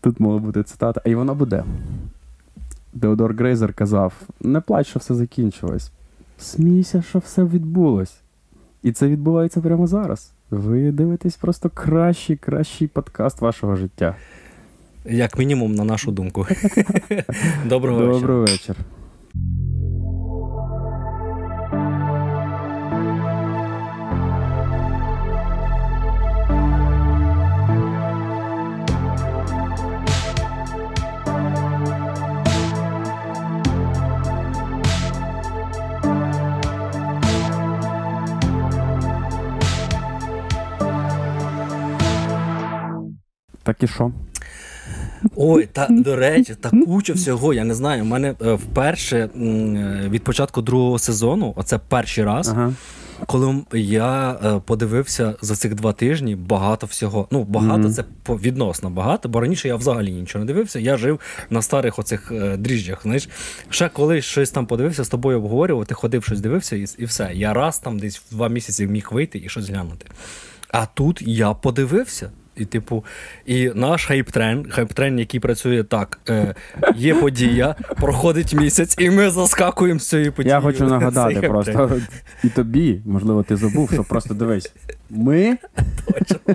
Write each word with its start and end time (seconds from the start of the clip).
Тут 0.00 0.20
мала 0.20 0.38
бути 0.38 0.62
цитата, 0.62 1.02
і 1.04 1.14
вона 1.14 1.34
буде. 1.34 1.64
Деодор 2.92 3.34
Грейзер 3.34 3.72
казав: 3.72 4.12
не 4.40 4.60
плач, 4.60 4.86
що 4.86 4.98
все 4.98 5.14
закінчилось. 5.14 5.90
Смійся, 6.38 7.02
що 7.02 7.18
все 7.18 7.44
відбулось. 7.44 8.14
І 8.82 8.92
це 8.92 9.08
відбувається 9.08 9.60
прямо 9.60 9.86
зараз. 9.86 10.32
Ви 10.50 10.92
дивитесь 10.92 11.36
просто 11.36 11.70
кращий, 11.74 12.36
кращий 12.36 12.88
подкаст 12.88 13.40
вашого 13.40 13.76
життя. 13.76 14.16
Як 15.04 15.38
мінімум, 15.38 15.74
на 15.74 15.84
нашу 15.84 16.12
думку. 16.12 16.46
Доброго 17.66 17.98
вечора. 17.98 18.20
Добрий 18.20 18.36
вечір. 18.36 18.76
Так 43.70 43.82
і 43.82 43.86
що? 43.86 44.12
Ой, 45.36 45.66
та 45.72 45.86
до 45.90 46.16
речі, 46.16 46.54
та 46.60 46.70
куча 46.70 47.12
всього. 47.12 47.54
Я 47.54 47.64
не 47.64 47.74
знаю. 47.74 48.02
У 48.02 48.06
мене 48.06 48.34
е, 48.42 48.52
вперше 48.52 49.16
е, 49.18 49.28
від 50.10 50.24
початку 50.24 50.62
другого 50.62 50.98
сезону, 50.98 51.52
оце 51.56 51.78
перший 51.88 52.24
раз, 52.24 52.48
Ага. 52.48 52.72
коли 53.26 53.54
я 53.72 54.32
е, 54.32 54.60
подивився 54.64 55.34
за 55.42 55.56
цих 55.56 55.74
два 55.74 55.92
тижні 55.92 56.36
багато 56.36 56.86
всього. 56.86 57.28
Ну, 57.30 57.44
багато 57.44 57.78
Мгм. 57.78 57.92
це 57.92 58.04
відносно 58.28 58.90
багато, 58.90 59.28
бо 59.28 59.40
раніше 59.40 59.68
я 59.68 59.76
взагалі 59.76 60.12
нічого 60.12 60.44
не 60.44 60.52
дивився. 60.52 60.78
Я 60.78 60.96
жив 60.96 61.20
на 61.50 61.62
старих 61.62 61.98
оцих 61.98 62.32
дріжджах. 62.58 63.02
Знаєш, 63.02 63.28
ще 63.68 63.88
коли 63.88 64.22
щось 64.22 64.50
там 64.50 64.66
подивився, 64.66 65.04
з 65.04 65.08
тобою 65.08 65.38
обговорював, 65.38 65.86
ти 65.86 65.94
ходив 65.94 66.24
щось 66.24 66.40
дивився, 66.40 66.76
і, 66.76 66.86
і 66.98 67.04
все. 67.04 67.30
Я 67.34 67.54
раз 67.54 67.78
там 67.78 67.98
десь 67.98 68.18
в 68.18 68.34
два 68.34 68.48
місяці 68.48 68.86
міг 68.86 69.08
вийти 69.12 69.42
і 69.44 69.48
щось 69.48 69.68
глянути. 69.68 70.06
А 70.72 70.86
тут 70.86 71.22
я 71.22 71.52
подивився. 71.52 72.30
І, 72.60 72.64
типу, 72.64 73.04
і 73.46 73.70
наш 73.74 74.10
хайп-трен, 74.10 74.70
хайп-трен, 74.70 75.18
який 75.18 75.40
працює 75.40 75.84
так: 75.84 76.20
е, 76.28 76.54
є 76.96 77.14
подія, 77.14 77.74
проходить 77.96 78.54
місяць, 78.54 78.96
і 78.98 79.10
ми 79.10 79.30
заскакуємо 79.30 80.00
з 80.00 80.08
цієї 80.08 80.30
події. 80.30 80.50
Я 80.50 80.60
хочу 80.60 80.84
нагадати 80.86 81.40
просто 81.40 82.00
і 82.44 82.48
тобі, 82.48 83.00
можливо, 83.06 83.42
ти 83.42 83.56
забув, 83.56 83.90
що 83.92 84.04
просто 84.04 84.34
дивись. 84.34 84.72
Ми 85.10 85.58
Точно, 86.06 86.54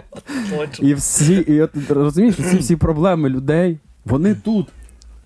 точно. 0.57 0.89
і 0.89 0.93
всі, 0.93 1.33
і 1.35 1.61
от 1.61 1.71
розумієш, 1.89 2.35
ці 2.35 2.57
всі 2.57 2.75
проблеми 2.75 3.29
людей, 3.29 3.79
вони 4.05 4.35
тут. 4.35 4.67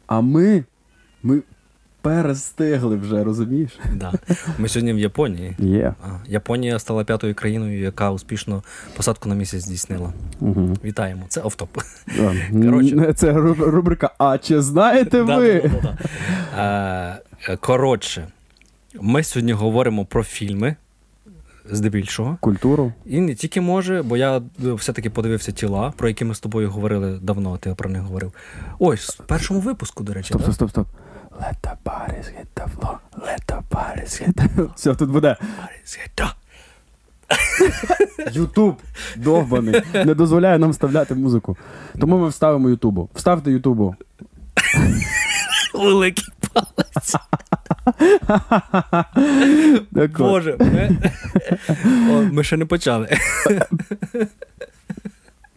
А 0.08 0.22
ми, 0.22 0.64
ми 1.24 1.42
перестигли 2.02 2.96
вже, 2.96 3.24
розумієш? 3.24 3.80
Да. 3.96 4.14
Ми 4.58 4.70
сьогодні 4.70 4.94
в 4.94 5.00
Японії. 5.00 5.56
А, 6.04 6.08
Японія 6.28 6.80
стала 6.80 7.04
п'ятою 7.04 7.36
країною, 7.36 7.80
яка 7.80 8.12
успішно 8.12 8.64
посадку 8.98 9.30
на 9.30 9.36
місяць 9.36 9.64
здійснила. 9.64 10.14
Угу. 10.40 10.78
Вітаємо. 10.84 11.22
Це 11.30 11.42
офтоп. 11.42 11.78
Коротше. 12.52 13.14
Це 13.14 13.34
рубрика 13.34 14.12
А 14.18 14.38
чи 14.38 14.62
знаєте 14.62 15.22
ви? 15.22 15.72
Е, 16.58 17.20
Коротше, 17.60 18.28
ми 19.02 19.24
сьогодні 19.24 19.54
говоримо 19.54 20.06
про 20.06 20.24
фільми. 20.24 20.76
Здебільшого. 21.72 22.38
Культуру. 22.42 22.94
І 23.06 23.22
не 23.22 23.36
тільки 23.36 23.62
може, 23.62 24.02
бо 24.04 24.18
я 24.18 24.38
е, 24.38 24.42
все-таки 24.74 25.10
подивився 25.10 25.52
тіла, 25.52 25.94
про 25.98 26.08
які 26.08 26.26
ми 26.26 26.36
з 26.36 26.40
тобою 26.40 26.70
говорили 26.70 27.20
давно, 27.22 27.58
ти 27.58 27.76
про 27.78 27.90
них 27.90 28.02
говорив. 28.02 28.34
Ось, 28.80 29.10
в 29.10 29.24
першому 29.24 29.60
випуску, 29.60 30.04
до 30.04 30.14
речі, 30.14 30.28
Стоп, 30.28 30.42
стоп, 30.42 30.54
стоп, 30.54 30.70
стоп. 30.70 30.88
Let 31.40 31.56
the 31.62 31.76
bodies 31.86 32.28
hit 32.28 32.48
the 32.56 32.68
floor. 32.68 33.00
Let 33.18 33.42
the 33.48 33.62
bodies 33.70 34.18
hit 34.18 34.34
the 34.36 34.74
Все, 34.76 34.96
тут 34.96 35.10
буде. 35.10 35.36
Ютуб 38.32 38.82
довбаний. 39.16 39.82
Не 39.94 40.14
дозволяє 40.14 40.60
нам 40.60 40.70
вставляти 40.70 41.16
музику. 41.16 41.58
Тому 42.00 42.18
ми 42.18 42.30
вставимо 42.30 42.70
Ютубу. 42.70 43.10
Вставте 43.16 43.52
Ютубу. 43.52 43.96
Великий 45.74 46.26
палець. 46.54 47.16
Боже, 50.18 50.58
ми... 50.60 50.98
О, 52.12 52.22
ми 52.22 52.44
ще 52.44 52.58
не 52.58 52.66
почали. 52.66 53.10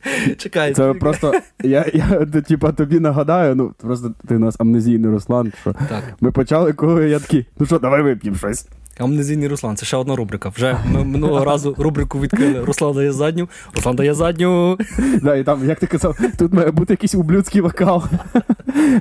Чекай, 0.39 0.75
Це 0.75 0.83
чекай. 0.83 1.01
просто. 1.01 1.33
Я, 1.63 1.87
я 1.95 2.27
типа, 2.27 2.73
тобі 2.73 3.01
нагадаю, 3.01 3.55
ну 3.55 3.73
просто 3.83 4.15
ти 4.29 4.37
у 4.37 4.39
нас 4.39 4.57
амнезійний 4.59 5.11
Руслан. 5.11 5.53
Що 5.61 5.73
Так. 5.73 6.03
ми 6.21 6.31
почали, 6.33 6.73
коли 6.73 7.09
я 7.09 7.19
такий, 7.19 7.47
ну 7.59 7.67
що, 7.67 7.79
давай 7.79 8.03
вип'ємо 8.03 8.39
щось. 8.39 8.67
Амнезійний 8.99 9.49
Руслан, 9.49 9.77
це 9.77 9.87
ще 9.87 9.97
одна 9.97 10.17
рубрика. 10.17 10.49
Вже 10.49 10.77
ми 10.87 11.05
минулого 11.05 11.45
разу 11.45 11.75
рубрику 11.79 12.21
відкрили. 12.21 12.65
Руслан 12.65 12.95
дає 12.95 13.13
задню, 13.13 13.49
Руслан 13.75 13.97
дає 13.97 14.15
задню. 14.15 14.79
Да, 15.23 15.37
і 15.37 15.45
там, 15.45 15.69
як 15.69 15.81
ти 15.81 15.87
казав, 15.87 16.19
тут 16.39 16.53
має 16.53 16.71
бути 16.71 16.93
якийсь 16.93 17.15
ублюдський 17.15 17.61
вокал. 17.61 18.05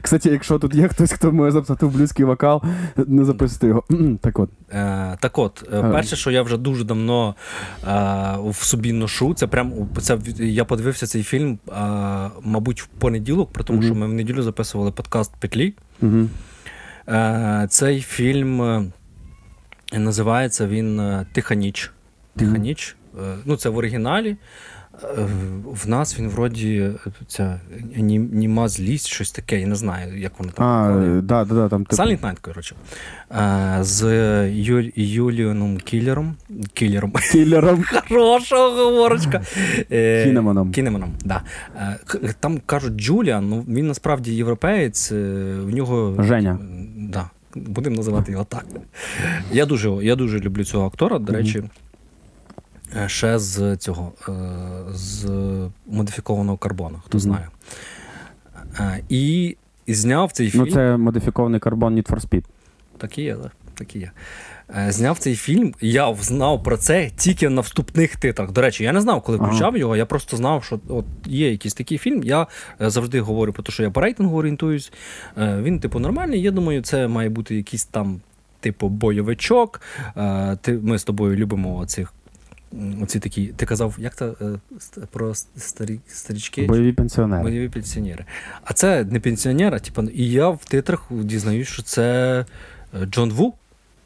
Кстати, 0.01 0.29
якщо 0.29 0.59
тут 0.59 0.75
є 0.75 0.87
хтось, 0.87 1.11
хто 1.11 1.31
може 1.31 1.51
записати 1.51 1.85
ублюдський 1.85 2.25
вокал, 2.25 2.61
не 3.07 3.25
записуйте 3.25 3.67
його. 3.67 3.83
Так 4.21 4.39
от. 4.39 4.49
Е, 4.73 5.17
так 5.19 5.37
от, 5.37 5.69
е, 5.73 5.81
перше, 5.81 6.15
що 6.15 6.31
я 6.31 6.41
вже 6.41 6.57
дуже 6.57 6.83
давно 6.83 7.35
е, 7.87 7.91
в 8.49 8.55
собі 8.55 8.93
ношу, 8.93 9.33
це 9.33 9.47
прям 9.47 9.73
це, 9.99 10.17
я 10.39 10.65
подивився 10.65 11.07
цей 11.07 11.23
фільм, 11.23 11.59
е, 11.69 11.71
мабуть, 12.43 12.81
в 12.81 12.87
понеділок, 12.87 13.49
при 13.53 13.63
тому, 13.63 13.79
Мгм. 13.79 13.87
що 13.87 13.95
ми 13.95 14.07
в 14.07 14.13
неділю 14.13 14.41
записували 14.43 14.91
подкаст 14.91 15.31
Петлі. 15.39 15.73
Угу. 16.01 16.27
Е, 17.09 17.67
цей 17.69 18.01
фільм 18.01 18.61
е, 18.61 18.83
називається 19.99 20.67
він 20.67 21.01
Тиха 21.33 21.55
ніч. 21.55 21.91
Тиха 22.35 22.57
ніч. 22.57 22.95
Ну, 23.45 23.55
це 23.55 23.69
в 23.69 23.77
оригіналі. 23.77 24.37
Е, 25.03 25.27
В 25.65 25.89
нас 25.89 26.19
він 26.19 26.29
вроді 26.29 26.75
е, 27.07 27.11
ця 27.27 27.59
німа 27.95 28.67
злість, 28.67 29.07
щось 29.07 29.31
таке, 29.31 29.59
я 29.59 29.67
не 29.67 29.75
знаю, 29.75 30.19
як 30.19 30.39
воно 30.39 30.51
там. 30.51 30.65
А, 30.67 31.21
да, 31.21 31.45
да, 31.45 31.55
да, 31.55 31.69
там 31.69 31.85
типу- 31.85 32.03
Silent 32.03 32.19
Night, 32.21 32.37
коротше. 32.41 32.75
Е, 33.31 33.77
З 33.81 34.05
Юль... 34.49 34.89
Юліаном 34.95 35.77
Кілером. 35.77 36.35
Кілером. 36.73 37.13
кілером. 37.31 37.83
Хорошого 38.09 38.85
говорочка. 38.85 39.41
Кінеманом. 40.23 40.71
Кінеманом, 40.71 41.13
да. 41.25 41.41
Там 42.39 42.59
кажуть 42.65 42.93
Джуліан, 42.93 43.49
ну 43.49 43.65
він 43.67 43.87
насправді 43.87 44.33
європеєць, 44.33 45.11
в 45.11 45.69
нього. 45.69 46.23
Женя. 46.23 46.59
Да. 46.97 47.29
Будемо 47.55 47.95
називати 47.95 48.31
його 48.31 48.43
так. 48.43 48.65
Я 49.51 49.65
дуже, 49.65 49.89
я 49.89 50.15
дуже 50.15 50.39
люблю 50.39 50.63
цього 50.63 50.85
актора, 50.87 51.19
до 51.19 51.33
речі. 51.33 51.63
е, 52.95 53.09
Ще 53.09 53.39
з 53.39 53.77
цього, 53.77 54.11
е, 54.29 54.33
з 54.93 55.29
модифікованого 55.87 56.57
карбону, 56.57 57.01
хто 57.05 57.19
знає. 57.19 57.47
Е, 58.79 59.01
І 59.09 59.55
зняв 59.87 60.31
цей 60.31 60.49
фільм. 60.49 60.63
Ну, 60.65 60.71
це 60.71 60.97
модифікований 60.97 61.59
карбон 61.59 61.95
Need 61.95 62.09
for 62.09 62.19
Speed. 62.27 62.43
Так 62.97 63.17
і 63.17 63.21
є, 63.21 63.35
так. 63.35 63.51
Так 63.73 63.95
і 63.95 63.99
є. 63.99 64.11
Е, 64.77 64.91
Зняв 64.91 65.17
цей 65.17 65.35
фільм. 65.35 65.73
Я 65.81 66.15
знав 66.21 66.63
про 66.63 66.77
це 66.77 67.09
тільки 67.17 67.49
на 67.49 67.61
вступних 67.61 68.15
титрах. 68.15 68.51
До 68.51 68.61
речі, 68.61 68.83
я 68.83 68.93
не 68.93 69.01
знав, 69.01 69.21
коли 69.21 69.37
Ага. 69.37 69.47
включав 69.47 69.77
його. 69.77 69.95
Я 69.95 70.05
просто 70.05 70.37
знав, 70.37 70.63
що 70.63 70.79
от 70.87 71.05
є 71.25 71.51
якийсь 71.51 71.73
такий 71.73 71.97
фільм. 71.97 72.23
Я 72.23 72.47
е, 72.81 72.89
завжди 72.89 73.21
говорю 73.21 73.53
про 73.53 73.63
те, 73.63 73.71
що 73.71 73.83
я 73.83 73.89
по 73.89 74.01
рейтингу 74.01 74.37
орієнтуюсь. 74.37 74.91
Е, 75.37 75.61
Він, 75.61 75.79
типу, 75.79 75.99
нормальний. 75.99 76.41
Я 76.41 76.51
думаю, 76.51 76.81
це 76.81 77.07
має 77.07 77.29
бути 77.29 77.55
якийсь 77.55 77.85
там, 77.85 78.21
типу, 78.59 78.89
бойовичок. 78.89 79.81
Ми 80.67 80.97
з 80.97 81.03
тобою 81.03 81.35
любимо 81.35 81.77
оцих. 81.77 82.13
м, 82.73 83.03
Оці 83.03 83.19
такі, 83.19 83.45
ти 83.47 83.65
казав, 83.65 83.95
як 83.99 84.15
це 84.15 84.31
про 85.11 85.33
старі, 85.57 85.99
старічки? 86.07 86.65
Бойові 86.65 86.93
пенсіонери. 86.93 87.43
Бойові 87.43 87.69
пенсіонери. 87.69 88.25
А 88.63 88.73
це 88.73 89.03
не 89.05 89.19
пенсіонер, 89.19 89.73
а 89.75 89.79
типу, 89.79 90.03
і 90.03 90.29
я 90.29 90.49
в 90.49 90.65
титрах 90.65 91.03
дізнаюсь, 91.11 91.67
що 91.67 91.81
це 91.83 92.45
Джон 93.05 93.31
Ву 93.31 93.53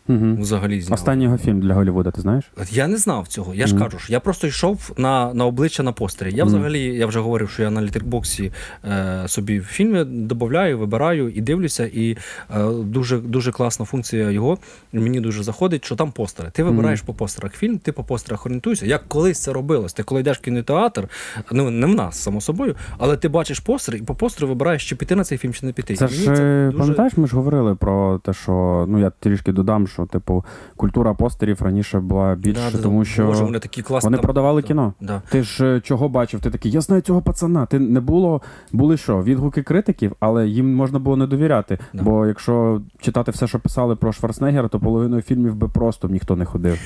Угу. 0.08 0.38
взагалі 0.40 0.82
зняв. 0.82 0.94
Останній 0.94 1.24
його 1.24 1.38
фільм 1.38 1.60
для 1.62 1.74
Голлівуда, 1.74 2.12
ти 2.12 2.22
знаєш? 2.22 2.52
Я 2.72 2.88
не 2.88 2.98
знав 2.98 3.28
цього. 3.28 3.54
Я 3.54 3.68
ж 3.68 3.78
кажу, 3.78 4.00
ж, 4.00 4.12
я 4.12 4.20
просто 4.20 4.48
йшов 4.48 4.92
на, 4.98 5.34
на 5.34 5.46
обличчя 5.46 5.84
на 5.84 5.92
постері. 5.92 6.36
Я 6.36 6.44
взагалі, 6.44 6.82
я 6.82 7.08
вже 7.08 7.20
говорив, 7.20 7.50
що 7.50 7.64
я 7.64 7.70
на 7.70 7.82
літербоксі 7.82 8.52
е, 8.86 9.24
собі 9.28 9.60
фільми 9.60 10.04
додаю, 10.04 10.80
вибираю 10.80 11.30
і 11.30 11.42
дивлюся. 11.42 11.86
І 11.94 12.18
е, 12.56 12.66
дуже, 12.84 13.18
дуже 13.18 13.52
класна 13.52 13.86
функція 13.86 14.32
його. 14.32 14.58
Мені 14.94 15.20
дуже 15.20 15.44
заходить, 15.44 15.86
що 15.86 15.96
там 15.96 16.12
постери. 16.12 16.50
Ти 16.54 16.64
вибираєш 16.64 17.02
по 17.02 17.14
постерах 17.14 17.54
фільм, 17.54 17.78
ти 17.78 17.92
по 17.92 18.04
постерах 18.04 18.46
орієнтуєшся. 18.46 18.86
Як 18.86 19.08
колись 19.08 19.40
це 19.40 19.54
робилось. 19.54 19.94
Ти 19.94 20.04
коли 20.04 20.22
йдеш 20.22 20.38
в 20.38 20.42
кінотеатр, 20.42 21.08
ну 21.52 21.70
не 21.70 21.86
в 21.88 21.96
нас, 21.96 22.18
само 22.18 22.42
собою, 22.42 22.76
але 22.98 23.18
ти 23.18 23.28
бачиш 23.30 23.60
постер 23.60 23.96
і 23.96 24.02
по 24.02 24.16
постеру 24.16 24.48
вибираєш, 24.48 24.90
чи 24.90 24.96
піти 24.96 25.16
на 25.16 25.24
цей 25.24 25.38
фільм, 25.38 25.54
чи 25.54 25.66
не 25.66 25.72
піти. 25.72 25.96
Це 25.96 26.06
мені 26.06 26.18
ж 26.18 26.32
е, 26.32 26.66
дуже- 26.66 26.78
пам'ятаєш, 26.78 27.18
ми 27.18 27.28
ж 27.28 27.36
говорили 27.36 27.76
про 27.76 28.20
те, 28.20 28.34
що 28.34 28.86
ну 28.90 29.00
я 29.00 29.10
трішки 29.10 29.52
додам, 29.52 29.88
що, 29.96 30.06
типу, 30.06 30.46
культура 30.76 31.14
постерів 31.14 31.62
раніше 31.62 32.00
була 32.00 32.36
більше, 32.36 32.72
Да, 32.74 32.78
тому 32.82 33.06
що 33.06 33.26
Боже, 33.26 33.44
вони 33.44 33.60
такі 33.60 33.82
класні. 33.82 34.08
вони 34.08 34.18
там- 34.18 34.24
продавали 34.24 34.62
да, 34.62 34.68
кіно. 34.68 34.94
Да. 35.02 35.22
Ти 35.30 35.44
ж 35.44 35.66
е, 35.76 35.82
чого 35.82 36.10
бачив? 36.10 36.40
Ти 36.40 36.50
такий, 36.50 36.72
я 36.72 36.82
знаю 36.82 37.02
цього 37.02 37.22
пацана. 37.22 37.66
Ти 37.66 37.80
не 37.80 38.00
було, 38.00 38.42
були 38.72 38.98
що? 38.98 39.24
Відгуки 39.24 39.64
критиків, 39.64 40.16
але 40.20 40.48
їм 40.48 40.76
можна 40.76 41.00
було 41.00 41.18
не 41.18 41.28
довіряти. 41.28 41.78
Да. 41.94 42.04
Бо 42.04 42.26
якщо 42.28 42.82
читати 43.00 43.32
все, 43.32 43.48
що 43.48 43.60
писали 43.60 43.96
про 43.96 44.12
Шварценеггера, 44.14 44.68
то 44.68 44.80
половиною 44.80 45.22
фільмів 45.22 45.56
би 45.56 45.68
просто 45.70 46.08
ніхто 46.08 46.36
не 46.36 46.46
ходив. 46.46 46.80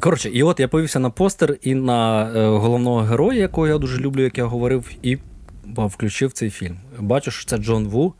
Коротше, 0.00 0.28
і 0.30 0.42
от 0.42 0.60
я 0.60 0.68
повівся 0.68 0.98
на 0.98 1.10
постер 1.10 1.56
і 1.62 1.74
на 1.74 2.30
е, 2.36 2.48
головного 2.48 3.00
героя, 3.00 3.38
якого 3.38 3.66
я 3.66 3.78
дуже 3.78 4.00
люблю, 4.00 4.22
як 4.22 4.38
я 4.38 4.44
говорив, 4.44 4.90
і 5.02 5.18
включив 5.76 6.32
цей 6.32 6.50
фільм. 6.50 6.76
Бачу, 7.00 7.30
що 7.30 7.50
це 7.50 7.58
Джон 7.58 7.88
Ву. 7.88 8.14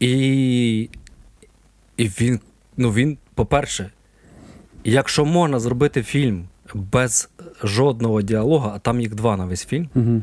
І, 0.00 0.90
і 1.96 2.04
він, 2.08 2.40
ну 2.76 2.90
він, 2.90 3.18
по-перше, 3.38 3.90
якщо 4.84 5.24
можна 5.24 5.60
зробити 5.60 6.02
фільм 6.02 6.44
без 6.74 7.28
жодного 7.64 8.22
діалога, 8.22 8.72
а 8.74 8.78
там 8.78 9.00
їх 9.00 9.14
два 9.14 9.36
на 9.36 9.44
весь 9.44 9.66
фільм, 9.66 9.88
Угу. 9.94 10.22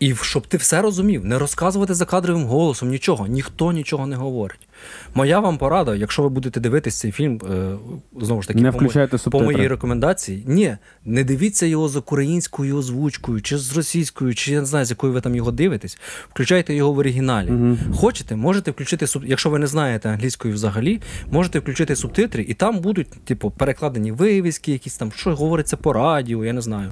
і 0.00 0.14
щоб 0.14 0.46
ти 0.46 0.56
все 0.56 0.82
розумів, 0.82 1.24
не 1.24 1.38
розказувати 1.38 1.94
за 1.94 2.04
кадровим 2.04 2.44
голосом 2.44 2.88
нічого, 2.88 3.26
ніхто 3.26 3.72
нічого 3.72 4.06
не 4.06 4.16
говорить. 4.16 4.68
Моя 5.14 5.40
вам 5.40 5.58
порада, 5.58 5.94
якщо 5.94 6.22
ви 6.22 6.28
будете 6.28 6.60
дивитись 6.60 6.98
цей 6.98 7.12
фільм, 7.12 7.40
е, 7.50 7.76
знову 8.20 8.42
ж 8.42 8.48
таки, 8.48 8.60
Не 8.60 8.72
по 8.72 8.78
включайте 8.78 9.10
по 9.10 9.18
субтитри. 9.18 9.46
моїй 9.46 9.68
рекомендації, 9.68 10.44
ні, 10.46 10.76
не 11.04 11.24
дивіться 11.24 11.66
його 11.66 11.88
з 11.88 11.96
українською 11.96 12.76
озвучкою, 12.76 13.42
чи 13.42 13.58
з 13.58 13.76
російською, 13.76 14.34
чи 14.34 14.52
я 14.52 14.60
не 14.60 14.66
знаю, 14.66 14.84
з 14.84 14.90
якою 14.90 15.12
ви 15.12 15.20
там 15.20 15.34
його 15.34 15.50
дивитесь. 15.50 15.98
Включайте 16.30 16.74
його 16.74 16.92
в 16.92 16.98
оригіналі. 16.98 17.50
Мгм. 17.50 17.78
Хочете, 17.94 18.36
можете 18.36 18.70
включити. 18.70 19.06
Якщо 19.26 19.50
ви 19.50 19.58
не 19.58 19.66
знаєте 19.66 20.08
англійської 20.08 20.54
взагалі, 20.54 21.00
можете 21.30 21.58
включити 21.58 21.96
субтитри, 21.96 22.42
і 22.48 22.54
там 22.54 22.78
будуть, 22.80 23.10
типу, 23.24 23.50
перекладені 23.50 24.12
вивіски, 24.12 24.72
якісь 24.72 24.96
там, 24.96 25.12
що 25.12 25.36
говориться 25.36 25.76
по 25.76 25.92
радіо, 25.92 26.44
я 26.44 26.52
не 26.52 26.60
знаю. 26.60 26.90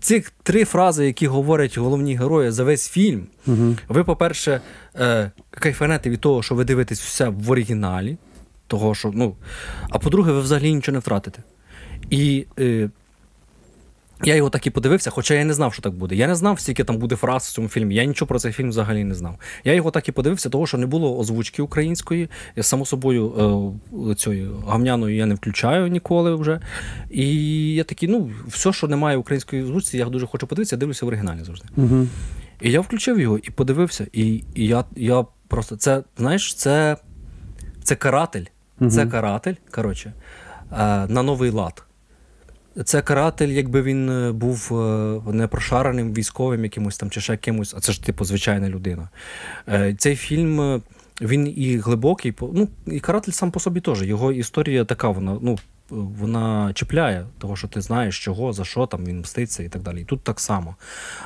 Ці 0.00 0.24
три 0.42 0.64
фрази, 0.64 1.06
які 1.06 1.26
говорять 1.26 1.78
головні 1.78 2.16
герої 2.16 2.50
за 2.50 2.64
весь 2.64 2.88
фільм. 2.88 3.26
Угу. 3.46 3.76
Ви, 3.88 4.04
по-перше, 4.04 4.60
е, 4.96 5.30
кайфанете 5.50 6.10
від 6.10 6.20
того, 6.20 6.42
що 6.42 6.54
ви 6.54 6.64
дивитесь 6.64 7.00
все 7.00 7.28
в 7.28 7.50
оригіналі, 7.50 8.16
того, 8.66 8.94
що, 8.94 9.10
ну, 9.14 9.36
а 9.90 9.98
по-друге, 9.98 10.32
ви 10.32 10.40
взагалі 10.40 10.74
нічого 10.74 10.92
не 10.92 10.98
втратите. 10.98 11.42
І 12.10 12.46
е, 12.58 12.90
я 14.24 14.34
його 14.34 14.50
так 14.50 14.66
і 14.66 14.70
подивився, 14.70 15.10
хоча 15.10 15.34
я 15.34 15.44
не 15.44 15.54
знав, 15.54 15.72
що 15.72 15.82
так 15.82 15.92
буде. 15.92 16.14
Я 16.14 16.26
не 16.26 16.34
знав, 16.34 16.60
скільки 16.60 16.84
там 16.84 16.98
буде 16.98 17.16
фраз 17.16 17.42
в 17.42 17.52
цьому 17.52 17.68
фільмі. 17.68 17.94
Я 17.94 18.04
нічого 18.04 18.26
про 18.26 18.38
цей 18.38 18.52
фільм 18.52 18.68
взагалі 18.68 19.04
не 19.04 19.14
знав. 19.14 19.38
Я 19.64 19.74
його 19.74 19.90
так 19.90 20.08
і 20.08 20.12
подивився, 20.12 20.50
того, 20.50 20.66
що 20.66 20.78
не 20.78 20.86
було 20.86 21.18
озвучки 21.18 21.62
української. 21.62 22.28
Я, 22.56 22.62
само 22.62 22.86
собою, 22.86 23.32
е, 24.10 24.14
цією 24.14 24.62
гавняною 24.66 25.16
я 25.16 25.26
не 25.26 25.34
включаю 25.34 25.86
ніколи 25.86 26.34
вже. 26.34 26.60
І 27.10 27.74
я 27.74 27.84
такий, 27.84 28.08
ну, 28.08 28.30
все, 28.48 28.72
що 28.72 28.88
немає 28.88 29.16
української 29.16 29.62
озвучці, 29.62 29.98
я 29.98 30.04
дуже 30.04 30.26
хочу 30.26 30.46
подивитися, 30.46 30.76
я 30.76 30.80
дивлюся 30.80 31.06
в 31.06 31.08
оригіналі 31.08 31.44
завжди. 31.44 31.68
Угу. 31.76 32.06
І 32.60 32.70
я 32.70 32.80
включив 32.80 33.20
його 33.20 33.38
і 33.38 33.50
подивився. 33.50 34.06
І, 34.12 34.44
і 34.54 34.66
я, 34.66 34.84
я 34.96 35.24
просто 35.48 35.76
це, 35.76 36.02
знаєш, 36.16 36.54
це, 36.54 36.96
це 37.82 37.96
каратель. 37.96 38.44
Це 38.90 39.06
каратель, 39.06 39.54
коротше, 39.70 40.12
е, 40.72 40.76
на 41.06 41.22
новий 41.22 41.50
лад. 41.50 41.84
Це 42.84 43.02
каратель, 43.02 43.48
якби 43.48 43.82
він 43.82 44.10
е, 44.10 44.32
був 44.32 44.68
е, 44.72 45.32
не 45.32 45.46
прошареним 45.46 46.14
військовим 46.14 46.64
якимось 46.64 46.98
там 46.98 47.10
чи 47.10 47.20
ще 47.20 47.36
кимось, 47.36 47.74
а 47.76 47.80
це 47.80 47.92
ж 47.92 48.04
типу 48.04 48.24
звичайна 48.24 48.68
людина. 48.68 49.08
Цей 49.98 50.16
фільм. 50.16 50.82
Він 51.20 51.54
і 51.56 51.76
глибокий, 51.76 52.34
ну 52.40 52.68
і 52.86 53.00
каратель 53.00 53.32
сам 53.32 53.50
по 53.50 53.60
собі 53.60 53.80
теж. 53.80 54.02
Його 54.02 54.32
історія 54.32 54.84
така, 54.84 55.08
вона 55.08 55.38
ну 55.42 55.58
вона 55.90 56.72
чіпляє, 56.74 57.26
того, 57.38 57.56
що 57.56 57.68
ти 57.68 57.80
знаєш, 57.80 58.24
чого, 58.24 58.52
за 58.52 58.64
що 58.64 58.86
там 58.86 59.04
він 59.04 59.20
мститься 59.20 59.62
і 59.62 59.68
так 59.68 59.82
далі. 59.82 60.00
І 60.00 60.04
тут 60.04 60.20
так 60.22 60.40
само. 60.40 60.76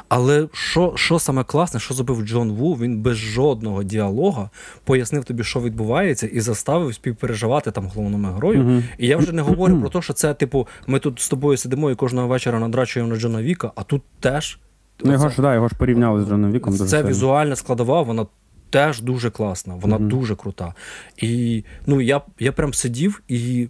Але 0.09 0.49
що, 0.53 0.93
що 0.97 1.19
саме 1.19 1.45
класне, 1.45 1.81
що 1.81 1.95
зробив 1.95 2.23
Джон 2.27 2.53
Ву, 2.53 2.75
він 2.75 3.03
без 3.03 3.17
жодного 3.17 3.83
діалога 3.83 4.51
пояснив 4.85 5.25
тобі, 5.25 5.45
що 5.45 5.61
відбувається, 5.61 6.27
і 6.27 6.41
заставив 6.41 6.95
співпереживати 6.95 7.71
там 7.71 7.87
головному 7.87 8.29
герою. 8.33 8.63
Мгм. 8.63 8.85
І 8.99 9.07
я 9.07 9.17
вже 9.17 9.33
не 9.33 9.43
говорю 9.43 9.81
про 9.81 9.89
те, 9.89 10.03
що 10.03 10.13
це, 10.13 10.35
типу, 10.35 10.69
ми 10.87 10.99
тут 10.99 11.21
з 11.21 11.29
тобою 11.29 11.57
сидимо 11.57 11.91
і 11.91 11.95
кожного 11.95 12.29
вечора 12.29 12.59
надрачуємо 12.61 13.11
на 13.13 13.17
Джона 13.21 13.43
Віка, 13.43 13.73
а 13.75 13.83
тут 13.83 14.03
теж. 14.21 14.59
Ну, 15.05 15.13
його 15.13 15.29
ж, 15.29 15.43
да, 15.43 15.55
його 15.55 15.69
ж 15.69 15.75
порівняли 15.75 16.25
з 16.25 16.29
Джоном 16.29 16.53
Віком. 16.53 16.75
це 16.77 16.87
сильно. 16.89 17.09
візуальна 17.09 17.57
складова, 17.57 18.03
вона 18.03 18.27
теж 18.71 19.01
дуже 19.01 19.31
класна, 19.31 19.75
вона 19.75 19.99
Мгм. 19.99 20.09
дуже 20.09 20.37
крута. 20.37 20.75
І 21.17 21.65
ну, 21.87 22.01
я, 22.01 22.21
я 22.39 22.53
прям 22.53 22.75
сидів 22.75 23.23
і 23.29 23.69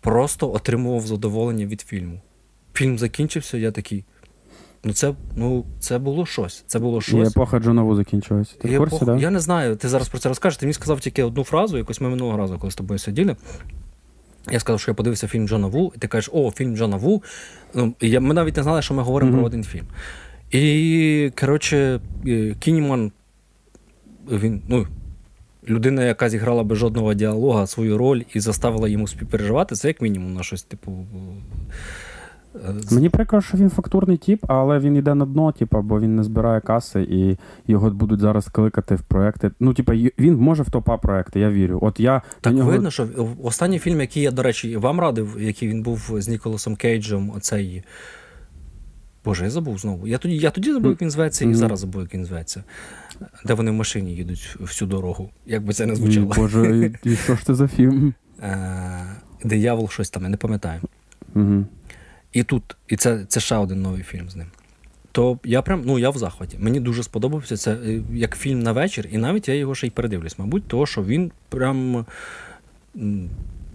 просто 0.00 0.52
отримував 0.52 1.06
задоволення 1.06 1.66
від 1.66 1.80
фільму. 1.80 2.20
Фільм 2.74 2.98
закінчився, 2.98 3.58
я 3.58 3.70
такий. 3.70 4.04
Ну, 4.84 4.92
це, 4.92 5.14
ну, 5.36 5.64
це 5.80 5.98
було 5.98 6.26
щось. 6.26 6.64
Це 6.66 6.78
було 6.78 7.00
І 7.12 7.22
епоха 7.22 7.58
Джона 7.58 7.82
Ву 7.82 7.94
закінчилась. 7.94 8.48
Ти 8.48 8.68
І 8.68 8.76
в 8.76 8.78
курсі, 8.78 9.04
да? 9.04 9.16
Я 9.16 9.30
не 9.30 9.40
знаю, 9.40 9.76
ти 9.76 9.88
зараз 9.88 10.08
про 10.08 10.18
це 10.18 10.28
розкажеш. 10.28 10.56
Ти 10.56 10.66
мені 10.66 10.74
сказав 10.74 11.00
тільки 11.00 11.22
одну 11.22 11.44
фразу, 11.44 11.78
якось 11.78 12.00
ми 12.00 12.08
минулого 12.08 12.38
разу, 12.38 12.58
коли 12.58 12.70
з 12.70 12.74
тобою 12.74 12.98
сиділи. 12.98 13.36
Я 14.50 14.60
сказав, 14.60 14.80
що 14.80 14.90
я 14.90 14.94
подивився 14.94 15.28
фільм 15.28 15.48
Джона 15.48 15.66
Ву, 15.66 15.92
і 15.96 15.98
ти 15.98 16.08
кажеш, 16.08 16.30
о, 16.32 16.50
фільм 16.50 16.76
Джона 16.76 16.96
Ву. 16.96 17.22
Ну, 17.74 17.94
я, 18.00 18.20
ми 18.20 18.34
навіть 18.34 18.56
не 18.56 18.62
знали, 18.62 18.82
що 18.82 18.94
ми 18.94 19.02
говоримо 19.02 19.30
Мгм. 19.30 19.40
про 19.40 19.46
один 19.46 19.64
фільм. 19.64 19.86
І, 20.50 21.32
коротше, 21.40 22.00
е, 22.26 22.54
Кініман, 22.60 23.12
він, 24.30 24.62
ну, 24.68 24.86
людина, 25.68 26.04
яка 26.04 26.28
зіграла 26.28 26.62
без 26.62 26.78
жодного 26.78 27.14
діалога 27.14 27.66
свою 27.66 27.98
роль 27.98 28.22
і 28.34 28.40
заставила 28.40 28.88
йому 28.88 29.08
співпереживати, 29.08 29.74
це 29.74 29.88
як 29.88 30.00
мінімум 30.02 30.34
на 30.34 30.42
щось, 30.42 30.62
типу. 30.62 31.06
е, 32.54 32.58
Мені 32.90 33.08
прикро, 33.08 33.40
що 33.40 33.58
він 33.58 33.70
фактурний 33.70 34.16
тип, 34.16 34.44
але 34.48 34.78
він 34.78 34.96
йде 34.96 35.14
на 35.14 35.26
дно, 35.26 35.52
типу, 35.52 35.82
бо 35.82 36.00
він 36.00 36.16
не 36.16 36.24
збирає 36.24 36.60
каси 36.60 37.02
і 37.02 37.36
його 37.66 37.90
будуть 37.90 38.20
зараз 38.20 38.48
кликати 38.48 38.94
в 38.94 39.02
проекти. 39.02 39.50
Ну, 39.60 39.74
типу, 39.74 39.92
він 40.18 40.36
може 40.36 40.62
в 40.62 40.70
топа 40.70 40.96
проекти, 40.96 41.40
я 41.40 41.50
вірю. 41.50 41.78
От 41.82 42.00
я 42.00 42.22
Так 42.40 42.54
нього... 42.54 42.70
видно, 42.70 42.90
що 42.90 43.08
останній 43.42 43.78
фільм, 43.78 44.00
який 44.00 44.22
я, 44.22 44.30
до 44.30 44.42
речі, 44.42 44.76
вам 44.76 45.00
радив, 45.00 45.36
який 45.40 45.68
він 45.68 45.82
був 45.82 46.10
з 46.18 46.28
Ніколасом 46.28 46.76
Кейджем, 46.76 47.30
оцей. 47.36 47.82
Боже, 49.24 49.44
я 49.44 49.50
забув 49.50 49.78
знову. 49.78 50.06
Я 50.06 50.18
тоді, 50.18 50.36
я 50.36 50.50
тоді 50.50 50.72
забув, 50.72 50.90
як 50.90 51.02
він 51.02 51.10
зветься, 51.10 51.44
і 51.44 51.48
Мгм. 51.48 51.56
зараз 51.56 51.80
забув, 51.80 52.00
як 52.02 52.14
він 52.14 52.24
зветься. 52.24 52.64
Де 53.44 53.54
вони 53.54 53.70
в 53.70 53.74
машині 53.74 54.14
їдуть 54.14 54.56
всю 54.60 54.88
дорогу. 54.88 55.30
Як 55.46 55.64
би 55.64 55.72
це 55.72 55.86
не 55.86 55.96
звучало. 55.96 56.32
Боже, 56.36 56.92
і, 57.04 57.16
що 57.16 57.36
ж 57.36 57.44
це 57.44 57.54
за 57.54 57.68
фільм? 57.68 58.14
Е, 58.42 59.16
Диявол 59.44 59.88
щось 59.88 60.10
там, 60.10 60.22
я 60.22 60.28
не 60.28 60.36
пам'ятаю. 60.36 60.80
Угу. 61.34 61.64
І 62.32 62.42
тут, 62.42 62.76
і 62.88 62.96
це, 62.96 63.24
це 63.28 63.40
ще 63.40 63.56
один 63.56 63.82
новий 63.82 64.02
фільм 64.02 64.30
з 64.30 64.36
ним. 64.36 64.46
То 65.12 65.38
я 65.44 65.62
прям, 65.62 65.82
ну 65.84 65.98
я 65.98 66.10
в 66.10 66.18
захваті. 66.18 66.56
Мені 66.60 66.80
дуже 66.80 67.02
сподобався 67.02 67.56
це 67.56 67.72
е, 67.72 68.02
як 68.12 68.36
фільм 68.36 68.62
на 68.62 68.72
вечір, 68.72 69.08
і 69.12 69.18
навіть 69.18 69.48
я 69.48 69.54
його 69.54 69.74
ще 69.74 69.86
й 69.86 69.90
передивлюсь, 69.90 70.38
мабуть, 70.38 70.68
того, 70.68 70.86
що 70.86 71.04
він 71.04 71.32
прям. 71.48 72.06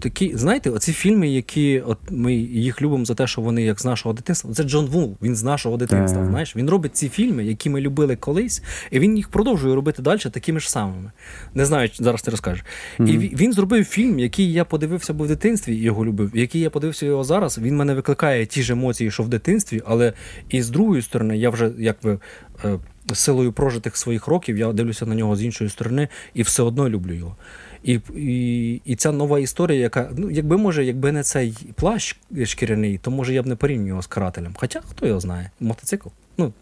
Такі, 0.04 0.36
знаєте, 0.36 0.70
оці 0.70 0.92
фільми, 0.92 1.28
які 1.28 1.80
от 1.86 1.98
ми 2.10 2.34
їх 2.34 2.82
любимо 2.82 3.04
за 3.04 3.14
те, 3.14 3.26
що 3.26 3.40
вони 3.40 3.62
як 3.62 3.80
з 3.80 3.84
нашого 3.84 4.12
дитинства. 4.12 4.52
Це 4.54 4.62
Джон 4.62 4.86
Ву, 4.86 5.16
він 5.22 5.36
з 5.36 5.42
нашого 5.42 5.76
дитинства. 5.76 6.20
Так. 6.20 6.30
Знаєш, 6.30 6.56
він 6.56 6.70
робить 6.70 6.96
ці 6.96 7.08
фільми, 7.08 7.44
які 7.44 7.70
ми 7.70 7.80
любили 7.80 8.16
колись, 8.16 8.62
і 8.90 8.98
він 8.98 9.16
їх 9.16 9.28
продовжує 9.28 9.74
робити 9.74 10.02
далі 10.02 10.18
такими 10.18 10.60
ж 10.60 10.70
самими. 10.70 11.10
Не 11.54 11.64
знаю, 11.64 11.88
зараз 11.94 12.22
ти 12.22 12.30
розкажеш. 12.30 12.64
І 12.98 13.02
Мгм. 13.02 13.18
він, 13.18 13.52
зробив 13.52 13.84
фільм, 13.84 14.18
який 14.18 14.52
я 14.52 14.64
подивився 14.64 15.12
був 15.12 15.26
в 15.26 15.28
дитинстві 15.28 15.74
і 15.76 15.80
його 15.82 16.04
любив. 16.04 16.30
Який 16.34 16.60
я 16.60 16.70
подивився 16.70 17.06
його 17.06 17.24
зараз. 17.24 17.58
Він 17.58 17.76
мене 17.76 17.94
викликає 17.94 18.46
ті 18.46 18.62
ж 18.62 18.72
емоції, 18.72 19.10
що 19.10 19.22
в 19.22 19.28
дитинстві, 19.28 19.82
але 19.86 20.12
і 20.48 20.62
з 20.62 20.70
другої 20.70 21.02
сторони, 21.02 21.36
я 21.38 21.50
вже 21.50 21.70
якби. 21.78 22.18
е, 22.64 22.78
Силою 23.12 23.52
прожитих 23.52 23.96
своїх 23.96 24.26
років 24.26 24.58
я 24.58 24.72
дивлюся 24.72 25.06
на 25.06 25.14
нього 25.14 25.36
з 25.36 25.42
іншої 25.42 25.70
сторони 25.70 26.08
і 26.34 26.42
все 26.42 26.62
одно 26.62 26.88
люблю 26.88 27.12
його. 27.14 27.36
І, 27.84 28.00
і, 28.16 28.80
і 28.84 28.96
ця 28.96 29.12
нова 29.12 29.38
історія, 29.38 29.80
яка, 29.80 30.10
ну, 30.16 30.30
якби 30.30 30.56
може, 30.56 30.84
якби 30.84 31.12
не 31.12 31.22
цей 31.22 31.56
плащ 31.74 32.16
шкіряний, 32.44 32.98
то 32.98 33.10
може 33.10 33.34
я 33.34 33.42
б 33.42 33.46
не 33.46 33.56
порівнював 33.56 34.02
з 34.02 34.06
карателем. 34.06 34.52
Хоча 34.56 34.80
хто 34.80 35.06
його 35.06 35.20
знає? 35.20 35.50
Мотоцикл. 35.60 36.08
Ну, 36.38 36.52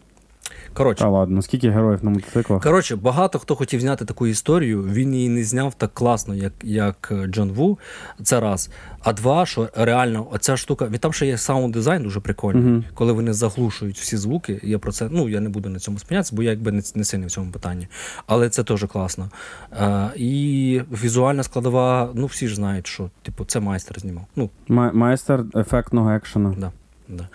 коротше. 0.73 1.03
Та 1.03 1.09
ладно, 1.09 1.41
скільки 1.41 1.69
героїв 1.69 2.05
на 2.05 2.09
мотоциклах? 2.11 2.63
Коротше, 2.63 2.95
багато 2.95 3.39
хто 3.39 3.55
хотів 3.55 3.81
зняти 3.81 4.05
таку 4.05 4.27
історію, 4.27 4.83
він 4.83 5.13
її 5.13 5.29
не 5.29 5.43
зняв 5.43 5.73
так 5.73 5.93
класно, 5.93 6.35
як, 6.35 6.53
як 6.63 7.13
Джон 7.27 7.51
Ву. 7.51 7.79
Це 8.23 8.39
раз. 8.39 8.69
А 9.03 9.13
два, 9.13 9.45
що 9.45 9.69
реально, 9.75 10.27
оця 10.31 10.57
штука, 10.57 10.85
від 10.87 10.99
там 11.01 11.13
ще 11.13 11.25
є 11.25 11.37
саунд 11.37 11.73
дизайн 11.73 12.03
дуже 12.03 12.19
прикольний, 12.19 12.63
Мгм. 12.63 12.83
коли 12.93 13.13
вони 13.13 13.33
заглушують 13.33 13.97
всі 13.99 14.17
звуки. 14.17 14.59
Я 14.63 14.79
про 14.79 14.91
це, 14.91 15.07
ну 15.11 15.29
я 15.29 15.39
не 15.39 15.49
буду 15.49 15.69
на 15.69 15.79
цьому 15.79 15.99
спинятися, 15.99 16.35
бо 16.35 16.43
я 16.43 16.49
якби 16.49 16.71
не, 16.71 16.81
не 16.95 17.03
сильний 17.03 17.27
в 17.27 17.31
цьому 17.31 17.51
питанні. 17.51 17.87
Але 18.27 18.49
це 18.49 18.63
теж 18.63 18.83
класно. 18.83 19.29
А, 19.79 20.09
і 20.15 20.81
візуальна 21.03 21.43
складова, 21.43 22.09
ну 22.15 22.25
всі 22.25 22.47
ж 22.47 22.55
знають, 22.55 22.87
що 22.87 23.09
типу, 23.21 23.45
це 23.45 23.59
майстер 23.59 23.99
знімав. 23.99 24.25
Ну, 24.35 24.49
Ма- 24.67 24.91
майстер 24.93 25.43
ефектного 25.55 26.11
екшену. 26.11 26.55
Да, 26.59 26.71
да. 27.09 27.27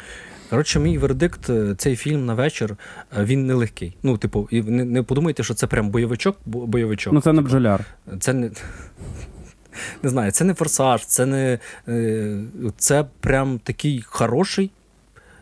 Коротше, 0.50 0.80
мій 0.80 0.98
вердикт, 0.98 1.50
е, 1.50 1.74
цей 1.78 1.96
фільм 1.96 2.26
на 2.26 2.34
вечір, 2.34 2.76
е, 3.18 3.24
він 3.24 3.46
нелегкий. 3.46 3.96
Ну, 4.02 4.18
типу, 4.18 4.48
і 4.50 4.62
не, 4.62 4.84
не 4.84 5.02
подумайте, 5.02 5.42
що 5.42 5.54
це 5.54 5.66
прям 5.66 5.90
бойовичок, 5.90 6.36
бойовичок. 6.46 7.12
Ну, 7.12 7.20
це 7.20 7.32
не 7.32 7.42
бджоляр. 7.42 7.84
Це 8.20 8.32
не. 8.32 8.50
не 10.02 10.10
знаю, 10.10 10.32
це 10.32 10.44
не 10.44 10.54
форсаж, 10.54 11.06
це 11.06 11.26
не 11.26 11.58
е, 11.88 12.38
це 12.76 13.04
прям 13.20 13.58
такий 13.58 14.02
хороший. 14.06 14.70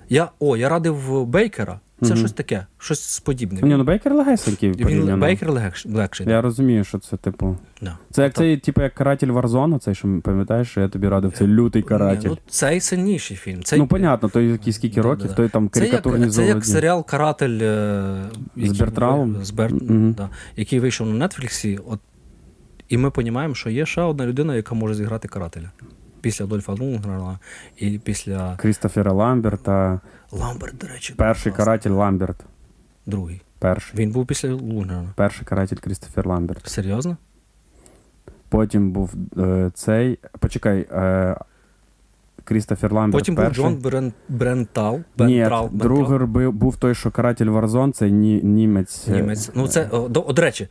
Я, 0.09 0.31
О, 0.39 0.57
я 0.57 0.69
радив 0.69 1.27
Бейкера. 1.27 1.81
Це 2.01 2.07
Мгм. 2.09 2.17
щось 2.17 2.33
таке, 2.33 2.67
щось 2.79 3.21
подібне. 3.21 3.61
Ні, 3.63 3.77
ну 3.77 3.85
Бейкер 3.85 4.15
легесенький 4.15 4.73
Він. 4.73 5.21
Бейкер 5.21 5.51
легш, 5.51 5.87
легший. 5.87 6.29
Я 6.29 6.43
розумію, 6.43 6.85
що 6.85 6.99
це, 6.99 7.17
типу. 7.17 7.57
Да. 7.83 7.99
Це 8.11 8.23
як 8.23 8.35
цей, 8.35 8.57
типу, 8.57 8.83
як 8.83 8.95
каратель 8.95 9.29
Варзона, 9.29 9.79
цей, 9.79 9.95
що 9.95 10.21
пам'ятаєш, 10.25 10.69
що 10.69 10.81
я 10.81 10.89
тобі 10.89 11.09
радив, 11.09 11.33
це 11.33 11.47
лютий 11.47 11.83
каратель. 11.83 12.29
Ні, 12.29 12.37
ну, 12.37 12.39
цей 12.49 12.81
сильніший 12.81 13.37
фільм. 13.37 13.63
Цей, 13.63 13.79
Ну, 13.79 13.87
понятно, 13.87 14.29
той 14.29 14.49
який 14.49 14.73
скільки 14.73 15.01
років, 15.01 15.33
той 15.33 15.49
там 15.49 15.71
Це 15.73 15.89
як, 15.89 16.33
це 16.33 16.47
як 16.47 16.65
серіал 16.65 17.07
Каратель 17.07 17.59
е, 17.63 18.23
який 18.57 18.79
Бертраум? 18.79 19.45
з 19.45 19.51
Бер... 19.51 19.75
Мгм. 19.75 20.13
да, 20.13 20.29
який 20.57 20.81
вийшов 20.81 21.07
на 21.07 21.29
Нетфліксі. 21.29 21.79
От, 21.87 22.01
і 22.89 22.97
ми 22.99 23.11
розуміємо, 23.17 23.55
що 23.55 23.71
є 23.71 23.87
ще 23.87 24.03
одна 24.03 24.27
людина, 24.27 24.55
яка 24.57 24.75
може 24.75 24.95
зіграти 24.95 25.29
карателя. 25.29 25.71
Після 26.27 26.47
Дольфа 26.47 26.73
Лунгрена 26.73 27.39
і 27.77 27.99
після 27.99 28.57
Крістофера 28.57 29.13
Ламберта, 29.13 30.01
Ламберт, 30.33 30.77
до 30.79 30.87
речі. 30.87 31.15
перший 31.17 31.53
класний. 31.53 31.67
каратель 31.67 31.91
Ламберт. 31.91 32.37
Другий. 33.07 33.43
Перший. 33.59 33.99
Він 34.01 34.11
був 34.11 34.27
після 34.27 34.55
Лунгрена. 34.55 35.13
Перший 35.17 35.47
каратель 35.47 35.77
Крістофер 35.77 36.27
Ламберт. 36.27 36.69
Серйозно? 36.69 37.17
Потім 38.49 38.91
був 38.91 39.15
е, 39.39 39.71
цей. 39.75 40.19
Почекай. 40.39 40.87
Е, 40.93 41.37
Крістофер 42.45 42.93
Ламберт. 42.93 43.21
Потім 43.23 43.35
був 43.35 43.45
перший. 43.45 43.65
Джон 43.65 43.77
Брен... 43.77 44.13
Брентал. 44.29 44.95
Ні, 45.19 45.39
Бентрал, 45.41 45.69
Бентрал. 45.69 45.97
другий 45.97 46.27
був, 46.27 46.53
був 46.53 46.77
той, 46.77 46.95
що 46.95 47.11
каратель 47.11 47.47
War 47.47 47.64
Zone, 47.64 47.93
це 47.93 48.11
ні, 48.11 48.41
німець. 48.43 49.09
е, 49.09 49.13
Німець. 49.13 49.51
Ну, 49.55 49.69
це, 49.69 49.89
о, 49.91 50.09
до, 50.09 50.25
о, 50.27 50.33
до 50.33 50.43
речі, 50.43 50.69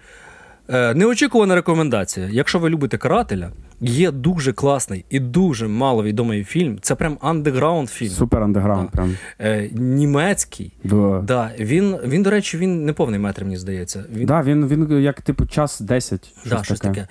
е, 0.69 0.93
неочікувана 0.93 1.55
рекомендація. 1.55 2.27
Якщо 2.31 2.59
ви 2.59 2.69
любите 2.69 2.97
карателя, 2.97 3.51
є 3.81 4.11
дуже 4.11 4.53
класний 4.53 5.05
і 5.09 5.19
дуже 5.19 5.67
маловідомий 5.67 6.43
фільм. 6.43 6.77
Це 6.81 6.95
прям 6.95 7.17
андеграунд 7.21 7.89
фільм. 7.89 8.09
Супер 8.09 8.43
андеграунд, 8.43 8.85
Да. 8.85 8.91
прям. 8.91 9.15
Е, 9.39 9.69
німецький. 9.73 10.73
Да. 10.83 11.21
Да, 11.27 11.51
він, 11.59 11.97
він, 12.05 12.23
до 12.23 12.29
речі, 12.29 12.57
він 12.57 12.85
не 12.85 12.93
повний 12.93 13.19
метр, 13.19 13.43
мені 13.43 13.57
здається. 13.57 14.03
Він, 14.15 14.25
Да, 14.25 14.41
він, 14.41 14.67
він 14.67 15.01
як 15.01 15.21
типу 15.21 15.45
час 15.45 15.79
10. 15.81 16.33
Щось, 16.39 16.51
да, 16.51 16.63
щось 16.63 16.79
таке. 16.79 17.07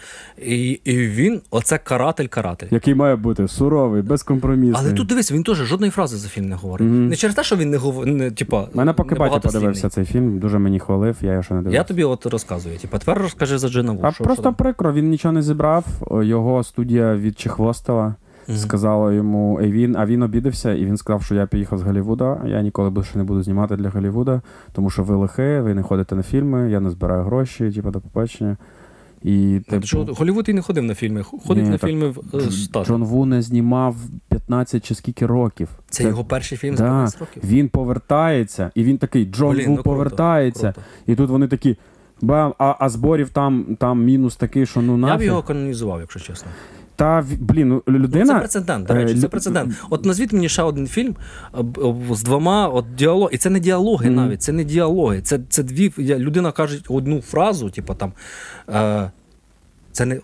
І, 0.46 0.68
і 0.84 0.96
він, 0.98 1.40
оце 1.50 1.78
каратель-каратель. 1.78 2.66
Який 2.70 2.94
має 2.94 3.16
бути 3.16 3.48
суровий, 3.48 4.02
безкомпромісний. 4.02 4.74
Але 4.84 4.92
тут 4.92 5.06
дивись, 5.08 5.32
він 5.32 5.42
теж 5.42 5.56
жодної 5.56 5.90
фрази 5.90 6.16
за 6.16 6.28
фільм 6.28 6.48
не 6.48 6.54
говорить. 6.56 6.88
Мгм. 6.88 7.08
Не 7.08 7.16
через 7.16 7.36
те, 7.36 7.44
що 7.44 7.56
він 7.56 7.70
не 7.70 7.76
говорить, 7.76 8.14
не, 8.14 8.30
типа, 8.30 8.68
Мене 8.74 8.92
поки 8.92 9.14
батя 9.14 9.38
подивився 9.38 9.88
цей 9.88 10.04
фільм, 10.04 10.38
дуже 10.38 10.58
мені 10.58 10.80
хвалив, 10.80 11.16
я 11.20 11.30
його 11.30 11.42
ще 11.42 11.54
не 11.54 11.60
дивився. 11.60 11.78
Я 11.78 11.84
тобі 11.84 12.04
от 12.04 12.26
розказую. 12.26 12.78
Типа, 12.78 12.98
тепер 12.98 13.18
розкажи 13.18 13.58
за 13.58 13.68
Джина 13.68 13.92
Ву. 13.92 14.00
А 14.02 14.12
що- 14.12 14.24
просто 14.24 14.42
що 14.42 14.52
прикро, 14.52 14.92
він 14.92 15.08
нічого 15.08 15.32
не 15.32 15.42
зібрав. 15.42 15.84
О, 16.00 16.22
Його 16.54 16.64
студія 16.64 17.16
відчехвостила, 17.16 18.14
Мгм. 18.48 18.58
сказала 18.58 19.12
йому, 19.12 19.60
і 19.60 19.72
він, 19.72 19.96
а 19.96 20.06
він 20.06 20.22
обідався, 20.22 20.72
і 20.72 20.84
він 20.84 20.96
сказав, 20.96 21.22
що 21.22 21.34
я 21.34 21.46
поїхав 21.46 21.78
з 21.78 21.82
Голлівуда, 21.82 22.40
я 22.46 22.62
ніколи 22.62 22.90
більше 22.90 23.18
не 23.18 23.24
буду 23.24 23.42
знімати 23.42 23.76
для 23.76 23.88
Голлівуда, 23.90 24.40
тому 24.72 24.90
що 24.90 25.02
ви 25.02 25.16
лихи, 25.16 25.60
ви 25.60 25.74
не 25.74 25.82
ходите 25.82 26.14
на 26.14 26.22
фільми, 26.22 26.70
я 26.70 26.80
не 26.80 26.90
збираю 26.90 27.22
гроші, 27.22 27.70
типу, 27.70 27.90
до 27.90 28.00
побачення. 28.00 28.56
І 29.22 29.60
типу, 29.70 29.86
Що, 29.86 30.04
Голлівуд 30.04 30.48
і 30.48 30.52
не 30.52 30.62
ходив 30.62 30.84
на 30.84 30.94
фільми. 30.94 31.22
Ходить 31.22 31.64
Ні, 31.64 31.70
на 31.70 31.78
так 31.78 31.90
фільми 31.90 32.08
в 32.08 32.20
е, 32.34 32.50
Штатах. 32.50 32.86
Джон 32.86 33.04
Ву 33.04 33.26
не 33.26 33.42
знімав 33.42 33.96
15 34.28 34.84
чи 34.84 34.94
скільки 34.94 35.26
років. 35.26 35.68
Це, 35.90 36.04
його 36.04 36.24
перший 36.24 36.58
фільм 36.58 36.76
за 36.76 36.82
Да, 36.84 36.90
15 36.90 37.20
років. 37.20 37.42
Він 37.46 37.68
повертається, 37.68 38.70
і 38.74 38.84
він 38.84 38.98
такий 38.98 39.24
Джон 39.24 39.56
Блін, 39.56 39.64
Ву 39.64 39.70
ну, 39.70 39.76
круто, 39.76 39.90
повертається. 39.90 40.72
круто. 40.72 40.80
І 41.06 41.14
тут 41.14 41.30
вони 41.30 41.48
такі. 41.48 41.76
Бам, 42.22 42.54
а, 42.58 42.74
а 42.78 42.88
зборів 42.88 43.28
там, 43.30 43.76
там 43.78 44.04
мінус 44.04 44.36
такий, 44.36 44.66
що 44.66 44.82
ну 44.82 45.08
Я 45.08 45.16
б 45.16 45.22
його 45.22 45.42
канонізував, 45.42 46.00
якщо 46.00 46.20
чесно. 46.20 46.50
Та 46.96 47.24
блін, 47.40 47.68
ну, 47.68 47.82
Ну, 47.86 47.98
людина. 47.98 48.26
це 48.26 48.38
прецедент, 48.38 48.86
до 48.86 48.94
е, 48.94 48.96
речі, 49.04 49.20
це 49.20 49.28
прецедент. 49.28 49.74
От 49.90 50.04
назвіть 50.04 50.32
мені 50.32 50.48
ще 50.48 50.62
один 50.62 50.86
фільм 50.86 51.16
з 52.10 52.22
двома 52.22 52.68
от 52.68 52.94
діалог. 52.94 53.28
І 53.32 53.38
це 53.38 53.50
не 53.50 53.60
діалоги 53.60 54.06
Мгм. 54.10 54.16
навіть, 54.16 54.42
це 54.42 54.52
не 54.52 54.64
діалоги. 54.64 55.20
Це, 55.20 55.40
це 55.48 55.62
дві. 55.62 55.92
Людина 55.98 56.52
каже 56.52 56.80
одну 56.88 57.20
фразу, 57.20 57.70
типу 57.70 57.94
там. 57.94 58.12
Е, 58.68 59.10
це 59.92 60.04
не. 60.04 60.20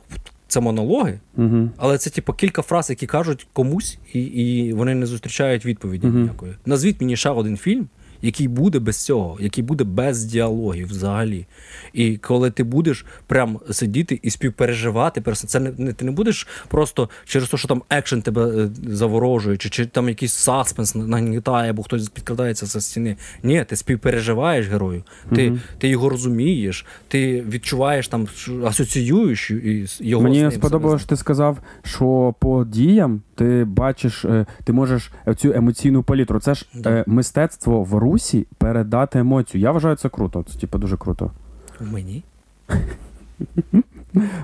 Це 0.49 0.61
монологи, 0.61 1.21
Угу. 1.37 1.69
але 1.77 1.99
це 1.99 2.11
типу 2.11 2.33
кілька 2.33 2.63
фраз, 2.63 2.91
які 2.91 3.07
кажуть 3.07 3.47
комусь, 3.53 3.99
і, 4.13 4.21
і 4.23 4.73
вони 4.73 4.95
не 4.95 5.07
зустрічають 5.07 5.67
відповіді 5.67 6.07
Мгм. 6.07 6.21
ніякої. 6.23 6.53
Назвіть 6.67 7.01
мені 7.01 7.17
ще 7.17 7.31
один 7.31 7.57
фільм, 7.57 7.89
який 8.23 8.49
буде 8.49 8.79
без 8.79 9.05
цього, 9.05 9.39
який 9.41 9.65
буде 9.65 9.85
без 9.85 10.25
діалогів 10.25 10.89
взагалі. 10.89 11.47
І 11.93 12.17
коли 12.17 12.51
ти 12.51 12.65
будеш 12.65 13.05
прям 13.27 13.61
сидіти 13.71 14.21
і 14.23 14.31
співпереживати, 14.31 15.23
це 15.35 15.61
не, 15.61 15.73
не 15.79 15.93
ти 15.93 16.05
не 16.05 16.11
будеш 16.11 16.49
просто 16.69 17.11
через 17.25 17.49
те, 17.49 17.57
що 17.57 17.69
там 17.69 17.83
екшен 17.91 18.23
тебе 18.23 18.65
е, 18.65 18.71
заворожує, 18.89 19.57
чи, 19.57 19.69
чи 19.69 19.87
там 19.87 20.09
якийсь 20.09 20.35
саспенс 20.35 20.95
нагнітає, 20.95 21.71
або 21.71 21.83
хтось 21.83 22.09
підкрадається 22.09 22.67
за 22.67 22.81
стіни. 22.81 23.17
Ні, 23.43 23.65
ти 23.69 23.77
співпереживаєш 23.77 24.69
герою, 24.69 25.03
ти, 25.35 25.51
Мгм. 25.51 25.61
ти 25.79 25.89
його 25.89 26.09
розумієш, 26.09 26.87
ти 27.09 27.45
відчуваєш 27.51 28.09
там, 28.09 28.29
асоціюєш 28.65 29.51
його 30.01 30.23
Мені 30.23 30.51
сподобалось, 30.51 31.01
що 31.01 31.09
ти 31.09 31.17
сказав, 31.17 31.59
що 31.83 32.35
по 32.41 32.65
діям 32.65 33.23
ти 33.41 33.65
бачиш, 33.65 34.25
е, 34.25 34.47
ти 34.65 34.73
можеш 34.73 35.13
цю 35.37 35.53
емоційну 35.53 36.03
палітру. 36.03 36.41
Це 36.41 36.55
ж 36.55 36.67
Да. 36.75 36.91
е, 36.91 37.05
мистецтво 37.07 37.83
в 37.85 37.95
русі 37.99 38.47
передати 38.59 39.19
емоцію. 39.19 39.61
Я 39.61 39.71
вважаю 39.73 39.97
це 39.97 40.09
круто. 40.09 40.45
Це 40.53 40.59
типу 40.59 40.79
дуже 40.79 40.97
круто. 40.97 41.31
Мені? 41.81 42.23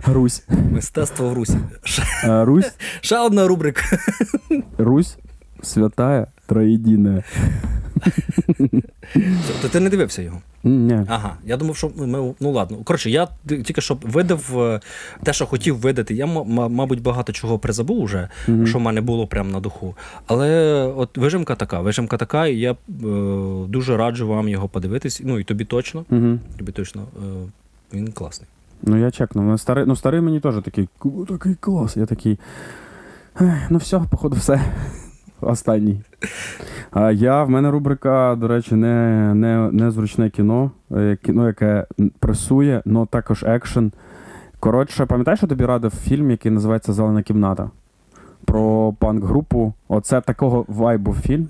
Русь. 0.06 0.44
Мистецтво 0.72 1.28
в 1.28 1.32
Русі. 1.32 1.58
Е, 2.24 2.44
Русь, 2.44 2.72
ще 3.00 3.18
одна 3.18 3.46
рубрика. 3.48 3.82
Русь, 4.78 5.18
святая, 5.62 6.26
троєдине. 6.46 7.22
То 9.62 9.68
ти 9.72 9.80
не 9.80 9.90
дивився 9.90 10.22
його? 10.22 10.40
Ні. 10.64 11.00
Ага. 11.08 11.36
Я 11.44 11.56
думав, 11.56 11.76
що 11.76 11.90
ми. 11.96 12.34
Ну 12.40 12.50
ладно. 12.52 12.76
Коротше, 12.84 13.10
я 13.10 13.28
тільки 13.46 13.80
що 13.80 13.98
видав 14.02 14.58
е, 14.62 14.80
те, 15.22 15.32
що 15.32 15.46
хотів 15.46 15.76
видати. 15.78 16.14
Я, 16.14 16.26
мабуть, 16.26 17.02
багато 17.02 17.32
чого 17.32 17.58
призабув 17.58 18.00
уже, 18.00 18.28
Мгм. 18.48 18.66
що 18.66 18.78
в 18.78 18.80
мене 18.80 19.00
було 19.00 19.26
прямо 19.26 19.50
на 19.50 19.60
духу. 19.60 19.94
Але 20.26 20.82
от 20.96 21.18
вижимка 21.18 21.54
така, 21.54 21.80
вижимка 21.80 22.16
така, 22.16 22.46
і 22.46 22.56
я 22.56 22.72
е, 22.72 22.76
дуже 23.68 23.96
раджу 23.96 24.28
вам 24.28 24.48
його 24.48 24.68
подивитись. 24.68 25.22
Ну 25.25 25.38
і 25.38 25.44
тобі 25.44 25.64
точно. 25.64 26.04
Угу. 26.10 26.38
Тобі 26.58 26.72
точно. 26.72 27.02
Е, 27.16 27.48
він 27.92 28.12
класний. 28.12 28.48
Ну 28.82 28.96
я 28.96 29.10
чекну. 29.10 29.42
Ну, 29.42 29.58
старий, 29.58 29.84
ну, 29.86 29.96
старий 29.96 30.20
мені 30.20 30.40
теж 30.40 30.54
такий, 30.64 30.88
такий 31.28 31.54
клас. 31.60 31.96
Я 31.96 32.06
такий. 32.06 32.38
«Ех, 33.40 33.70
Ну 33.70 33.78
все, 33.78 34.00
походу, 34.10 34.36
все. 34.36 34.60
Останній. 35.40 36.00
А 36.90 37.11
я, 37.12 37.45
в 37.45 37.50
мене 37.50 37.71
рубрика, 37.71 38.37
до 38.40 38.49
речі, 38.49 38.75
не, 38.75 39.35
не, 39.35 39.71
не 39.73 39.90
зручне 39.90 40.31
кіно. 40.31 40.71
е, 40.93 41.16
Кіно, 41.23 41.47
яке 41.47 41.87
пресує, 42.19 42.83
але 42.87 43.07
також 43.07 43.43
екшен. 43.45 43.93
Коротше, 44.61 45.07
пам'ятаєш, 45.07 45.40
що 45.40 45.47
тобі 45.47 45.64
радив 45.64 45.90
фільм, 45.90 46.31
який 46.31 46.52
називається 46.52 46.93
Зелена 46.93 47.23
кімната? 47.23 47.71
Про 48.45 48.93
панк-групу. 48.99 49.73
Оце 49.88 50.21
такого 50.21 50.64
вайбу 50.69 51.14
фільм. 51.14 51.49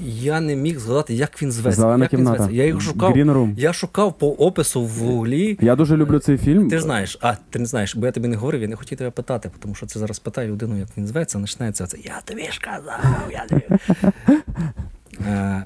Я 0.00 0.40
не 0.40 0.56
міг 0.56 0.78
згадати, 0.78 1.14
як 1.14 1.42
він 1.42 1.52
зветься. 1.52 1.80
Зелена 1.80 2.04
як 2.04 2.12
він 2.12 2.18
кімната. 2.18 2.38
зветься. 2.38 2.56
Я 2.56 2.66
його 2.66 2.80
шукав. 2.80 3.12
Green 3.16 3.32
Room. 3.32 3.54
Я 3.56 3.72
шукав 3.72 4.18
по 4.18 4.28
опису 4.28 4.82
в 4.84 4.90
гуглі. 4.90 5.58
Я 5.60 5.76
дуже 5.76 5.96
люблю 5.96 6.18
цей 6.18 6.38
фільм. 6.38 6.68
Ти 6.68 6.76
ж 6.78 6.82
знаєш, 6.84 7.18
а 7.20 7.34
ти 7.50 7.58
не 7.58 7.66
знаєш, 7.66 7.96
бо 7.96 8.06
я 8.06 8.12
тобі 8.12 8.28
не 8.28 8.36
говорив, 8.36 8.62
я 8.62 8.68
не 8.68 8.76
хотів 8.76 8.98
тебе 8.98 9.10
питати, 9.10 9.50
тому 9.60 9.74
що 9.74 9.86
це 9.86 9.98
зараз 9.98 10.18
питає 10.18 10.48
людину, 10.48 10.78
як 10.78 10.88
він 10.98 11.06
зветься, 11.06 11.38
починається 11.38 11.86
це. 11.86 11.98
Я 12.04 12.20
тобі 12.24 12.42
ж 12.42 12.60
казав, 12.60 13.30
я 13.32 13.46
тобі. 13.46 13.62
Е, 15.28 15.64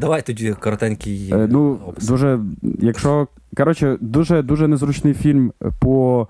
Давай 0.00 0.22
тоді 0.22 0.54
коротенький 0.60 1.30
Е, 1.32 1.48
ну, 1.50 1.78
опис. 1.86 2.04
дуже, 2.06 2.40
якщо. 2.80 3.28
Коротше, 3.56 3.96
дуже, 4.00 4.42
дуже 4.42 4.68
незручний 4.68 5.14
фільм 5.14 5.52
по 5.80 6.28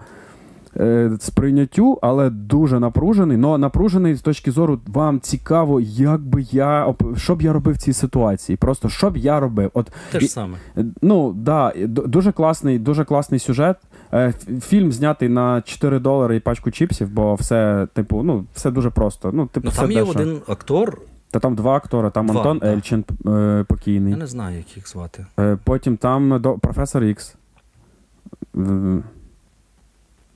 сприйняттю, 1.21 1.99
але 2.03 2.31
дуже 2.31 2.81
напружений. 2.81 3.37
Но 3.37 3.59
напружений 3.59 4.15
з 4.15 4.21
точки 4.21 4.51
зору, 4.51 4.81
вам 4.87 5.21
цікаво, 5.21 5.81
як 5.81 6.21
би 6.21 6.43
я 6.51 6.95
що 7.17 7.37
б 7.37 7.43
я 7.43 7.53
робив 7.53 7.75
в 7.75 7.79
цій 7.79 7.93
ситуації. 7.93 8.57
Просто 8.57 8.89
що 8.89 9.11
б 9.11 9.17
я 9.17 9.41
робив. 9.41 9.71
От 9.75 9.93
Те 10.13 10.21
ж 10.21 10.27
саме. 10.27 10.59
Е, 10.77 10.85
Ну 11.03 11.33
да, 11.33 11.73
дуже 11.87 12.33
класний, 12.33 12.79
дуже 12.79 13.05
класний 13.05 13.41
сюжет. 13.41 13.77
Е, 14.13 14.33
Фільм 14.61 14.93
знятий 14.93 15.29
на 15.29 15.63
4 15.63 15.99
долари 15.99 16.37
і 16.37 16.41
пачку 16.41 16.71
чіпсів, 16.71 17.11
бо 17.11 17.35
все, 17.35 17.89
типу, 17.95 18.23
ну, 18.23 18.45
все 18.55 18.71
дуже 18.71 18.91
просто. 18.91 19.31
Ну, 19.35 19.47
типу, 19.47 19.65
Ну 19.65 19.71
все 19.71 19.81
там 19.81 19.93
є 19.93 20.05
дешево. 20.05 20.21
один 20.21 20.41
актор, 20.49 20.99
Та 21.31 21.39
там 21.39 21.55
два 21.55 21.77
актори, 21.77 22.11
там 22.11 22.27
Два, 22.27 22.37
Антон 22.37 22.59
да. 22.59 22.73
Ельчин 22.73 23.05
е, 23.27 23.65
покійний. 23.69 24.13
я 24.13 24.19
не 24.19 24.27
знаю, 24.27 24.57
як 24.57 24.77
їх 24.77 24.89
звати. 24.89 25.27
Е, 25.39 25.59
Потім 25.65 25.97
там 25.97 26.43
професор 26.61 27.05
Ікс. 27.05 27.35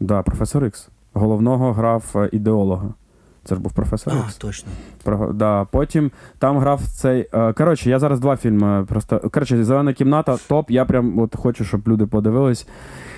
Да, 0.04 0.22
професор 0.22 0.64
Ікс. 0.64 0.88
Головного 1.12 1.72
грав 1.72 2.04
е, 2.16 2.28
ідеолога. 2.32 2.94
Це 3.44 3.54
ж 3.54 3.60
був 3.60 3.72
професор. 3.72 4.12
А, 4.16 4.26
Ікс. 4.26 4.36
точно. 4.36 4.68
Про, 5.04 5.32
да. 5.32 5.64
Потім 5.64 6.10
там 6.38 6.58
грав 6.58 6.80
цей. 6.86 7.28
е, 7.34 7.52
Коротше, 7.52 7.90
я 7.90 7.98
зараз 7.98 8.20
два 8.20 8.36
фільми 8.36 8.84
просто. 8.88 9.18
Коротше, 9.32 9.64
зелена 9.64 9.92
кімната, 9.92 10.36
топ. 10.48 10.70
Я 10.70 10.84
прям 10.84 11.18
от 11.18 11.36
хочу, 11.36 11.64
щоб 11.64 11.88
люди 11.88 12.06
подивились. 12.06 12.68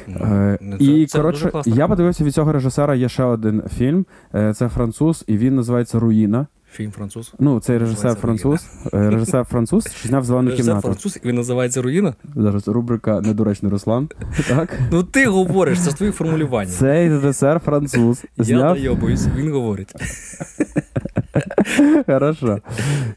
Е, 0.08 0.58
Ну, 0.60 0.76
і 0.76 1.06
це 1.06 1.18
коротше, 1.18 1.50
дуже 1.54 1.70
я 1.70 1.88
подивився 1.88 2.24
від 2.24 2.34
цього 2.34 2.52
режисера. 2.52 2.94
Є 2.94 3.08
ще 3.08 3.24
один 3.24 3.62
фільм. 3.76 4.06
Це 4.32 4.68
француз, 4.68 5.24
і 5.26 5.36
він 5.38 5.54
називається 5.56 5.98
Руїна. 5.98 6.46
Фільм 6.76 6.90
француз. 6.90 7.32
Ну, 7.38 7.60
цей 7.60 7.78
режисер 7.78 8.14
француз. 8.14 8.66
е, 8.94 9.10
Режисер 9.10 9.44
француз, 9.44 9.84
зняв 10.04 10.24
зелену 10.24 10.50
Режисер 10.50 10.66
кімнату. 10.66 10.88
француз, 10.88 11.18
і 11.24 11.28
він 11.28 11.36
називається 11.36 11.82
Руїна. 11.82 12.14
Зараз 12.36 12.68
рубрика 12.68 13.20
Недоречний 13.20 13.72
Руслан. 13.72 14.08
Так. 14.48 14.78
Ну 14.92 15.02
ти 15.02 15.26
говориш, 15.26 15.80
це 15.80 15.92
твої 15.92 16.12
формулювання. 16.12 16.70
Цей 16.70 17.08
режисер 17.08 17.58
француз. 17.58 18.24
Я 18.36 18.72
дойобуюсь, 18.74 19.26
він 19.36 19.52
говорить. 19.52 19.94
Хорошо. 22.06 22.58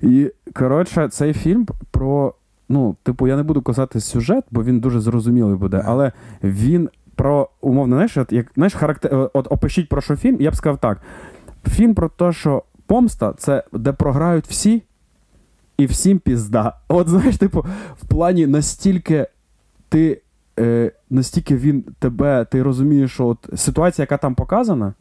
І 0.02 0.32
коротше, 0.54 1.08
цей 1.12 1.34
фільм 1.34 1.68
про. 1.92 2.34
Ну, 2.72 2.96
типу, 3.04 3.28
я 3.28 3.36
не 3.38 3.44
буду 3.44 3.62
казати 3.62 4.00
сюжет, 4.00 4.44
бо 4.52 4.64
він 4.64 4.80
дуже 4.80 5.00
зрозумілий 5.00 5.56
буде, 5.56 5.84
але 5.86 6.12
він 6.44 6.90
про 7.16 7.50
умовно, 7.62 7.96
знаєш, 7.96 8.18
як 8.32 8.52
знаєш, 8.56 8.74
характер, 8.74 9.14
е, 9.16 9.30
от 9.34 9.48
опишіть 9.50 9.90
про 9.90 10.02
що 10.02 10.16
фільм, 10.16 10.38
я 10.40 10.52
б 10.52 10.56
сказав 10.56 10.78
так: 10.78 11.02
фільм 11.68 11.94
про 11.96 12.10
те, 12.10 12.34
що 12.34 12.64
помста 12.90 13.34
це 13.38 13.64
де 13.74 13.94
програють 13.94 14.46
всі, 14.48 14.84
і 15.78 15.86
всім 15.86 16.20
пізда. 16.20 16.74
От 16.88 17.08
знаєш, 17.10 17.38
типу, 17.38 17.66
в 18.02 18.06
плані 18.08 18.48
настільки 18.48 19.28
ти. 19.90 20.22
Е, 20.60 20.92
настільки 21.10 21.56
він 21.56 21.82
тебе, 22.00 22.46
ти 22.52 22.64
розумієш, 22.64 23.12
що 23.14 23.28
от 23.28 23.50
ситуація, 23.56 24.04
яка 24.04 24.18
там 24.18 24.36
показана, 24.36 24.94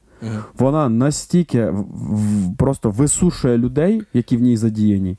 вона 0.59 0.89
настільки 0.89 1.71
в- 1.71 1.81
в- 1.81 2.57
просто 2.57 2.91
висушує 2.91 3.59
людей, 3.59 4.03
які 4.15 4.37
в 4.37 4.41
ній 4.41 4.57
задіяні. 4.57 5.17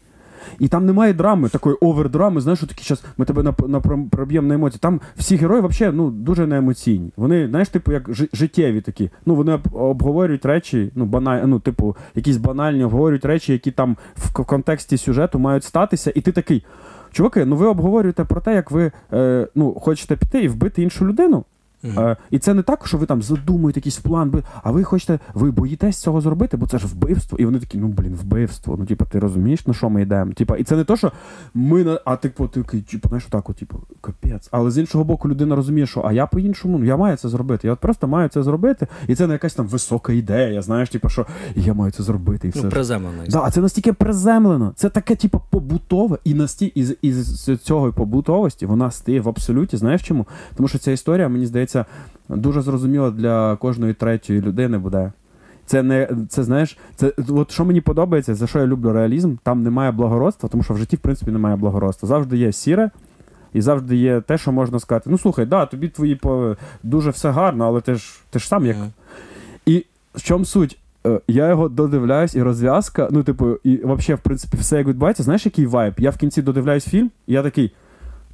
І 0.60 0.68
там 0.68 0.86
немає 0.86 1.14
драми, 1.14 1.50
такої 1.50 1.76
овердрами, 1.76 2.42
знаєш, 2.42 2.60
що 2.60 2.68
такі 2.68 2.84
зараз 2.84 3.04
ми 3.18 3.26
тебе 3.26 3.42
напро- 3.42 4.10
проб'ємо 4.10 4.48
на 4.48 4.56
емоції. 4.56 4.80
Там 4.82 5.02
всі 5.18 5.36
герої 5.36 5.62
взагалі 5.62 5.96
ну, 5.98 6.10
дуже 6.10 6.48
неемоційні. 6.48 7.12
Вони, 7.18 7.48
знаєш, 7.48 7.70
типу, 7.70 7.92
як 7.92 8.10
жи- 8.10 8.30
життєві 8.34 8.82
такі. 8.82 9.10
Ну, 9.26 9.36
вони 9.36 9.60
обговорюють 9.74 10.46
речі, 10.46 10.92
ну, 10.96 11.06
баналь, 11.06 11.42
ну, 11.46 11.60
типу, 11.60 11.96
якісь 12.16 12.38
банальні 12.38 12.84
обговорюють 12.84 13.26
речі, 13.26 13.52
які 13.54 13.72
там 13.72 13.98
в 14.16 14.34
контексті 14.34 14.98
сюжету 14.98 15.40
мають 15.40 15.64
статися, 15.64 16.12
і 16.16 16.22
ти 16.22 16.32
такий. 16.32 16.66
Чуваки, 17.12 17.46
ну 17.46 17.56
ви 17.56 17.68
обговорюєте 17.68 18.24
про 18.24 18.42
те, 18.42 18.56
як 18.56 18.72
ви 18.72 18.92
е, 19.14 19.48
ну, 19.56 19.74
хочете 19.74 20.16
піти 20.16 20.44
і 20.44 20.48
вбити 20.48 20.84
іншу 20.84 21.08
людину. 21.08 21.46
Е, 21.84 22.18
і 22.32 22.40
це 22.40 22.54
не 22.54 22.62
так, 22.62 22.88
що 22.88 22.98
ви 22.98 23.06
там 23.06 23.22
задумуєте 23.22 23.80
якийсь 23.80 23.98
план, 23.98 24.44
а 24.64 24.72
ви 24.72 24.84
хочете, 24.84 25.20
ви 25.34 25.52
боїтесь 25.52 25.98
цього 25.98 26.22
зробити, 26.22 26.58
бо 26.58 26.68
це 26.68 26.78
ж 26.78 26.88
вбивство. 26.88 27.38
І 27.38 27.46
вони 27.46 27.60
такі, 27.60 27.78
ну 27.78 27.88
блін, 27.88 28.16
вбивство. 28.16 28.78
Ну, 28.80 28.86
типа, 28.86 29.06
ти 29.06 29.20
розумієш, 29.20 29.68
на 29.68 29.74
що 29.74 29.90
ми 29.90 30.02
йдемо? 30.02 30.32
Типа, 30.32 30.58
і 30.58 30.64
це 30.64 30.76
не 30.76 30.84
то, 30.84 30.98
що 30.98 31.12
ми 31.54 31.84
на. 31.84 32.00
А 32.06 32.16
типу, 32.16 32.48
ти 32.48 32.64
типу, 32.64 33.08
знаєш, 33.08 33.26
отак, 33.28 33.50
от, 33.50 33.56
типу, 33.56 33.80
капець. 34.02 34.50
Але 34.52 34.72
з 34.72 34.78
іншого 34.78 35.04
боку, 35.04 35.30
людина 35.30 35.56
розуміє, 35.56 35.86
що 35.86 36.04
а 36.06 36.14
я 36.14 36.28
по-іншому, 36.28 36.78
ну 36.78 36.86
я 36.86 36.98
маю 36.98 37.18
це 37.18 37.30
зробити. 37.30 37.68
Я 37.68 37.74
от 37.74 37.80
просто 37.80 38.08
маю 38.08 38.30
це 38.30 38.44
зробити. 38.44 38.88
І 39.08 39.16
це 39.16 39.28
не 39.28 39.34
якась 39.34 39.54
там 39.54 39.68
висока 39.68 40.14
ідея, 40.14 40.62
знаєш, 40.62 40.90
типу, 40.90 41.10
що 41.10 41.26
я 41.56 41.74
маю 41.74 41.92
це 41.92 42.04
зробити 42.04 42.48
і 42.48 42.52
все. 42.52 42.64
Ну, 42.64 42.70
приземлено. 42.70 43.24
Да, 43.30 43.42
а 43.44 43.52
це 43.52 43.62
настільки 43.62 43.94
приземлено. 43.94 44.74
Це 44.76 44.90
таке, 44.90 45.16
типу, 45.16 45.42
побутове, 45.50 46.18
і 46.24 46.34
насті... 46.34 46.66
із, 46.66 46.96
із 47.02 47.50
цього 47.64 47.94
побутовості 47.94 48.66
вона 48.66 48.92
стає 48.92 49.22
в 49.22 49.30
абсолюті. 49.30 49.78
Знаєш 49.78 50.02
чому? 50.04 50.28
Тому 50.56 50.68
що 50.68 50.78
ця 50.78 50.92
історія, 50.92 51.30
мені 51.30 51.46
здається, 51.46 51.69
дуже 52.30 52.62
зрозуміла 52.62 53.12
для 53.12 53.56
кожної 53.56 53.94
третьої 53.94 54.42
людини 54.42 54.78
буде. 54.78 55.12
Це 55.66 55.84
не 55.84 56.10
це 56.30 56.44
знаєш, 56.44 56.78
це 56.96 57.14
от 57.30 57.52
що 57.52 57.66
мені 57.66 57.82
подобається, 57.82 58.36
за 58.36 58.48
що 58.48 58.60
я 58.60 58.68
люблю 58.68 58.94
реалізм, 58.94 59.36
там 59.44 59.64
немає 59.64 59.92
благородства, 59.92 60.50
тому 60.50 60.64
що 60.64 60.74
в 60.74 60.78
житті, 60.78 60.96
в 60.96 61.00
принципі, 61.00 61.32
немає 61.32 61.56
благородства. 61.56 62.08
Завжди 62.08 62.38
є 62.38 62.52
сіре, 62.52 62.90
і 63.54 63.62
завжди 63.62 63.96
є 63.96 64.22
те, 64.22 64.38
що 64.38 64.52
можна 64.52 64.80
сказати. 64.80 65.10
Ну 65.10 65.18
слухай, 65.18 65.46
да, 65.46 65.66
тобі 65.66 65.88
твої 65.88 66.16
по 66.16 66.56
дуже 66.84 67.10
все 67.10 67.30
гарно, 67.32 67.66
але 67.66 67.82
ти 67.82 67.96
ж 67.96 68.20
ти 68.30 68.40
ж 68.40 68.48
сам 68.48 68.66
як 68.66 68.78
Мгм. 68.78 68.92
і 69.66 69.86
в 70.16 70.22
чому 70.22 70.46
суть? 70.46 70.80
Е, 71.08 71.20
Я 71.28 71.50
його 71.50 71.70
додивляюсь, 71.70 72.36
і 72.36 72.42
розв'язка, 72.44 73.08
ну, 73.12 73.24
типу, 73.24 73.50
і 73.64 73.76
взагалі, 73.78 74.14
в 74.14 74.20
принципі, 74.24 74.58
все 74.60 74.78
як 74.78 74.88
відбувається. 74.88 75.24
Знаєш, 75.24 75.46
який 75.46 75.66
вайб? 75.66 75.94
Я 75.98 76.10
в 76.10 76.18
кінці 76.18 76.42
додивляюсь 76.42 76.86
фільм, 76.88 77.12
і 77.28 77.34
я 77.34 77.44
такий. 77.44 77.72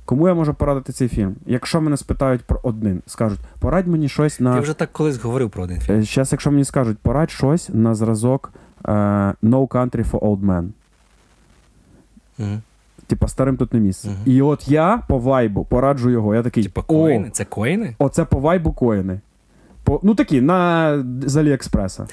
Кому 0.05 0.27
я 0.27 0.33
можу 0.33 0.53
порадити 0.53 0.93
цей 0.93 1.07
фільм? 1.07 1.35
Якщо 1.45 1.81
мене 1.81 1.97
спитають 1.97 2.41
про 2.43 2.59
один, 2.63 3.01
скажуть, 3.07 3.39
порадь 3.59 3.87
мені 3.87 4.09
щось 4.09 4.37
Ти 4.37 4.43
Я 4.43 4.59
вже 4.59 4.73
так 4.73 4.93
колись 4.93 5.17
говорив 5.17 5.49
про 5.49 5.63
один 5.63 5.79
фільм. 5.79 6.03
Зараз, 6.03 6.31
якщо 6.31 6.51
мені 6.51 6.63
скажуть, 6.63 6.97
порадь 6.97 7.31
щось 7.31 7.69
на 7.73 7.95
зразок 7.95 8.53
е, 8.85 8.91
No 9.43 9.67
Country 9.67 10.11
for 10.11 10.19
Old 10.19 10.39
Men. 10.39 10.69
Мгм. 12.37 12.61
Типа, 13.07 13.27
старим 13.27 13.57
тут 13.57 13.73
не 13.73 13.79
місце. 13.79 14.07
Мгм. 14.07 14.17
І 14.25 14.41
от 14.41 14.67
я 14.67 15.03
по 15.07 15.19
вайбу 15.19 15.65
пораджу 15.65 16.09
його. 16.09 16.35
Я 16.35 16.43
такий. 16.43 16.63
Типа 16.63 16.81
коїни? 16.81 17.29
Це 17.29 17.45
коїни? 17.45 17.95
Оце 17.99 18.25
по 18.25 18.39
вайбу 18.39 18.71
коїни. 18.71 19.19
По, 19.85 19.99
ну 20.03 20.15
такі, 20.15 20.41
на 20.41 21.03
з 21.25 21.37
Аліекспреса. 21.37 22.07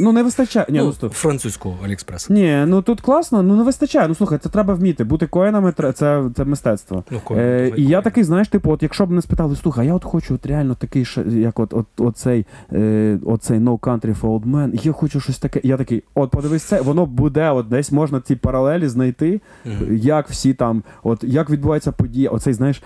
Ну, 0.00 0.12
не 0.12 0.22
вистачає. 0.22 0.66
Ні, 0.68 0.78
ну, 0.78 0.94
ну, 1.02 1.08
французького 1.08 1.76
Аліекспреса. 1.84 2.34
Ні, 2.34 2.64
ну 2.66 2.82
тут 2.82 3.00
класно, 3.00 3.42
ну 3.42 3.56
не 3.56 3.62
вистачає. 3.62 4.08
Ну 4.08 4.14
слухай, 4.14 4.38
це 4.38 4.48
треба 4.48 4.74
вміти. 4.74 5.04
Бути 5.04 5.26
коїнами 5.26 5.72
це, 5.94 6.24
це 6.36 6.44
мистецтво. 6.44 7.04
Ну, 7.10 7.20
коїни, 7.24 7.44
Е, 7.46 7.72
і 7.76 7.84
я 7.86 8.02
такий, 8.02 8.24
знаєш, 8.24 8.48
типу, 8.48 8.70
от 8.70 8.82
якщо 8.82 9.06
б 9.06 9.10
мене 9.10 9.22
спитали, 9.22 9.56
слухай, 9.56 9.86
я 9.86 9.94
от 9.94 10.04
хочу 10.04 10.34
от 10.34 10.46
реально 10.46 10.74
такий, 10.74 11.06
як 11.26 11.58
от, 11.58 11.74
от, 11.74 11.86
оцей, 11.98 12.46
е, 12.72 13.18
оцей 13.24 13.58
No 13.58 13.78
Country 13.78 14.20
for 14.20 14.40
Old 14.40 14.50
Men, 14.50 14.86
я 14.86 14.92
хочу 14.92 15.20
щось 15.20 15.38
таке. 15.38 15.60
Я 15.64 15.76
такий, 15.76 16.02
от 16.14 16.30
подивись 16.30 16.62
це, 16.62 16.80
воно 16.80 17.06
буде, 17.06 17.50
от 17.50 17.68
десь 17.68 17.92
можна 17.92 18.20
ці 18.20 18.36
паралелі 18.36 18.88
знайти, 18.88 19.40
Мгм. 19.64 19.96
як 19.96 20.28
всі 20.28 20.54
там, 20.54 20.82
от 21.02 21.24
як 21.24 21.50
відбувається 21.50 21.92
подія, 21.92 22.30
оцей, 22.30 22.52
знаєш, 22.52 22.82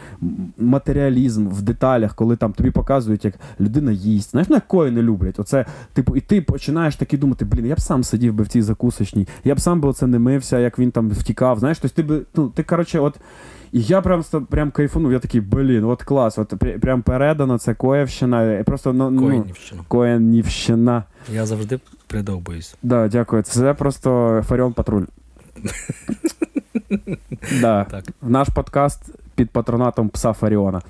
матеріалізм 0.59 1.49
в 1.49 1.62
деталях, 1.62 2.14
коли 2.14 2.37
там 2.37 2.53
тобі 2.53 2.71
показують, 2.71 3.25
як 3.25 3.35
людина 3.61 3.93
їсть. 3.93 4.17
Знаєш, 4.20 4.48
ну 4.48 4.57
як 4.57 4.66
коїни 4.66 5.02
люблять. 5.02 5.38
Оце, 5.38 5.66
типу, 5.92 6.16
і 6.16 6.20
ти 6.20 6.42
починаєш 6.42 6.96
таки 6.96 7.18
думати, 7.18 7.44
блін, 7.44 7.66
я 7.66 7.74
б 7.74 7.81
сам 7.81 8.04
сидів 8.04 8.35
би 8.35 8.44
в 8.44 8.48
цій 8.48 8.62
закусочній, 8.62 9.28
я 9.44 9.54
б 9.54 9.61
сам 9.61 9.81
би 9.81 9.88
оце 9.88 10.07
не 10.07 10.18
мився, 10.18 10.59
як 10.59 10.78
він 10.78 10.90
там 10.90 11.11
втікав. 11.11 11.59
Знаєш, 11.59 11.78
тобто 11.78 11.96
ти 11.96 12.02
би, 12.02 12.22
ну, 12.35 12.48
ти, 12.48 12.62
коротше, 12.62 12.98
от. 12.98 13.20
І 13.72 13.83
я 13.83 14.00
прям 14.00 14.24
прям 14.50 14.70
кайфанув, 14.70 15.12
я 15.12 15.18
такий, 15.18 15.40
блін, 15.40 15.85
от 15.85 16.02
клас, 16.02 16.38
от 16.38 16.54
прям 16.81 17.02
передано, 17.02 17.59
це 17.59 17.74
Коївщина, 17.74 18.44
е, 18.44 18.62
просто 18.62 18.92
ну, 18.92 19.11
ну, 19.11 19.22
Коїнівщина. 19.22 19.83
Коїнівщина. 19.88 21.04
Я 21.33 21.46
завжди 21.46 21.81
придовбуюсь. 22.07 22.76
Да, 22.83 23.09
дякую. 23.09 23.42
Це 23.42 23.74
просто 23.74 24.42
Фаріон 24.48 24.72
Патруль. 24.72 25.04
да. 27.61 27.85
Так. 27.85 28.04
Наш 28.22 28.48
подкаст 28.48 29.14
під 29.35 29.50
патронатом 29.50 30.09
пса 30.09 30.33
Фаріона. 30.33 30.83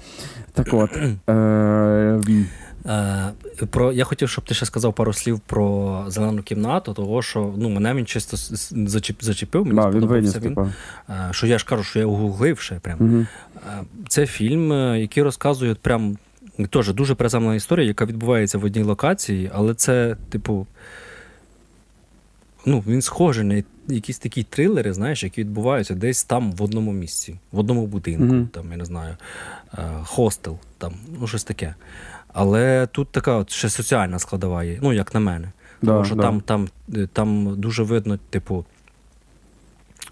Так 0.53 0.69
от. 0.73 0.91
Е, 1.29 2.21
про, 3.71 3.93
я 3.93 4.05
хотів, 4.05 4.29
щоб 4.29 4.45
ти 4.45 4.55
ще 4.55 4.67
сказав 4.67 4.95
пару 4.95 5.13
слів 5.13 5.41
про 5.41 6.05
зелену 6.09 6.43
кімнату, 6.43 6.95
того 6.95 7.23
що 7.23 7.55
ну, 7.57 7.69
мене 7.69 7.95
він 7.95 8.07
чисто 8.07 8.37
зачіп, 8.89 9.17
зачепив, 9.23 9.67
мені 9.67 9.77
да, 9.77 9.83
він 9.83 9.91
сподобався 9.91 10.13
виніс, 10.15 10.37
він. 10.37 10.43
типу. 10.43 10.69
Е, 11.11 11.29
що 11.31 11.47
я 11.47 11.59
ж 11.59 11.67
кажу, 11.67 11.83
що 11.85 11.99
я 11.99 12.07
угуглив 12.07 12.59
ще 12.61 12.75
прям. 12.75 12.97
Угу. 13.01 13.27
Е, 13.57 13.85
Це 14.09 14.27
фільм, 14.27 14.73
е, 14.73 15.01
який 15.01 15.23
розказує 15.23 15.75
прям 15.75 16.17
теж 16.71 16.93
дуже 16.93 17.15
приземлена 17.15 17.55
історія, 17.55 17.87
яка 17.87 18.05
відбувається 18.05 18.59
в 18.59 18.65
одній 18.65 18.83
локації, 18.83 19.51
але 19.55 19.75
це, 19.75 20.17
типу, 20.29 20.67
ну, 22.67 22.85
він 22.87 23.03
схожий 23.03 23.45
на 23.45 23.63
якісь 23.89 24.19
такі 24.19 24.43
трилери, 24.43 24.93
знаєш, 24.93 25.25
які 25.25 25.41
відбуваються 25.41 25.95
десь 25.95 26.25
там 26.25 26.53
в 26.53 26.63
одному 26.63 26.93
місці, 26.93 27.39
в 27.53 27.59
одному 27.59 27.87
будинку, 27.87 28.25
Мгм. 28.25 28.49
там, 28.53 28.71
я 28.71 28.77
не 28.77 28.85
знаю, 28.85 29.17
е, 29.79 29.79
хостел, 30.05 30.59
там, 30.79 30.93
ну, 31.21 31.27
щось 31.27 31.45
таке. 31.45 31.75
Але 32.39 32.87
тут 32.87 33.09
така 33.09 33.35
от 33.35 33.51
ще 33.51 33.69
соціальна 33.69 34.19
складова 34.19 34.65
є, 34.65 34.79
ну, 34.83 34.93
як 34.93 35.15
на 35.15 35.21
мене. 35.21 35.53
Да, 35.83 35.93
Тому 35.93 36.05
що 36.05 36.15
да. 36.15 36.23
там, 36.23 36.41
там, 36.41 36.69
е, 36.97 37.09
там 37.13 37.55
дуже 37.61 37.83
видно, 37.83 38.19
типу, 38.31 38.65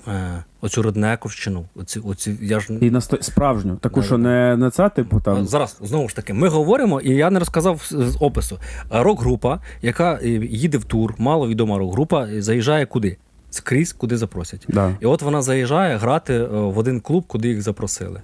е, 0.09 0.45
оцю 0.61 0.83
роднековщину. 0.83 1.65
Оці, 1.75 2.01
оці, 2.01 2.39
я 2.43 2.61
ж... 2.61 2.73
І 2.81 2.91
насто... 2.91 3.19
справжню, 3.21 3.77
таку, 3.77 4.01
Да, 4.01 4.07
що 4.07 4.19
не, 4.19 4.57
не 4.57 4.71
це, 4.71 4.89
типу, 4.89 5.21
там. 5.21 5.47
Зараз 5.47 5.79
знову 5.83 6.09
ж 6.09 6.17
таки, 6.17 6.35
ми 6.35 6.49
говоримо, 6.49 7.01
і 7.01 7.11
я 7.11 7.31
не 7.31 7.39
розказав 7.39 7.83
з 7.83 8.11
з 8.11 8.17
опису. 8.21 8.59
Рок-група, 8.91 9.61
яка 9.83 10.15
е, 10.23 10.29
їде 10.29 10.79
в 10.79 10.85
тур, 10.85 11.15
маловідома 11.19 11.79
рок-група, 11.79 12.27
е, 12.27 12.43
заїжджає 12.43 12.87
куди? 12.87 13.17
Скрізь, 13.57 13.93
куди 13.93 14.17
запросять. 14.17 14.65
Да. 14.69 14.97
І 15.01 15.07
от 15.07 15.23
вона 15.23 15.43
заїжджає 15.43 15.97
грати 15.97 16.35
е, 16.35 16.47
в 16.47 16.79
один 16.79 17.01
клуб, 17.01 17.25
куди 17.27 17.49
їх 17.49 17.63
запросили. 17.63 18.21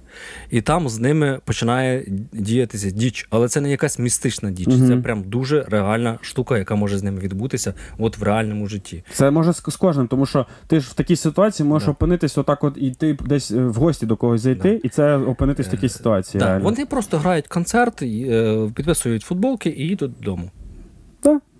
І 0.51 0.61
там 0.61 0.89
з 0.89 0.99
ними 0.99 1.39
починає 1.45 2.05
діятися 2.33 2.89
діч. 2.89 3.27
Але 3.29 3.47
це 3.47 3.61
не 3.61 3.71
якась 3.71 3.99
містична 3.99 4.51
діч. 4.51 4.67
Мгм. 4.67 4.87
Це 4.87 4.97
прям 4.97 5.23
дуже 5.23 5.65
реальна 5.69 6.17
штука, 6.21 6.57
яка 6.57 6.75
може 6.75 6.97
з 6.97 7.03
ними 7.03 7.19
відбутися 7.19 7.73
от 7.97 8.17
в 8.17 8.23
реальному 8.23 8.67
житті. 8.67 9.03
Це 9.13 9.31
може 9.31 9.53
з, 9.53 9.59
кожним, 9.59 10.07
тому 10.07 10.25
що 10.25 10.45
ти 10.67 10.79
ж 10.79 10.89
в 10.89 10.93
такій 10.93 11.15
ситуації 11.15 11.69
можеш 11.69 11.85
Да. 11.85 11.91
опинитись 11.91 12.37
отак, 12.37 12.63
от 12.63 12.73
і 12.77 12.91
ти 12.91 13.17
десь 13.25 13.51
е, 13.51 13.65
в 13.65 13.73
гості 13.73 14.05
до 14.05 14.15
когось 14.17 14.41
зайти, 14.41 14.81
і 14.83 14.89
це 14.89 15.17
опинитись 15.17 15.67
в 15.67 15.71
такій 15.71 15.89
ситуації. 15.89 16.41
Так, 16.41 16.63
вони 16.63 16.85
просто 16.85 17.17
грають 17.17 17.47
концерт, 17.47 18.01
е, 18.01 18.71
підписують 18.75 19.23
футболки 19.23 19.69
і 19.69 19.87
їдуть 19.87 20.11
додому. 20.19 20.51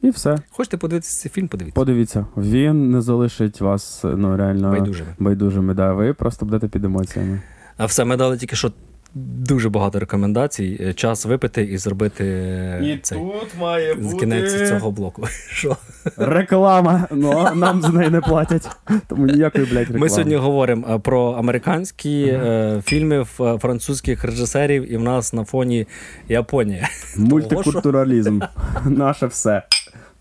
І 0.03 0.09
все. 0.09 0.37
Хочете 0.51 0.77
подивитися 0.77 1.21
цей 1.21 1.31
фільм, 1.31 1.47
подивіться. 1.47 1.75
Подивіться, 1.75 2.25
він 2.37 2.91
не 2.91 3.01
залишить 3.01 3.61
вас 3.61 4.01
ну 4.03 4.37
реально 4.37 4.71
Байдужими. 4.71 5.09
байдужими. 5.19 5.73
Да. 5.73 5.93
Ви 5.93 6.13
просто 6.13 6.45
будете 6.45 6.67
під 6.67 6.85
емоціями. 6.85 7.41
А 7.77 7.85
все, 7.85 8.05
ми 8.05 8.17
дали 8.17 8.37
тільки 8.37 8.55
що 8.55 8.71
дуже 9.15 9.69
багато 9.69 9.99
рекомендацій. 9.99 10.77
Е, 10.81 10.93
Час 10.93 11.25
випити 11.25 11.63
і 11.63 11.77
зробити 11.77 12.23
е, 12.25 12.99
цей 13.01 13.19
має 13.59 13.97
з 14.01 14.13
кінець 14.13 14.69
цього 14.69 14.91
блоку. 14.91 15.27
Що? 15.49 15.77
реклама. 16.17 17.07
Ну 17.11 17.49
нам 17.55 17.81
з 17.81 17.89
неї 17.89 18.09
не 18.09 18.21
платять. 18.21 18.69
Тому 19.07 19.25
ніякої 19.25 19.65
блядь, 19.65 19.77
реклами. 19.77 19.99
Ми 19.99 20.09
сьогодні 20.09 20.35
говоримо 20.35 20.87
е, 20.89 20.99
про 20.99 21.31
американські 21.31 22.23
е, 22.23 22.81
фільми 22.85 23.23
французьких 23.59 24.23
режисерів, 24.23 24.91
і 24.93 24.97
в 24.97 25.01
нас 25.01 25.33
на 25.33 25.43
фоні 25.43 25.87
Японія. 26.29 26.89
мультикультуралізм. 27.17 28.41
Наше 28.85 29.25
все. 29.25 29.63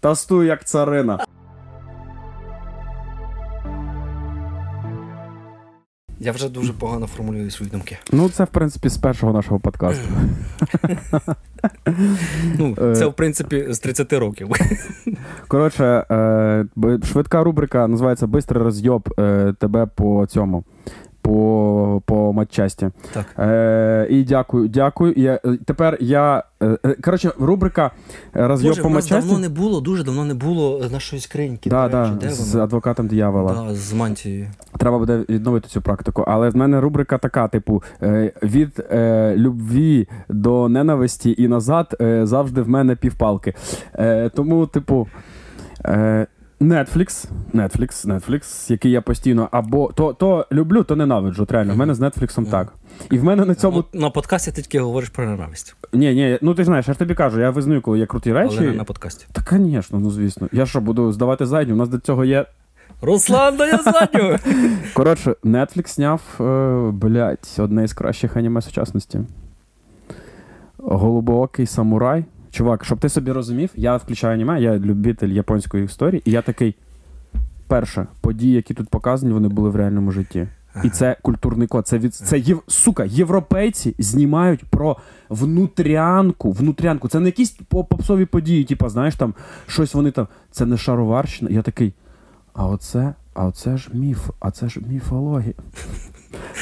Тастуй 0.03 0.47
як 0.47 0.65
царина. 0.65 1.19
Я 6.21 6.33
вже 6.33 6.49
дуже 6.49 6.73
погано 6.73 7.07
формулюю 7.07 7.51
свої 7.51 7.71
думки. 7.73 7.99
Ну, 8.13 8.29
це 8.29 8.45
в 8.45 8.49
принципі 8.49 8.89
з 8.89 8.99
першого 8.99 9.33
нашого 9.33 9.61
подкасту. 9.61 10.09
Ну, 12.59 12.77
Е. 12.83 12.95
це 12.95 13.07
в 13.07 13.15
принципі 13.15 13.67
з 13.71 13.79
30 13.79 14.13
років. 14.13 14.49
Коротше, 15.49 15.85
е, 16.11 16.65
швидка 17.05 17.45
рубрика 17.45 17.87
називається 17.89 18.27
Бистрий 18.27 18.63
розйоб 18.63 19.15
е, 19.19 19.55
тебе 19.59 19.87
по 19.87 20.27
цьому. 20.27 20.65
По, 21.23 22.03
по 22.07 22.33
матчасті. 22.33 22.91
Так. 23.13 23.27
Е, 23.39 24.07
і 24.11 24.25
дякую, 24.25 24.69
дякую. 24.69 25.13
Я, 25.17 25.41
е, 25.45 25.59
тепер 25.65 25.97
я. 26.01 26.43
е, 26.63 26.79
е, 26.87 26.95
коротше, 27.05 27.33
рубрика 27.41 27.91
е, 28.37 28.47
розйоб 28.47 28.83
по 28.83 28.91
матчасті. 28.91 29.15
давно 29.29 29.39
не 29.39 29.49
було, 29.49 29.81
дуже 29.81 30.05
давно 30.05 30.25
не 30.25 30.35
було 30.35 30.85
нашої 30.93 31.23
скриньки. 31.23 31.71
Да, 31.71 31.89
до 31.89 31.99
речі. 32.01 32.11
да, 32.21 32.27
Де 32.27 32.33
з 32.33 32.53
вона? 32.53 32.65
адвокатом 32.65 33.07
диявола. 33.07 33.55
Да, 33.69 33.75
з 33.75 33.93
мантією. 33.93 34.47
Треба 34.79 34.99
буде 34.99 35.25
відновити 35.29 35.69
цю 35.69 35.83
практику. 35.83 36.25
Але 36.29 36.49
в 36.51 36.57
мене 36.57 36.81
рубрика 36.81 37.19
така: 37.19 37.49
типу, 37.49 37.83
е, 38.03 38.33
від 38.43 38.87
е, 38.91 39.35
любві 39.37 40.09
до 40.29 40.69
ненависті 40.69 41.35
і 41.39 41.49
назад 41.49 41.97
е, 42.01 42.27
завжди 42.27 42.63
в 42.63 42.69
мене 42.69 42.97
півпалки. 42.97 43.55
Е, 43.95 44.29
тому, 44.29 44.67
типу. 44.67 45.09
Е, 45.85 46.27
Netflix, 46.63 47.27
Netflix, 47.55 48.07
Netflix, 48.07 48.73
який 48.73 48.91
я 48.91 49.01
постійно 49.01 49.49
або 49.51 49.93
то, 49.95 50.13
то 50.13 50.47
люблю, 50.53 50.85
то 50.85 50.97
ненавиджу. 50.97 51.47
Реально, 51.51 51.75
в 51.75 51.77
мене 51.77 51.95
з 51.95 52.01
Netflix 52.01 52.51
так. 52.51 52.73
І 53.11 53.19
в 53.19 53.25
мене 53.25 53.45
на 53.45 53.55
цьому. 53.55 53.79
От 53.79 53.95
на 53.95 54.11
подкасті 54.11 54.53
ти 54.53 54.63
тільки 54.63 54.81
говориш 54.81 55.09
про 55.09 55.27
ненависть, 55.27 55.77
Ні, 55.93 56.15
ні, 56.15 56.39
ну 56.43 56.55
ти 56.55 56.65
знаєш, 56.65 56.89
я 56.89 56.93
ж 56.95 56.99
тобі 56.99 57.15
кажу, 57.15 57.41
я 57.41 57.51
визнаю, 57.51 57.83
коли 57.83 57.99
є 57.99 58.07
круті 58.07 58.33
речі. 58.33 58.57
але 58.59 58.67
не 58.71 58.77
на 58.77 58.85
подкасті. 58.85 59.27
Та, 59.33 59.43
звісно, 59.51 60.01
ну 60.01 60.11
звісно. 60.11 60.49
Я 60.53 60.67
що, 60.67 60.81
буду 60.81 61.13
здавати 61.13 61.47
задню? 61.47 61.75
У 61.75 61.77
нас 61.77 61.89
до 61.89 61.99
цього 61.99 62.25
є 62.25 62.47
Руслан, 63.03 63.57
да 63.57 63.67
я 63.67 63.79
задню! 63.79 64.37
Коротше, 64.95 65.35
Netflix 65.45 65.95
зняв, 65.95 66.21
е, 66.41 66.91
блядь, 66.93 67.57
одне 67.59 67.85
із 67.85 67.93
кращих 67.93 68.37
аніме 68.37 68.63
сучасності. 68.63 69.21
Голубоокий 70.79 71.67
самурай. 71.67 72.25
Чувак, 72.53 72.85
щоб 72.85 72.99
ти 72.99 73.09
собі 73.09 73.33
розумів, 73.33 73.71
я 73.75 73.97
включаю 73.97 74.35
аніме, 74.35 74.63
я 74.63 74.79
любитель 74.79 75.29
японської 75.29 75.85
історії, 75.85 76.23
і 76.25 76.31
я 76.31 76.43
такий. 76.43 76.75
Перше, 77.67 78.07
події, 78.21 78.53
які 78.55 78.75
тут 78.75 78.89
показані, 78.89 79.33
вони 79.33 79.49
були 79.49 79.71
в 79.71 79.77
реальному 79.77 80.11
житті. 80.11 80.49
І 80.85 80.91
це 80.91 81.17
культурний 81.23 81.69
код. 81.69 81.87
Це 81.87 81.99
від 81.99 82.15
це 82.15 82.39
єв, 82.39 82.63
сука, 82.67 83.05
європейці 83.05 83.95
знімають 83.99 84.65
про 84.65 84.97
внутрянку. 85.29 86.53
Внутрянку. 86.53 87.09
Це 87.09 87.21
не 87.21 87.27
якісь 87.27 87.51
попсові 87.51 88.25
події, 88.27 88.65
типу, 88.65 88.89
знаєш, 88.89 89.15
там 89.15 89.35
щось 89.67 89.95
вони 89.95 90.11
там. 90.11 90.29
Це 90.51 90.67
не 90.67 90.77
шароварщина. 90.77 91.51
Я 91.51 91.63
такий. 91.63 91.95
А 92.55 92.67
оце, 92.67 93.15
а 93.35 93.47
оце 93.47 93.77
ж 93.77 93.91
міф, 93.93 94.31
а 94.41 94.51
це 94.51 94.69
ж 94.69 94.81
міфологія. 94.89 95.55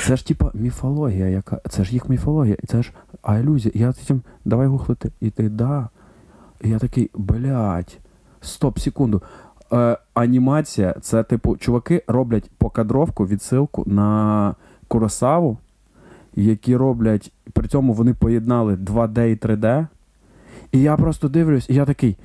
Це 0.07 0.17
ж 0.17 0.27
типа 0.27 0.51
міфологія, 0.55 1.29
яка. 1.29 1.61
Це 1.69 1.85
ж 1.85 1.93
їх 1.93 2.09
міфологія, 2.09 2.57
це 2.69 2.83
ж 2.83 2.93
а 3.23 3.39
ілюзія. 3.39 3.73
Я 3.75 3.93
потім, 3.93 4.23
давай 4.45 4.67
гуглити. 4.67 5.11
І 5.21 5.31
ти 5.31 5.49
да. 5.49 5.89
І 6.61 6.69
я 6.69 6.79
такий, 6.79 7.11
блядь, 7.15 7.99
стоп, 8.41 8.79
секунду. 8.79 9.23
Е, 9.73 9.99
анімація 10.15 10.95
це, 11.01 11.23
типу, 11.23 11.57
чуваки 11.57 12.03
роблять 12.07 12.51
покадровку, 12.59 13.27
відсилку 13.27 13.85
на 13.87 14.55
Куросаву, 14.89 15.59
які 16.37 16.77
роблять, 16.77 17.33
при 17.53 17.69
цьому 17.69 17.93
вони 17.93 18.15
поєднали 18.15 18.75
2D 18.75 19.27
і 19.27 19.37
3D. 19.37 19.87
І 20.73 20.81
я 20.81 20.97
просто 20.97 21.29
дивлюсь, 21.29 21.71
і 21.71 21.75
я 21.75 21.85
такий. 21.85 22.17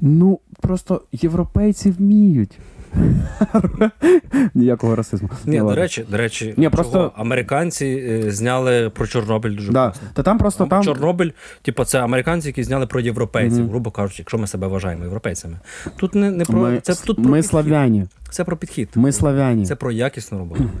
Ну, 0.00 0.38
просто 0.60 1.02
європейці 1.12 1.90
вміють. 1.90 2.58
Ніякого 4.54 4.96
расизму. 4.96 5.28
Ні, 5.46 5.58
до 5.58 5.74
речі, 5.74 6.04
до 6.08 6.16
речі, 6.16 6.54
Ні, 6.56 6.68
просто- 6.68 7.12
американці 7.16 7.86
е, 7.86 8.30
зняли 8.30 8.90
про 8.90 9.06
Чорнобиль 9.06 9.50
дуже 9.56 9.72
Да. 9.72 9.84
класно. 9.84 10.08
Та 10.14 10.22
там 10.22 10.38
просто 10.38 10.66
там. 10.66 10.84
Чорнобиль, 10.84 11.30
типу, 11.62 11.84
це 11.84 12.00
американці, 12.00 12.48
які 12.48 12.62
зняли 12.62 12.86
про 12.86 13.00
європейців, 13.00 13.58
Мгм. 13.60 13.68
грубо 13.70 13.90
кажучи, 13.90 14.16
якщо 14.22 14.38
ми 14.38 14.46
себе 14.46 14.66
вважаємо 14.66 15.04
європейцями. 15.04 15.58
Тут 15.96 16.14
не, 16.14 16.30
не 16.30 16.44
про 16.44 16.58
Ми, 16.58 16.80
це 16.80 16.94
тут 16.94 17.16
про 17.16 17.24
ми 17.30 17.36
підхід. 17.36 17.50
славяні. 17.50 18.06
Це 18.30 18.44
про 18.44 18.56
підхід. 18.56 18.88
Ми 18.94 19.12
славяні. 19.12 19.66
Це 19.66 19.74
про 19.76 19.92
якісну 19.92 20.38
роботу. 20.38 20.64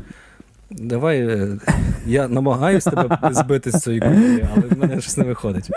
Давай, 0.70 1.20
е, 1.20 1.58
я 2.06 2.28
намагаюсь 2.28 2.84
тебе 2.84 3.18
збити 3.32 3.70
з 3.70 3.80
цієї 3.82 4.00
культури, 4.00 4.48
але 4.56 4.62
в 4.66 4.78
мене 4.78 5.00
щось 5.00 5.16
не 5.16 5.24
виходить. 5.24 5.70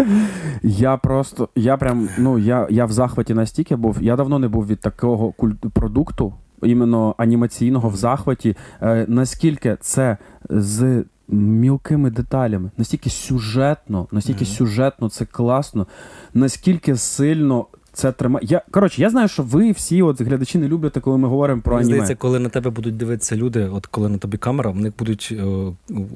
Я 0.64 0.98
просто, 0.98 1.50
я 1.56 1.78
прям, 1.78 2.10
ну 2.18 2.40
я, 2.40 2.68
я 2.70 2.86
в 2.86 2.92
захваті 2.92 3.34
настільки 3.34 3.76
був. 3.76 3.98
Я 4.02 4.16
давно 4.16 4.40
не 4.40 4.48
був 4.48 4.68
від 4.68 4.80
такого 4.80 5.28
куль- 5.38 5.70
продукту, 5.74 6.34
іменно 6.64 7.16
анімаційного 7.18 7.90
в 7.90 7.96
захваті. 7.96 8.56
Е, 8.82 9.06
наскільки 9.10 9.78
це 9.82 10.18
з 10.50 11.04
мілкими 11.28 12.10
деталями, 12.12 12.72
настільки 12.78 13.10
сюжетно, 13.10 14.08
настільки 14.12 14.44
Мгм. 14.46 14.54
сюжетно 14.54 15.10
це 15.10 15.26
класно, 15.26 15.88
наскільки 16.34 16.96
сильно. 16.96 17.66
Це 17.96 18.12
тримає. 18.12 18.48
Я 18.50 18.62
коротше, 18.72 19.02
я 19.02 19.10
знаю, 19.10 19.28
що 19.28 19.44
ви 19.44 19.72
всі, 19.72 20.02
от 20.02 20.22
глядачі, 20.22 20.58
не 20.58 20.68
любите, 20.68 21.00
коли 21.00 21.18
ми 21.18 21.28
говоримо 21.28 21.62
про 21.62 21.76
Мені 21.76 21.84
аніме. 21.86 21.96
здається, 22.06 22.22
коли 22.22 22.40
на 22.40 22.50
тебе 22.50 22.70
будуть 22.70 22.98
дивитися 22.98 23.36
люди, 23.36 23.70
от 23.74 23.86
коли 23.86 24.10
на 24.10 24.18
тобі 24.18 24.38
камера, 24.38 24.70
в 24.72 24.76
них 24.76 24.94
будуть 25.00 25.34
е, 25.40 25.44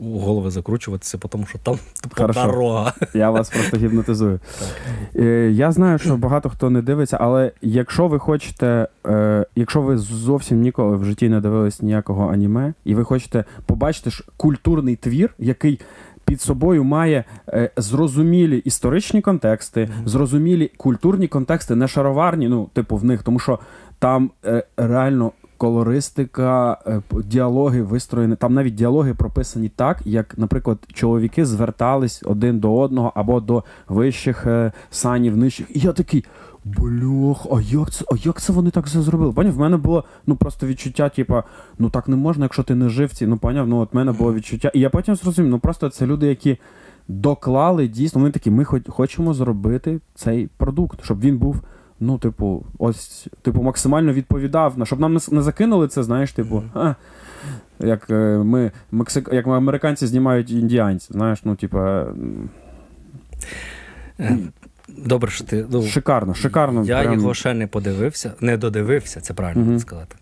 у 0.01 0.19
голови 0.19 0.51
закручуватися, 0.51 1.17
тому 1.17 1.45
що 1.45 1.57
там 1.57 1.75
тупо 2.03 2.27
дорога. 2.33 2.93
Я 3.13 3.29
вас 3.31 3.49
просто 3.49 3.77
гіпнотизую. 3.77 4.39
Е, 5.15 5.51
Я 5.53 5.71
знаю, 5.71 5.97
що 5.99 6.17
багато 6.17 6.49
хто 6.49 6.69
не 6.69 6.81
дивиться, 6.81 7.17
але 7.21 7.51
якщо 7.61 8.07
ви 8.07 8.19
хочете, 8.19 8.87
е, 9.07 9.45
якщо 9.55 9.81
ви 9.81 9.97
зовсім 9.97 10.61
ніколи 10.61 10.97
в 10.97 11.05
житті 11.05 11.29
не 11.29 11.41
дивились 11.41 11.81
ніякого 11.81 12.29
аніме, 12.31 12.73
і 12.85 12.95
ви 12.95 13.03
хочете 13.03 13.43
побачити 13.65 14.09
ж 14.09 14.23
культурний 14.37 14.95
твір, 14.95 15.33
який 15.39 15.79
під 16.27 16.41
собою 16.41 16.83
має 16.83 17.23
е, 17.49 17.69
зрозумілі 17.77 18.57
історичні 18.57 19.21
контексти, 19.21 19.89
Мгм. 19.95 20.07
зрозумілі 20.07 20.71
культурні 20.77 21.27
контексти, 21.27 21.75
не 21.75 21.87
шароварні, 21.87 22.47
ну, 22.47 22.69
типу, 22.73 22.95
в 22.95 23.05
них, 23.05 23.23
тому 23.23 23.39
що 23.39 23.59
там 23.99 24.31
е, 24.45 24.63
реально. 24.77 25.31
Колористика, 25.59 26.77
е, 26.87 27.01
діалоги 27.25 27.81
вистроєні. 27.81 28.35
Там 28.35 28.53
навіть 28.53 28.75
діалоги 28.75 29.13
прописані 29.13 29.69
так, 29.69 29.97
як, 30.05 30.37
наприклад, 30.37 30.77
чоловіки 30.93 31.45
звертались 31.45 32.23
один 32.25 32.59
до 32.59 32.75
одного 32.75 33.11
або 33.15 33.39
до 33.39 33.63
вищих 33.87 34.47
санів, 34.89 35.37
нижчих. 35.37 35.75
І 35.75 35.79
я 35.79 35.93
такий. 35.93 36.25
Блях, 36.75 37.45
а 37.51 37.61
як 37.61 37.91
це, 37.91 38.05
а 38.11 38.15
як 38.23 38.41
це 38.41 38.53
вони 38.53 38.71
так 38.71 38.85
все 38.85 39.01
зробили? 39.01 39.33
Поняв, 39.33 39.53
в 39.53 39.59
мене 39.59 39.77
було 39.77 40.03
ну 40.27 40.35
просто 40.35 40.67
відчуття, 40.67 41.09
типа, 41.09 41.43
ну 41.79 41.89
так 41.89 42.07
не 42.07 42.15
можна, 42.15 42.45
якщо 42.45 42.63
ти 42.63 42.75
не 42.75 42.89
живці. 42.89 43.27
Ну 43.27 43.37
поняв, 43.37 43.67
ну 43.67 43.79
от 43.79 43.93
в 43.93 43.95
мене 43.95 44.11
було 44.11 44.33
відчуття. 44.33 44.71
І 44.73 44.79
я 44.79 44.89
потім 44.89 45.15
зрозумів, 45.15 45.51
ну 45.51 45.59
просто 45.59 45.89
це 45.89 46.05
люди, 46.05 46.27
які 46.27 46.57
доклали 47.07 47.87
дійсно. 47.87 48.19
Вони 48.21 48.31
такі, 48.31 48.51
ми 48.51 48.63
хоч, 48.63 48.81
хочемо 48.89 49.33
зробити 49.33 49.99
цей 50.15 50.49
продукт, 50.57 51.03
щоб 51.03 51.19
він 51.19 51.37
був. 51.37 51.61
Ну, 51.99 52.17
типу, 52.17 52.65
ось, 52.77 53.27
типу, 53.41 53.61
максимально 53.61 54.13
відповідав 54.13 54.79
на 54.79 54.85
щоб 54.85 54.99
нам 54.99 55.13
не, 55.13 55.19
не 55.31 55.41
закинули 55.41 55.87
це, 55.87 56.03
знаєш, 56.03 56.31
типу, 56.31 56.63
а, 56.73 56.95
як 57.79 58.09
е, 58.09 58.37
ми 58.37 58.71
мексик, 58.91 59.29
як 59.31 59.47
американці 59.47 60.07
знімають 60.07 60.51
індіанців, 60.51 61.13
знаєш, 61.13 61.39
ну, 61.43 61.55
типу, 61.55 61.79
Добре, 64.97 65.31
що 65.31 65.43
ти. 65.43 65.65
Ну, 65.69 65.83
шикарно, 65.83 66.33
шикарно. 66.33 66.83
я 66.83 67.01
прям. 67.01 67.13
його 67.13 67.33
ще 67.33 67.53
не 67.53 67.67
подивився, 67.67 68.33
не 68.41 68.57
додивився, 68.57 69.21
це 69.21 69.33
правильно 69.33 69.61
Мгм. 69.65 69.79
сказати. 69.79 70.15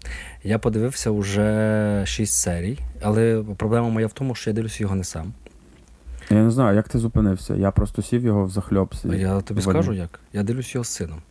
Я 0.44 0.60
подивився 0.60 1.12
вже 1.12 2.04
шість 2.06 2.34
серій, 2.34 2.80
але 3.02 3.44
проблема 3.58 3.90
моя 3.90 4.08
в 4.08 4.14
тому, 4.14 4.36
що 4.36 4.50
я 4.50 4.54
дивлюся 4.54 4.84
його 4.84 4.96
не 4.96 5.04
сам. 5.04 5.34
Я 6.30 6.38
не 6.44 6.52
знаю, 6.52 6.76
як 6.76 6.90
ти 6.90 7.00
зупинився. 7.00 7.56
Я 7.56 7.72
просто 7.72 8.02
сів 8.02 8.24
його 8.26 8.46
в 8.46 8.50
захльопсі. 8.50 9.08
Я 9.08 9.42
тобі 9.42 9.62
скажу 9.62 9.94
як. 9.94 10.20
Я 10.34 10.44
дивлюсь 10.44 10.76
його 10.76 10.86
з 10.86 10.90
сином. 10.90 11.22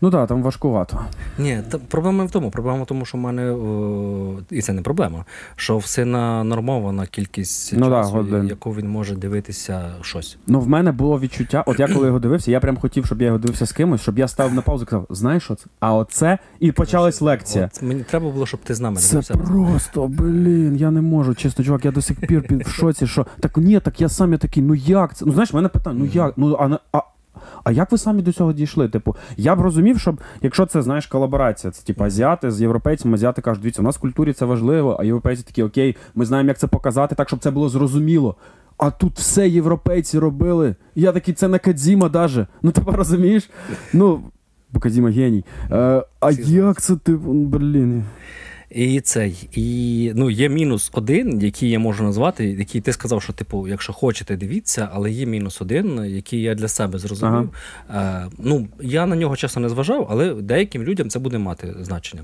Ну 0.00 0.10
так, 0.10 0.28
там 0.28 0.42
важкувато. 0.42 1.00
Ні, 1.38 1.62
та 1.70 1.78
проблема 1.78 2.18
не 2.18 2.24
в 2.28 2.30
тому. 2.30 2.50
Проблема 2.50 2.82
в 2.82 2.86
тому, 2.86 3.04
що 3.04 3.18
в 3.18 3.20
мене 3.20 3.50
о, 3.50 4.38
і 4.50 4.62
це 4.62 4.72
не 4.72 4.82
проблема. 4.82 5.24
Що 5.56 5.78
в 5.78 5.86
сина 5.86 6.44
нормована 6.44 7.06
кількість 7.06 7.72
Ну 7.76 7.86
часу, 7.88 8.12
годин. 8.12 8.46
яку 8.46 8.70
він 8.70 8.88
може 8.88 9.14
дивитися 9.14 9.90
щось. 10.00 10.38
Ну, 10.46 10.60
в 10.60 10.68
мене 10.68 10.92
було 10.92 11.20
відчуття, 11.20 11.64
от 11.66 11.80
я 11.80 11.88
коли 11.88 12.06
його 12.06 12.18
дивився, 12.18 12.50
я 12.50 12.60
прям 12.60 12.76
хотів, 12.76 13.06
щоб 13.06 13.20
я 13.20 13.26
його 13.26 13.38
дивився 13.38 13.66
з 13.66 13.72
кимось, 13.72 14.00
щоб 14.00 14.18
я 14.18 14.28
став 14.28 14.54
на 14.54 14.62
паузу 14.62 14.82
і 14.84 14.86
казав, 14.86 15.06
знаєш 15.10 15.42
що 15.42 15.54
це? 15.54 15.64
А 15.80 15.94
оце 15.94 16.38
і 16.60 16.72
почалась 16.72 17.20
лекція. 17.20 17.70
От, 17.74 17.82
мені 17.82 18.02
треба 18.02 18.30
було, 18.30 18.46
щоб 18.46 18.60
ти 18.60 18.74
з 18.74 18.80
нами 18.80 18.96
Це 18.96 19.34
просто, 19.34 20.06
блін, 20.06 20.76
я 20.76 20.90
не 20.90 21.00
можу. 21.00 21.34
Чесно, 21.34 21.64
чувак, 21.64 21.84
я 21.84 21.90
до 21.90 22.02
сих 22.02 22.20
пір 22.20 22.42
під 22.42 22.66
в 22.66 22.70
шоці, 22.70 23.06
що 23.06 23.26
так 23.40 23.56
ні, 23.56 23.80
так 23.80 24.00
я 24.00 24.08
сам 24.08 24.32
я 24.32 24.38
такий, 24.38 24.62
ну 24.62 24.74
як 24.74 25.14
це? 25.14 25.24
Ну 25.26 25.32
знаєш, 25.32 25.52
в 25.52 25.56
мене 25.56 25.68
питання, 25.68 25.98
ну 25.98 26.04
як? 26.04 26.34
Ну 26.36 26.56
а 26.60 26.78
а. 26.98 27.02
А 27.64 27.72
як 27.72 27.92
ви 27.92 27.98
самі 27.98 28.22
до 28.22 28.32
цього 28.32 28.52
дійшли? 28.52 28.88
Типу, 28.88 29.16
я 29.36 29.56
б 29.56 29.60
розумів, 29.60 30.00
щоб 30.00 30.20
якщо 30.42 30.66
це 30.66 30.82
знаєш 30.82 31.06
колаборація, 31.06 31.70
це 31.70 31.86
типу 31.86 32.04
азіати 32.04 32.50
з 32.50 32.60
європейцями, 32.60 33.14
азіати 33.14 33.42
кажуть, 33.42 33.62
дивіться, 33.62 33.82
у 33.82 33.84
нас 33.84 33.96
в 33.96 34.00
культурі 34.00 34.32
це 34.32 34.44
важливо, 34.44 34.96
а 35.00 35.04
європейці 35.04 35.42
такі, 35.42 35.62
окей, 35.62 35.96
ми 36.14 36.24
знаємо, 36.24 36.48
як 36.48 36.58
це 36.58 36.66
показати, 36.66 37.14
так 37.14 37.28
щоб 37.28 37.40
це 37.40 37.50
було 37.50 37.68
зрозуміло. 37.68 38.36
А 38.78 38.90
тут 38.90 39.18
все 39.18 39.48
європейці 39.48 40.18
робили. 40.18 40.74
Я 40.94 41.12
такий, 41.12 41.34
це 41.34 41.48
Накадзіма 41.48 42.08
даже. 42.08 42.46
Ну 42.62 42.70
ти 42.70 42.82
розумієш? 42.86 43.50
Ну, 43.92 44.20
бо 44.72 44.80
Кадзіма 44.80 45.10
геній. 45.10 45.44
Е, 45.70 46.04
а 46.20 46.30
як 46.30 46.80
це 46.80 46.96
ти, 46.96 47.12
блін? 47.16 48.04
І 48.70 49.00
цей, 49.00 49.48
і 49.52 50.12
ну 50.14 50.30
є 50.30 50.48
мінус 50.48 50.90
один, 50.94 51.40
який 51.40 51.70
я 51.70 51.78
можу 51.78 52.04
назвати, 52.04 52.44
який 52.50 52.80
ти 52.80 52.92
сказав, 52.92 53.22
що 53.22 53.32
типу, 53.32 53.68
якщо 53.68 53.92
хочете, 53.92 54.36
дивіться, 54.36 54.88
але 54.92 55.10
є 55.10 55.26
мінус 55.26 55.62
один, 55.62 56.04
який 56.04 56.42
я 56.42 56.54
для 56.54 56.68
себе 56.68 56.98
зрозумів. 56.98 57.50
Е, 57.90 58.26
ну 58.38 58.68
я 58.80 59.06
на 59.06 59.16
нього 59.16 59.36
чесно 59.36 59.62
не 59.62 59.68
зважав, 59.68 60.06
але 60.10 60.34
деяким 60.34 60.82
людям 60.82 61.10
це 61.10 61.18
буде 61.18 61.38
мати 61.38 61.74
значення. 61.80 62.22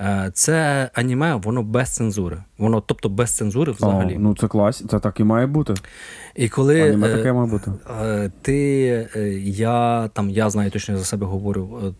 Е, 0.00 0.30
це 0.34 0.90
аніме, 0.94 1.34
воно 1.34 1.62
без 1.62 1.94
цензури. 1.94 2.42
Воно, 2.58 2.80
тобто 2.80 3.08
без 3.08 3.36
цензури 3.36 3.72
взагалі. 3.72 4.16
О, 4.16 4.18
ну 4.20 4.36
це 4.36 4.48
клас, 4.48 4.84
це 4.90 4.98
так 4.98 5.20
і 5.20 5.24
має 5.24 5.46
бути. 5.46 5.74
І 6.36 6.48
коли 6.48 6.82
Аніме 6.82 7.08
е, 7.08 7.16
таке 7.16 7.32
має 7.32 7.50
бути. 7.50 7.72
Е, 8.02 8.30
Ти, 8.42 8.78
е, 9.16 9.28
я 9.40 10.08
там, 10.12 10.30
я 10.30 10.50
знаю 10.50 10.70
точно 10.70 10.98
за 10.98 11.04
себе 11.04 11.26
говорю, 11.26 11.94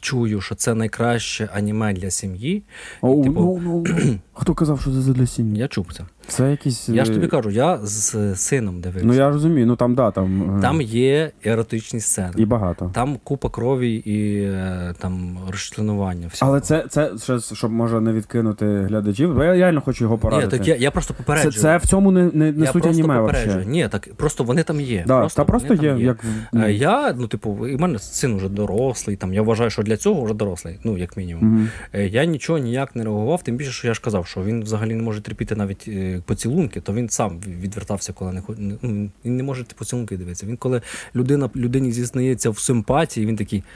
чую, 0.00 0.40
що 0.40 0.54
це 0.54 0.74
найкраще 0.74 1.48
аніме 1.54 1.92
для 1.92 2.10
сім'ї. 2.10 2.62
О, 3.00 3.22
типу- 3.24 3.40
ну, 3.40 3.60
ну, 3.64 3.84
ну. 4.04 4.18
Хто 4.32 4.54
казав, 4.54 4.80
що 4.80 4.90
це 4.90 5.12
для 5.12 5.26
сім'ї? 5.26 5.58
Я 5.58 5.68
чув 5.68 5.86
це. 5.96 6.04
Це 6.28 6.50
якісь. 6.50 6.88
Я 6.88 7.04
ж 7.04 7.10
е, 7.10 7.14
тобі 7.14 7.26
кажу, 7.26 7.50
я 7.50 7.78
з 7.82 8.34
сином 8.36 8.80
дивився. 8.80 9.06
Ну 9.06 9.14
я 9.14 9.30
розумію, 9.30 9.66
ну 9.66 9.76
там 9.76 9.94
да, 9.94 10.10
там. 10.10 10.58
е, 10.58 10.62
Там 10.62 10.80
є 10.82 11.30
еротичні 11.44 12.00
сцени, 12.00 12.32
і 12.36 12.44
багато. 12.44 12.90
там 12.94 13.18
купа 13.24 13.50
крові 13.50 13.94
і 13.94 14.42
е, 14.42 14.94
там 14.98 15.38
розчленування. 15.48 16.26
всього. 16.32 16.50
Але 16.52 16.60
це, 16.60 16.84
це 16.88 17.10
ще, 17.22 17.38
щоб 17.54 17.70
може 17.70 18.00
не 18.00 18.12
відкинути 18.12 18.66
глядачів, 18.66 19.34
бо 19.34 19.44
я 19.44 19.52
реально 19.52 19.80
хочу 19.80 20.04
його 20.04 20.14
Ні, 20.14 20.20
порадити. 20.20 20.58
так 20.58 20.68
я, 20.68 20.76
я 20.76 20.90
просто 20.90 21.14
попереджую. 21.14 21.52
це 21.52 21.76
в 21.76 21.86
цьому 21.86 22.10
не, 22.10 22.30
не, 22.32 22.52
не 22.52 22.64
я 22.64 22.72
суть 22.72 22.86
аніме 22.86 23.20
взагалі. 23.22 23.66
Ні, 23.66 23.88
так 23.90 24.08
просто 24.16 24.44
вони 24.44 24.62
там 24.62 24.80
є. 24.80 25.04
Да, 25.06 25.28
та 25.28 25.44
просто 25.44 25.74
вони 25.74 26.00
є, 26.00 26.06
як 26.06 26.24
Я, 26.70 27.14
ну, 27.18 27.26
типу, 27.26 27.66
і 27.68 27.76
в 27.76 27.80
мене 27.80 27.98
син 27.98 28.36
вже 28.36 28.48
дорослий, 28.48 29.16
там, 29.16 29.34
я 29.34 29.42
вважаю, 29.42 29.70
що 29.70 29.82
для 29.82 29.96
цього 29.96 30.24
вже 30.24 30.34
дорослий, 30.34 30.78
ну, 30.84 30.98
як 30.98 31.16
мінімум. 31.16 31.68
Е, 31.92 32.06
Я 32.06 32.24
нічого 32.24 32.58
ніяк 32.58 32.96
не 32.96 33.04
реагував, 33.04 33.42
тим 33.42 33.56
більше, 33.56 33.72
що 33.72 33.88
я 33.88 33.94
ж 33.94 34.00
казав, 34.00 34.26
що 34.26 34.42
він 34.42 34.62
взагалі 34.62 34.94
не 34.94 35.02
може 35.02 35.20
терпіти 35.20 35.56
навіть 35.56 35.90
поцілунки, 36.20 36.80
то 36.80 36.92
він 36.92 37.08
сам 37.08 37.40
відвертався, 37.40 38.12
коли 38.12 38.32
не 38.32 38.40
хоче. 38.40 38.60
Ну, 38.60 39.10
він 39.24 39.36
не 39.36 39.42
може 39.42 39.64
поцілунки 39.64 40.16
дивитися. 40.16 40.46
Він 40.46 40.56
коли 40.56 40.82
людина 41.14 41.50
людині 41.56 41.92
зізнається 41.92 42.50
в 42.50 42.58
симпатії, 42.58 43.26
він 43.26 43.36
такий. 43.36 43.64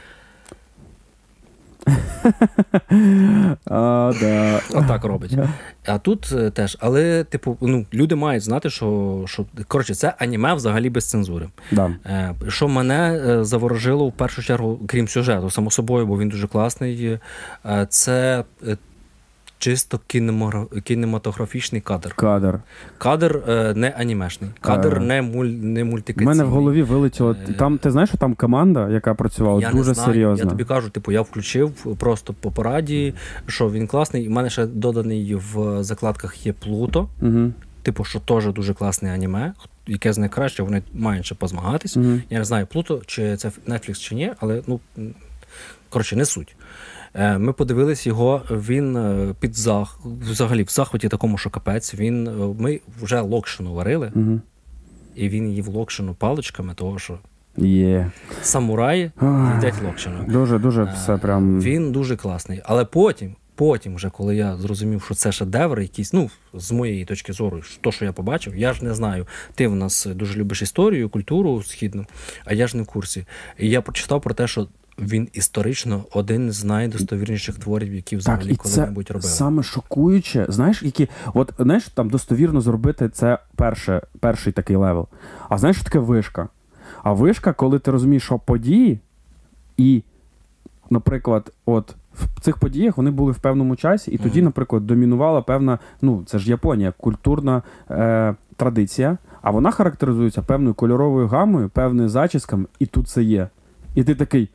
А, 3.67 4.13
да. 4.21 4.61
Отак 4.71 5.05
робить. 5.05 5.37
А 5.87 5.99
тут 5.99 6.33
е, 6.33 6.51
теж, 6.51 6.77
але, 6.81 7.25
типу, 7.25 7.57
ну, 7.61 7.87
люди 7.95 8.15
мають 8.15 8.43
знати, 8.43 8.71
що, 8.71 9.23
що 9.27 9.47
коротше, 9.69 9.95
це 9.95 10.15
аніме 10.19 10.55
взагалі 10.55 10.91
без 10.91 11.11
цензури. 11.11 11.49
Да. 11.73 11.91
Е, 12.07 12.35
Що 12.49 12.69
мене 12.69 13.21
е, 13.27 13.45
заворожило 13.45 14.09
в 14.09 14.13
першу 14.13 14.43
чергу, 14.43 14.81
крім 14.87 15.09
сюжету, 15.09 15.51
само 15.51 15.71
собою, 15.71 16.07
бо 16.07 16.19
він 16.19 16.29
дуже 16.29 16.49
класний. 16.49 17.19
Це 17.89 18.45
чисто 19.63 20.01
кінематографічний 20.85 21.81
кадр. 21.81 22.15
Кадр. 22.15 22.61
Кадр 22.99 23.43
е, 23.49 23.75
не 23.75 23.89
анімешний, 23.89 24.51
кадр 24.61 24.97
Е. 24.97 25.01
не, 25.01 25.23
муль, 25.23 25.47
не 25.47 25.85
У 25.85 26.23
мене 26.23 26.45
в 26.45 26.49
голові 26.49 26.83
вилетіло. 26.83 27.37
Е, 27.49 27.53
Там, 27.53 27.79
ти 27.79 27.91
знаєш, 27.91 28.09
що 28.09 28.19
там 28.19 28.35
команда, 28.35 28.89
яка 28.89 29.15
працювала, 29.15 29.61
Я 29.61 29.71
дуже 29.71 29.89
не 29.89 29.95
знаю, 29.95 30.13
серйозна. 30.13 30.45
Я 30.45 30.51
тобі 30.51 30.65
кажу, 30.65 30.91
типу, 30.91 31.13
я 31.13 31.21
включив 31.21 31.97
просто 31.99 32.33
по 32.33 32.51
пораді, 32.51 33.15
що 33.47 33.71
він 33.71 33.87
класний. 33.87 34.29
В 34.29 34.31
мене 34.31 34.51
ще 34.51 34.67
доданий 34.67 35.35
в 35.35 35.85
закладках 35.85 36.47
є 36.47 36.53
Плуто. 36.53 37.09
Угу. 37.21 37.53
Типу, 37.83 38.05
що 38.05 38.21
теж 38.21 38.47
дуже 38.47 38.75
класне 38.75 39.15
аніме, 39.15 39.53
яке 39.87 40.13
з 40.13 40.19
найкраще, 40.19 40.63
вони 40.63 40.83
мають 40.93 41.27
ще 41.27 41.35
позмагатись. 41.35 41.97
Угу. 41.97 42.21
Я 42.31 42.39
не 42.39 42.45
знаю, 42.45 42.67
Плуто, 42.67 43.03
чи 43.07 43.37
це 43.37 43.49
Netflix, 43.69 44.01
чи 44.01 44.15
ні, 44.15 44.33
але 44.41 44.63
ну 44.67 44.81
коротше, 45.89 46.17
не 46.17 46.25
суть. 46.25 46.57
Е, 47.15 47.39
Ми 47.39 47.53
подивились 47.53 48.07
його, 48.07 48.43
він 48.51 48.97
е, 48.97 49.35
під 49.41 49.57
зах... 49.57 49.99
взагалі 50.05 50.63
в 50.63 50.69
захваті 50.69 51.09
такому, 51.09 51.39
що 51.39 51.51
капець. 51.51 51.95
Він, 51.95 52.27
е, 52.29 52.31
ми 52.59 52.81
вже 53.03 53.21
локшину 53.21 53.75
варили, 53.75 54.13
Угу. 54.15 54.41
і 55.17 55.29
він 55.29 55.51
їв 55.53 55.69
локшину 55.69 56.15
паличками, 56.15 56.75
того 56.75 56.99
що 56.99 57.19
Є. 57.57 58.11
самураї 58.43 59.11
їдять 59.55 59.83
локшину. 59.85 60.25
Дуже, 60.29 60.59
дуже 60.59 60.85
все 60.85 61.17
прям. 61.17 61.61
Він 61.61 61.93
дуже 61.93 62.17
класний. 62.17 62.61
Але 62.65 62.85
потім, 62.85 63.35
потім, 63.55 63.95
вже 63.95 64.11
коли 64.11 64.37
я 64.37 64.57
зрозумів, 64.57 65.03
що 65.03 65.15
це 65.15 65.33
шедевр, 65.33 65.81
якийсь, 65.81 66.13
ну, 66.13 66.31
з 66.55 66.73
моєї 66.73 67.05
точки 67.05 67.33
зору, 67.33 67.61
то, 67.81 67.93
що 67.93 68.05
я 68.05 68.13
побачив, 68.13 68.57
я 68.57 68.73
ж 68.73 68.85
не 68.85 68.95
знаю. 68.95 69.27
Ти 69.55 69.69
в 69.69 69.77
нас 69.77 70.07
дуже 70.15 70.39
любиш 70.39 70.63
історію, 70.63 71.09
культуру 71.09 71.63
східну, 71.63 72.07
а 72.45 72.55
я 72.55 72.67
ж 72.67 72.77
не 72.77 72.83
в 72.83 72.87
курсі. 72.87 73.27
І 73.59 73.71
я 73.71 73.81
прочитав 73.83 74.21
про 74.23 74.35
те, 74.35 74.47
що 74.47 74.69
він 74.99 75.29
історично 75.33 76.05
один 76.13 76.53
з 76.53 76.65
найдостовірніших 76.65 77.59
творів, 77.59 77.95
які 77.95 78.17
взагалі 78.17 78.43
Так, 78.43 78.53
і 78.53 78.69
це 78.69 78.77
коли-небудь 78.77 79.11
робили. 79.11 79.31
саме 79.33 79.63
шокуюче. 79.63 80.47
Знаєш, 80.49 80.83
які. 80.83 81.09
От 81.35 81.53
знаєш, 81.59 81.89
там 81.89 82.11
достовірно 82.11 82.61
зробити 82.61 83.09
це 83.09 83.39
перше, 83.57 84.03
перший 84.21 84.53
такий 84.53 84.77
level. 84.77 85.09
А 85.49 85.59
знаєш, 85.59 85.77
що 85.77 85.85
таке 85.85 85.99
вишка? 85.99 86.49
А 87.03 87.13
вишка, 87.13 87.53
коли 87.53 87.79
ти 87.79 87.91
розумієш, 87.91 88.23
що 88.23 88.39
події, 88.39 88.99
і, 89.77 90.03
наприклад, 90.91 91.53
от 91.67 91.95
в 92.15 92.41
цих 92.41 92.57
подіях 92.59 92.97
вони 92.97 93.11
були 93.11 93.33
в 93.33 93.39
певному 93.39 93.77
часі, 93.77 94.11
і 94.11 94.19
тоді, 94.19 94.43
наприклад, 94.43 94.87
домінувала 94.87 95.43
певна, 95.43 95.79
ну 96.03 96.23
це 96.27 96.39
ж 96.39 96.51
Японія, 96.51 96.93
культурна 96.97 97.63
е, 97.91 98.35
традиція, 98.57 99.19
а 99.43 99.51
вона 99.51 99.71
характеризується 99.71 100.43
певною 100.43 100.75
кольоровою 100.75 101.29
гамою, 101.29 101.69
певними 101.69 102.09
зачісками, 102.09 102.65
і 102.79 102.87
тут 102.87 103.09
це 103.09 103.23
є. 103.23 103.49
І 103.95 104.05
ти 104.05 104.15
такий, 104.15 104.49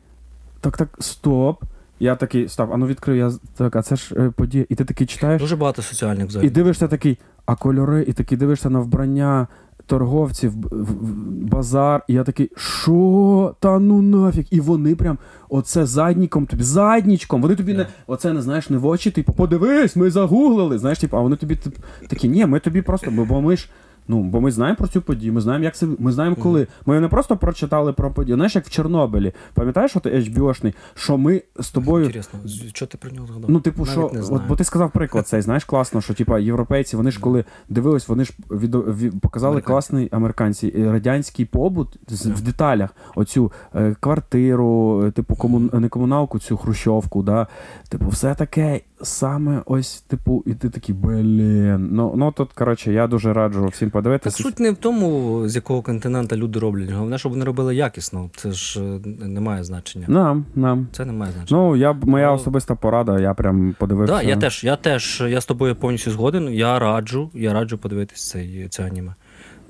так, 0.60 0.76
так, 0.76 0.88
стоп. 1.00 1.62
Я 2.00 2.16
такий, 2.16 2.48
стоп, 2.48 2.70
а 2.72 2.76
ну 2.76 2.86
відкрию, 2.86 3.18
я 3.18 3.32
так, 3.56 3.76
а 3.76 3.82
це 3.82 3.96
ж 3.96 4.14
е, 4.16 4.30
подія. 4.36 4.64
І 4.68 4.74
ти 4.74 4.84
такий 4.84 5.06
читаєш, 5.06 5.42
Дуже 5.42 5.56
багато 5.56 5.82
соціальних 5.82 6.44
і 6.44 6.50
дивишся 6.50 6.88
такий, 6.88 7.18
а 7.46 7.54
кольори, 7.56 8.04
і 8.08 8.12
такий 8.12 8.38
дивишся 8.38 8.70
на 8.70 8.78
вбрання 8.80 9.46
торговців, 9.86 10.52
в- 10.52 10.68
в- 10.82 11.22
базар, 11.48 12.04
і 12.08 12.14
я 12.14 12.24
такий, 12.24 12.50
що? 12.56 13.54
Та 13.60 13.78
ну 13.78 14.02
нафіг. 14.02 14.46
І 14.50 14.60
вони 14.60 14.94
прям 14.94 15.18
оце 15.48 15.86
задніком 15.86 16.46
тобі, 16.46 16.62
заднічком. 16.62 17.42
Вони 17.42 17.54
тобі 17.56 17.74
не 17.74 17.86
оце 18.06 18.32
не 18.32 18.42
знаєш, 18.42 18.70
не 18.70 18.78
в 18.78 18.86
очі, 18.86 19.10
типу, 19.10 19.32
подивись, 19.32 19.96
ми 19.96 20.10
загуглили. 20.10 20.78
Знаєш, 20.78 20.98
типу, 20.98 21.16
а 21.16 21.20
вони 21.20 21.36
тобі 21.36 21.56
тип, 21.56 21.74
такі, 22.08 22.28
ні, 22.28 22.46
ми 22.46 22.60
тобі 22.60 22.82
просто, 22.82 23.10
бо, 23.10 23.24
бо 23.24 23.40
ми 23.40 23.56
ж. 23.56 23.68
Ну, 24.08 24.22
бо 24.22 24.40
ми 24.40 24.50
знаємо 24.50 24.76
про 24.76 24.88
цю 24.88 25.02
подію, 25.02 25.32
ми 25.32 25.40
знаємо, 25.40 25.64
як 25.64 25.76
це, 25.76 25.86
ми 25.98 26.12
знаємо 26.12 26.36
коли. 26.36 26.66
Ми 26.86 27.00
не 27.00 27.08
просто 27.08 27.36
прочитали 27.36 27.92
про 27.92 28.10
подію. 28.10 28.36
Знаєш, 28.36 28.54
як 28.54 28.66
в 28.66 28.70
Чорнобилі. 28.70 29.32
Пам'ятаєш, 29.54 29.90
що 29.90 30.00
ти 30.00 30.10
HBO-шний, 30.10 30.74
що 30.94 31.18
ми 31.18 31.42
з 31.60 31.70
тобою 31.70 32.04
Інтересно, 32.04 32.38
що 32.74 32.86
ти 32.86 32.98
про 32.98 33.10
нього 33.10 33.26
згадав? 33.26 33.50
Ну, 33.50 33.60
типу, 33.60 33.84
Навіть 33.84 33.92
що, 33.92 34.10
не 34.14 34.20
от, 34.36 34.42
бо 34.48 34.56
ти 34.56 34.64
сказав 34.64 34.90
приклад 34.90 35.28
цей, 35.28 35.40
знаєш, 35.42 35.64
класно, 35.64 36.00
що 36.00 36.14
типа 36.14 36.38
європейці, 36.38 36.96
вони 36.96 37.10
ж 37.10 37.20
коли 37.20 37.44
дивились, 37.68 38.08
вони 38.08 38.24
ж 38.24 38.32
від, 38.50 38.74
від- 38.74 39.20
показали 39.20 39.50
Американці. 39.52 39.66
класний 39.72 40.08
американці 40.12 40.72
е, 40.78 40.92
радянський 40.92 41.44
побут 41.44 41.88
з- 42.08 42.26
в 42.26 42.40
деталях. 42.40 42.90
Оцю 43.14 43.52
е, 43.74 43.96
квартиру, 44.00 45.02
е, 45.06 45.10
типу, 45.10 45.36
комун, 45.36 45.70
не 45.72 45.88
комуналку, 45.88 46.38
цю 46.38 46.56
хрущовку, 46.56 47.22
да. 47.22 47.46
Типу, 47.88 48.08
все 48.08 48.34
таке 48.34 48.80
саме 49.02 49.62
ось, 49.66 50.00
типу, 50.00 50.42
і 50.46 50.54
ти 50.54 50.70
такий, 50.70 50.94
блін. 50.94 51.88
Ну, 51.92 52.12
ну 52.16 52.32
тут, 52.32 52.52
коротше, 52.52 52.92
я 52.92 53.06
дуже 53.06 53.32
раджу 53.32 53.66
всім 53.66 53.90
Так 53.98 54.04
подивитися. 54.04 54.42
суть 54.42 54.60
не 54.60 54.70
в 54.70 54.76
тому, 54.76 55.42
з 55.48 55.54
якого 55.56 55.82
континента 55.82 56.36
люди 56.36 56.58
роблять. 56.58 56.90
Головне, 56.90 57.18
щоб 57.18 57.32
вони 57.32 57.44
робили 57.44 57.74
якісно. 57.74 58.30
Це 58.36 58.52
ж 58.52 58.80
е, 58.80 59.00
не 59.26 59.40
має 59.40 59.64
значення. 59.64 60.06
Нам, 60.08 60.44
нам. 60.54 60.88
Це 60.92 61.04
не 61.04 61.12
має 61.12 61.32
значення. 61.32 61.60
Ну, 61.60 61.76
я, 61.76 61.92
моя 61.92 62.32
особиста 62.32 62.74
порада, 62.74 63.20
я 63.20 63.34
прям 63.34 63.74
подивився. 63.78 64.14
Так, 64.14 64.26
я 64.26 64.36
теж, 64.36 64.64
я 64.64 64.76
теж, 64.76 65.22
я 65.28 65.40
з 65.40 65.46
тобою 65.46 65.76
повністю 65.76 66.10
згоден. 66.10 66.48
Я 66.48 66.78
раджу, 66.78 67.30
я 67.34 67.52
раджу 67.52 67.76
подивитись 67.76 68.28
цей, 68.28 68.68
це 68.68 68.84
аніме. 68.84 69.14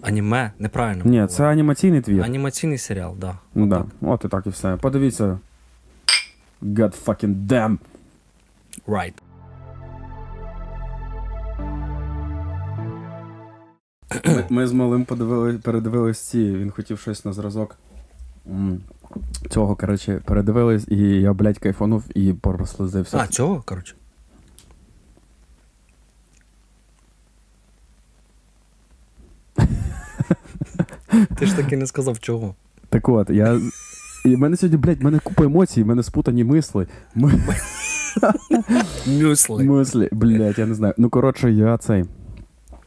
Аніме, 0.03 0.53
неправильно. 0.59 1.03
Ні, 1.05 1.27
це 1.27 1.45
анімаційний 1.45 2.01
твір. 2.01 2.23
анімаційний 2.25 2.79
серіал, 2.79 3.15
да. 3.19 3.39
Ну, 3.55 3.67
да. 3.67 3.77
Отак. 3.77 3.91
От 4.03 4.25
і 4.25 4.29
так 4.29 4.47
і 4.47 4.51
все. 4.51 4.77
Подивіться. 4.77 5.39
God 6.63 7.05
fucking 7.05 7.47
damn. 7.47 7.79
Right. 8.89 9.13
Ми, 14.27 14.45
ми 14.51 14.67
з 14.67 14.73
малим 14.73 15.05
подивили, 15.05 15.53
передивились 15.59 16.19
ці, 16.21 16.57
він 16.57 16.71
хотів 16.71 16.99
щось 16.99 17.25
на 17.25 17.33
зразок. 17.33 17.77
м, 18.51 18.81
Цього, 19.51 19.77
коротше, 19.77 20.21
передивились, 20.25 20.85
і 20.89 20.97
я, 20.99 21.33
блядь, 21.33 21.59
кайфанув 21.59 22.05
і 22.15 22.33
прослизився. 22.33 23.19
А, 23.19 23.27
цього, 23.27 23.63
коротше. 23.67 23.95
Ти 31.39 31.47
ж 31.47 31.57
таки 31.57 31.77
не 31.77 31.87
сказав 31.87 32.19
чого. 32.19 32.55
Так 32.89 33.09
от, 33.09 33.31
я. 33.31 33.61
І 34.25 34.37
в 34.37 34.39
мене 34.39 34.57
сьогодні, 34.57 34.79
блядь, 34.79 35.01
в 35.01 35.05
мене 35.05 35.19
купа 35.19 35.45
емоцій, 35.45 35.83
в 35.83 35.87
мене 35.87 36.03
спутані 36.03 36.45
мисли. 36.45 36.87
Ми... 37.15 37.33
Мюсли. 39.07 39.65
Мислі, 39.65 40.09
блядь, 40.13 40.59
я 40.59 40.67
не 40.67 40.75
знаю. 40.75 40.95
Ну, 40.99 41.11
коротше, 41.11 41.53
я 41.53 41.79
цей. 41.79 42.05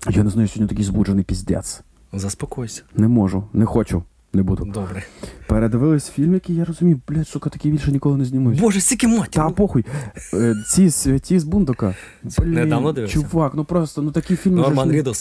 Я 0.09 0.23
не 0.23 0.29
знаю, 0.29 0.47
сьогодні 0.47 0.67
такий 0.69 0.85
збуджений 0.85 1.23
піздець. 1.23 1.81
Заспокойся. 2.13 2.81
Не 2.95 3.07
можу, 3.07 3.43
не 3.53 3.65
хочу, 3.65 4.03
не 4.33 4.43
буду. 4.43 4.65
Добре. 4.65 5.03
Передивились 5.47 6.09
фільм, 6.09 6.33
який 6.33 6.55
я 6.55 6.65
розумію, 6.65 6.99
блядь, 7.07 7.27
сука, 7.27 7.49
такі 7.49 7.71
більше 7.71 7.91
ніколи 7.91 8.17
не 8.17 8.25
знімусь. 8.25 8.59
Боже, 8.59 8.81
стільки 8.81 9.07
матів. 9.07 9.31
Та 9.43 9.49
похуй. 9.49 9.85
Е, 10.33 10.55
Ці 10.69 10.89
святі 10.91 11.39
з 11.39 11.43
бундука. 11.43 11.95
Це 12.29 12.41
Блін, 12.41 12.53
недавно 12.53 12.91
дивився? 12.91 13.13
Чувак, 13.21 13.53
ну 13.55 13.65
просто, 13.65 14.01
ну 14.01 14.11
такі 14.11 14.35
фільми. 14.35 14.61
вже 14.61 14.69
Норман 14.69 14.89
не- 14.89 15.13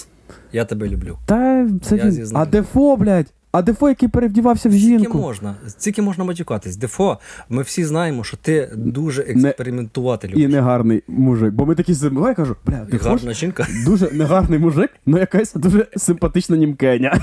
Я 0.53 0.65
тебе 0.65 0.89
люблю. 0.89 1.19
Та 1.27 1.69
це 1.83 1.97
Я 1.97 2.05
він. 2.05 2.13
зізнаю. 2.13 2.47
А 2.47 2.51
Дефо, 2.51 2.97
блядь. 2.97 3.27
А 3.53 3.63
Дефо, 3.63 3.89
який 3.89 4.09
перевдівався 4.09 4.69
в 4.69 4.73
жінку. 4.73 5.19
можна? 5.19 5.55
Скільки 5.67 6.03
можна 6.03 6.25
матюкатись? 6.25 6.77
Дефо, 6.77 7.19
ми 7.49 7.63
всі 7.63 7.85
знаємо, 7.85 8.25
що 8.25 8.37
ти 8.37 8.73
дуже 8.77 9.23
експериментувати 9.23 10.31
І 10.35 10.47
негарний 10.47 11.03
мужик. 11.09 11.55
Бо 11.55 11.67
ми 11.67 11.75
такі 11.75 11.95
зимою, 11.95 12.27
я 12.27 12.35
кажу, 12.35 12.57
бля, 12.67 12.87
І 12.89 12.93
Дефо 12.93 13.17
ж 13.17 13.35
жінка. 13.35 13.67
дуже 13.85 14.11
негарний 14.11 14.59
мужик, 14.59 14.91
ну 15.07 15.19
якась 15.19 15.55
дуже 15.55 15.87
симпатична 15.97 16.57
німкеня. 16.57 17.21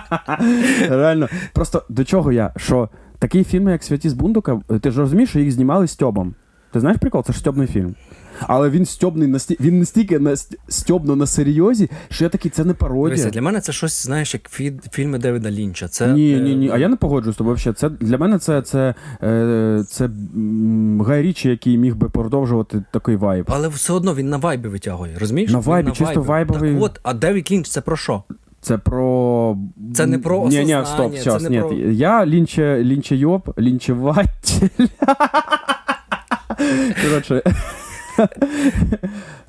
Реально. 0.88 1.28
Просто 1.52 1.82
до 1.88 2.04
чого 2.04 2.32
я? 2.32 2.52
Що 2.56 2.88
такі 3.18 3.44
фільми, 3.44 3.72
як 3.72 3.84
Святі 3.84 4.08
з 4.08 4.12
Бундука, 4.12 4.60
ти 4.80 4.90
ж 4.90 5.00
розумієш, 5.00 5.30
що 5.30 5.40
їх 5.40 5.52
знімали 5.52 5.86
стьобом. 5.86 6.34
Ти 6.72 6.80
знаєш 6.80 6.98
прикол? 7.00 7.24
Це 7.24 7.32
ж 7.32 7.38
стьобний 7.38 7.66
фільм. 7.66 7.94
Але 8.46 8.70
він 8.70 8.86
стьобний 8.86 9.28
насті... 9.28 9.56
він 9.60 9.78
настільки 9.78 10.18
на... 10.18 10.36
стьобно 10.68 11.16
на 11.16 11.26
серйозі, 11.26 11.90
що 12.10 12.24
я 12.24 12.30
такий, 12.30 12.50
це 12.50 12.64
не 12.64 12.74
пародія. 12.74 13.04
Дивися, 13.16 13.30
для 13.30 13.42
мене 13.42 13.60
це 13.60 13.72
щось, 13.72 14.04
знаєш, 14.04 14.34
як 14.34 14.50
фі- 14.50 14.90
фільми 14.92 15.18
Девіда 15.18 15.50
Лінча. 15.50 15.88
Це, 15.88 16.12
Ні, 16.12 16.32
е, 16.34 16.40
ні, 16.40 16.54
ні. 16.56 16.70
А 16.72 16.78
я 16.78 16.88
не 16.88 16.96
погоджуюсь 16.96 17.34
з 17.34 17.38
тобою. 17.38 17.56
Взагалі. 17.56 17.76
Це 17.76 17.88
для 17.88 18.18
мене 18.18 18.38
це, 18.38 18.62
це, 18.62 18.94
е, 19.22 19.84
це 19.88 20.10
Гай 21.06 21.22
Річі, 21.22 21.48
який 21.48 21.78
міг 21.78 21.96
би 21.96 22.08
продовжувати 22.08 22.82
такий 22.90 23.16
вайб. 23.16 23.44
Але 23.48 23.68
все 23.68 23.92
одно 23.92 24.14
він 24.14 24.28
на 24.28 24.36
вайбі 24.36 24.68
витягує, 24.68 25.16
розумієш? 25.20 25.50
На 25.50 25.58
вайбі, 25.58 25.92
чисто 25.92 26.22
вайбовий. 26.22 26.72
Так 26.74 26.82
от, 26.82 27.00
а 27.02 27.14
Девід 27.14 27.50
Лінч 27.52 27.68
це 27.68 27.80
про 27.80 27.96
що? 27.96 28.22
Це 28.60 28.78
про. 28.78 29.56
Це 29.94 30.06
не 30.06 30.18
про 30.18 30.48
Ні, 30.48 30.64
ні, 30.64 30.78
стоп, 30.84 31.14
це 31.16 31.22
зараз, 31.22 31.42
не 31.42 31.50
ні. 31.50 31.60
про- 31.60 31.72
Я 31.76 32.26
лінче, 32.26 32.84
лінчейоб, 32.84 33.54
лінчеватель. 33.58 34.68
Коротше. 37.04 37.42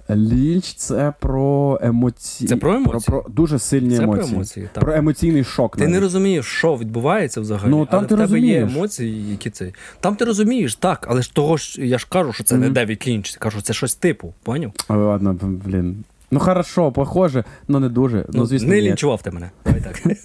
Лінч 0.10 0.74
це 0.74 1.13
про 1.19 1.80
емоції. 1.82 2.47
Це 2.47 2.56
про 2.56 2.74
емоції? 2.76 3.02
Про, 3.06 3.26
дуже 3.30 3.60
сильні 3.60 3.97
Це 3.97 4.04
про 4.04 4.13
емоції. 4.13 4.36
емоції, 4.36 4.69
так. 4.74 4.84
Про 4.84 4.93
емоційний 4.93 5.43
шок. 5.43 5.78
Ти 5.78 5.88
не 5.88 6.00
розумієш, 6.00 6.45
що 6.45 6.76
відбувається 6.76 7.41
взагалі. 7.41 7.71
Ну, 7.71 7.86
там 7.86 8.00
але 8.00 8.08
ти 8.08 8.15
в 8.15 8.17
тебе 8.17 8.39
є 8.39 8.60
розумієш. 8.60 8.71
емоції, 8.78 9.32
які 9.32 9.50
це. 9.50 9.71
Там 10.00 10.15
ти 10.15 10.26
розумієш, 10.26 10.76
так, 10.76 11.08
але 11.10 11.21
ж 11.21 11.34
того 11.34 11.58
ж 11.58 11.86
я 11.86 11.97
ж 11.97 12.08
кажу, 12.10 12.34
що 12.34 12.43
це 12.43 12.58
не 12.58 12.65
Мгм. 12.65 12.74
Девід 12.74 13.04
Лінч, 13.08 13.36
кажу, 13.38 13.62
це 13.62 13.74
щось 13.74 13.95
типу, 13.95 14.34
поняв? 14.43 14.71
Ой, 14.89 14.97
Ладно, 14.97 15.36
блін. 15.41 16.04
Ну 16.32 16.39
хорошо, 16.39 16.91
похоже, 16.91 17.44
ну 17.67 17.80
не 17.80 17.89
дуже. 17.89 18.26
Ну, 18.30 18.46
звісно, 18.46 18.70
не 18.70 18.76
ні. 18.76 18.82
лінчував 18.82 19.22
ти 19.22 19.32
мене. 19.32 19.50
Давай 19.65 19.82
так. 19.82 20.02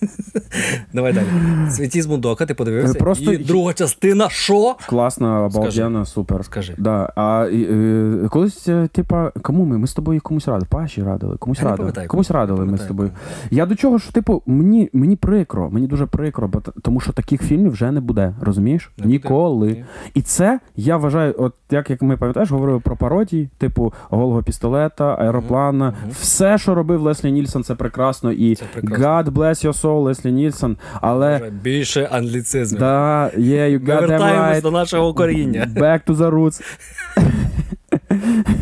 Давай 0.92 1.12
далі. 1.12 1.27
Святі 1.71 2.03
з 2.03 2.07
Бундока, 2.07 2.47
ти 2.47 2.55
подивився. 2.55 2.92
Е, 2.99 3.01
просто- 3.01 3.33
І 3.33 3.38
друга 3.38 3.73
частина, 3.73 4.29
що? 4.29 4.77
Класно, 4.88 5.45
обалденно, 5.45 6.05
супер. 6.07 6.45
Скажи. 6.45 6.75
Да. 6.79 7.12
А 7.16 7.49
і, 7.53 7.62
е, 7.71 8.29
колись, 8.31 8.69
е, 8.69 8.88
типа, 8.92 9.33
кому 9.42 9.64
ми? 9.64 9.79
Ми 9.79 9.87
з 9.87 9.95
тобою 9.95 10.21
комусь 10.21 10.49
радили. 10.49 10.66
Паші 10.71 11.03
радили, 11.03 11.37
комусь 11.37 11.59
Я 11.59 11.64
радили. 11.64 12.07
комусь 12.07 12.31
радили 12.31 12.64
ми 12.64 12.79
з 12.79 12.83
тобою. 12.83 13.11
Я 13.51 13.66
до 13.66 13.75
чого, 13.75 13.99
що, 13.99 14.12
типу, 14.12 14.42
мені, 14.47 14.90
мені 14.92 15.16
прикро, 15.16 15.71
мені 15.71 15.87
дуже 15.87 16.07
прикро, 16.07 16.49
бо 16.49 16.61
тому 16.61 17.01
що 17.01 17.12
таких 17.12 17.42
фільмів 17.42 17.73
вже 17.73 17.90
не 17.92 18.01
буде, 18.01 18.35
розумієш? 18.40 18.90
Не. 18.99 19.07
Ніколи. 19.07 19.69
Ні. 19.69 19.85
І 20.14 20.23
це 20.23 20.61
я 20.77 20.97
вважаю, 20.97 21.35
от 21.38 21.55
як, 21.71 21.90
як 21.90 22.03
ми 22.03 22.16
пам'ятаєш, 22.16 22.51
говорили 22.51 22.81
про 22.81 22.97
пародії, 22.97 23.49
типу 23.59 23.92
голого 24.11 24.42
пістолета, 24.42 25.14
аероплана. 25.14 25.96
Все, 26.11 26.59
що 26.59 26.75
робив 26.75 27.03
Леслі 27.03 27.33
Нільсон, 27.33 27.65
це 27.65 27.75
прекрасно. 27.75 28.33
І 28.33 28.55
Це 28.55 28.65
прекрасно. 28.73 29.07
God 29.07 29.25
bless 29.25 29.67
your 29.67 29.81
soul, 29.83 30.03
Леслі 30.03 30.33
Нільсон. 30.33 30.77
Але 31.01 31.51
Більше 31.63 32.09
англіцизмів. 32.13 32.81
да, 32.81 33.31
yeah, 33.37 33.71
you 33.71 33.85
got 33.85 33.97
them 33.97 34.01
вертаємось 34.09 34.59
right. 34.59 34.63
до 34.63 34.71
нашого 34.71 35.15
коріння. 35.15 35.69
Back 35.77 36.01
to 36.07 36.17
the 36.17 36.31
roots. 36.31 36.63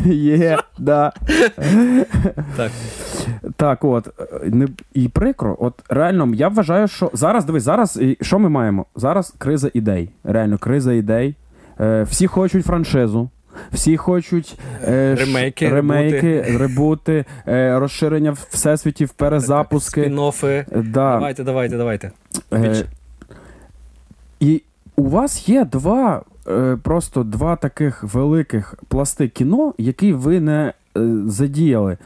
Є, 0.13 0.57
да. 0.79 1.13
Так. 2.55 2.71
Так, 3.55 3.83
от. 3.83 4.07
Не, 4.45 4.67
і 4.93 5.07
прикро. 5.07 5.57
От 5.59 5.73
реально, 5.89 6.31
я 6.35 6.47
вважаю, 6.47 6.87
що 6.87 7.11
зараз, 7.13 7.45
дивись, 7.45 7.63
зараз 7.63 7.97
і 8.01 8.17
що 8.21 8.39
ми 8.39 8.49
маємо? 8.49 8.85
Зараз 8.95 9.33
криза 9.37 9.69
ідей. 9.73 10.09
Реально, 10.23 10.57
криза 10.57 10.93
ідей. 10.93 11.35
Е, 11.79 12.03
всі 12.03 12.27
хочуть 12.27 12.65
франшизу. 12.65 13.29
Всі 13.73 13.97
хочуть 13.97 14.59
е, 14.83 15.15
Ремейки, 15.19 15.69
ремейки 15.69 16.41
ребути, 16.41 17.25
е, 17.47 17.79
розширення 17.79 18.31
всесвітів, 18.31 19.09
перезапуски. 19.09 20.01
Спін-оффи. 20.01 20.65
Да. 20.71 21.13
Давайте, 21.13 21.43
давайте, 21.43 21.77
давайте. 21.77 22.11
Е, 22.53 22.85
і 24.39 24.61
у 24.95 25.09
вас 25.09 25.49
є 25.49 25.65
два, 25.65 26.21
е, 26.47 26.77
просто 26.83 27.23
два 27.23 27.55
таких 27.55 28.03
великих 28.03 28.75
пласти 28.87 29.27
кіно, 29.27 29.73
які 29.77 30.13
ви 30.13 30.39
не 30.39 30.73
е, 30.97 31.01
задіяли. 31.27 31.97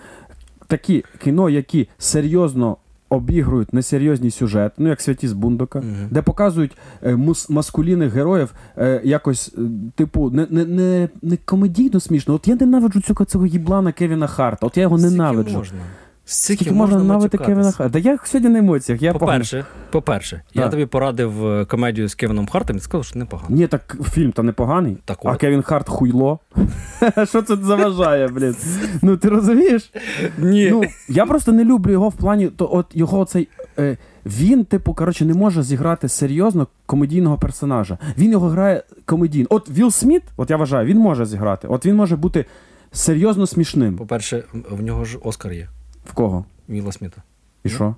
Такі 0.67 1.05
кіно, 1.23 1.49
які 1.49 1.87
серйозно 1.97 2.77
обігрують 3.09 3.73
несерйозний 3.73 4.31
сюжет, 4.31 4.71
ну 4.77 4.89
як 4.89 5.01
святі 5.01 5.27
з 5.27 5.33
Бундока, 5.33 5.79
Мгм. 5.79 6.07
де 6.11 6.21
показують 6.21 6.71
е, 7.03 7.13
мус- 7.15 7.51
маскулінних 7.51 8.13
героїв 8.13 8.53
е, 8.77 9.01
якось, 9.03 9.53
е, 9.57 9.61
типу, 9.95 10.29
не, 10.29 10.47
не, 10.49 10.65
не, 10.65 11.09
не 11.21 11.37
комедійно 11.37 11.99
смішно. 11.99 12.33
От 12.33 12.47
я 12.47 12.55
ненавиджу 12.55 13.01
цього, 13.01 13.25
цього 13.25 13.45
їблана 13.45 13.91
Кевіна 13.91 14.27
Харта. 14.27 14.67
От 14.67 14.77
я 14.77 14.83
його 14.83 14.97
Скільки 14.97 15.11
ненавиджу. 15.11 15.57
можна? 15.57 15.77
Скільки, 16.31 16.71
можна 16.71 16.97
ненавидити 16.97 17.37
матюкатись? 17.37 17.55
Кевіна 17.55 17.71
Харта? 17.71 17.99
Да 17.99 18.09
я 18.09 18.17
сьогодні 18.23 18.49
на 18.49 18.59
емоціях. 18.59 19.01
Я 19.01 19.13
По-перше, 19.13 19.65
по-перше, 19.91 20.41
я 20.53 20.69
тобі 20.69 20.85
порадив 20.85 21.47
е, 21.47 21.65
комедію 21.65 22.07
з 22.07 22.15
Кевіном 22.15 22.47
Хартом 22.47 22.77
і 22.77 22.79
сказав, 22.79 23.05
що 23.05 23.19
непогано. 23.19 23.55
Ні, 23.55 23.67
так 23.67 23.97
фільм 24.11 24.31
то 24.31 24.43
непоганий. 24.43 24.97
Так 25.05 25.19
А 25.23 25.31
от. 25.31 25.39
Кевін 25.39 25.61
Харт 25.61 25.89
хуйло. 25.89 26.39
Що 27.25 27.41
це 27.41 27.55
заважає, 27.55 28.27
блін? 28.27 28.55
Ну 29.01 29.17
ти 29.17 29.29
розумієш? 29.29 29.91
Ні. 30.37 30.69
Ну 30.71 30.83
я 31.07 31.25
просто 31.25 31.51
не 31.51 31.63
люблю 31.63 31.91
його 31.91 32.09
в 32.09 32.13
плані, 32.15 32.47
то 32.47 32.69
от 32.73 32.85
його 32.93 33.25
цей. 33.25 33.47
Е, 33.79 33.97
він, 34.25 34.65
типу, 34.65 34.93
коротше, 34.93 35.25
не 35.25 35.33
може 35.33 35.63
зіграти 35.63 36.09
серйозно 36.09 36.67
комедійного 36.85 37.37
персонажа. 37.37 37.97
Він 38.17 38.31
його 38.31 38.49
грає 38.49 38.83
комедійно. 39.05 39.47
От 39.49 39.69
Вілл 39.69 39.91
Сміт, 39.91 40.23
от 40.37 40.49
я 40.49 40.57
вважаю, 40.57 40.87
він 40.87 40.97
може 40.97 41.25
зіграти. 41.25 41.67
От 41.67 41.85
він 41.85 41.95
може 41.95 42.15
бути 42.15 42.45
серйозно 42.91 43.47
смішним. 43.47 43.97
По-перше, 43.97 44.43
в 44.69 44.81
нього 44.81 45.05
ж 45.05 45.17
Оскар 45.23 45.51
є. 45.51 45.67
В 46.09 46.13
кого? 46.13 46.45
Вілла 46.69 46.91
Сміта. 46.91 47.23
І 47.63 47.69
що? 47.69 47.95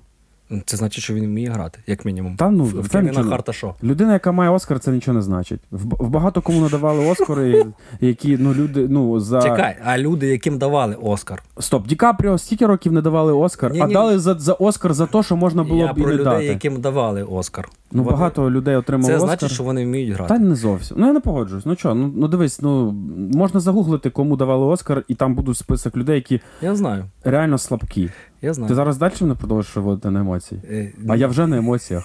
Це 0.66 0.76
значить, 0.76 1.04
що 1.04 1.14
він 1.14 1.24
вміє 1.24 1.50
грати, 1.50 1.78
як 1.86 2.04
мінімум. 2.04 2.36
Та 2.36 2.50
ну, 2.50 2.64
в, 2.64 2.88
це 2.88 3.02
нічого 3.02 3.30
Харта 3.30 3.52
що? 3.52 3.74
Людина, 3.82 4.12
яка 4.12 4.32
має 4.32 4.50
Оскар, 4.50 4.80
це 4.80 4.90
нічого 4.90 5.14
не 5.14 5.22
значить. 5.22 5.60
В, 5.70 6.04
в 6.04 6.08
багато 6.08 6.42
кому 6.42 6.60
надавали 6.60 7.06
Оскари, 7.06 7.66
які 8.00 8.36
ну 8.40 8.54
люди 8.54 8.86
ну 8.88 9.20
за 9.20 9.42
Чекай, 9.42 9.76
а 9.84 9.98
люди, 9.98 10.26
яким 10.26 10.58
давали 10.58 10.94
Оскар. 11.02 11.42
Стоп, 11.58 11.86
Ді 11.86 11.96
Капріо 11.96 12.38
стільки 12.38 12.66
років 12.66 12.92
не 12.92 13.02
давали 13.02 13.32
Оскар, 13.32 13.70
а 13.70 13.74
Ні-ні. 13.74 13.92
дали 13.92 14.18
за, 14.18 14.34
за 14.34 14.52
Оскар 14.52 14.94
за 14.94 15.06
те, 15.06 15.22
що 15.22 15.36
можна 15.36 15.64
було 15.64 15.80
я 15.80 15.92
б 15.92 15.98
і 15.98 16.02
про 16.02 16.10
не 16.10 16.16
людей, 16.16 16.32
дати. 16.32 16.44
яким 16.44 16.80
давали 16.80 17.22
Оскар. 17.22 17.68
Ну, 17.92 18.02
Вони- 18.02 18.16
багато 18.16 18.50
людей 18.50 18.76
отримали 18.76 19.08
Це 19.08 19.14
Оскар. 19.16 19.28
значить, 19.28 19.50
що 19.52 19.62
вони 19.64 19.84
вміють 19.84 20.14
грати. 20.14 20.34
Та 20.34 20.40
не 20.40 20.54
зовсім. 20.54 20.96
Ну 21.00 21.06
я 21.06 21.12
не 21.12 21.20
погоджуюсь. 21.20 21.66
Ну 21.66 21.76
що, 21.76 21.94
ну, 21.94 22.12
ну 22.16 22.28
дивись, 22.28 22.62
ну 22.62 22.92
можна 23.34 23.60
загуглити, 23.60 24.10
кому 24.10 24.36
давали 24.36 24.66
Оскар, 24.66 25.04
і 25.08 25.14
там 25.14 25.34
буде 25.34 25.54
список 25.54 25.96
людей, 25.96 26.14
які 26.14 26.40
Я 26.62 26.74
знаю. 26.76 27.04
реально 27.24 27.58
слабкі. 27.58 28.10
Я 28.42 28.52
знаю. 28.54 28.68
Ти 28.68 28.74
зараз 28.74 28.96
далі 28.96 29.12
мене 29.20 29.34
продовжиш 29.34 29.76
виводити 29.76 30.10
на 30.10 30.20
емоції? 30.20 30.60
Е, 30.70 30.92
А 31.08 31.16
я 31.16 31.26
вже 31.26 31.46
на 31.46 31.56
емоціях. 31.56 32.04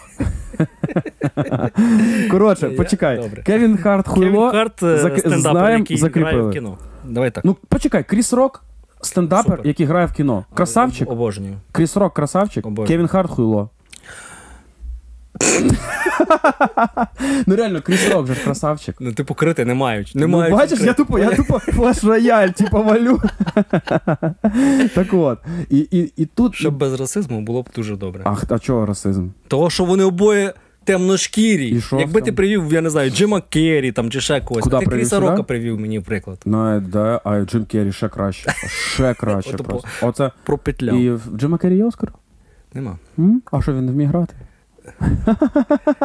Коротше, 2.32 2.70
почекай. 2.70 3.18
добре. 3.22 3.44
Кевін 3.44 3.78
Харт 3.78 4.08
хуйло. 4.08 4.32
Кевін 4.32 4.52
Харт, 4.52 4.84
е, 4.84 4.86
зак- 4.86 5.18
стендапер, 5.20 5.40
знаєм, 5.52 5.80
який 5.80 5.98
грає 5.98 6.10
закріпили. 6.14 6.50
в 6.50 6.54
кіно. 6.54 6.78
Давай 7.06 7.32
так. 7.32 7.46
Ну 7.46 7.56
почекай, 7.70 8.04
Кріс 8.04 8.34
Рок, 8.34 8.64
стендапер, 9.02 9.52
Супер. 9.52 9.68
який 9.68 9.86
грає 9.86 10.06
в 10.06 10.12
кіно. 10.14 10.46
Красавчик. 10.54 11.12
Обожнюю. 11.12 11.54
Кріс 11.72 11.98
Рок, 11.98 12.14
красавчик. 12.14 12.66
Обожнюю. 12.66 12.88
Кевін 12.88 13.08
Харт 13.08 13.30
хуйло. 13.32 13.70
Ну 17.48 17.56
реально, 17.56 17.82
Кріс 17.82 18.10
Рок 18.10 18.28
же 18.28 18.34
ж 18.34 18.44
красавчик. 18.44 18.96
Ну, 19.00 19.14
типу, 19.14 19.34
крити 19.34 19.66
не 19.66 19.74
мають. 19.74 20.12
Не 20.16 20.28
ну, 20.28 20.38
мають 20.38 20.56
бачиш, 20.56 20.80
я 20.80 20.86
крити. 20.86 20.94
тупо, 20.94 21.20
я 21.20 21.36
тупо 21.36 21.60
флеш-рояль, 21.60 22.52
типу, 22.52 22.84
валю. 22.84 23.22
так 24.96 25.14
от. 25.14 25.40
І, 25.70 25.78
і, 25.78 26.14
і 26.16 26.26
тут. 26.26 26.56
Щоб 26.56 26.78
без 26.78 27.00
расизму 27.00 27.42
було 27.42 27.62
б 27.62 27.70
дуже 27.76 27.96
добре. 27.96 28.22
Ах, 28.26 28.44
а 28.50 28.60
чого 28.60 28.86
расизм? 28.86 29.30
Того, 29.48 29.70
що 29.70 29.86
вони 29.86 30.04
обоє 30.04 30.54
темношкірі. 30.84 31.70
І 31.70 31.82
що 31.82 32.00
Якби 32.00 32.22
ти 32.22 32.32
привів, 32.32 32.74
я 32.74 32.82
не 32.82 32.90
знаю, 32.90 33.12
Джима 33.12 33.42
Керрі 33.42 33.92
там 33.92 34.12
чи 34.12 34.22
ще 34.22 34.42
когось. 34.42 34.64
Куди 34.64 34.76
а 34.76 34.80
ти 34.80 34.86
привів, 34.86 35.02
Кріса 35.02 35.16
сюди? 35.16 35.30
Рока 35.30 35.44
привів 35.44 35.80
мені, 35.80 36.00
в 36.00 36.04
приклад. 36.04 36.42
Ну, 36.46 36.80
да, 36.80 37.22
а 37.24 37.40
Джим 37.40 37.66
Керрі 37.66 37.92
ще 37.92 38.10
краще. 38.10 38.54
Ще 38.94 39.14
краще 39.20 39.54
Отупо. 39.54 39.70
просто. 39.70 39.90
Оце. 40.02 40.32
Пропетляв. 40.44 40.98
І 40.98 41.12
в 41.12 41.22
Джима 41.36 41.58
Керрі 41.58 41.78
є 41.78 41.84
Оскар? 41.84 42.14
Нема. 42.74 42.98
М? 43.20 43.42
А 43.52 43.62
що 43.62 43.74
він 43.74 43.86
не 43.86 43.92
вміє 43.92 44.10
грати? 44.10 44.34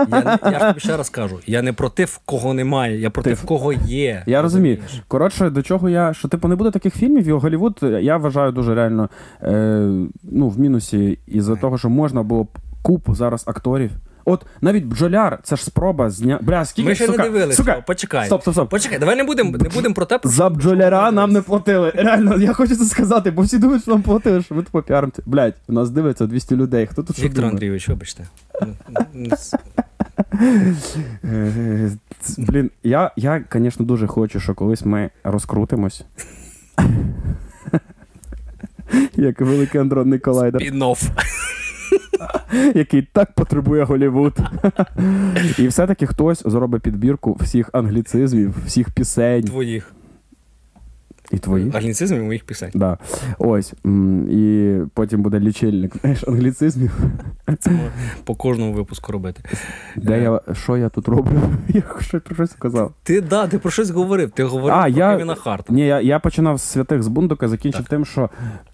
Я, 0.09 0.39
я 0.45 0.59
ж 0.59 0.67
тобі 0.69 0.81
ще 0.81 0.97
раз 0.97 1.11
кажу: 1.11 1.39
я 1.47 1.63
не 1.63 1.73
проти 1.73 2.05
в 2.05 2.19
кого 2.25 2.55
немає, 2.55 3.01
я 3.01 3.11
проти 3.11 3.31
Ти- 3.31 3.35
в 3.37 3.43
кого 3.43 3.73
є. 3.73 4.23
Я 4.27 4.43
розумію. 4.43 4.79
Коротше, 5.09 5.51
до 5.51 5.63
чого 5.63 5.89
я. 5.89 6.15
Що 6.15 6.29
типу 6.29 6.49
не 6.49 6.57
буде 6.57 6.71
таких 6.71 6.95
фільмів, 6.95 7.29
і 7.29 7.33
Голлівуд, 7.33 7.79
я 7.83 8.17
вважаю 8.17 8.53
дуже 8.53 8.75
реально 8.75 9.09
е, 9.43 9.89
ну, 10.23 10.49
в 10.49 10.61
мінусі 10.61 11.19
із-за 11.27 11.57
того, 11.57 11.79
що 11.79 11.89
можна 11.89 12.23
було 12.23 12.45
б 12.45 12.49
купу 12.83 13.15
зараз 13.15 13.45
акторів. 13.47 13.91
От 14.25 14.47
навіть 14.61 14.85
бджоляр, 14.85 15.39
це 15.43 15.57
ж 15.57 15.65
спроба 15.65 16.11
зня. 16.11 16.39
Бля, 16.43 16.65
скільки 16.65 16.89
Ми 16.89 16.95
ще 16.95 17.07
сука, 17.07 17.19
не 17.19 17.25
дивилися. 17.25 17.57
Сука, 17.57 17.85
Почекай. 17.87 18.27
Стоп, 18.27 18.43
стоп, 18.43 18.55
стоп. 18.55 18.71
Почекай, 18.71 18.99
давай 18.99 19.17
не 19.17 19.25
будемо 19.25 19.51
не 19.59 19.69
будем 19.69 19.95
про 19.95 20.05
те, 20.07 20.19
За 20.25 20.51
бджоляра 20.51 21.11
нам 21.11 21.33
не 21.33 21.43
платили. 21.43 21.91
Реально, 21.95 22.37
я 22.39 22.53
хочу 22.53 22.77
це 22.77 22.85
сказати, 22.85 23.31
бо 23.31 23.43
всі 23.43 23.59
думають, 23.59 23.83
що 23.83 23.91
нам 23.91 24.03
платили, 24.03 24.43
що 24.43 24.55
ми 24.55 24.63
тупо 24.63 24.83
піаримося. 24.83 25.23
Блять, 25.27 25.55
у 25.69 25.73
нас 25.73 25.91
дивиться 25.91 26.27
200 26.27 26.57
людей. 26.57 26.87
Хто 26.87 27.03
тут 27.03 27.19
Віктор? 27.19 27.45
Андрійович, 27.45 27.89
вибачте. 27.89 28.27
С- 29.33 29.55
Е, 31.25 31.91
ц- 32.21 32.43
Блін, 32.43 32.71
я, 32.83 33.11
я, 33.17 33.45
звісно, 33.53 33.87
дуже 33.87 34.07
хочу, 34.07 34.41
що 34.41 34.55
колись 34.55 34.85
ми 34.85 35.11
розкрутимось. 35.25 36.05
Як 39.17 39.41
великий 39.41 39.81
андронний 39.81 40.19
колайдер, 40.19 40.63
Спін-офф. 40.63 41.09
який 42.75 43.03
так 43.13 43.33
потребує 43.33 43.85
Голівуд. 43.85 44.39
І 45.59 45.69
все-таки 45.69 46.07
хтось 46.07 46.43
зробить 46.47 46.83
підбірку 46.83 47.37
всіх 47.41 47.71
англіцизмів, 47.73 48.55
всіх 48.67 48.91
пісень 48.91 49.43
твоїх. 49.43 49.93
і 51.31 51.39
твоїх. 51.39 51.75
Англіцизмів 51.75 52.25
моїх 52.25 52.45
пісень. 52.45 52.71
Да. 52.75 52.99
Ось. 53.39 53.73
І 54.31 54.77
потім 54.95 55.23
буде 55.23 55.41
лічильник 55.41 55.97
знаєш, 56.01 56.25
англіцизмів. 56.29 56.99
Це 57.61 57.71
можна 57.71 57.91
по 58.25 58.35
кожному 58.35 58.73
випуску 58.73 59.13
робити. 59.13 59.43
Де 59.97 60.23
я, 60.23 60.41
що 60.53 60.77
я 60.77 60.89
тут 60.89 61.09
роблю? 61.09 61.41
Я 61.69 61.83
щось 62.01 62.23
про 62.23 62.35
щось 62.35 62.51
сказав. 62.51 62.93
Ти 63.03 63.21
да, 63.21 63.47
ти 63.47 63.59
про 63.59 63.71
щось 63.71 63.91
говорив. 63.91 64.31
Ти 64.31 64.45
говорив 64.45 64.79
А, 64.79 64.83
про 64.83 64.99
я- 64.99 65.17
Кевіна 65.17 65.35
Харта. 65.35 65.73
Ні, 65.73 65.87
я, 65.87 66.01
я 66.01 66.19
починав 66.19 66.59
з 66.59 66.63
святих 66.63 67.03
з 67.03 67.09
бундука, 67.09 67.49
закінчив 67.49 67.81
Так. 67.81 67.89
тим, 67.91 68.05
що 68.05 68.31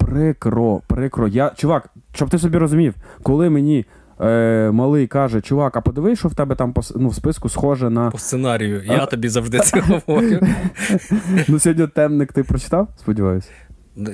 прикро, 0.09 0.81
прикро. 0.87 1.27
Я, 1.27 1.51
чувак, 1.55 1.89
щоб 2.13 2.29
ти 2.29 2.39
собі 2.39 2.57
розумів, 2.57 2.93
коли 3.23 3.49
мені 3.49 3.85
е, 4.21 4.71
малий 4.71 5.07
каже, 5.07 5.41
чувак, 5.41 5.75
а 5.75 5.81
подивись, 5.81 6.19
що 6.19 6.27
в 6.27 6.33
тебе 6.33 6.55
там 6.55 6.73
по, 6.73 6.81
ну, 6.95 7.09
в 7.09 7.15
списку 7.15 7.49
схоже 7.49 7.89
на. 7.89 8.11
По 8.11 8.17
сценарію. 8.17 8.83
Я 8.85 9.05
тобі 9.05 9.29
завжди 9.29 9.59
це 9.59 9.79
говорю. 10.07 10.39
Ну, 11.47 11.59
сьогодні 11.59 11.87
темник 11.87 12.33
ти 12.33 12.43
прочитав? 12.43 12.87
Сподіваюся. 12.99 13.49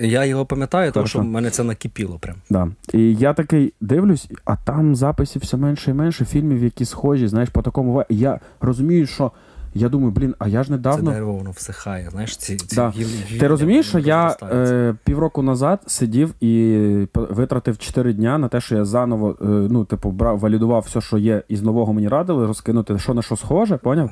Я 0.01 0.25
його 0.25 0.45
пам'ятаю, 0.45 0.91
тому 0.91 1.07
що 1.07 1.19
в 1.19 1.23
мене 1.23 1.49
це 1.49 1.63
накипіло 1.63 2.19
прям. 2.19 2.35
Да. 2.49 2.67
І 2.93 3.15
я 3.15 3.33
такий 3.33 3.73
дивлюсь, 3.81 4.29
а 4.45 4.55
там 4.55 4.95
записів 4.95 5.41
все 5.41 5.57
менше 5.57 5.91
і 5.91 5.93
менше 5.93 6.25
фільмів, 6.25 6.63
які 6.63 6.85
схожі, 6.85 7.27
знаєш, 7.27 7.49
по 7.49 7.61
такому. 7.61 8.05
Я 8.09 8.39
розумію, 8.61 9.07
що 9.07 9.31
я 9.75 9.89
думаю, 9.89 10.11
блін, 10.11 10.35
а 10.39 10.47
я 10.47 10.63
ж 10.63 10.67
Це 10.67 10.71
недавно. 10.71 11.11
дерево 11.11 11.33
воно 11.33 11.51
всихає. 11.51 12.09
Знаєш, 12.11 12.37
ці, 12.37 12.55
ці 12.57 12.75
Да. 12.75 12.89
гілля, 12.89 13.07
гілля, 13.27 13.39
Ти 13.39 13.47
розумієш, 13.47 13.87
що 13.87 13.99
я 13.99 14.35
е, 14.43 14.95
півроку 15.03 15.41
назад 15.41 15.79
сидів 15.87 16.33
і 16.43 16.77
витратив 17.13 17.77
4 17.77 18.13
дня 18.13 18.37
на 18.37 18.47
те, 18.47 18.61
що 18.61 18.75
я 18.75 18.85
заново, 18.85 19.35
е, 19.41 19.45
ну, 19.45 19.85
типу, 19.85 20.11
брав, 20.11 20.39
валідував 20.39 20.83
все, 20.87 21.01
що 21.01 21.17
є, 21.17 21.43
із 21.47 21.61
нового 21.61 21.93
мені 21.93 22.07
радили, 22.07 22.47
розкинути, 22.47 22.99
що 22.99 23.13
на 23.13 23.21
що 23.21 23.35
схоже, 23.35 23.77
поняв? 23.77 24.09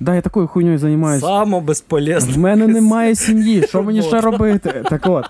Да, 0.00 0.14
я 0.14 0.20
такою 0.20 0.46
хуйньою 0.46 0.78
займаюся. 0.78 1.26
Само 1.26 1.60
безполезне. 1.60 2.32
В 2.34 2.38
мене 2.38 2.66
немає 2.80 3.14
сім'ї, 3.14 3.62
що 3.62 3.82
мені 3.82 4.02
ще 4.02 4.20
робити? 4.20 4.84
Так 4.90 5.02
от. 5.06 5.24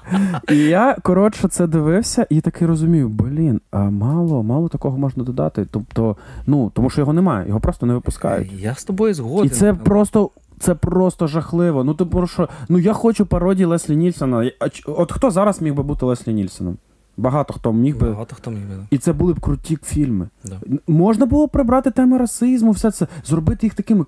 І 0.50 0.56
я, 0.56 0.96
коротше, 1.02 1.48
це 1.48 1.66
дивився 1.66 2.26
і 2.30 2.40
таки 2.40 2.66
розумію, 2.66 3.08
блін, 3.08 3.60
а 3.70 3.78
мало, 3.78 4.42
мало 4.42 4.68
такого 4.68 4.98
можна 4.98 5.24
додати. 5.24 5.66
Тобто, 5.70 6.16
ну, 6.46 6.70
тому 6.74 6.90
що 6.90 7.00
його 7.00 7.12
немає, 7.12 7.48
його 7.48 7.60
просто 7.60 7.86
не 7.86 7.94
випускають. 7.94 8.52
Я 8.52 8.74
з 8.74 8.84
тобою 8.84 9.14
згоден. 9.14 9.46
І 9.46 9.48
це 9.48 9.71
просто. 9.74 10.30
Це 10.58 10.74
просто 10.74 11.26
жахливо. 11.26 11.84
Ну, 11.84 11.94
типу, 11.94 12.26
що, 12.26 12.48
ну 12.68 12.78
я 12.78 12.92
хочу 12.92 13.26
пародії 13.26 13.66
Леслі 13.66 13.96
Нільсона. 13.96 14.50
От 14.86 15.12
хто 15.12 15.30
зараз 15.30 15.62
міг 15.62 15.74
би 15.74 15.82
бути 15.82 16.06
Леслі 16.06 16.34
Нільсоном? 16.34 16.76
Багато 17.16 17.54
хто 17.54 17.72
міг 17.72 17.98
би. 17.98 18.10
Багато 18.10 18.36
хто 18.36 18.50
міг 18.50 18.60
би. 18.60 18.86
І 18.90 18.98
це 18.98 19.12
були 19.12 19.32
б 19.32 19.40
круті 19.40 19.78
фільми. 19.84 20.28
Да. 20.44 20.60
Можна 20.86 21.26
було 21.26 21.46
б 21.46 21.50
прибрати 21.50 21.90
теми 21.90 22.18
расизму, 22.18 22.70
все 22.70 22.90
це, 22.90 23.06
зробити 23.24 23.66
їх 23.66 23.74
такими 23.74 24.04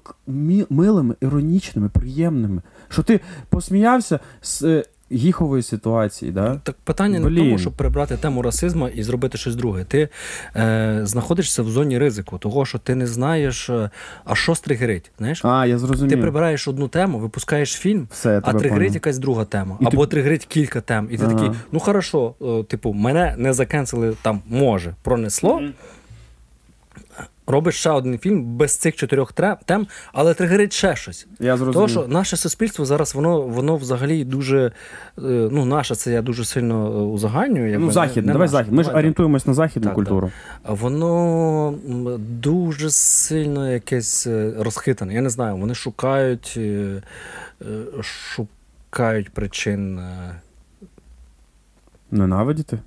милими, 0.70 1.14
іронічними, 1.20 1.88
приємними. 1.88 2.62
Що 2.88 3.02
ти 3.02 3.20
посміявся 3.48 4.20
з 4.42 4.62
е, 4.62 4.84
гіхової 5.12 5.62
ситуації, 5.62 6.30
да? 6.30 6.60
Так 6.62 6.76
питання 6.84 7.18
не 7.18 7.28
в 7.30 7.36
тому, 7.36 7.58
щоб 7.58 7.72
прибрати 7.72 8.16
тему 8.16 8.42
расизму 8.42 8.88
і 8.88 9.02
зробити 9.02 9.38
щось 9.38 9.56
друге. 9.56 9.84
Ти 9.84 10.08
е, 10.56 11.00
знаходишся 11.02 11.62
в 11.62 11.68
зоні 11.68 11.98
ризику, 11.98 12.38
того, 12.38 12.66
що 12.66 12.78
ти 12.78 12.94
не 12.94 13.06
знаєш, 13.06 13.70
е, 13.70 13.90
а 14.24 14.34
що 14.34 14.54
стригерить. 14.54 15.10
Знаєш? 15.18 15.44
А, 15.44 15.66
я 15.66 15.78
зрозумів. 15.78 16.10
Ти 16.10 16.16
прибираєш 16.16 16.68
одну 16.68 16.88
тему, 16.88 17.18
випускаєш 17.18 17.72
фільм, 17.72 18.08
Все, 18.10 18.40
а 18.44 18.52
тригерить 18.52 18.94
якась 18.94 19.18
друга 19.18 19.44
тема. 19.44 19.76
І 19.80 19.84
ти- 19.84 19.90
або 19.96 20.06
тригерить 20.06 20.46
кілька 20.46 20.80
тем. 20.80 21.08
І 21.10 21.18
ти 21.18 21.24
Ага. 21.24 21.34
такий, 21.34 21.50
ну 21.72 21.80
хорошо, 21.80 22.34
е, 22.42 22.62
типу, 22.62 22.92
мене 22.92 23.34
не 23.38 23.52
закенсили 23.52 24.14
там, 24.22 24.40
може, 24.48 24.94
пронесло. 25.02 25.62
Робиш 27.46 27.74
ще 27.74 27.90
один 27.90 28.18
фільм 28.18 28.44
без 28.44 28.76
цих 28.76 28.96
чотирьох 28.96 29.32
тем, 29.64 29.86
але 30.12 30.34
тригерить 30.34 30.72
ще 30.72 30.96
щось. 30.96 31.26
Я 31.40 31.56
зрозумів. 31.56 31.74
Тому 31.74 31.88
що 31.88 32.06
наше 32.14 32.36
суспільство 32.36 32.84
зараз 32.84 33.14
воно 33.14 33.40
воно 33.40 33.76
взагалі 33.76 34.24
дуже. 34.24 34.66
е, 34.66 34.72
Ну, 35.52 35.64
наше 35.64 35.94
це 35.94 36.12
я 36.12 36.22
дуже 36.22 36.44
сильно 36.44 36.86
е, 36.86 36.88
узагальнюю. 37.02 37.66
якби, 37.66 37.80
ну, 37.80 37.86
не- 37.86 37.92
західне, 37.92 38.22
не 38.26 38.32
давай 38.32 38.46
наше. 38.46 38.52
захід. 38.52 38.72
Ми 38.72 38.84
ж 38.84 38.90
орієнтуємось 38.90 39.46
на 39.46 39.54
західну 39.54 39.88
Так, 39.88 39.94
культуру. 39.94 40.30
так. 40.62 40.76
Воно 40.76 41.74
дуже 42.18 42.90
сильно 42.90 43.72
якесь 43.72 44.26
е, 44.26 44.52
розхитане. 44.58 45.14
Я 45.14 45.20
не 45.20 45.30
знаю, 45.30 45.56
вони 45.56 45.74
шукають, 45.74 46.58
шукають 48.02 49.30
причин. 49.30 50.00
Ненавидіти? 52.10 52.78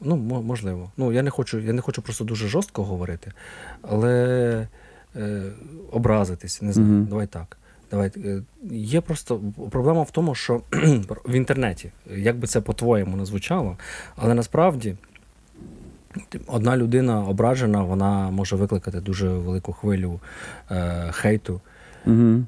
Ну, 0.00 0.16
можливо. 0.42 0.90
Ну, 0.96 1.12
я 1.12 1.22
не 1.22 1.30
хочу, 1.30 1.58
я 1.58 1.72
не 1.72 1.82
хочу 1.82 2.02
просто 2.02 2.24
дуже 2.24 2.48
жорстко 2.48 2.84
говорити, 2.84 3.32
але 3.82 4.66
е, 5.16 5.42
образитись, 5.92 6.62
не 6.62 6.72
знаю. 6.72 6.88
Мгм. 6.92 7.06
Давай 7.06 7.26
так. 7.26 7.56
Давай. 7.90 8.10
е, 8.16 8.42
Є 8.70 9.00
просто 9.00 9.40
проблема 9.70 10.02
в 10.02 10.10
тому, 10.10 10.34
що 10.34 10.62
в 11.24 11.32
інтернеті, 11.32 11.90
як 12.16 12.38
би 12.38 12.46
це 12.46 12.60
по-твоєму 12.60 13.16
не 13.16 13.24
звучало, 13.24 13.76
але 14.16 14.34
насправді 14.34 14.96
одна 16.46 16.76
людина 16.76 17.24
ображена, 17.24 17.82
вона 17.82 18.30
може 18.30 18.56
викликати 18.56 19.00
дуже 19.00 19.28
велику 19.28 19.72
хвилю 19.72 20.20
е, 20.70 21.08
хейту, 21.12 21.60
Угу. 22.06 22.44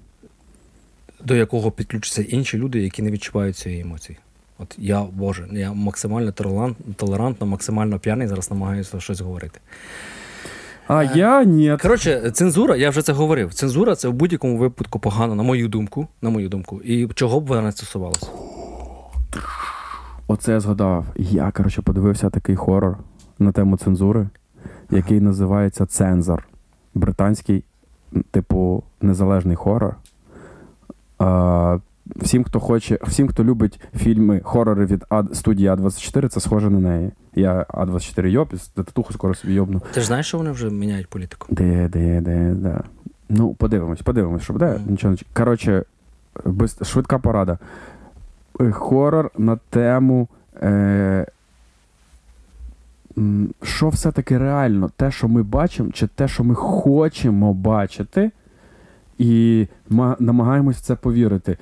до 1.24 1.34
якого 1.34 1.70
підключаться 1.70 2.22
інші 2.22 2.58
люди, 2.58 2.80
які 2.82 3.02
не 3.02 3.10
відчувають 3.10 3.56
цієї 3.56 3.80
емоції. 3.80 4.18
От 4.62 4.74
я, 4.78 5.02
Боже, 5.12 5.48
я 5.52 5.72
максимально 5.72 6.32
толерантно, 6.96 7.46
максимально 7.46 7.98
п'яний 7.98 8.28
зараз 8.28 8.50
намагаюся 8.50 9.00
щось 9.00 9.20
говорити. 9.20 9.60
А 10.86 11.02
я 11.02 11.44
ні. 11.44 11.76
Коротше, 11.82 12.30
цензура, 12.30 12.76
я 12.76 12.90
вже 12.90 13.02
це 13.02 13.12
говорив. 13.12 13.54
Цензура 13.54 13.94
це 13.96 14.08
в 14.08 14.12
будь-якому 14.12 14.56
випадку 14.56 14.98
погано, 14.98 15.34
на 15.34 15.42
мою 15.42 15.68
думку. 15.68 16.08
На 16.22 16.30
мою 16.30 16.48
думку. 16.48 16.80
І 16.84 17.08
чого 17.08 17.40
б 17.40 17.46
вона 17.46 17.62
не 17.62 17.72
стосувалася? 17.72 18.26
Оце 20.26 20.52
я 20.52 20.60
згадав. 20.60 21.04
Я, 21.16 21.50
коротше, 21.50 21.82
подивився 21.82 22.30
такий 22.30 22.56
хорор 22.56 22.98
на 23.38 23.52
тему 23.52 23.76
цензури, 23.76 24.28
який 24.90 25.20
називається 25.20 25.86
Цензор. 25.86 26.48
Британський, 26.94 27.64
типу, 28.30 28.82
незалежний 29.00 29.56
хорор. 29.56 29.96
Всім, 32.06 32.44
хто 32.44 32.60
хоче, 32.60 32.98
всім, 33.02 33.28
хто 33.28 33.44
любить 33.44 33.80
фільми, 33.96 34.40
хорори 34.44 34.86
від 34.86 35.04
А- 35.08 35.22
студії 35.32 35.70
А24, 35.70 36.28
це 36.28 36.40
схоже 36.40 36.70
на 36.70 36.78
неї. 36.80 37.10
Я 37.34 37.66
А24 37.68 38.26
йоб, 38.26 38.56
з 38.56 38.68
татуху 38.68 39.12
скоро 39.12 39.34
собі 39.34 39.54
йобну. 39.54 39.82
Ти 39.92 40.00
ж 40.00 40.06
знаєш, 40.06 40.26
що 40.26 40.38
вони 40.38 40.50
вже 40.50 40.70
міняють 40.70 41.08
політику? 41.08 41.46
Де, 41.50 41.88
де, 41.88 42.20
де, 42.20 42.54
де. 42.54 42.80
Ну, 43.28 43.54
подивимось, 43.54 44.02
подивимось, 44.02 44.42
що 44.42 44.52
буде. 44.52 44.66
Мгм. 44.66 44.82
Нічого 44.90 45.10
не 45.12 45.18
Коротше, 45.34 45.84
без... 46.44 46.78
швидка 46.82 47.18
порада. 47.18 47.58
Е, 48.60 48.70
Хорор 48.70 49.30
на 49.38 49.56
тему. 49.56 50.28
Е... 50.62 51.26
що 53.62 53.88
все-таки 53.88 54.38
реально, 54.38 54.90
те, 54.96 55.10
що 55.10 55.28
ми 55.28 55.42
бачимо, 55.42 55.90
чи 55.92 56.06
те, 56.06 56.28
що 56.28 56.44
ми 56.44 56.54
хочемо 56.54 57.54
бачити, 57.54 58.30
і 59.18 59.66
ма- 59.90 60.16
намагаємось 60.18 60.76
в 60.76 60.80
це 60.80 60.94
повірити. 60.94 61.56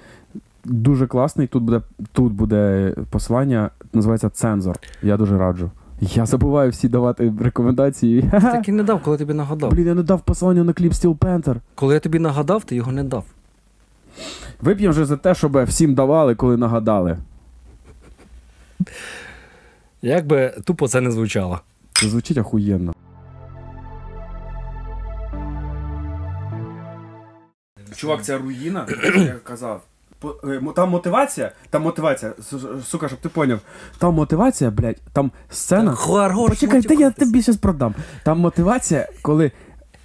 Дуже 0.65 1.07
класний. 1.07 1.47
Тут 1.47 1.63
буде, 1.63 1.81
тут 2.13 2.33
буде 2.33 2.95
посилання, 3.11 3.71
називається 3.93 4.31
цензор. 4.31 4.79
Я 5.03 5.17
дуже 5.17 5.39
раджу. 5.39 5.71
Я 6.01 6.27
забуваю 6.27 6.71
всі 6.71 6.89
давати 6.89 7.33
рекомендації. 7.41 8.23
Ти 8.23 8.29
так 8.41 8.69
і 8.69 8.73
не 8.73 8.83
дав, 8.83 9.03
коли 9.03 9.19
тобі 9.19 9.35
нагадав. 9.35 9.71
Блін, 9.71 9.87
я 9.87 9.95
не 9.95 10.03
дав 10.03 10.21
посилання 10.21 10.65
на 10.65 10.73
кліп 10.73 10.93
Steel 10.93 11.19
Panther. 11.19 11.57
Коли 11.75 11.95
я 11.95 12.01
тобі 12.01 12.19
нагадав, 12.19 12.65
ти 12.65 12.77
його 12.77 12.93
не 12.93 13.05
дав. 13.05 13.25
Вип'ємо 14.63 14.91
вже 14.93 15.05
за 15.05 15.17
те, 15.17 15.35
щоб 15.35 15.65
всім 15.65 15.95
давали, 15.95 16.35
коли 16.35 16.57
нагадали. 16.57 17.19
Як 20.03 20.27
би 20.27 20.55
тупо 20.65 20.89
це 20.89 21.01
не 21.01 21.11
звучало. 21.11 21.61
Це 21.93 22.09
звучить 22.09 22.39
охуєнно. 22.39 22.93
Чувак, 27.97 28.23
це 28.25 28.39
руїна, 28.39 28.87
як 29.05 29.17
я 29.17 29.35
казав. 29.45 29.83
Е, 30.45 30.63
Там 30.77 30.91
мотивація, 30.91 31.53
там 31.71 31.83
мотивація, 31.83 32.33
сука, 32.85 33.09
щоб 33.09 33.21
ти 33.21 33.29
поняв. 33.29 33.61
Там 33.99 34.15
мотивація, 34.15 34.71
блядь, 34.71 35.01
там 35.13 35.31
сцена. 35.51 35.91
Почекай, 36.49 36.83
та 36.83 36.95
я 36.95 37.11
тобі 37.11 37.43
щас 37.43 37.57
продам. 37.57 37.95
Там 38.25 38.39
мотивація, 38.41 39.09
коли 39.23 39.51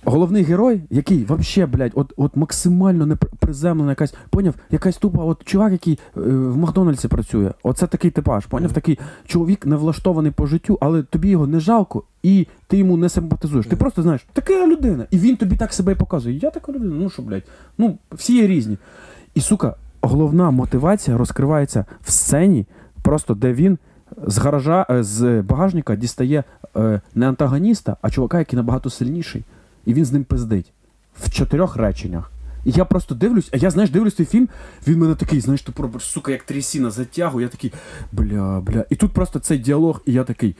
головний 0.05 0.43
герой, 0.43 0.81
який 0.89 1.25
вообще, 1.25 1.65
блядь, 1.65 1.91
от, 1.95 2.13
от 2.17 2.35
максимально 2.35 3.05
неприземлена 3.05 3.91
якась, 3.91 4.13
поняв, 4.29 4.55
якась 4.71 4.97
тупа, 4.97 5.23
от 5.23 5.43
чувак, 5.43 5.71
який 5.71 5.99
е, 6.17 6.19
в 6.21 6.57
Макдональдсі 6.57 7.07
працює. 7.07 7.51
Оце 7.63 7.87
такий 7.87 8.11
типаж, 8.11 8.45
поняв, 8.45 8.71
такий 8.71 8.99
чоловік 9.25 9.65
не 9.65 9.75
влаштований 9.75 10.31
по 10.31 10.45
життю, 10.45 10.77
але 10.81 11.03
тобі 11.03 11.29
його 11.29 11.47
не 11.47 11.59
жалко, 11.59 12.03
і 12.23 12.47
ти 12.67 12.77
йому 12.77 12.97
не 12.97 13.09
симпатизуєш. 13.09 13.65
Ти 13.65 13.75
просто 13.75 14.01
знаєш, 14.01 14.25
така 14.33 14.67
людина. 14.67 15.05
І 15.11 15.17
він 15.17 15.35
тобі 15.37 15.57
так 15.57 15.73
себе 15.73 15.91
і 15.91 15.95
показує. 15.95 16.37
Я 16.37 16.49
така 16.51 16.71
людина, 16.71 16.95
ну 16.99 17.09
що, 17.09 17.21
блядь, 17.21 17.43
ну 17.77 17.97
всі 18.11 18.35
є 18.37 18.47
різні. 18.47 18.77
І 19.35 19.41
сука, 19.41 19.75
головна 20.07 20.51
мотивація 20.51 21.17
розкривається 21.17 21.85
в 22.01 22.11
сцені, 22.11 22.65
просто 23.01 23.33
де 23.33 23.53
він 23.53 23.77
з 24.27 24.37
гаража, 24.37 24.85
е, 24.89 25.03
з 25.03 25.41
багажника 25.41 25.95
дістає 25.95 26.43
е, 26.77 27.01
не 27.15 27.27
антагоніста, 27.27 27.97
а 28.01 28.09
чувака, 28.09 28.39
який 28.39 28.57
набагато 28.57 28.89
сильніший. 28.89 29.43
І 29.85 29.93
він 29.93 30.05
з 30.05 30.11
ним 30.11 30.23
пиздить 30.23 30.71
в 31.19 31.29
чотирьох 31.29 31.75
реченнях. 31.75 32.31
І 32.65 32.71
я 32.71 32.85
просто 32.85 33.15
дивлюсь, 33.15 33.49
а 33.53 33.57
я, 33.57 33.69
знаєш, 33.69 33.89
дивлюсь 33.89 34.13
той 34.13 34.25
фільм, 34.25 34.49
він 34.87 34.99
мене 34.99 35.15
такий, 35.15 35.39
знаєш, 35.39 35.61
ти 35.61 35.71
пробуєш, 35.71 36.03
сука, 36.03 36.31
як 36.31 36.43
трясіна 36.43 36.91
затягує, 36.91 37.45
я 37.45 37.49
такий, 37.49 37.73
бля, 38.11 38.61
бля. 38.61 38.85
І 38.89 38.95
тут 38.95 39.11
просто 39.11 39.39
цей 39.39 39.57
діалог, 39.57 40.01
і 40.05 40.13
я 40.13 40.23
такий. 40.23 40.55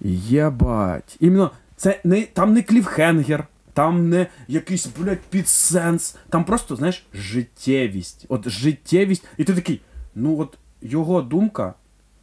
Єбать. 0.00 1.16
Іменно, 1.20 1.50
це 1.76 2.00
не, 2.04 2.22
там 2.22 2.52
не 2.52 2.62
кліфхенгер, 2.62 3.46
там 3.78 4.08
не 4.08 4.26
якийсь, 4.48 4.86
блядь, 4.86 5.20
підсенс. 5.20 6.16
Там 6.28 6.44
просто, 6.44 6.76
знаєш, 6.76 7.06
життєвість. 7.14 8.26
От 8.28 8.48
життєвість. 8.48 9.24
І 9.36 9.44
ти 9.44 9.54
такий, 9.54 9.80
ну 10.14 10.40
от 10.40 10.58
його 10.82 11.22
думка, 11.22 11.74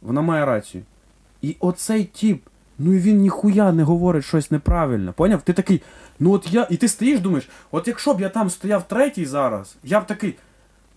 вона 0.02 0.22
має 0.22 0.44
рацію. 0.44 0.84
І 1.42 1.56
оцей 1.60 2.04
тіп, 2.04 2.42
ну 2.78 2.94
і 2.94 2.98
він 2.98 3.20
ніхуя 3.20 3.72
не 3.72 3.82
говорить 3.82 4.24
щось 4.24 4.50
неправильно. 4.50 5.12
Поняв? 5.12 5.42
Ти 5.42 5.52
такий, 5.52 5.82
ну 6.20 6.32
от 6.32 6.48
я. 6.50 6.66
І 6.70 6.76
ти 6.76 6.88
стоїш, 6.88 7.20
думаєш, 7.20 7.48
от 7.70 7.88
якщо 7.88 8.14
б 8.14 8.20
я 8.20 8.28
там 8.28 8.50
стояв 8.50 8.88
третій 8.88 9.26
зараз, 9.26 9.76
я 9.84 10.00
б 10.00 10.06
такий. 10.06 10.34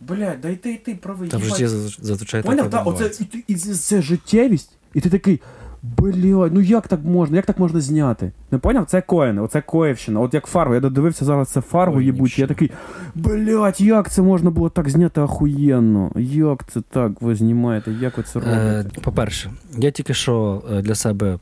Блядь, 0.01 0.41
да 0.41 0.49
й 0.49 0.55
ти, 0.55 0.71
і 0.73 0.77
ти 0.77 0.95
правий. 0.95 1.29
Та 1.29 1.37
в 1.37 1.43
їбать». 1.43 1.59
житті 1.59 1.67
зазвичай 2.01 2.41
так. 2.41 2.51
Поняв, 2.51 2.67
і 2.67 2.69
так, 2.69 2.87
оце 2.87 3.11
і, 3.33 3.43
і 3.47 3.55
це, 3.55 3.75
це 3.75 4.01
життєвість, 4.01 4.71
і 4.93 5.01
ти 5.01 5.09
такий. 5.09 5.41
Блядь, 5.83 6.53
ну 6.53 6.61
як 6.61 6.87
так 6.87 6.99
можна? 7.03 7.35
Як 7.35 7.45
так 7.45 7.59
можна 7.59 7.81
зняти? 7.81 8.31
Не 8.51 8.57
поняв? 8.57 8.85
Це 8.85 9.01
коїни, 9.01 9.41
оце 9.41 9.61
коївщина. 9.61 10.19
От 10.19 10.33
як 10.33 10.45
фарго. 10.45 10.73
Я 10.73 10.79
додивився 10.79 11.25
зараз 11.25 11.49
це 11.49 11.61
фарго 11.61 12.01
їбуче. 12.01 12.41
Я 12.41 12.47
такий, 12.47 12.71
блядь, 13.15 13.81
як 13.81 14.11
це 14.11 14.21
можна 14.21 14.49
було 14.49 14.69
так 14.69 14.89
зняти 14.89 15.21
охуєнно? 15.21 16.11
Як 16.15 16.71
це 16.71 16.81
так 16.89 17.11
ви 17.21 17.35
знімаєте? 17.35 17.91
Як 17.91 18.17
ви 18.17 18.23
це 18.23 18.39
Е. 18.39 18.85
По-перше, 19.01 19.51
я 19.77 19.91
тільки 19.91 20.13
що 20.13 20.63
е, 20.71 20.81
для 20.81 20.95
себе 20.95 21.39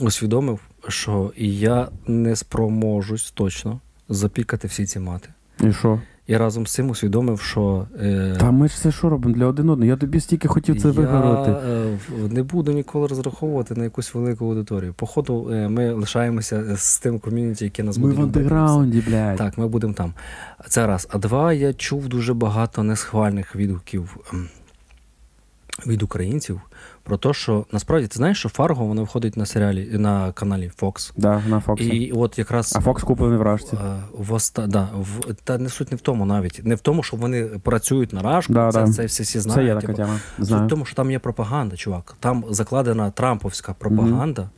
усвідомив, 0.00 0.60
що 0.88 1.32
я 1.36 1.88
не 2.06 2.36
спроможусь 2.36 3.30
точно 3.30 3.80
запікати 4.08 4.68
всі 4.68 4.86
ці 4.86 5.00
мати. 5.00 5.28
І 5.60 5.72
що? 5.72 6.00
І 6.32 6.36
разом 6.36 6.66
з 6.66 6.72
цим 6.72 6.90
усвідомив, 6.90 7.40
що 7.40 7.86
е, 8.02 8.36
Та 8.40 8.50
ми 8.50 8.68
ж 8.68 8.76
це 8.76 8.92
що 8.92 9.08
робимо 9.08 9.34
для 9.34 9.46
один 9.46 9.70
одного? 9.70 9.88
Я 9.88 9.96
тобі 9.96 10.20
стільки 10.20 10.48
хотів 10.48 10.82
це 10.82 10.88
я 10.88 10.94
вигадати. 10.94 11.50
е, 11.50 11.98
не 12.30 12.42
буду 12.42 12.72
ніколи 12.72 13.06
розраховувати 13.06 13.74
на 13.74 13.84
якусь 13.84 14.14
велику 14.14 14.44
аудиторію. 14.46 14.94
Походу, 14.94 15.50
е, 15.52 15.68
ми 15.68 15.92
лишаємося 15.92 16.76
з 16.76 16.98
тим 16.98 17.18
ком'юніті, 17.18 17.64
яке 17.64 17.82
нас 17.82 17.98
Ми 17.98 18.02
буде 18.02 18.20
в 18.20 18.22
андеграунді, 18.22 19.00
блядь. 19.08 19.38
Так, 19.38 19.58
ми 19.58 19.68
будемо 19.68 19.92
там. 19.92 20.12
Це 20.68 20.86
раз. 20.86 21.08
А 21.10 21.18
два, 21.18 21.52
я 21.52 21.74
чув 21.74 22.08
дуже 22.08 22.34
багато 22.34 22.82
несхвальних 22.82 23.56
відгуків 23.56 24.16
ем, 24.32 24.48
від 25.86 26.02
українців 26.02 26.60
про 27.02 27.16
те, 27.16 27.32
що 27.32 27.66
насправді 27.72 28.06
ти 28.06 28.16
знаєш, 28.16 28.38
що 28.38 28.48
Фарго 28.48 28.84
воно 28.84 29.00
виходить 29.00 29.36
на 29.36 29.46
серіалі 29.46 29.88
на 29.98 30.32
каналі 30.32 30.70
Fox. 30.80 31.12
Да, 31.16 31.42
на 31.48 31.60
Fox. 31.60 31.80
І 31.82 32.12
от 32.12 32.38
якраз 32.38 32.72
А 32.76 32.80
Фокс 32.80 33.02
куплений 33.02 33.38
в 33.38 33.42
Рашці. 33.42 33.76
е, 33.76 33.78
в 34.18 34.32
оста... 34.32 34.66
да, 34.66 34.88
в... 35.00 35.34
та 35.44 35.58
не 35.58 35.68
суть 35.68 35.90
не 35.90 35.96
в 35.96 36.00
тому 36.00 36.26
навіть. 36.26 36.60
Не 36.64 36.74
в 36.74 36.80
тому, 36.80 37.02
що 37.02 37.16
вони 37.16 37.44
працюють 37.44 38.12
на 38.12 38.22
рашку, 38.22 38.52
Да, 38.52 38.72
це, 38.72 38.84
да. 38.84 38.92
це 38.92 39.04
всі, 39.06 39.22
всі 39.22 39.32
Це 39.32 39.40
знають. 39.40 39.68
є 39.68 39.74
така 39.74 39.86
типу. 39.86 40.08
Знаю. 40.38 40.60
Суть 40.62 40.66
в 40.66 40.70
тому, 40.70 40.84
що 40.84 40.96
там 40.96 41.10
є 41.10 41.18
пропаганда, 41.18 41.76
чувак. 41.76 42.16
Там 42.20 42.44
закладена 42.50 43.10
трамповська 43.10 43.72
пропаганда, 43.78 44.42
е, 44.42 44.48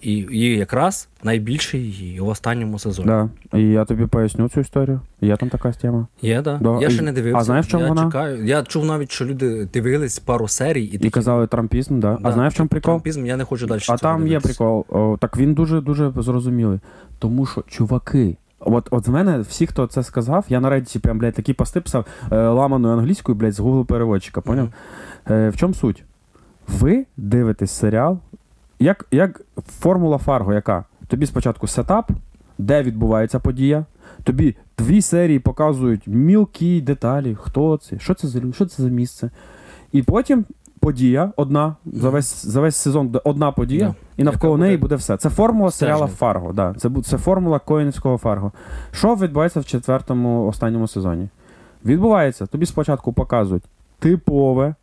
і, 0.00 0.12
і 0.12 0.56
якраз 0.56 1.08
найбільше 1.22 1.78
її 1.78 2.20
в 2.20 2.28
останньому 2.28 2.78
сезоні. 2.78 3.06
Да. 3.08 3.28
І 3.58 3.62
я 3.62 3.84
тобі 3.84 4.06
поясню 4.06 4.48
цю 4.48 4.60
історію. 4.60 5.00
Є 5.20 5.36
там 5.36 5.48
така 5.48 5.72
тема. 5.72 6.06
Є, 6.22 6.42
да. 6.42 6.58
Да, 6.62 6.78
Я 6.80 6.90
ще 6.90 7.02
не 7.02 7.12
дивився. 7.12 7.38
а 7.38 7.44
знаєш, 7.44 7.66
чому 7.66 7.82
я 7.82 7.88
вона? 7.88 8.04
чекаю. 8.04 8.44
Я 8.44 8.62
чув 8.62 8.84
навіть, 8.84 9.10
що 9.12 9.24
люди 9.24 9.68
дивились 9.72 10.18
пару 10.18 10.48
серій 10.48 10.84
і, 10.84 11.06
І 11.06 11.10
казали 11.10 11.46
трампізм, 11.46 12.00
да. 12.00 12.18
А 12.22 12.32
знаєш 12.32 12.54
в 12.54 12.56
чому 12.56 12.68
прикол? 12.68 12.94
Трампізм, 12.94 13.26
я 13.26 13.36
не 13.36 13.44
хочу 13.44 13.66
далі. 13.66 13.80
А 13.88 13.96
там 13.96 14.26
є 14.26 14.40
прикол. 14.40 14.84
О, 14.88 15.16
так 15.20 15.36
він 15.36 15.54
дуже 15.54 15.80
дуже 15.80 16.12
зрозумілий. 16.16 16.80
Тому 17.18 17.46
що, 17.46 17.64
чуваки, 17.68 18.36
от, 18.60 18.88
от 18.90 19.04
з 19.04 19.08
мене 19.08 19.38
всі, 19.40 19.66
хто 19.66 19.86
це 19.86 20.02
сказав, 20.02 20.44
я 20.48 20.60
на 20.60 20.70
Reddit 20.70 20.98
прям, 20.98 21.18
блядь, 21.18 21.34
такі 21.34 21.52
пости 21.52 21.80
писав 21.80 22.06
е, 22.32 22.36
ламаною 22.36 22.94
англійською, 22.98 23.38
блядь, 23.38 23.52
з 23.52 23.60
Google 23.60 23.84
переводчика, 23.84 24.40
поняв? 24.40 24.64
Мгм. 25.26 25.36
Е, 25.38 25.48
в 25.48 25.56
чому 25.56 25.74
суть? 25.74 26.04
Ви 26.68 27.06
дивитесь 27.16 27.70
серіал, 27.70 28.18
як, 28.80 29.06
як 29.10 29.40
формула 29.80 30.18
Фарго, 30.18 30.54
яка? 30.54 30.84
Тобі 31.06 31.26
спочатку 31.26 31.66
сетап, 31.66 32.10
де 32.58 32.82
відбувається 32.82 33.38
подія. 33.38 33.84
Тобі 34.24 34.56
дві 34.78 35.02
серії 35.02 35.38
показують 35.38 36.02
мілкі 36.06 36.80
деталі, 36.80 37.36
хто 37.40 37.76
це, 37.76 37.98
що 37.98 38.14
це 38.14 38.28
за 38.28 38.38
лю- 38.38 38.52
що 38.52 38.66
це 38.66 38.82
за 38.82 38.88
місце. 38.88 39.30
І 39.92 40.02
потім 40.02 40.44
подія 40.80 41.32
одна, 41.36 41.76
за 41.86 42.10
весь, 42.10 42.46
за 42.46 42.60
весь 42.60 42.76
сезон 42.76 43.16
одна 43.24 43.52
подія, 43.52 43.86
Да. 43.86 43.94
і 44.16 44.24
навколо 44.24 44.56
неї 44.58 44.76
буде 44.76 44.80
буде 44.84 44.94
все. 44.94 45.16
Це 45.16 45.30
формула 45.30 45.70
серіала. 45.70 46.06
Фарго. 46.06 46.52
Да. 46.52 46.74
Це, 46.78 46.90
це 47.04 47.18
формула 47.18 47.58
коїнського 47.58 48.18
Фарго. 48.18 48.52
Що 48.92 49.14
відбувається 49.14 49.60
в 49.60 49.64
четвертому 49.64 50.46
останньому 50.46 50.88
сезоні? 50.88 51.28
Відбувається, 51.84 52.46
тобі 52.46 52.66
спочатку 52.66 53.12
показують 53.12 53.62
типове. 53.98 54.74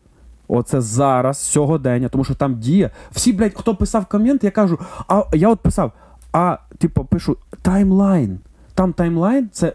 Оце 0.48 0.82
зараз, 0.82 1.38
сьогодення, 1.40 2.10
тому 2.10 2.24
що 2.24 2.36
там 2.36 2.60
діє. 2.60 2.90
Всі, 3.12 3.34
блядь, 3.34 3.54
хто 3.56 3.76
писав 3.76 4.06
комент, 4.06 4.44
я 4.44 4.52
кажу, 4.52 4.80
а 5.08 5.24
я 5.34 5.50
от 5.50 5.60
писав, 5.60 5.92
а 6.34 6.58
типу 6.78 7.06
пишу 7.06 7.38
timeline. 7.62 8.40
Там 8.74 8.94
timeline 8.94 9.50
це 9.52 9.74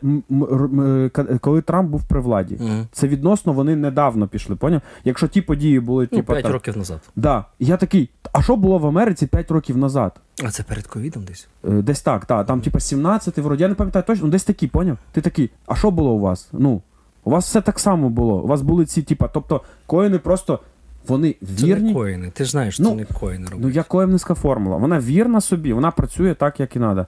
коли 1.40 1.62
Трамп 1.62 1.90
був 1.90 2.04
при 2.04 2.20
владі. 2.20 2.58
Мгм. 2.60 2.86
Це 2.92 3.08
відносно 3.08 3.52
вони 3.52 3.76
недавно 3.76 4.28
пішли, 4.28 4.56
поняв? 4.56 4.80
Якщо 5.04 5.28
ті 5.28 5.42
події 5.42 5.80
були, 5.80 6.08
Ну, 6.12 6.18
типу, 6.18 6.32
5 6.32 6.42
там, 6.42 6.52
років 6.52 6.76
назад. 6.76 7.00
Да. 7.16 7.44
Я 7.58 7.76
такий, 7.76 8.10
а 8.32 8.42
що 8.42 8.56
було 8.56 8.78
в 8.78 8.86
Америці 8.86 9.26
5 9.26 9.50
років 9.50 9.76
назад? 9.76 10.20
А 10.44 10.50
це 10.50 10.62
перед 10.62 10.86
ковідом 10.86 11.24
десь. 11.24 11.48
Е, 11.64 11.70
Десь 11.70 12.00
так, 12.02 12.24
так. 12.26 12.46
Там, 12.46 12.60
типа, 12.60 12.80
17 12.80 13.38
вроді, 13.38 13.62
я 13.62 13.68
не 13.68 13.74
пам'ятаю 13.74 14.04
точно, 14.06 14.24
ну 14.24 14.30
десь 14.30 14.44
такі, 14.44 14.66
поняв? 14.66 14.98
Ти 15.12 15.20
такий, 15.20 15.50
а 15.66 15.74
що 15.74 15.90
було 15.90 16.10
у 16.10 16.20
вас? 16.20 16.48
Ну, 16.52 16.82
у 17.24 17.30
вас 17.30 17.44
все 17.46 17.60
так 17.60 17.78
само 17.78 18.08
було. 18.10 18.42
У 18.42 18.46
вас 18.46 18.62
були 18.62 18.86
ці, 18.86 19.02
типа, 19.02 19.28
тобто, 19.28 19.60
Коени 19.86 20.18
просто 20.18 20.60
вони 21.06 21.36
Це 21.40 21.64
вірні. 21.66 21.88
не 21.88 21.94
Коени. 21.94 22.30
Ти 22.30 22.44
ж 22.44 22.50
знаєш, 22.50 22.78
Ну, 22.78 22.88
це 22.88 22.94
не 22.94 23.04
Коени 23.04 23.44
роблять. 23.44 23.60
Ну, 23.62 23.68
як 23.68 23.86
коенівська 23.88 24.34
формула. 24.34 24.76
Вона 24.76 25.00
вірна 25.00 25.40
собі, 25.40 25.72
вона 25.72 25.90
працює 25.90 26.34
так, 26.34 26.60
як 26.60 26.76
і 26.76 26.78
треба. 26.78 27.06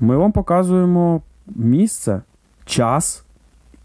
Ми 0.00 0.16
вам 0.16 0.32
показуємо 0.32 1.22
місце, 1.46 2.22
час 2.64 3.24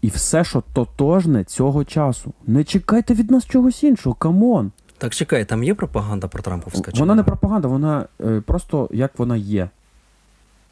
і 0.02 0.08
все, 0.08 0.44
що 0.44 0.62
тотожне 0.72 1.44
цього 1.44 1.84
часу. 1.84 2.32
Не 2.46 2.64
чекайте 2.64 3.14
від 3.14 3.30
нас 3.30 3.46
чогось 3.46 3.82
іншого, 3.84 4.14
come 4.14 4.47
on. 4.47 4.72
Так 4.98 5.14
чекай, 5.14 5.44
там 5.44 5.64
є 5.64 5.74
пропаганда 5.74 6.28
протрамповська? 6.28 6.92
чи 6.92 7.00
Вона 7.00 7.14
не 7.14 7.22
пропаганда, 7.22 7.68
вона 7.68 8.06
е, 8.20 8.40
просто 8.40 8.88
як 8.92 9.18
вона 9.18 9.36
є. 9.36 9.68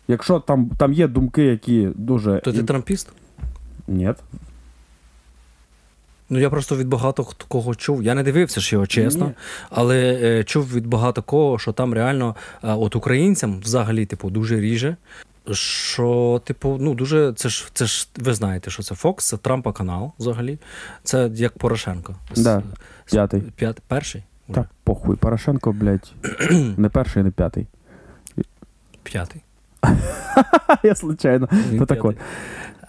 Якщо 0.08 0.40
там, 0.40 0.70
там 0.78 0.92
є 0.92 1.08
думки, 1.08 1.44
які 1.44 1.88
дуже. 1.94 2.40
То 2.44 2.52
ти 2.52 2.62
трампіст? 2.62 3.08
Ні. 3.92 4.14
Ну 6.30 6.38
я 6.38 6.50
просто 6.50 6.76
від 6.76 6.88
багато 6.88 7.26
кого 7.48 7.74
чув. 7.74 8.02
Я 8.02 8.14
не 8.14 8.22
дивився 8.22 8.60
ж 8.60 8.74
його, 8.74 8.86
чесно, 8.86 9.26
Ні. 9.26 9.32
але 9.70 10.20
е, 10.22 10.44
чув 10.44 10.74
від 10.74 10.86
багато 10.86 11.22
кого, 11.22 11.58
що 11.58 11.72
там 11.72 11.94
реально 11.94 12.36
е, 12.64 12.72
от 12.72 12.96
українцям 12.96 13.60
взагалі, 13.60 14.06
типу, 14.06 14.30
дуже 14.30 14.60
ріже. 14.60 14.96
Що, 15.52 16.40
типу, 16.44 16.76
ну 16.80 16.94
дуже 16.94 17.32
це 17.32 17.48
ж 17.48 17.70
це 17.72 17.86
ж 17.86 18.08
ви 18.16 18.34
знаєте, 18.34 18.70
що 18.70 18.82
це 18.82 18.94
Фокс, 18.94 19.28
це 19.28 19.36
Трампа 19.36 19.72
канал 19.72 20.12
взагалі. 20.18 20.58
Це 21.04 21.30
як 21.34 21.58
Порошенко. 21.58 22.14
Да, 22.36 22.62
з- 23.06 23.10
п'ятий. 23.10 23.40
П'ят, 23.40 23.80
перший? 23.88 24.22
Так, 24.54 24.66
похуй. 24.84 25.16
Порошенко, 25.16 25.72
блядь, 25.72 26.12
не 26.76 26.88
перший, 26.88 27.22
не 27.22 27.30
п'ятий. 27.30 27.66
П'ятий. 29.02 29.42
Я 30.82 30.94
случайно. 30.94 31.48
То 31.78 31.86
так 31.86 32.04
от. 32.04 32.16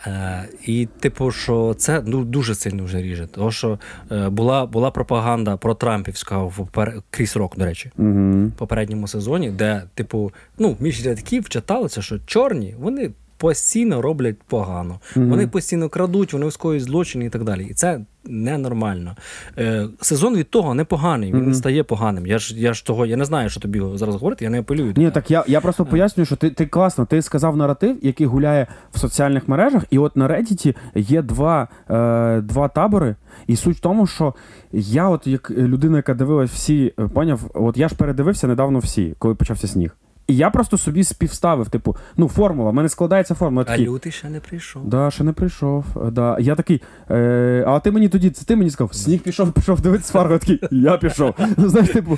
Е, 0.08 0.43
і, 0.66 0.88
типу, 0.99 1.32
що 1.32 1.74
це 1.78 2.01
ну, 2.06 2.24
дуже 2.24 2.56
сильно 2.56 2.84
вже 2.84 3.01
ріже. 3.01 3.28
Тому 3.28 3.51
що 3.51 3.80
е, 4.12 4.30
була, 4.30 4.66
була 4.66 4.91
пропаганда 4.91 5.58
про 5.58 5.76
Трампівська 5.76 6.38
в 6.38 6.56
попер... 6.56 7.01
крізь 7.10 7.36
Рок, 7.36 7.58
до 7.58 7.66
речі, 7.66 7.91
Угу. 7.97 8.45
в 8.45 8.51
попередньому 8.51 9.08
сезоні, 9.08 9.51
де, 9.51 9.84
типу, 9.93 10.32
ну, 10.60 10.78
між 10.80 11.06
рядків 11.06 11.49
читалося, 11.49 12.01
що 12.01 12.20
чорні 12.26 12.76
вони 12.80 13.12
постійно 13.44 14.02
роблять 14.02 14.36
погано. 14.48 15.00
Мгм. 15.16 15.30
Вони 15.30 15.48
постійно 15.48 15.89
крадуть, 15.89 16.34
вони 16.34 16.52
скоюють 16.52 16.84
злочини 16.84 17.26
і 17.26 17.30
так 17.30 17.44
далі. 17.44 17.64
І 17.64 17.74
це 17.74 18.00
ненормально. 18.26 19.16
Е, 19.58 19.88
сезон 20.02 20.36
від 20.36 20.50
того 20.50 20.74
непоганий, 20.74 21.34
він 21.34 21.48
не 21.48 21.54
стає 21.54 21.84
поганим. 21.84 22.28
Я 22.28 22.39
ж, 22.39 22.60
я 22.60 22.74
ж 22.74 22.86
того, 22.86 23.06
я 23.06 23.18
не 23.18 23.26
знаю, 23.26 23.50
що 23.50 23.60
тобі 23.60 23.82
зараз 23.96 24.16
говорити, 24.16 24.46
я 24.46 24.52
не 24.52 24.60
апелюю. 24.60 24.94
Ні, 24.98 25.12
так 25.12 25.32
я, 25.32 25.44
я 25.48 25.62
просто 25.62 25.86
пояснюю, 25.86 26.26
що 26.26 26.36
ти, 26.36 26.50
ти 26.50 26.66
класно, 26.66 27.06
ти 27.06 27.22
сказав 27.22 27.58
наратив, 27.58 27.98
який 28.02 28.28
гуляє 28.28 28.68
в 28.91 29.00
соціальних 29.00 29.48
мережах, 29.48 29.84
і 29.89 30.00
от 30.00 30.16
на 30.18 30.28
Reddit 30.28 30.76
є 30.96 31.22
два, 31.22 31.68
е, 31.89 32.41
два 32.41 32.68
табори. 32.68 33.16
І 33.48 33.56
суть 33.56 33.78
в 33.78 33.80
тому, 33.80 34.08
що 34.08 34.34
я, 34.72 35.10
от 35.10 35.28
як 35.28 35.52
людина, 35.52 35.98
яка 35.98 36.14
дивилась 36.14 36.52
всі, 36.52 36.94
е, 37.00 37.08
поняв, 37.08 37.52
от 37.54 37.78
я 37.78 37.88
ж 37.88 37.96
передивився 37.96 38.48
недавно 38.48 38.80
всі, 38.80 39.16
коли 39.20 39.36
почався 39.36 39.68
сніг. 39.68 39.96
І 40.28 40.36
я 40.36 40.49
просто 40.49 40.78
собі 40.78 41.03
співставив, 41.03 41.69
типу, 41.69 41.95
ну, 42.17 42.28
формула, 42.28 42.71
в 42.71 42.74
мене 42.74 42.89
складається 42.89 43.36
формула. 43.36 43.65
А 43.67 43.71
такий, 43.71 43.88
лютий 43.88 44.11
ще 44.11 44.30
не 44.30 44.39
прийшов. 44.39 44.89
Да, 44.89 45.11
ще 45.11 45.24
не 45.24 45.34
прийшов. 45.34 45.86
Да. 46.11 46.38
Я 46.39 46.55
такий, 46.55 46.82
е, 47.11 47.63
а 47.67 47.80
ти 47.80 47.91
мені 47.91 48.09
тоді, 48.09 48.30
це 48.30 48.45
ти 48.45 48.55
мені 48.55 48.69
сказав, 48.69 48.93
сніг 48.93 49.21
пішов, 49.21 49.51
пішов 49.51 49.82
дивитися 49.82 50.13
Фарго, 50.14 50.34
я 50.34 50.39
такий, 50.39 50.59
я 50.71 50.97
пішов. 50.97 51.34
Ну, 51.57 51.69
знаєш, 51.69 51.89
типу, 51.89 52.17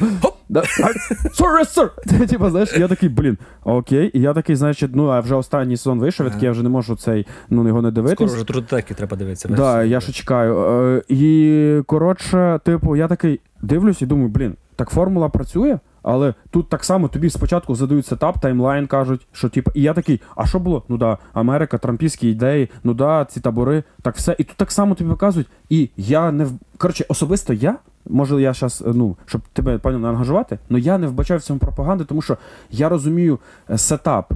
да, 0.50 0.60
sorry, 0.60 1.78
sir. 1.78 2.28
Типу, 2.28 2.50
знаєш, 2.50 2.78
я 2.78 2.88
такий, 2.88 3.10
блін, 3.10 3.38
окей. 3.64 4.12
І 4.14 4.22
я 4.22 4.34
такий, 4.34 4.56
значить, 4.56 4.92
ну, 4.96 5.08
а 5.08 5.20
вже 5.20 5.36
останній 5.36 5.78
сезон 5.78 6.00
вийшов, 6.00 6.26
я 6.26 6.32
такий, 6.32 6.46
я 6.46 6.52
вже 6.52 6.64
не 6.64 6.70
можу 6.70 6.96
цей, 6.96 7.28
ну, 7.50 7.68
його 7.68 7.82
не 7.82 7.92
дивитися. 7.92 8.16
Скоро 8.16 8.32
вже 8.34 8.44
True 8.44 8.59
Detective 8.59 8.94
треба 8.94 9.18
дивитися. 9.18 9.48
Да, 9.50 9.84
я 9.84 10.00
ще 10.00 10.12
чекаю. 10.12 10.58
Е, 10.60 11.02
І 11.10 11.82
коротше, 11.86 12.60
типу, 12.66 12.96
я 12.96 13.08
такий 13.08 13.40
дивлюсь 13.62 14.02
і 14.02 14.06
думаю, 14.06 14.30
блін, 14.30 14.56
так 14.76 14.90
формула 14.90 15.30
працює, 15.30 15.80
але 16.06 16.34
тут 16.50 16.70
так 16.70 16.84
само 16.84 17.08
тобі 17.08 17.30
спочатку 17.30 17.76
задають 17.76 18.06
setup, 18.06 18.40
timeline 18.40 18.88
кажуть, 18.88 19.28
що 19.32 19.50
типу, 19.50 19.72
і 19.74 19.82
я 19.82 19.94
такий, 19.94 20.22
а 20.36 20.46
що 20.46 20.60
було? 20.60 20.84
Ну 20.90 20.98
да, 20.98 21.18
Америка, 21.34 21.78
трампійські 21.78 22.30
ідеї, 22.30 22.70
ну 22.84 22.94
да, 22.94 23.26
ці 23.26 23.40
табори, 23.40 23.84
так 24.02 24.16
все. 24.16 24.36
І 24.40 24.44
тут 24.44 24.58
так 24.58 24.72
само 24.72 24.96
тобі 24.96 25.10
показують. 25.10 25.48
І 25.70 25.90
я 25.98 26.32
не 26.32 26.46
в 26.46 26.52
коротше, 26.78 27.06
особисто 27.10 27.54
я. 27.54 27.76
Може, 28.10 28.42
я 28.42 28.54
зараз, 28.54 28.84
ну, 28.88 29.18
щоб 29.26 29.42
тебе 29.54 29.78
пані 29.78 29.98
не 29.98 30.08
ангажувати, 30.08 30.60
але 30.70 30.80
я 30.80 30.98
не 30.98 31.08
вбачаю 31.08 31.40
в 31.40 31.44
цьому 31.44 31.60
пропаганди, 31.60 32.04
тому 32.04 32.22
що 32.22 32.38
я 32.72 32.90
розумію 32.90 33.40
е, 33.70 33.78
сетап. 33.78 34.34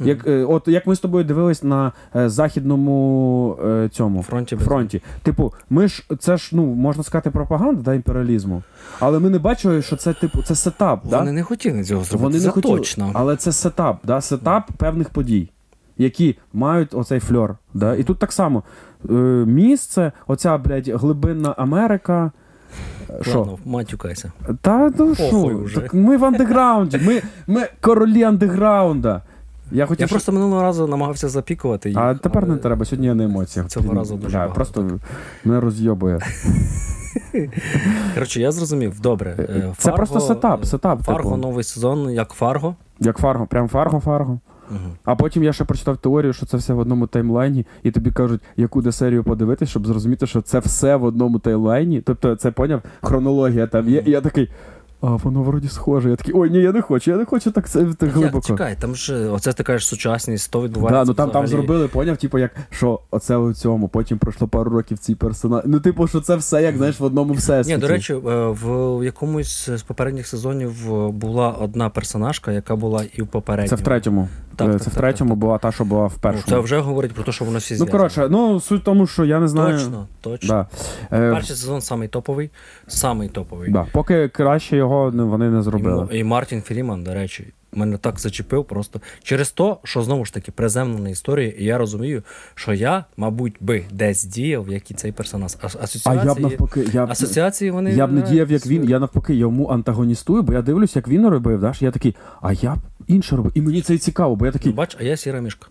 Як, 0.00 0.26
е, 0.26 0.44
от 0.44 0.68
як 0.68 0.86
ми 0.86 0.96
з 0.96 1.00
тобою 1.00 1.24
дивились 1.24 1.62
на 1.62 1.92
е, 2.16 2.28
західному 2.28 3.56
е, 3.64 3.88
цьому 3.92 4.22
Фронті 4.22 4.56
без- 4.56 4.64
фронті. 4.64 5.02
Типу, 5.22 5.54
ми 5.70 5.88
ж 5.88 6.04
це 6.18 6.36
ж 6.36 6.50
ну 6.52 6.66
можна 6.66 7.02
сказати 7.02 7.30
пропаганда 7.30 7.82
да, 7.82 7.94
імперіалізму. 7.94 8.62
Але 9.00 9.18
ми 9.18 9.30
не 9.30 9.38
бачили, 9.38 9.82
що 9.82 9.96
це 9.96 10.12
типу 10.12 10.42
це 10.42 10.54
сетап. 10.54 11.00
Вони 11.04 11.24
да? 11.24 11.32
не 11.32 11.42
хотіли 11.42 11.84
цього 11.84 12.04
зробити. 12.04 12.22
Вони 12.24 12.38
це 12.38 12.44
не 12.46 12.52
хотіли, 12.52 12.76
точно. 12.76 13.10
але 13.14 13.36
це 13.36 13.52
сетап, 13.52 13.98
да? 14.04 14.20
сетап 14.20 14.70
певних 14.76 15.10
подій, 15.10 15.48
які 15.98 16.38
мають 16.52 16.94
оцей 16.94 17.20
фльор. 17.20 17.56
Да? 17.74 17.94
І 17.94 18.02
тут 18.02 18.18
так 18.18 18.32
само 18.32 18.62
е, 19.10 19.12
місце, 19.46 20.12
оця, 20.26 20.58
блядь, 20.58 20.88
глибинна 20.88 21.54
Америка. 21.58 22.32
Е, 23.10 23.22
Що? 23.22 23.38
Ладно, 23.38 23.58
матюкайся. 23.64 24.32
Та 24.60 24.92
ну 24.98 25.14
Похуй 25.14 25.50
що? 25.54 25.58
вже. 25.58 25.80
Так 25.80 25.94
ми 25.94 26.16
в 26.16 26.24
андеграунді, 26.24 27.00
ми, 27.06 27.22
ми 27.46 27.68
королі 27.80 28.22
андеграунда. 28.22 29.22
Я 29.72 29.86
хотів, 29.86 30.00
Я 30.00 30.06
щоб- 30.06 30.16
просто 30.16 30.32
минулого 30.32 30.62
разу 30.62 30.86
намагався 30.86 31.28
запікувати 31.28 31.88
їх. 31.88 31.98
А 31.98 32.14
тепер 32.14 32.44
але- 32.46 32.54
не 32.54 32.60
треба, 32.60 32.84
сьогодні 32.84 33.06
я 33.06 33.14
на 33.14 33.24
емоціях. 33.24 33.68
Цього 33.68 33.86
Блін, 33.88 33.98
разу 33.98 34.14
дуже 34.16 34.28
бля, 34.28 34.38
багато. 34.38 34.54
Просто 34.54 34.98
мене 35.44 35.60
розйобує. 35.60 36.18
Коротше, 38.14 38.40
я 38.40 38.52
зрозумів. 38.52 39.00
Добре. 39.00 39.34
Е, 39.38 39.72
Це 39.78 39.90
Fargo- 39.90 39.96
просто 39.96 40.20
сетап, 40.20 40.64
сетап. 40.64 41.02
Фарго 41.02 41.22
типу. 41.30 41.36
новий 41.36 41.64
сезон, 41.64 42.10
як 42.10 42.28
Фарго. 42.30 42.74
Як 43.00 43.16
фарго, 43.18 43.46
прям 43.46 43.68
фарго, 43.68 44.00
фарго. 44.00 44.38
Угу. 44.70 44.78
А 45.04 45.14
потім 45.14 45.44
я 45.44 45.52
ще 45.52 45.64
прочитав 45.64 45.96
теорію, 45.96 46.32
що 46.32 46.46
це 46.46 46.56
все 46.56 46.74
в 46.74 46.78
одному 46.78 47.06
таймлайні, 47.06 47.66
і 47.82 47.90
тобі 47.90 48.10
кажуть, 48.10 48.40
яку 48.56 48.82
де 48.82 48.92
серію 48.92 49.24
подивитись, 49.24 49.68
щоб 49.68 49.86
зрозуміти, 49.86 50.26
що 50.26 50.40
це 50.40 50.58
все 50.58 50.96
в 50.96 51.04
одному 51.04 51.38
таймлайні. 51.38 52.00
Тобто, 52.00 52.36
це 52.36 52.50
поняв, 52.50 52.82
хронологія 53.02 53.66
там 53.66 53.88
є. 53.88 54.02
І 54.06 54.10
я 54.10 54.20
такий. 54.20 54.50
А 55.02 55.06
воно 55.06 55.42
вроді 55.42 55.68
схоже. 55.68 56.10
Я 56.10 56.16
такий, 56.16 56.34
ой, 56.36 56.50
ні, 56.50 56.58
я 56.58 56.72
не 56.72 56.82
хочу, 56.82 57.10
я 57.10 57.16
не 57.16 57.24
хочу 57.24 57.50
так 57.50 57.68
це 57.68 57.84
так 57.98 58.10
глибоко. 58.10 58.46
Чекай, 58.46 58.76
там 58.80 58.94
ж 58.94 59.28
оце 59.28 59.52
ти 59.52 59.62
кажеш 59.62 59.86
сучасність, 59.86 60.50
то 60.50 60.62
відбувається. 60.62 61.04
Да, 61.04 61.04
ну 61.04 61.14
там, 61.14 61.30
там 61.30 61.46
зробили, 61.46 61.88
поняв, 61.88 62.16
типу, 62.16 62.38
як 62.38 62.50
що 62.70 63.00
оце 63.10 63.36
у 63.36 63.52
цьому, 63.52 63.88
потім 63.88 64.18
пройшло 64.18 64.48
пару 64.48 64.70
років 64.70 64.98
цей 64.98 65.14
персонаж. 65.14 65.62
Ну, 65.66 65.80
типу, 65.80 66.06
що 66.08 66.20
це 66.20 66.36
все, 66.36 66.62
як 66.62 66.76
знаєш, 66.76 67.00
в 67.00 67.04
одному 67.04 67.34
всесвіті. 67.34 67.76
Ні, 67.76 67.80
до 67.80 67.88
речі, 67.88 68.12
е, 68.12 68.18
в 68.62 69.04
якомусь 69.04 69.70
з 69.70 69.82
попередніх 69.82 70.26
сезонів 70.26 70.94
е, 70.94 71.10
була 71.10 71.50
одна 71.50 71.88
персонажка, 71.88 72.52
яка 72.52 72.76
була 72.76 73.04
і 73.14 73.22
в 73.22 73.26
попередньому. 73.26 73.68
це 73.68 73.76
в 73.76 73.80
третьому. 73.80 74.28
Так, 74.56 74.68
Е, 74.68 74.78
це 74.78 74.84
так, 74.84 74.94
в 74.94 74.96
третьому 74.96 75.30
так, 75.30 75.38
була 75.38 75.58
та, 75.58 75.72
що 75.72 75.84
була 75.84 76.06
в 76.06 76.12
Ну, 76.14 76.18
першому. 76.20 76.44
це 76.46 76.58
вже 76.58 76.78
говорить 76.78 77.12
про 77.12 77.24
те, 77.24 77.32
що 77.32 77.44
воно 77.44 77.58
всі 77.58 77.76
Ну, 77.78 77.86
коротше, 77.86 78.28
ну 78.30 78.60
суть 78.60 78.80
в 78.80 78.84
тому, 78.84 79.06
що 79.06 79.24
я 79.24 79.40
не 79.40 79.48
знаю. 79.48 79.78
Точно, 79.78 80.06
точно. 80.20 80.48
Да. 81.10 81.16
Е, 81.16 81.32
Перший 81.32 81.56
сезон 81.56 81.80
самий 81.80 82.08
топовий, 82.08 82.50
самий 82.86 83.28
топовий. 83.28 83.70
да. 83.70 83.86
Поки 83.92 84.28
краще 84.28 84.76
його 84.76 84.89
не- 85.14 85.22
вони 85.22 85.50
не 85.50 85.62
зробили. 85.62 86.08
І, 86.12 86.18
і 86.18 86.24
Мартін 86.24 86.62
Фріман, 86.62 87.04
до 87.04 87.14
речі, 87.14 87.44
мене 87.72 87.96
так 87.98 88.20
зачепив 88.20 88.64
просто 88.64 89.00
через 89.22 89.50
те, 89.50 89.76
що 89.84 90.02
знову 90.02 90.24
ж 90.24 90.34
таки 90.34 90.52
приземлена 90.52 91.08
історія, 91.08 91.48
і 91.58 91.64
я 91.64 91.78
розумію, 91.78 92.22
що 92.54 92.72
я, 92.72 93.04
мабуть, 93.16 93.54
би 93.60 93.84
десь 93.92 94.24
діяв, 94.24 94.68
як 94.68 94.90
і 94.90 94.94
цей 94.94 95.12
персонаж. 95.12 95.52
А, 95.62 95.66
А 95.66 95.84
асоціації, 95.84 96.26
я 96.26 96.34
б 96.34 96.40
навпаки, 96.40 96.86
я 96.92 97.06
б, 97.06 97.10
асоціації 97.10 97.70
вони 97.70 97.92
я 97.92 98.06
б 98.06 98.12
не 98.12 98.22
діяв 98.22 98.50
як 98.50 98.66
він, 98.66 98.84
я 98.90 98.98
навпаки 98.98 99.34
йому 99.34 99.66
антагоністую, 99.68 100.42
бо 100.42 100.52
я 100.52 100.62
дивлюсь, 100.62 100.96
як 100.96 101.08
він 101.08 101.28
робив, 101.28 101.60
да? 101.60 101.72
я 101.80 101.90
такий, 101.90 102.16
а 102.42 102.52
я 102.52 102.74
б 102.74 102.78
інше 103.06 103.36
робив. 103.36 103.52
І 103.54 103.60
мені 103.62 103.82
це 103.82 103.94
і 103.94 103.98
цікаво, 103.98 104.36
бо 104.36 104.44
я 104.46 104.52
Ну, 104.52 104.58
такий, 104.58 104.72
бач, 104.72 104.96
а 105.00 105.02
я 105.04 105.16
сіра 105.16 105.40
мішка. 105.40 105.66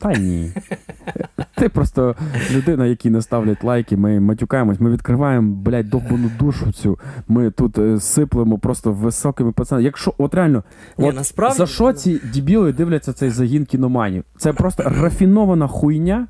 та 0.00 0.12
ні. 0.12 0.52
Ти 1.62 1.68
просто 1.68 2.16
людина, 2.50 2.86
якій 2.86 3.10
не 3.10 3.22
ставлять 3.22 3.64
лайки, 3.64 3.96
ми 3.96 4.20
матюкаємось, 4.20 4.80
ми 4.80 4.90
відкриваємо, 4.90 5.54
блядь, 5.54 5.88
довбану 5.88 6.30
душу 6.38 6.72
цю. 6.72 6.98
Ми 7.28 7.50
тут 7.50 7.78
е, 7.78 8.00
сиплемо 8.00 8.58
просто 8.58 8.92
високими 8.92 9.52
пацанами. 9.52 9.84
Якщо, 9.84 10.14
от 10.18 10.34
реально, 10.34 10.62
Ні, 10.98 11.08
от 11.08 11.14
насправді- 11.14 11.56
за 11.58 11.66
що 11.66 11.92
ці 11.92 12.20
дібіли 12.32 12.72
дивляться 12.72 13.12
цей 13.12 13.30
загін 13.30 13.64
кіноманів? 13.64 14.24
Це 14.38 14.52
просто 14.52 14.82
рафінована 14.82 15.66
хуйня, 15.66 16.26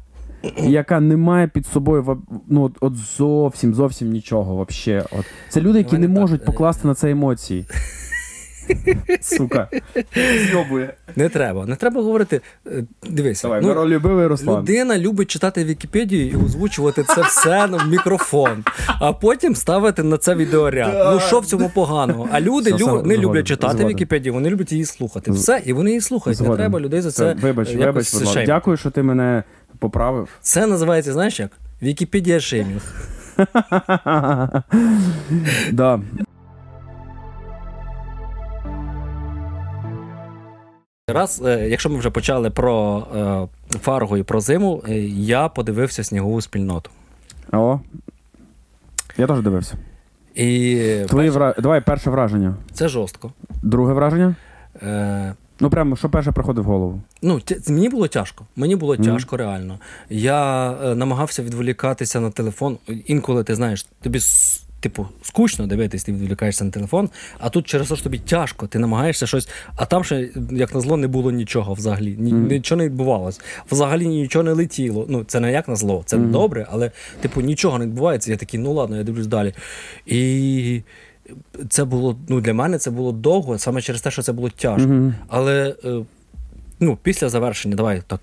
яка 0.57 1.01
не 1.01 1.17
має 1.17 1.49
під 1.49 1.67
собою 1.67 2.19
ну, 2.49 2.63
от, 2.63 2.73
от 2.81 2.97
зовсім, 2.97 3.75
зовсім 3.75 4.11
нічого. 4.11 4.55
Вообще. 4.55 5.05
От. 5.19 5.25
Це 5.49 5.61
люди, 5.61 5.79
які 5.79 5.99
не 5.99 6.09
можуть 6.09 6.43
е, 6.43 6.45
покласти 6.45 6.89
на 6.89 6.95
це 6.95 7.11
емоції. 7.11 7.67
Сука. 9.21 9.69
Зйобує. 10.49 10.95
Не 11.17 11.29
треба, 11.29 11.67
не 11.67 11.77
треба 11.77 12.03
говорити. 12.03 12.41
е, 12.67 12.85
Дивися, 13.11 13.43
Давай, 13.49 13.61
ну, 13.63 13.69
миролюбивий 13.69 14.27
Руслан. 14.27 14.61
людина 14.61 14.99
любить 14.99 15.31
читати 15.31 15.65
Вікіпедію 15.65 16.29
і 16.29 16.45
озвучувати 16.45 17.03
це 17.03 17.23
все 17.23 17.67
на 17.67 17.85
мікрофон, 17.85 18.65
а 19.01 19.13
потім 19.13 19.55
ставити 19.55 20.03
на 20.03 20.19
це 20.19 20.35
відеоряд. 20.35 21.13
Ну 21.15 21.21
що 21.21 21.41
в 21.41 21.47
цьому 21.47 21.71
поганого? 21.75 22.29
А 22.33 22.41
люди 22.41 22.73
Все, 22.73 22.85
лю- 22.85 22.87
все, 22.87 22.87
не 22.87 22.99
згоден, 22.99 23.21
люблять 23.21 23.47
читати 23.47 23.73
згоден. 23.73 23.89
Вікіпедію, 23.89 24.33
вони 24.35 24.51
люблять 24.51 24.73
її 24.73 24.85
слухати. 24.85 25.31
Все, 25.31 25.63
і 25.65 25.73
вони 25.73 25.91
її 25.91 26.01
слухають. 26.01 26.41
Не 26.41 26.57
треба 26.57 26.81
людей 26.81 27.01
за 27.01 27.11
це. 27.11 27.25
Вибач, 27.35 27.69
е, 27.69 27.77
вибач, 27.77 28.15
якось 28.15 28.35
будь 28.35 28.45
Дякую, 28.47 28.77
що 28.77 28.91
ти 28.91 29.03
мене 29.03 29.43
поправив. 29.79 30.29
Це 30.41 30.67
називається, 30.67 31.13
знаєш 31.13 31.41
як? 31.41 31.51
Вікіпедія 31.83 32.41
шеймінг. 32.41 32.83
да. 35.73 36.01
Раз, 41.09 41.43
е, 41.45 41.69
якщо 41.69 41.91
ми 41.91 41.99
вже 41.99 42.11
почали 42.11 42.51
про 42.51 43.07
е, 43.73 43.79
Фарго 43.79 44.17
і 44.19 44.23
про 44.23 44.41
зиму, 44.41 44.83
е, 44.89 44.99
я 45.09 45.49
подивився 45.49 46.05
снігову 46.05 46.41
спільноту. 46.41 46.91
О. 47.53 47.81
Я 49.17 49.27
теж 49.27 49.41
дивився. 49.41 49.75
І 50.35 51.05
Твої 51.09 51.31
вра... 51.31 51.55
Давай 51.59 51.81
перше 51.81 52.11
враження. 52.11 52.55
це 52.73 52.89
жорстко. 52.89 53.33
Друге 53.63 53.93
враження? 53.95 54.35
Е, 54.83 55.35
Ну, 55.63 55.71
прямо, 55.71 55.97
що 55.97 56.11
перше 56.11 56.33
приходить 56.33 56.65
в 56.65 56.67
голову. 56.69 57.01
Ну, 57.23 57.41
т- 57.41 57.73
мені 57.73 57.89
було 57.89 58.09
тяжко. 58.09 58.47
Мені 58.57 58.77
було 58.77 58.97
тяжко, 58.97 59.37
реально. 59.37 59.79
Я 60.11 60.73
е, 60.73 60.95
намагався 60.95 61.43
відволікатися 61.43 62.21
на 62.21 62.31
телефон. 62.31 62.79
Інколи 63.07 63.45
ти 63.45 63.55
знаєш, 63.55 63.87
тобі 64.03 64.21
типу 64.81 65.07
скучно 65.23 65.67
дивитись, 65.67 66.05
ти 66.05 66.13
відволікаєшся 66.13 66.65
на 66.65 66.71
телефон, 66.71 67.11
а 67.39 67.49
тут 67.51 67.67
через 67.67 67.89
те, 67.89 67.95
що 67.95 68.05
тобі 68.05 68.19
тяжко, 68.19 68.67
ти 68.67 68.79
намагаєшся 68.79 69.27
щось, 69.27 69.49
а 69.77 69.85
там 69.87 70.05
ще, 70.05 70.29
як 70.51 70.75
назло, 70.75 70.97
не 70.97 71.09
було 71.09 71.31
нічого 71.31 71.75
взагалі. 71.75 72.17
Ні, 72.19 72.33
Нічого 72.33 72.79
не 72.79 72.85
відбувалось. 72.85 73.41
Взагалі 73.71 74.07
нічого 74.07 74.43
не 74.43 74.53
летіло. 74.53 75.07
Ну, 75.09 75.25
це 75.25 75.41
не 75.41 75.53
як 75.53 75.69
назло, 75.69 76.03
це 76.07 76.17
добре, 76.17 76.67
але 76.71 76.91
типу 77.21 77.41
нічого 77.41 77.79
не 77.79 77.87
відбувається. 77.87 78.31
Я 78.31 78.37
такий, 78.37 78.61
ну 78.61 78.73
ладно, 78.73 78.97
я 78.97 79.03
дивлюсь 79.03 79.27
далі. 79.27 79.55
І. 80.07 80.83
Це 81.69 81.85
було 81.85 82.17
ну 82.29 82.41
для 82.41 82.55
мене 82.55 82.79
це 82.79 82.91
було 82.91 83.13
довго, 83.13 83.59
саме 83.59 83.83
через 83.83 84.03
те, 84.03 84.11
що 84.11 84.23
це 84.23 84.33
було 84.33 84.51
тяжко. 84.51 85.13
Але 85.29 85.77
е, 85.85 86.05
ну, 86.81 86.99
після 87.03 87.29
завершення, 87.29 87.77
давай 87.77 88.03
так. 88.07 88.21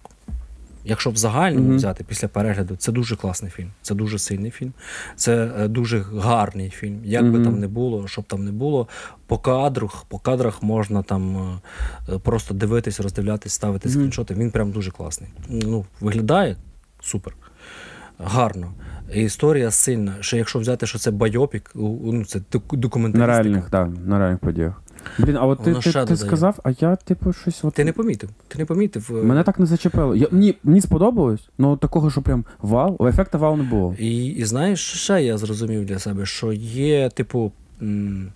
Якщо 0.86 1.10
в 1.10 1.18
загальному 1.18 1.76
взяти 1.76 2.04
після 2.04 2.28
перегляду, 2.28 2.76
це 2.76 2.92
дуже 2.92 3.16
класний 3.16 3.52
фільм, 3.52 3.72
це 3.82 3.96
дуже 3.96 4.20
сильний 4.20 4.52
фільм, 4.52 4.74
це 5.16 5.52
е, 5.60 5.68
дуже 5.68 6.06
гарний 6.18 6.70
фільм. 6.70 7.02
Як 7.04 7.32
би 7.32 7.44
там 7.44 7.60
не 7.60 7.68
було, 7.68 8.08
щоб 8.08 8.26
там 8.26 8.46
не 8.46 8.52
було, 8.52 8.88
по 9.28 9.38
кадрах, 9.38 10.06
по 10.08 10.20
кадрах 10.20 10.64
можна 10.64 11.04
там 11.04 11.38
е, 12.10 12.18
просто 12.20 12.54
дивитись, 12.54 13.00
роздивлятись, 13.00 13.54
ставити 13.54 13.90
скріншоти. 13.90 14.34
Він 14.34 14.52
прям 14.52 14.72
дуже 14.72 14.92
класний. 14.92 15.30
Ну, 15.50 15.86
виглядає 16.02 16.56
супер. 17.02 17.34
Гарно. 18.20 18.74
Історія 19.14 19.72
сильна. 19.72 20.16
Ще 20.20 20.38
якщо 20.38 20.60
взяти, 20.60 20.86
що 20.88 21.00
це 21.00 21.12
байопік, 21.12 21.72
ну 21.76 22.26
це 22.26 22.40
док- 22.52 23.10
На 23.18 23.26
реальних, 23.28 23.70
так, 23.70 23.90
на 24.06 24.20
реальних 24.20 24.40
подіях. 24.40 24.82
Блін, 25.20 25.38
а 25.38 25.46
от 25.46 25.64
ти, 25.64 25.74
ти, 25.74 25.92
ти 26.06 26.18
сказав, 26.18 26.60
а 26.64 26.72
я, 26.80 26.96
типу, 26.96 27.34
щось. 27.34 27.64
От... 27.64 27.74
Ти 27.74 27.84
не 27.84 27.92
помітив. 27.94 28.30
Ти 28.48 28.60
не 28.60 28.66
помітив. 28.66 29.10
е, 29.12 29.24
Мене 29.24 29.44
так 29.44 29.60
не 29.60 29.66
зачепило. 29.66 30.16
Я, 30.16 30.28
мені, 30.32 30.56
мені 30.64 30.82
сподобалось, 30.82 31.50
але 31.60 31.78
такого, 31.78 32.12
що 32.12 32.22
прям 32.22 32.46
вау, 32.62 33.08
ефекта 33.08 33.38
вау 33.38 33.58
не 33.58 33.64
було. 33.64 33.96
І, 34.00 34.26
і 34.26 34.46
знаєш, 34.46 34.80
ще 34.94 35.24
я 35.24 35.38
зрозумів 35.38 35.86
для 35.86 36.00
себе, 36.00 36.26
що 36.26 36.54
є, 36.54 37.10
типу, 37.10 37.52
м, 37.82 38.32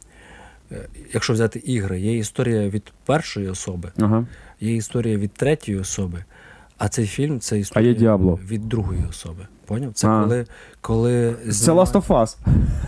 е, 0.71 0.75
якщо 1.13 1.33
взяти 1.33 1.59
ігри, 1.59 1.99
є 1.99 2.17
історія 2.17 2.69
від 2.69 2.93
першої 3.05 3.47
особи, 3.49 3.91
Ага. 3.99 4.27
є 4.61 4.75
історія 4.75 5.17
від 5.17 5.31
третьої 5.31 5.77
особи, 5.77 6.23
а 6.77 6.89
цей 6.89 7.05
фільм 7.05 7.39
це 7.39 7.59
історія 7.59 7.89
є 7.91 7.95
від 8.49 8.69
другої 8.69 9.01
особи. 9.09 9.47
Поняв? 9.65 9.93
Це 9.93 10.07
А. 10.07 10.21
коли. 10.21 10.45
коли 10.81 11.35
Це 11.51 11.71
Last 11.71 11.91
of 11.91 12.07
Us. 12.07 12.37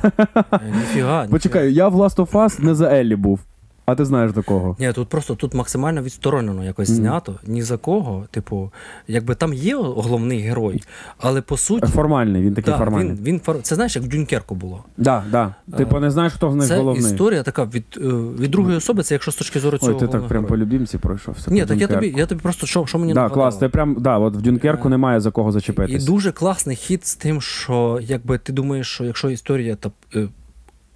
Е, 0.03 0.73
Ніфіга, 0.75 1.27
Почекай, 1.31 1.73
я 1.73 1.87
в 1.87 1.95
Last 1.95 2.15
of 2.15 2.31
Us 2.31 2.63
не 2.63 2.75
за 2.75 2.95
Еллі 2.99 3.15
був. 3.15 3.39
А 3.85 3.95
ти 3.95 4.05
знаєш 4.05 4.31
до 4.33 4.43
кого? 4.43 4.75
Ні, 4.79 4.93
тут 4.93 5.07
просто 5.07 5.35
тут 5.35 5.53
максимально 5.53 6.01
відсторонено 6.01 6.63
якось 6.63 6.89
Мгм. 6.89 6.97
знято. 6.97 7.35
Ні 7.47 7.61
за 7.61 7.77
кого. 7.77 8.25
Типу, 8.31 8.71
якби 9.07 9.35
там 9.35 9.53
є 9.53 9.75
головний 9.75 10.39
герой, 10.39 10.83
але 11.17 11.41
по 11.41 11.57
суті. 11.57 11.87
Формальний, 11.87 12.41
він 12.41 12.53
такий 12.53 12.73
да, 12.73 12.77
формальний. 12.77 13.17
він, 13.21 13.41
він, 13.47 13.61
це 13.61 13.75
знаєш, 13.75 13.95
як 13.95 14.05
в 14.05 14.07
Дюнкерку 14.07 14.55
було. 14.55 14.83
Да, 14.97 15.23
да. 15.31 15.55
Типу, 15.77 15.99
не 15.99 16.11
знаєш, 16.11 16.33
хто 16.33 16.51
з 16.51 16.55
них 16.55 16.67
Це 16.67 16.77
головний. 16.77 17.11
історія 17.11 17.43
така 17.43 17.63
від, 17.63 17.85
е, 17.97 17.99
від 18.39 18.51
другої 18.51 18.77
особи, 18.77 19.03
це 19.03 19.15
якщо 19.15 19.31
з 19.31 19.35
точки 19.35 19.59
зору 19.59 19.77
цього. 19.77 19.91
Ой, 19.91 19.99
ти 19.99 20.07
так 20.07 20.27
прям 20.27 20.45
по 20.45 20.57
любімці 20.57 20.97
пройшовся. 20.97 21.51
Ні, 21.51 21.65
так 21.65 21.77
я 21.77 21.87
тобі, 21.87 22.13
я 22.17 22.25
тобі 22.25 22.41
просто 22.41 22.67
що, 22.67 22.85
що 22.85 22.99
мені 22.99 23.13
Да, 23.13 23.29
клас, 23.29 23.57
ти 23.57 23.69
прям, 23.69 23.95
да, 23.99 24.17
от 24.17 24.35
в 24.35 24.41
Дюнкерку 24.41 24.87
Е, 24.87 24.91
немає 24.91 25.19
за 25.19 25.31
кого 25.31 25.59
І 25.87 25.97
дуже 25.97 26.31
класний 26.31 26.75
хід 26.75 27.05
з 27.05 27.15
тим, 27.15 27.41
що 27.41 27.99
якби 28.01 28.37
ти 28.37 28.53
думаєш, 28.53 28.87
що 28.87 29.03
якщо 29.03 29.29
історія 29.29 29.75
та, 29.75 29.91
е, 30.15 30.27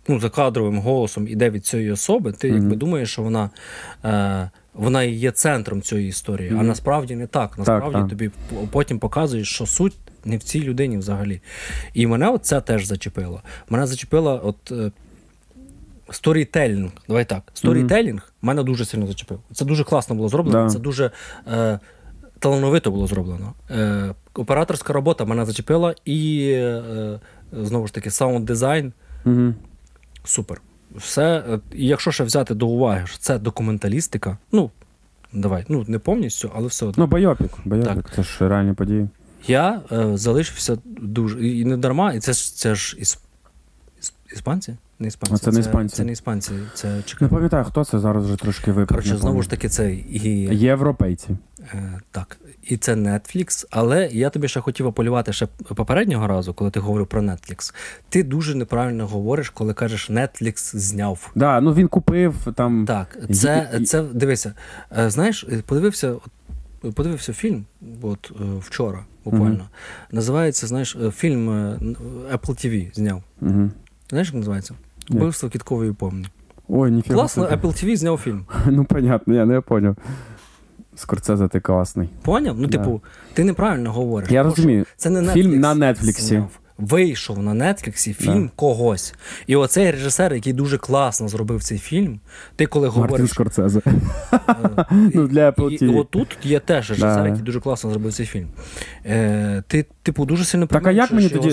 ну, 0.09 0.19
закадровим 0.19 0.79
голосом 0.79 1.27
іде 1.27 1.49
від 1.49 1.65
цієї 1.65 1.91
особи, 1.91 2.31
ти 2.31 2.47
якби 2.47 2.75
думаєш, 2.75 3.11
що 3.11 3.21
вона, 3.21 3.49
е, 4.05 4.49
вона 4.73 5.03
і 5.03 5.11
є 5.11 5.31
центром 5.31 5.81
цієї 5.81 6.07
історії. 6.09 6.55
А 6.59 6.63
насправді 6.63 7.15
не 7.15 7.27
так. 7.27 7.57
Насправді 7.57 7.97
так. 7.97 8.09
тобі 8.09 8.31
потім 8.71 8.99
показують, 8.99 9.47
що 9.47 9.65
суть 9.65 9.95
не 10.25 10.37
в 10.37 10.43
цій 10.43 10.63
людині 10.63 10.97
взагалі. 10.97 11.41
І 11.93 12.07
мене 12.07 12.29
от 12.29 12.45
це 12.45 12.61
теж 12.61 12.85
зачепило. 12.85 13.41
Мене 13.69 13.87
зачепило 13.87 14.41
от. 14.43 14.71
е, 14.71 14.91
Сторітелінг, 16.11 16.89
давай 17.07 17.25
так. 17.25 17.41
Сторітелінг 17.53 18.33
мене 18.41 18.63
дуже 18.63 18.85
сильно 18.85 19.07
зачепив. 19.07 19.39
Це 19.53 19.65
дуже 19.65 19.83
класно 19.83 20.15
було 20.15 20.29
зроблено. 20.29 20.63
Да. 20.63 20.69
Це 20.69 20.79
дуже 20.79 21.11
е, 21.51 21.79
талановито 22.39 22.91
було 22.91 23.07
зроблено. 23.07 23.53
Е, 23.71 24.13
операторська 24.33 24.93
робота 24.93 25.25
мене 25.25 25.45
зачепила, 25.45 25.95
і 26.05 26.49
е, 26.51 27.19
знову 27.53 27.87
ж 27.87 27.93
таки, 27.93 28.11
саунд 28.11 28.45
дизайн 28.45 28.93
Угу. 29.25 29.53
Супер. 30.29 30.61
Все, 30.95 31.43
е, 31.49 31.59
і 31.71 31.87
якщо 31.87 32.11
ще 32.11 32.23
взяти 32.23 32.55
до 32.55 32.67
уваги, 32.67 33.07
що 33.07 33.17
це 33.17 33.39
документалістика, 33.39 34.37
ну 34.51 34.71
давай, 35.33 35.65
ну 35.69 35.85
не 35.87 35.99
повністю, 35.99 36.51
але 36.55 36.67
все 36.67 36.85
одно. 36.85 37.03
Ну, 37.03 37.11
байопік, 37.11 37.51
байопік, 37.65 37.93
Так. 38.03 38.11
це 38.15 38.23
ж 38.23 38.49
реальні 38.49 38.73
події. 38.73 39.09
Я 39.47 39.81
е, 39.91 40.17
залишився 40.17 40.77
дуже. 40.85 41.47
І 41.47 41.65
не 41.65 41.77
дарма, 41.77 42.13
і 42.13 42.19
це 42.19 42.33
ж 42.33 42.55
це 42.55 42.75
ж 42.75 42.97
із 42.99 43.19
іспанці? 44.33 44.75
Не 44.99 45.07
іспанці. 45.07 45.35
А 45.35 45.37
це 45.37 45.51
не 45.51 45.59
іспанці. 45.59 45.95
Це 45.95 46.03
не 46.03 46.11
іспанці, 46.11 46.51
це 46.73 47.01
Не 47.21 47.27
пам'ятаю, 47.27 47.63
хто 47.63 47.85
це 47.85 47.99
зараз 47.99 48.25
вже 48.25 48.35
трошки 48.35 48.71
випав. 48.71 48.87
Коротше, 48.87 49.17
знову 49.17 49.41
ж 49.41 49.49
таки, 49.49 49.69
це 49.69 49.93
і 49.93 50.19
Європейці. 50.57 51.29
Е, 51.73 51.99
так, 52.11 52.37
і 52.63 52.77
це 52.77 52.95
Netflix, 52.95 53.65
але 53.69 54.07
я 54.07 54.29
тобі 54.29 54.47
ще 54.47 54.61
хотів 54.61 54.87
аполювати 54.87 55.33
ще 55.33 55.47
попереднього 55.75 56.27
разу, 56.27 56.53
коли 56.53 56.71
ти 56.71 56.79
говорив 56.79 57.07
про 57.07 57.21
Netflix. 57.21 57.73
Ти 58.09 58.23
дуже 58.23 58.55
неправильно 58.55 59.07
говориш, 59.07 59.49
коли 59.49 59.73
кажеш 59.73 60.09
Netflix 60.09 60.75
зняв. 60.77 61.31
Да, 61.35 61.61
ну 61.61 61.73
він 61.73 61.87
купив 61.87 62.35
там. 62.55 62.85
Так, 62.85 63.17
це, 63.33 63.81
це 63.85 64.01
дивися. 64.03 64.53
е, 64.97 65.09
Знаєш, 65.09 65.45
подивився, 65.65 66.13
подивився 66.93 67.33
фільм, 67.33 67.65
от 68.01 68.31
е, 68.41 68.43
вчора, 68.59 69.05
буквально. 69.25 69.49
Мгм. 69.53 69.67
Називається, 70.11 70.67
знаєш, 70.67 70.97
е, 71.05 71.11
фільм 71.11 71.49
Apple 72.33 72.65
TV 72.65 72.95
зняв. 72.95 73.23
Угу. 73.41 73.69
Знаєш, 74.09 74.27
як 74.27 74.35
називається? 74.35 74.73
Ні. 75.09 75.17
Вбивство 75.17 75.49
кіткової 75.49 75.93
помні. 75.93 76.25
Ой, 76.67 76.91
ніфіга. 76.91 77.15
Класно, 77.15 77.43
себе. 77.49 77.55
Apple 77.55 77.85
TV 77.85 77.95
зняв 77.95 78.17
фільм. 78.17 78.45
Ну, 78.67 78.85
понятно, 78.85 79.33
я 79.35 79.45
не 79.45 79.61
поняв. 79.61 79.95
Скорцезе, 80.95 81.47
ти 81.47 81.59
класний. 81.59 82.09
Поняв? 82.21 82.55
Ну, 82.59 82.67
Да. 82.67 82.77
типу, 82.77 83.01
ти 83.33 83.43
неправильно 83.43 83.91
говориш. 83.91 84.31
Я 84.31 84.43
розумію. 84.43 84.85
Це 84.97 85.09
не 85.09 85.19
Netflix 85.21 85.33
Фільм 85.33 85.59
на 85.59 85.75
Нетфліксі. 85.75 86.21
зняв. 86.21 86.58
Вийшов 86.79 87.43
на 87.43 87.73
Нетфліксі 87.73 88.13
фільм 88.13 88.43
Да. 88.45 88.51
когось. 88.55 89.13
І 89.47 89.55
оцей 89.55 89.91
режисер, 89.91 90.33
який 90.33 90.53
дуже 90.53 90.77
класно 90.77 91.27
зробив 91.27 91.63
цей 91.63 91.77
фільм, 91.77 92.19
ти 92.55 92.65
коли 92.65 92.87
Мартін 92.87 93.01
говориш. 93.03 93.29
Скорцезе. 93.29 93.81
е, 94.33 94.85
Ну, 95.13 95.27
для 95.27 95.53
і, 95.69 95.73
і 95.73 95.87
отут 95.87 96.37
є 96.43 96.59
теж 96.59 96.89
режисер, 96.89 97.27
який 97.27 97.41
дуже 97.41 97.59
класно 97.59 97.89
зробив 97.89 98.13
цей 98.13 98.25
фільм. 98.25 98.47
Е, 99.05 99.63
ти, 99.67 99.85
типу, 100.03 100.25
дуже 100.25 100.45
сильно 100.45 100.67
Так, 100.67 100.87
а 100.87 100.91
як 100.91 101.11
мені 101.11 101.29
тоді. 101.29 101.49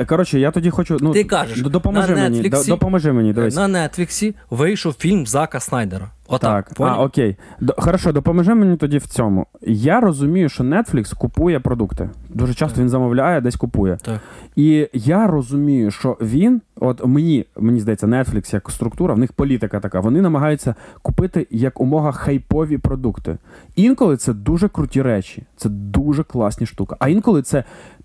е, 0.00 0.04
Коротше, 0.04 0.40
я 0.40 0.50
тоді 0.50 0.70
хочу. 0.70 0.96
Ну, 1.00 1.12
Ти 1.12 1.24
кажеш, 1.24 1.60
допоможи 1.60 2.14
на 2.14 2.22
мені. 2.22 2.50
Допоможи 2.68 3.12
мені. 3.12 3.32
На 3.32 3.68
Нетфліксі 3.68 4.34
вийшов 4.50 4.94
фільм 4.94 5.26
Зака 5.26 5.60
Снайдера. 5.60 6.10
Отак. 6.30 6.68
Так, 6.68 6.88
а, 6.88 7.02
окей. 7.02 7.36
До, 7.60 7.74
хорошо, 7.78 8.12
допоможи 8.12 8.54
мені 8.54 8.76
тоді 8.76 8.98
в 8.98 9.06
цьому. 9.06 9.46
Я 9.66 10.00
розумію, 10.00 10.48
що 10.48 10.64
Netflix 10.64 11.16
купує 11.16 11.60
продукти. 11.60 12.10
Дуже 12.28 12.54
часто 12.54 12.74
Так. 12.74 12.82
він 12.82 12.88
замовляє, 12.88 13.40
десь 13.40 13.56
купує. 13.56 13.98
Так. 14.02 14.20
І 14.56 14.88
я 14.92 15.26
розумію, 15.26 15.90
що 15.90 16.16
він, 16.20 16.60
от 16.76 17.06
мені, 17.06 17.46
мені 17.58 17.80
здається, 17.80 18.06
Netflix 18.06 18.54
як 18.54 18.70
структура, 18.70 19.14
в 19.14 19.18
них 19.18 19.32
політика 19.32 19.80
така. 19.80 20.00
Вони 20.00 20.20
намагаються 20.22 20.74
купити 21.02 21.46
як 21.50 21.80
умога 21.80 22.12
хайпові 22.12 22.78
продукти. 22.78 23.36
Інколи 23.76 24.16
це 24.16 24.32
дуже 24.32 24.68
круті 24.68 25.02
речі, 25.02 25.42
це 25.56 25.68
дуже 25.68 26.22
класні 26.22 26.66
штуки. 26.66 26.96
А 26.98 27.08
інколи 27.08 27.42
це. 27.42 27.64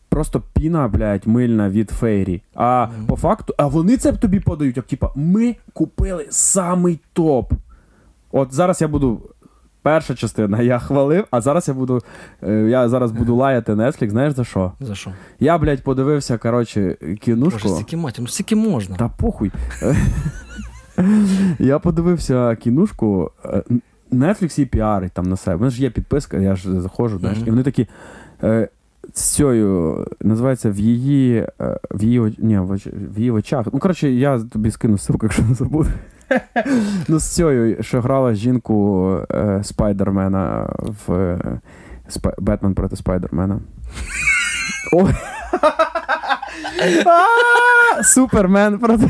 Просто 0.10 0.42
піна, 0.54 0.88
блядь, 0.88 1.28
мильна 1.28 1.70
від 1.70 1.90
фейрі. 1.90 2.42
А 2.56 2.86
Мгм. 2.86 3.06
по 3.06 3.16
факту, 3.16 3.54
а 3.58 3.68
вони 3.68 3.98
це 3.98 4.12
тобі 4.14 4.40
подають, 4.40 4.78
як 4.78 4.86
типа, 4.86 5.10
ми 5.16 5.56
купили 5.74 6.26
самий 6.30 7.00
топ. 7.14 7.54
От 8.36 8.54
зараз 8.54 8.82
я 8.82 8.88
буду. 8.88 9.22
Перша 9.82 10.16
частина 10.16 10.62
я 10.62 10.80
хвалив, 10.80 11.26
а 11.32 11.42
зараз 11.42 11.68
я 11.68 11.74
буду. 11.74 12.02
е, 12.44 12.54
Я 12.54 12.90
зараз 12.90 13.12
буду 13.12 13.36
лаяти 13.42 13.74
Netflix, 13.74 14.10
знаєш 14.10 14.34
за 14.34 14.44
що? 14.44 14.72
За 14.80 14.96
що? 14.96 15.12
Я, 15.40 15.58
блядь, 15.58 15.84
подивився, 15.84 16.38
коротше, 16.38 16.98
Боже, 17.28 17.70
стільки 17.70 17.98
матір, 17.98 18.22
ну 18.22 18.28
стільки 18.28 18.56
можна. 18.56 18.96
Та 18.96 19.10
похуй. 19.10 19.52
я 21.60 21.80
подивився 21.80 22.56
кінушку. 22.56 23.32
е, 23.46 23.64
Netflix 24.12 24.60
її 24.60 24.66
піарить 24.66 25.12
там 25.12 25.26
на 25.30 25.38
себе. 25.38 25.56
У 25.56 25.60
мене 25.60 25.72
ж 25.72 25.82
є 25.82 25.90
підписка, 25.90 26.38
я 26.38 26.56
ж 26.56 26.82
заходжу, 26.82 27.20
знаєш, 27.20 27.38
і 27.46 27.50
вони 27.50 27.64
такі. 27.64 27.88
Е, 28.44 28.68
з 29.14 29.22
цією 29.22 30.08
називається 30.22 30.72
в 30.72 30.80
її 30.80 31.48
в 31.92 32.04
її, 32.04 32.36
ні, 32.38 32.60
в 33.14 33.18
її 33.18 33.32
очах. 33.32 33.68
Ну, 33.74 33.80
коротше, 33.80 34.10
я 34.12 34.40
тобі 34.40 34.72
скину 34.72 34.94
ссылку, 34.94 35.20
якщо 35.24 35.44
не 35.44 35.54
забуду. 35.54 35.90
ну, 37.08 37.20
з 37.20 37.24
цією, 37.24 37.84
що 37.84 38.02
грала 38.02 38.34
жінку 38.34 39.10
е, 39.32 39.60
Спайдермена 39.64 40.70
в 41.08 41.14
е, 41.14 41.40
Спа- 42.10 42.42
Бетмен 42.42 42.74
проти 42.74 42.96
Спайдермена. 42.96 43.60
А, 47.06 48.04
Супермен 48.04 48.80
проти. 48.80 49.10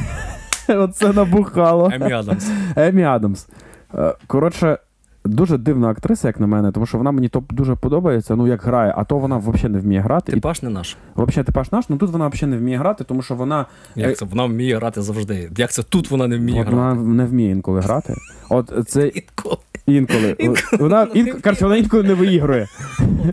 Оце 0.68 1.14
набухало. 1.14 1.92
Емі 1.94 2.14
Адамс. 2.14 2.50
Емі 2.76 3.04
Адамс. 3.04 3.48
Е, 3.96 4.14
Коротше, 4.28 4.78
Дуже 5.26 5.58
дивна 5.58 5.90
актриса, 5.90 6.28
як 6.28 6.40
на 6.40 6.48
мене, 6.48 6.72
тому 6.72 6.86
що 6.86 6.98
вона 6.98 7.12
мені 7.12 7.30
то 7.30 7.44
дуже 7.50 7.76
подобається, 7.76 8.36
ну 8.36 8.48
як 8.48 8.64
грає, 8.64 8.94
а 8.98 9.04
то 9.04 9.18
вона 9.18 9.38
взагалі 9.38 9.70
не 9.74 9.80
вміє 9.80 10.02
грати. 10.02 10.32
Типаж 10.32 10.64
не 10.64 10.70
наш. 10.70 10.98
взагалі 11.16 11.46
типаж 11.46 11.72
наш, 11.72 11.90
ну 11.90 11.98
тут 11.98 12.10
вона 12.12 12.28
взагалі 12.28 12.52
не 12.52 12.58
вміє 12.58 12.78
грати, 12.78 13.04
тому 13.04 13.22
що 13.22 13.36
вона, 13.36 13.66
Е, 13.98 14.02
Як 14.02 14.18
це 14.18 14.26
вона 14.26 14.46
вміє 14.46 14.76
грати 14.76 15.02
завжди? 15.02 15.52
Як 15.58 15.72
це 15.72 15.84
тут 15.84 16.12
вона 16.12 16.28
не 16.28 16.38
вміє 16.38 16.62
от 16.62 16.68
грати? 16.68 16.78
вона 17.00 17.14
не 17.14 17.26
вміє 17.26 17.52
інколи 17.52 17.80
грати. 17.82 18.14
От 18.50 18.74
це 18.88 19.08
Інколи. 19.16 19.58
інколи. 19.86 20.36
Інколи 20.40 20.58
Вона, 20.80 21.08
не 21.16 21.26
коротше, 21.32 21.64
вона 21.66 21.78
інколи 21.78 22.04
не 22.04 22.14
виігрує. 22.14 22.68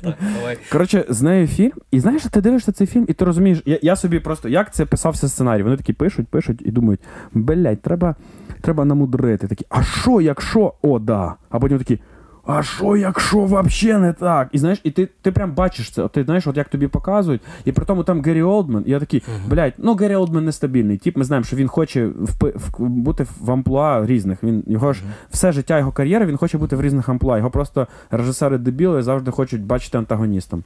Так, 0.02 0.14
давай. 0.38 0.58
Коротше, 0.72 1.04
з 1.08 1.22
нею 1.22 1.46
фільм, 1.46 1.72
і 1.90 2.00
знаєш, 2.00 2.22
ти 2.30 2.40
дивишся 2.40 2.72
цей 2.72 2.86
фільм, 2.86 3.06
і 3.08 3.12
ти 3.12 3.24
розумієш, 3.24 3.62
я, 3.66 3.78
я 3.82 3.96
собі 3.96 4.20
просто 4.20 4.48
як 4.48 4.74
це 4.74 4.86
писався 4.86 5.28
сценарій. 5.28 5.62
Вони 5.62 5.76
такі 5.76 5.92
пишуть, 5.92 6.28
пишуть 6.28 6.62
і 6.64 6.70
думають, 6.70 7.00
блядь, 7.34 7.80
треба, 7.82 8.14
треба 8.62 8.84
намудрити. 8.84 9.48
Такі, 9.48 9.66
а 9.68 9.82
що, 9.82 10.20
якщо? 10.20 10.72
О, 10.82 10.98
да. 10.98 11.34
А 11.50 11.58
потім 11.58 11.78
такі. 11.78 12.00
А 12.46 12.62
що, 12.62 12.96
якщо 12.96 13.44
взагалі 13.44 14.00
не 14.02 14.12
так? 14.12 14.48
І 14.52 14.58
знаєш, 14.58 14.80
і 14.84 14.90
ти, 14.90 15.08
ти 15.22 15.32
прям 15.32 15.52
бачиш 15.52 15.90
це. 15.90 16.08
Ти 16.08 16.24
знаєш, 16.24 16.46
от 16.46 16.56
як 16.56 16.68
тобі 16.68 16.88
показують, 16.88 17.42
і 17.64 17.72
при 17.72 17.84
тому 17.84 18.04
там 18.04 18.22
Геррі 18.22 18.42
Олдмен, 18.42 18.84
і 18.86 18.90
я 18.90 19.00
такий, 19.00 19.22
блядь, 19.48 19.72
ну 19.78 19.94
Геррі 19.94 20.14
Олдмен 20.14 20.44
нестабільний. 20.44 20.98
Тіп, 20.98 21.16
ми 21.16 21.24
знаємо, 21.24 21.44
що 21.44 21.56
він 21.56 21.68
хоче 21.68 22.06
впи- 22.06 22.52
в, 22.58 22.88
бути 22.88 23.26
в 23.40 23.50
амплуа 23.50 24.06
різних. 24.06 24.42
Він 24.42 24.64
його 24.66 24.92
ж 24.92 25.02
все 25.30 25.52
життя 25.52 25.78
його 25.78 25.92
кар'єри, 25.92 26.26
він 26.26 26.36
хоче 26.36 26.58
бути 26.58 26.76
в 26.76 26.82
різних 26.82 27.08
амплуа. 27.08 27.36
Його 27.38 27.50
просто 27.50 27.86
режисери 28.10 28.58
дебіли 28.58 29.02
завжди 29.02 29.30
хочуть 29.30 29.62
бачити 29.62 29.98
антагоністом. 29.98 30.64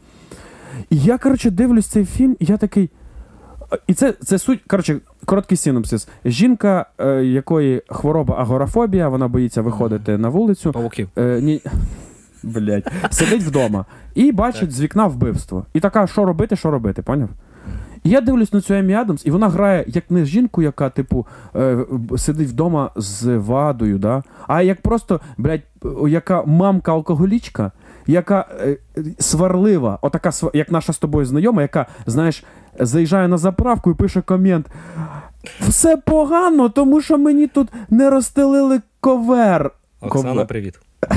І 0.90 0.98
я, 0.98 1.18
коротше, 1.18 1.50
дивлюсь 1.50 1.86
цей 1.86 2.04
фільм, 2.04 2.36
і 2.40 2.44
я 2.44 2.56
такий. 2.56 2.90
І 3.86 3.94
це, 3.94 4.12
це 4.12 4.38
суть, 4.38 4.60
коротше, 4.66 4.96
короткий 5.24 5.56
синопсис. 5.56 6.08
Жінка, 6.24 6.86
е, 6.98 7.24
якої 7.24 7.82
хвороба 7.88 8.34
агорафобія, 8.38 9.08
вона 9.08 9.28
боїться 9.28 9.62
виходити 9.62 10.18
на 10.18 10.28
вулицю. 10.28 10.72
Павуків. 10.72 11.08
Е, 11.18 11.40
ні, 11.42 11.60
блядь, 12.42 12.92
сидить 13.10 13.42
вдома 13.42 13.84
і 14.14 14.32
бачить 14.32 14.60
Так. 14.60 14.70
з 14.70 14.80
вікна 14.80 15.06
вбивство. 15.06 15.66
І 15.74 15.80
така, 15.80 16.06
що 16.06 16.24
робити, 16.24 16.56
що 16.56 16.70
робити, 16.70 17.02
поняв? 17.02 17.28
І 18.04 18.10
я 18.10 18.20
дивлюсь 18.20 18.52
на 18.52 18.60
цю 18.60 18.74
Емі 18.74 18.94
Адамс, 18.94 19.26
і 19.26 19.30
вона 19.30 19.48
грає 19.48 19.84
як 19.88 20.10
не 20.10 20.24
жінку, 20.24 20.62
яка, 20.62 20.90
типу, 20.90 21.26
е, 21.56 21.84
б- 21.90 22.18
сидить 22.18 22.48
вдома 22.48 22.90
з 22.96 23.36
вадою, 23.36 23.98
да? 23.98 24.22
а 24.48 24.62
як 24.62 24.80
просто, 24.80 25.20
блядь, 25.38 25.60
о, 25.82 26.08
яка 26.08 26.42
мамка 26.42 26.92
алкоголічка, 26.92 27.72
яка 28.06 28.46
е, 28.60 28.76
сварлива, 29.18 29.98
отака, 30.02 30.30
сва- 30.30 30.50
як 30.56 30.70
наша 30.72 30.92
з 30.92 30.98
тобою 30.98 31.26
знайома, 31.26 31.62
яка, 31.62 31.86
знаєш, 32.06 32.44
заїжджає 32.80 33.28
на 33.28 33.38
заправку 33.38 33.90
і 33.90 33.94
пише 33.94 34.20
комент. 34.20 34.66
Все 35.60 35.96
погано, 35.96 36.68
тому 36.68 37.00
що 37.00 37.18
мені 37.18 37.46
тут 37.46 37.68
не 37.90 38.10
розстелили 38.10 38.80
ковер. 39.00 39.70
Оксана, 40.00 40.30
Ковер. 40.30 40.46
привіт. 40.46 40.80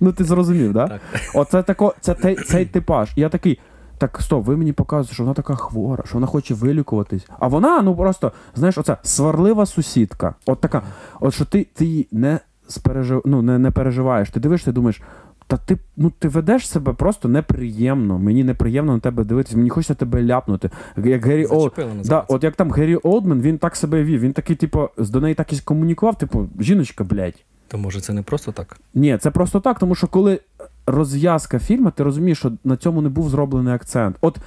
Ну 0.00 0.12
ти 0.12 0.24
зрозумів, 0.24 0.72
да? 0.72 0.88
Так. 0.88 1.00
Оце 1.34 1.62
тако, 1.62 1.94
це 2.00 2.14
те- 2.14 2.34
цей 2.34 2.66
типаж. 2.66 3.12
Я 3.16 3.28
такий. 3.28 3.58
Так, 3.98 4.18
стоп, 4.20 4.44
ви 4.46 4.56
мені 4.56 4.72
показуєте, 4.72 5.14
що 5.14 5.22
вона 5.22 5.34
така 5.34 5.54
хвора, 5.54 6.02
що 6.06 6.14
вона 6.14 6.26
хоче 6.26 6.54
вилікуватись. 6.54 7.26
А 7.38 7.46
вона, 7.48 7.82
ну 7.82 7.96
просто, 7.96 8.32
знаєш, 8.54 8.78
оця 8.78 8.96
сварлива 9.02 9.66
сусідка. 9.66 10.34
От 10.46 10.60
така, 10.60 10.82
от 11.20 11.34
що 11.34 11.44
ти, 11.44 11.66
ти 11.74 11.84
її 11.84 12.08
не, 12.12 12.38
спережив, 12.68 13.22
ну, 13.24 13.42
не, 13.42 13.58
не 13.58 13.70
переживаєш. 13.70 14.30
Ти 14.30 14.40
дивишся 14.40 14.70
і 14.70 14.72
думаєш, 14.72 15.02
та 15.48 15.56
ти, 15.56 15.78
ну, 15.96 16.12
ти 16.18 16.28
ведеш 16.28 16.68
себе 16.68 16.92
просто 16.92 17.28
неприємно. 17.28 18.18
Мені 18.18 18.44
неприємно 18.44 18.92
на 18.92 18.98
тебе 19.00 19.24
дивитися, 19.24 19.56
мені 19.56 19.70
хочеться 19.70 19.94
тебе 19.94 20.22
ляпнути. 20.24 20.70
Як 20.96 21.26
Гері 21.26 21.46
Ол... 21.46 21.70
Да, 22.04 22.24
от 22.28 22.44
як 22.44 22.56
там 22.56 22.70
Гері 22.70 22.96
Олдмен, 22.96 23.40
він 23.40 23.58
так 23.58 23.76
себе 23.76 24.04
вів. 24.04 24.20
Він 24.20 24.32
такий, 24.32 24.56
типу, 24.56 24.88
з- 24.98 25.10
до 25.10 25.20
неї 25.20 25.34
так 25.34 25.52
і 25.52 25.60
комунікував, 25.60 26.18
типу, 26.18 26.48
жіночка, 26.60 27.04
блядь. 27.04 27.44
То 27.68 27.78
може 27.78 28.00
це 28.00 28.12
не 28.12 28.22
просто 28.22 28.52
так? 28.52 28.76
Ні, 28.94 29.18
це 29.20 29.30
просто 29.30 29.60
так, 29.60 29.78
тому 29.78 29.94
що 29.94 30.06
коли 30.06 30.40
розв'язка 30.86 31.58
фільму, 31.58 31.90
ти 31.90 32.02
розумієш, 32.02 32.38
що 32.38 32.52
на 32.64 32.76
цьому 32.76 33.02
не 33.02 33.08
був 33.08 33.28
зроблений 33.30 33.74
акцент. 33.74 34.16
От 34.20 34.38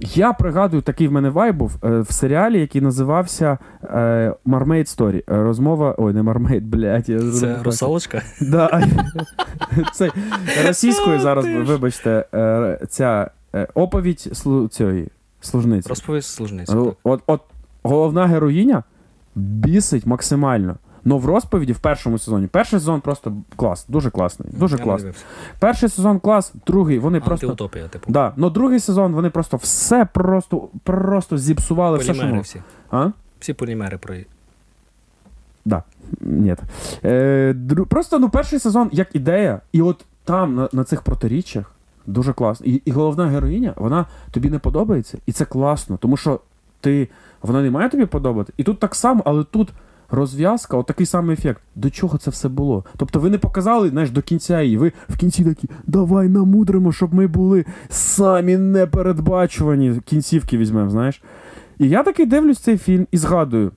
я 0.00 0.32
пригадую, 0.32 0.82
такий 0.82 1.08
в 1.08 1.12
мене 1.12 1.30
вайб 1.30 1.56
був 1.56 1.76
е, 1.84 2.00
в 2.00 2.12
серіалі, 2.12 2.60
який 2.60 2.80
називався 2.80 3.58
е, 3.82 4.34
Marmaid 4.46 4.98
Story. 4.98 5.16
Е, 5.16 5.22
Розмова. 5.42 5.94
Ой, 5.98 6.12
не 6.12 6.22
Marmaid, 6.22 6.60
блядь. 6.60 7.08
Я 7.08 7.32
Це 7.32 7.62
русалочка? 7.62 8.22
Да. 8.40 8.82
Це 9.92 10.10
російською 10.66 11.20
зараз, 11.20 11.46
вибачте, 11.68 12.24
ця 12.88 13.30
оповідь 13.74 14.20
слу, 14.20 14.68
цієї 14.68 15.08
служниці. 15.40 15.88
Розповість 15.88 16.28
служниці. 16.30 16.74
От, 17.04 17.22
от 17.26 17.40
головна 17.82 18.26
героїня 18.26 18.82
бісить 19.34 20.06
максимально. 20.06 20.76
Ну 21.08 21.18
в 21.18 21.26
розповіді 21.26 21.72
в 21.72 21.78
першому 21.78 22.18
сезоні. 22.18 22.46
Перший 22.46 22.78
сезон 22.78 23.00
просто 23.00 23.32
клас, 23.56 23.86
дуже 23.88 24.10
класний. 24.10 24.48
Дуже 24.52 24.78
класний. 24.78 25.12
Перший 25.58 25.88
сезон 25.88 26.20
клас, 26.20 26.52
другий 26.66 26.98
вони 26.98 27.20
просто. 27.20 27.46
Антиутопія, 27.46 27.88
типу. 27.88 28.12
Да, 28.12 28.32
ну 28.36 28.50
другий 28.50 28.80
сезон 28.80 29.12
вони 29.12 29.30
просто 29.30 29.56
все 29.56 30.04
просто, 30.04 30.68
просто 30.82 31.38
зіпсували, 31.38 31.98
все, 31.98 32.14
що 32.14 32.22
Полімери 32.22 32.42
всі. 32.42 32.62
А? 32.90 33.10
Всі 33.40 33.52
полімери 33.52 33.98
про 33.98 34.14
Да. 35.64 35.82
Ні. 36.20 36.56
Е, 37.04 37.52
дру... 37.56 37.86
Просто 37.86 38.18
ну 38.18 38.28
перший 38.28 38.58
сезон 38.58 38.88
як 38.92 39.08
ідея, 39.16 39.60
і 39.72 39.82
от 39.82 40.04
там, 40.24 40.54
на, 40.54 40.68
на 40.72 40.84
цих 40.84 41.02
протиріччях, 41.02 41.72
дуже 42.06 42.32
класно. 42.32 42.66
І, 42.66 42.72
і 42.84 42.90
головна 42.90 43.26
героїня, 43.26 43.72
вона 43.76 44.06
тобі 44.30 44.50
не 44.50 44.58
подобається, 44.58 45.18
і 45.26 45.32
це 45.32 45.44
класно, 45.44 45.96
тому 45.96 46.16
що 46.16 46.40
ти. 46.80 47.08
Вона 47.42 47.62
не 47.62 47.70
має 47.70 47.88
тобі 47.88 48.06
подобати. 48.06 48.52
І 48.56 48.64
тут 48.64 48.78
так 48.78 48.94
само, 48.94 49.22
але 49.24 49.44
тут 49.44 49.68
розв'язка, 50.10 50.76
от 50.76 50.86
такий 50.86 51.06
самий 51.06 51.34
ефект. 51.34 51.62
До 51.74 51.90
чого 51.90 52.18
це 52.18 52.30
все 52.30 52.48
було? 52.48 52.84
Тобто 52.96 53.20
ви 53.20 53.30
не 53.30 53.38
показали, 53.38 53.88
знаєш, 53.88 54.10
до 54.10 54.22
кінця 54.22 54.62
її. 54.62 54.76
Ви 54.76 54.92
в 55.08 55.16
кінці 55.16 55.44
такі, 55.44 55.68
давай 55.86 56.28
намудримо, 56.28 56.92
щоб 56.92 57.14
ми 57.14 57.26
були 57.26 57.64
самі 57.88 58.56
непередбачувані. 58.56 60.00
Кінцівки 60.04 60.58
візьмемо, 60.58 60.90
знаєш. 60.90 61.22
І 61.78 61.88
я 61.88 62.02
таки 62.02 62.26
дивлюсь 62.26 62.58
цей 62.58 62.78
фільм 62.78 63.06
і 63.10 63.16
згадую. 63.16 63.72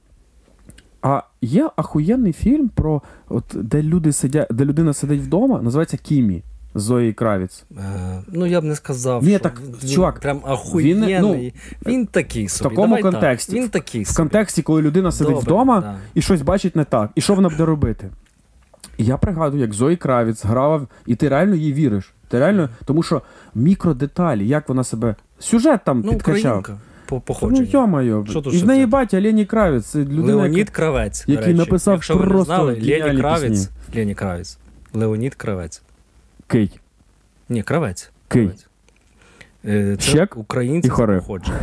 А 1.01 1.23
є 1.41 1.69
ахуєнний 1.75 2.33
фільм 2.33 2.69
про 2.69 3.01
от 3.29 3.45
де 3.55 3.83
люди 3.83 4.11
сидять, 4.11 4.47
де 4.51 4.65
людина 4.65 4.93
сидить 4.93 5.21
вдома, 5.21 5.61
називається 5.61 5.97
Кімі 5.97 6.43
Зої 6.75 7.13
Кравіц. 7.13 7.63
Е, 7.77 7.83
ну 8.27 8.45
я 8.45 8.61
б 8.61 8.63
не 8.63 8.75
сказав, 8.75 9.23
Ні, 9.23 9.29
що 9.29 9.39
так, 9.39 9.61
він 9.83 9.89
чувак, 9.89 10.19
прям 10.19 10.41
він, 10.75 11.05
ну, 11.21 11.51
Він, 11.85 12.05
такий 12.05 12.49
собі. 12.49 12.69
такому 12.69 12.87
Давай 12.95 13.01
так. 13.03 13.11
контексті. 13.11 13.55
Він 13.55 13.69
такий 13.69 14.03
В 14.03 14.07
собі. 14.07 14.17
контексті, 14.17 14.61
коли 14.61 14.81
людина 14.81 15.11
сидить 15.11 15.33
Добре, 15.33 15.43
вдома 15.45 15.81
да. 15.81 15.95
і 16.13 16.21
щось 16.21 16.41
бачить 16.41 16.75
не 16.75 16.83
так, 16.83 17.11
і 17.15 17.21
що 17.21 17.33
вона 17.35 17.49
буде 17.49 17.65
робити. 17.65 18.09
І 18.97 19.05
я 19.05 19.17
пригадую, 19.17 19.61
як 19.61 19.73
Зої 19.73 19.95
Кравіц 19.97 20.45
грала, 20.45 20.81
і 21.05 21.15
ти 21.15 21.29
реально 21.29 21.55
їй 21.55 21.73
віриш. 21.73 22.13
Ти 22.27 22.39
реально, 22.39 22.69
тому 22.85 23.03
що 23.03 23.21
мікродеталі, 23.55 24.47
як 24.47 24.69
вона 24.69 24.83
себе. 24.83 25.15
Сюжет 25.39 25.81
там 25.85 26.01
Ну, 26.05 26.11
підкачав. 26.11 26.69
по 27.05 27.21
Ну, 27.41 27.61
йо-моє. 27.61 28.23
І 28.53 28.57
в 28.57 28.65
неї 28.65 28.85
батя 28.85 29.21
Лені 29.21 29.45
Кравіц. 29.45 29.85
це 29.85 29.99
Людина, 29.99 30.35
Леонід 30.35 30.57
яка- 30.57 30.71
Кравець. 30.71 31.23
який 31.27 31.45
речі. 31.45 31.57
написав 31.57 31.93
Якщо 31.93 32.13
ви 32.15 32.23
не 32.23 32.27
просто 32.27 32.63
Лені 32.63 33.19
Кравець. 33.19 33.69
Лені 33.95 34.15
Кравець. 34.15 34.57
Леонід 34.93 35.35
Кравець. 35.35 35.81
Кий. 36.51 36.79
Ні, 37.49 37.63
Кравець. 37.63 38.11
Кий. 38.27 38.49
Е, 39.65 39.97
Це 39.99 40.11
Чек 40.11 40.37
українці 40.37 40.87
і 40.87 40.91
з 40.91 40.93
хори. 40.93 41.17
походження. 41.17 41.59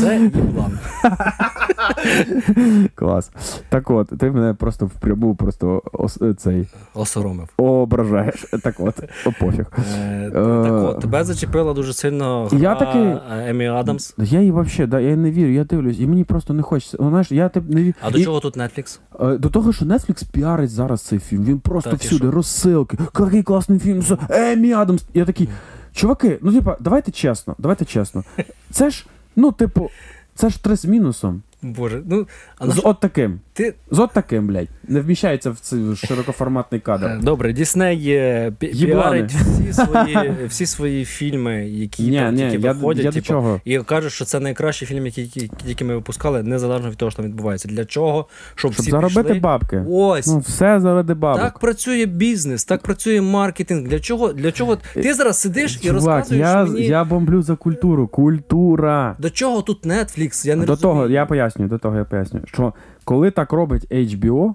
Це 0.00 0.20
Єблан. 0.22 0.78
Клас. 2.94 3.30
Так 3.68 3.90
от, 3.90 4.08
ти 4.18 4.30
мене 4.30 4.54
просто 4.54 4.86
впряму 4.86 5.34
просто 5.34 5.82
ос, 5.92 6.18
цей 6.38 6.66
Осоромив. 6.94 7.48
ображаєш. 7.56 8.46
Так 8.62 8.74
от, 8.78 8.94
о, 9.26 9.32
пофіг. 9.40 9.66
Е, 10.02 10.30
так 10.32 10.72
от, 10.72 11.00
тебе 11.00 11.24
зачепила 11.24 11.72
дуже 11.74 11.92
сильно 11.92 12.46
гра 12.46 12.58
Я 12.58 12.74
такий- 12.74 13.16
Емі 13.48 13.66
Адамс. 13.66 14.14
Я 14.18 14.40
їй 14.40 14.52
взагалі, 14.52 14.90
да, 14.90 15.00
я 15.00 15.16
не 15.16 15.30
вірю, 15.30 15.50
я 15.52 15.64
дивлюсь, 15.64 15.98
і 16.00 16.06
мені 16.06 16.24
просто 16.24 16.54
не 16.54 16.62
хочеться. 16.62 16.96
Ну, 17.00 17.08
знаєш, 17.08 17.32
я 17.32 17.48
тебе 17.48 17.74
не 17.74 17.82
вірю. 17.82 17.94
А 18.02 18.10
до 18.10 18.18
І- 18.18 18.24
чого 18.24 18.40
тут 18.40 18.56
Netflix? 18.56 19.00
Е, 19.20 19.38
До 19.38 19.48
того, 19.48 19.72
що 19.72 19.84
Netflix 19.84 20.30
піарить 20.32 20.70
зараз 20.70 21.02
цей 21.02 21.18
фільм. 21.18 21.44
Він 21.44 21.58
просто 21.58 21.90
Та 21.90 21.96
ти 21.96 22.06
всюди, 22.06 22.24
що? 22.24 22.30
розсилки. 22.30 22.98
Який 23.20 23.42
класний 23.42 23.78
фільм 23.78 24.02
з 24.02 24.16
Емі 24.30 24.72
Адамс. 24.72 25.04
Я 25.14 25.24
такий, 25.24 25.48
чуваки, 25.92 26.38
ну 26.42 26.52
типа, 26.52 26.76
давайте 26.80 27.10
чесно, 27.12 27.54
давайте 27.58 27.84
чесно. 27.84 28.24
Це 28.70 28.90
ж, 28.90 29.06
ну, 29.36 29.52
типу, 29.52 29.90
це 30.34 30.48
ж 30.50 30.62
три 30.62 30.76
з 30.76 30.84
мінусом. 30.84 31.42
Боже, 31.62 32.02
ну, 32.08 32.26
а 32.58 32.68
З 32.70 32.80
от 32.84 33.00
таким. 33.00 33.40
ти 33.52 33.74
З 33.90 33.98
от 33.98 34.10
таким, 34.12 34.46
блядь. 34.46 34.68
Не 34.88 35.00
вміщається 35.00 35.50
в 35.50 35.58
цей 35.58 35.96
широкоформатний 35.96 36.78
Е, 36.78 36.82
кадр. 36.84 37.18
Добре, 37.22 37.52
Дісней 37.52 38.08
е, 38.08 38.52
пі- 38.60 38.86
піарить 38.86 39.32
всі 39.32 39.72
свої, 39.72 40.34
всі 40.48 40.66
свої 40.66 41.04
фільми, 41.04 41.68
які 41.68 42.02
Ні, 42.02 42.18
там 42.18 42.34
ні, 42.34 42.50
тільки 42.50 42.66
я, 42.66 42.72
виходять. 42.72 43.14
типу. 43.14 43.60
І 43.64 43.78
кажуть, 43.78 44.12
що 44.12 44.24
це 44.24 44.40
найкращий 44.40 44.88
фільм, 44.88 45.06
який, 45.06 45.24
який, 45.24 45.50
який 45.66 45.86
ми 45.86 45.94
випускали, 45.94 46.42
незалежно 46.42 46.90
від 46.90 46.96
того, 46.96 47.10
що 47.10 47.16
там 47.16 47.26
відбувається. 47.26 47.68
Для 47.68 47.84
чого? 47.84 48.26
Щоб, 48.54 48.72
Щоб 48.72 48.82
всі 48.82 48.90
заробити 48.90 49.22
пішли. 49.22 49.40
бабки. 49.40 49.84
Ось. 49.90 50.26
Ну, 50.26 50.38
все 50.38 50.80
заради 50.80 51.14
бабок. 51.14 51.42
Так 51.42 51.58
працює 51.58 52.06
бізнес, 52.06 52.64
так 52.64 52.82
працює 52.82 53.20
маркетинг. 53.20 53.88
Для 53.88 54.00
чого? 54.00 54.32
Для 54.32 54.52
чого 54.52 54.78
ти 54.94 55.14
зараз 55.14 55.40
сидиш 55.40 55.78
і 55.82 55.90
розказуєш 55.90 56.40
я, 56.48 56.64
мені, 56.64 56.86
я 56.86 57.04
бомблю 57.04 57.42
за 57.42 57.56
культуру. 57.56 58.08
Культура. 58.08 59.16
до 59.18 59.30
чого 59.30 59.62
тут 59.62 59.86
Netflix? 59.86 60.46
Я 60.46 60.56
не 60.56 60.64
до 60.64 60.72
розумію. 60.72 60.94
того, 60.94 61.08
я 61.08 61.26
пояснюю, 61.50 61.68
до 61.70 61.78
того 61.78 61.96
я 61.96 62.04
пояснюю, 62.04 62.46
що 62.46 62.74
коли 63.04 63.30
так 63.30 63.52
робить 63.52 63.86
HBO, 63.90 64.54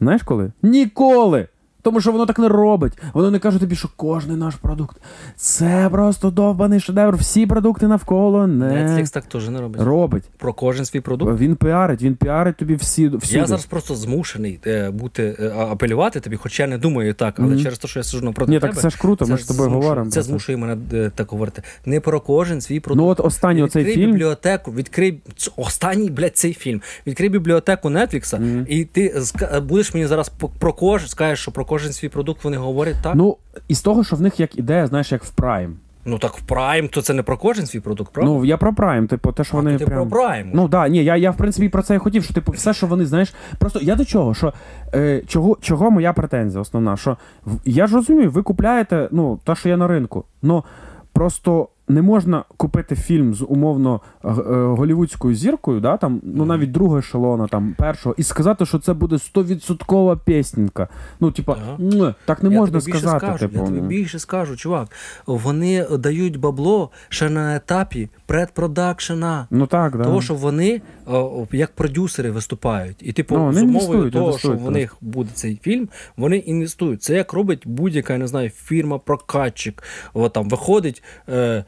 Знаєш 0.00 0.22
коли? 0.22 0.52
Ніколи! 0.62 1.48
Тому 1.82 2.00
що 2.00 2.12
воно 2.12 2.26
так 2.26 2.38
не 2.38 2.48
робить. 2.48 2.92
Воно 3.12 3.30
не 3.30 3.38
каже 3.38 3.58
тобі, 3.58 3.76
що 3.76 3.88
кожний 3.96 4.36
наш 4.36 4.54
продукт 4.54 4.96
це 5.36 5.88
просто 5.92 6.30
довбаний 6.30 6.80
шедевр. 6.80 7.16
Всі 7.16 7.46
продукти 7.46 7.88
навколо 7.88 8.46
не 8.46 8.64
Netflix 8.66 9.12
так 9.12 9.24
теж 9.26 9.48
не 9.48 9.60
робить. 9.60 9.80
робить. 9.82 10.22
Про 10.38 10.52
кожен 10.52 10.84
свій 10.84 11.00
продукт. 11.00 11.40
Він 11.40 11.56
піарить, 11.56 12.02
він 12.02 12.14
піарить 12.14 12.56
тобі 12.56 12.74
всі 12.74 13.08
всюди. 13.08 13.38
Я 13.38 13.46
зараз 13.46 13.66
просто 13.66 13.94
змушений 13.94 14.60
е, 14.66 14.90
бути 14.90 15.36
е, 15.40 15.48
апелювати 15.58 16.20
тобі, 16.20 16.36
хоч 16.36 16.60
я 16.60 16.66
не 16.66 16.78
думаю 16.78 17.14
так, 17.14 17.34
але 17.38 17.48
Мгм. 17.48 17.60
через 17.62 17.78
те, 17.78 17.88
що 17.88 17.98
я 18.00 18.04
сижу 18.04 18.24
напроти 18.24 18.50
Ні, 18.52 18.60
тебе. 18.60 18.72
так 18.72 18.82
це 18.82 18.90
ж 18.90 18.98
круто, 18.98 19.26
ми 19.26 19.36
ж 19.36 19.44
з 19.44 19.46
тобою 19.46 19.70
говоримо. 19.70 20.10
Це 20.10 20.22
змушує 20.22 20.58
мене 20.58 20.76
е, 20.92 21.10
так 21.14 21.30
говорити. 21.30 21.62
Не 21.86 22.00
про 22.00 22.20
кожен 22.20 22.60
свій 22.60 22.80
продукт. 22.80 22.98
Ну 23.04 23.08
от 23.08 23.20
останній 23.20 23.62
оцей 23.62 23.84
фільм. 23.84 24.10
бібліотеку, 24.12 24.72
відкрий 24.72 25.20
останній, 25.56 26.10
блядь, 26.10 26.36
цей 26.36 26.52
фільм. 26.54 26.80
Відкрий 27.06 27.28
бібліотеку 27.28 27.88
Нетфлікса, 27.90 28.36
Мгм. 28.38 28.66
і 28.68 28.84
ти 28.84 29.22
будеш 29.62 29.94
мені 29.94 30.06
зараз 30.06 30.30
про 30.58 30.72
кожен, 30.72 31.08
скажеш, 31.08 31.38
що 31.40 31.50
про 31.50 31.64
кожен 31.68 31.92
свій 31.92 32.08
продукт 32.08 32.44
вони 32.44 32.56
говорять 32.56 32.96
так. 33.02 33.14
Ну, 33.14 33.36
із 33.68 33.80
того, 33.82 34.04
що 34.04 34.16
в 34.16 34.20
них 34.20 34.40
як 34.40 34.58
ідея, 34.58 34.86
знаєш, 34.86 35.12
як 35.12 35.24
в 35.24 35.32
Prime. 35.36 35.72
Ну 36.04 36.18
так 36.18 36.38
в 36.38 36.52
Prime, 36.52 36.88
то 36.88 37.02
це 37.02 37.14
не 37.14 37.22
про 37.22 37.36
кожен 37.36 37.66
свій 37.66 37.80
продукт, 37.80 38.12
правда? 38.12 38.32
Ну, 38.32 38.44
я 38.44 38.56
про 38.56 38.72
Prime, 38.72 39.06
типу, 39.06 39.32
те, 39.32 39.44
що 39.44 39.56
А, 39.56 39.60
вони. 39.60 39.78
ти 39.78 39.84
прям... 39.86 40.08
про 40.08 40.20
Prime. 40.20 40.50
Ну 40.54 40.68
да, 40.68 40.88
ні, 40.88 41.04
я, 41.04 41.16
я 41.16 41.30
в 41.30 41.36
принципі 41.36 41.68
про 41.68 41.82
це 41.82 41.94
і 41.94 41.98
хотів, 41.98 42.24
що 42.24 42.34
типу, 42.34 42.52
все, 42.52 42.74
що 42.74 42.86
вони, 42.86 43.06
знаєш, 43.06 43.34
просто 43.58 43.80
я 43.82 43.94
до 43.94 44.04
чого, 44.04 44.34
що 44.34 44.52
е, 44.94 45.22
чого, 45.26 45.56
чого 45.60 45.90
моя 45.90 46.12
претензія 46.12 46.60
основна? 46.60 46.96
Що 46.96 47.16
я 47.64 47.86
ж 47.86 47.94
розумію, 47.96 48.30
ви 48.30 48.42
купляєте 48.42 49.08
ну, 49.10 49.38
те, 49.44 49.54
що 49.54 49.68
є 49.68 49.76
на 49.76 49.86
ринку. 49.88 50.24
Ну 50.42 50.64
просто 51.12 51.68
не 51.88 52.02
можна 52.02 52.44
купити 52.56 52.94
фільм 52.96 53.34
з 53.34 53.44
умовно 53.48 54.00
е, 54.24 54.28
голівудською 54.52 55.34
зіркою, 55.34 55.80
да, 55.80 55.96
там, 55.96 56.20
ну 56.24 56.44
навіть 56.44 56.72
другого 56.72 56.98
ешелона, 56.98 57.46
там, 57.46 57.74
першого, 57.78 58.14
і 58.18 58.22
сказати, 58.22 58.66
що 58.66 58.78
це 58.78 58.92
буде 58.92 59.16
100% 59.16 60.18
пісненька. 60.24 60.88
Ну, 61.20 61.30
типа, 61.30 61.56
Ага. 61.62 62.14
Так 62.24 62.42
не 62.42 62.50
я 62.50 62.60
можна 62.60 62.80
тобі 62.80 62.92
сказати. 62.92 63.26
Скажу, 63.26 63.38
типу, 63.38 63.58
я 63.58 63.64
тобі 63.64 63.80
ну. 63.80 63.86
більше 63.86 64.18
скажу, 64.18 64.56
чувак. 64.56 64.88
Вони 65.26 65.86
дають 65.98 66.36
бабло 66.36 66.90
ще 67.08 67.30
на 67.30 67.56
етапі 67.56 68.08
предпродакшена. 68.26 69.46
Ну 69.50 69.66
так, 69.66 69.96
да. 69.96 70.04
Того, 70.04 70.20
що 70.20 70.34
вони 70.34 70.80
о, 71.06 71.46
як 71.52 71.70
продюсери 71.70 72.30
виступають. 72.30 72.96
І 73.00 73.12
типу, 73.12 73.38
Ну, 73.38 73.52
з 73.52 73.62
умовою 73.62 74.10
того, 74.10 74.38
що 74.38 74.52
в 74.52 74.70
них 74.70 74.96
буде 75.00 75.30
цей 75.34 75.60
фільм, 75.62 75.88
вони 76.16 76.36
інвестують. 76.36 77.02
Це 77.02 77.14
як 77.14 77.32
робить 77.32 77.62
будь-яка, 77.64 78.12
я 78.12 78.18
не 78.18 78.26
знаю, 78.26 78.50
фірма, 78.50 78.98
прокатчик. 78.98 79.82
От 80.14 80.32
там 80.32 80.48
виходить. 80.48 81.02
Е, 81.28 81.38
е, 81.38 81.64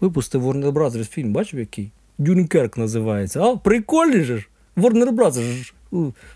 випустив 0.00 0.46
Warner 0.46 0.72
Brothers 0.72 1.04
фільм, 1.08 1.32
бачив 1.32 1.60
який? 1.60 1.90
Дюнкерк 2.18 2.76
називається. 2.76 3.40
А, 3.42 3.56
прикольний 3.56 4.24
же 4.24 4.38
ж. 4.38 4.48
Warner 4.76 5.10
Brothers 5.10 5.62
ж. 5.62 5.72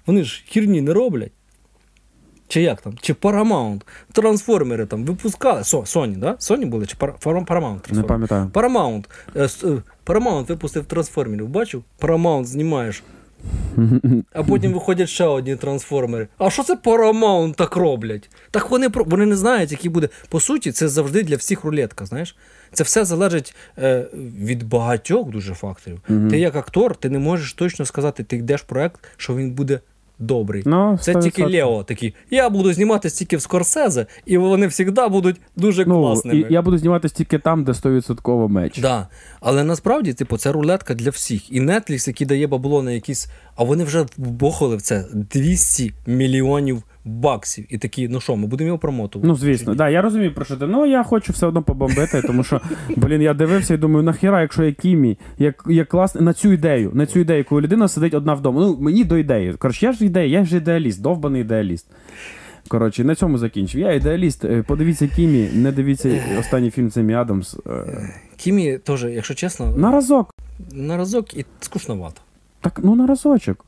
Вони 0.06 0.24
ж 0.24 0.42
хірні 0.46 0.80
не 0.80 0.92
роблять. 0.92 1.32
Чи 2.48 2.62
як 2.62 2.80
там? 2.80 2.94
Чи 3.00 3.12
Paramount? 3.12 3.80
Трансформери 4.12 4.86
там 4.86 5.04
випускали. 5.04 5.64
Со, 5.64 5.80
Sony, 5.80 6.16
да? 6.16 6.32
Sony 6.32 6.66
були? 6.66 6.86
Чи 6.86 6.96
Paramount 6.96 7.92
Не 7.92 8.02
пам'ятаю. 8.02 8.50
Paramount. 8.52 9.04
Е, 9.36 9.48
е, 9.64 9.82
Paramount 10.06 10.46
випустив 10.46 10.84
трансформерів. 10.84 11.48
Бачив? 11.48 11.84
Paramount 12.00 12.44
знімаєш. 12.44 13.02
А 14.32 14.42
потім 14.42 14.72
виходять 14.72 15.08
ще 15.08 15.24
одні 15.24 15.56
трансформери. 15.56 16.28
А 16.38 16.50
що 16.50 16.62
це 16.62 16.74
Paramount 16.74 17.54
так 17.54 17.76
роблять? 17.76 18.30
Так 18.50 18.70
вони 18.70 18.88
вони 18.94 19.26
не 19.26 19.36
знають, 19.36 19.72
який 19.72 19.90
буде. 19.90 20.08
По 20.28 20.40
суті, 20.40 20.72
це 20.72 20.88
завжди 20.88 21.22
для 21.22 21.36
всіх 21.36 21.64
рулетка. 21.64 22.06
Знаєш, 22.06 22.36
це 22.72 22.84
все 22.84 23.04
залежить 23.04 23.54
е, 23.78 24.06
від 24.40 24.62
багатьох 24.62 25.30
дуже 25.30 25.54
факторів. 25.54 26.00
Ти 26.30 26.38
як 26.38 26.56
актор, 26.56 26.96
ти 26.96 27.10
не 27.10 27.18
можеш 27.18 27.52
точно 27.52 27.84
сказати, 27.84 28.24
ти 28.24 28.36
йдеш 28.36 28.60
в 28.60 28.64
проект, 28.64 29.00
що 29.16 29.36
він 29.36 29.50
буде 29.50 29.80
добрий. 30.22 30.62
Ну, 30.66 30.98
Це 31.00 31.14
тільки 31.14 31.42
100%. 31.44 31.52
Лео 31.52 31.82
такий. 31.82 32.14
Я 32.30 32.50
буду 32.50 32.72
зніматися 32.72 33.18
тільки 33.18 33.36
в 33.36 33.42
Скорсезе, 33.42 34.06
і 34.26 34.38
вони 34.38 34.70
завжди 34.70 35.08
будуть 35.08 35.36
дуже 35.56 35.84
Ну, 35.86 35.94
класними. 36.02 36.40
і 36.40 36.46
я 36.50 36.62
буду 36.62 36.78
зніматися 36.78 37.14
тільки 37.14 37.38
там, 37.38 37.64
де 37.64 37.72
100% 37.72 38.48
меч. 38.48 38.78
Да. 38.78 39.08
Але 39.40 39.64
насправді, 39.64 40.12
типу, 40.12 40.36
це 40.36 40.52
рулетка 40.52 40.94
для 40.94 41.10
всіх. 41.10 41.52
І 41.52 41.60
Netflix, 41.60 42.08
який 42.08 42.26
дає 42.26 42.46
бабло 42.46 42.82
на 42.82 42.90
якісь. 42.92 43.28
А 43.56 43.64
вони 43.64 43.84
вже 43.84 44.06
вбохали 44.18 44.76
в 44.76 44.82
це 44.82 45.04
200 45.12 45.92
мільйонів 46.06 46.82
баксів. 47.04 47.66
І 47.74 47.78
такі, 47.78 48.08
ну 48.08 48.20
що, 48.20 48.36
ми 48.36 48.46
будемо 48.46 48.66
його 48.66 48.78
промотувати? 48.78 49.28
Ну, 49.28 49.34
звісно, 49.36 49.74
да, 49.74 49.88
я 49.88 50.02
розумію 50.02 50.34
про 50.34 50.44
що 50.44 50.56
ти. 50.56 50.66
Ну, 50.66 50.86
я 50.86 51.02
хочу 51.02 51.32
все 51.32 51.46
одно 51.46 51.62
побомбити, 51.62 52.22
тому 52.22 52.44
що, 52.44 52.60
блін, 52.96 53.22
я 53.22 53.34
дивився 53.34 53.74
і 53.74 53.76
думаю, 53.76 54.02
нахіра, 54.02 54.40
якщо 54.40 54.64
є 54.64 54.72
Кімі, 54.72 55.18
як, 55.38 55.64
як 55.68 55.88
класно, 55.88 56.20
на 56.20 56.32
цю 56.32 56.52
ідею, 56.52 56.90
на 56.94 57.06
цю 57.06 57.20
ідею, 57.20 57.44
коли 57.48 57.60
людина 57.62 57.88
сидить 57.88 58.14
одна 58.14 58.34
вдома. 58.34 58.60
Ну, 58.60 58.76
мені 58.80 59.04
до 59.04 59.18
ідеї. 59.18 59.52
Коротше, 59.52 59.86
я 59.86 59.92
ж 59.92 60.04
ідея, 60.04 60.38
я 60.38 60.44
ж 60.44 60.56
ідеаліст, 60.56 61.02
довбаний 61.02 61.40
ідеаліст. 61.40 61.86
Коротше, 62.68 63.04
на 63.04 63.14
цьому 63.14 63.38
закінчив. 63.38 63.80
Я 63.80 63.92
ідеаліст. 63.92 64.44
Е, 64.44 64.62
Подивіться 64.66 65.08
Кімі, 65.08 65.48
не 65.54 65.72
дивіться 65.72 66.22
останній 66.40 66.70
фільм 66.70 66.90
з 66.90 66.96
Емі 66.96 67.14
Адамс. 67.14 67.56
Е, 67.66 68.08
Кімі 68.36 68.78
теж, 68.78 69.04
якщо 69.04 69.34
чесно, 69.34 69.76
На 69.76 69.90
разок. 69.92 70.34
на 70.72 70.96
разок 70.96 71.36
і 71.36 71.44
скучновато. 71.60 72.20
Так, 72.60 72.80
ну 72.84 72.94
на 72.96 73.06
разочок. 73.06 73.64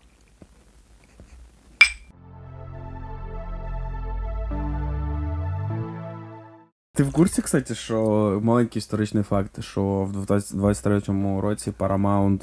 Ти 6.96 7.02
в 7.02 7.12
курсі, 7.12 7.42
кстати, 7.42 7.74
що 7.74 8.40
маленький 8.42 8.80
історичний 8.80 9.22
факт, 9.22 9.62
що 9.62 9.82
в 9.82 10.12
2023 10.12 11.00
році 11.40 11.72
Paramount 11.78 12.40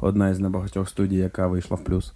одна 0.00 0.28
із 0.30 0.38
небагатьох 0.38 0.88
студій, 0.88 1.16
яка 1.16 1.46
вийшла 1.46 1.76
в 1.76 1.84
плюс. 1.84 2.12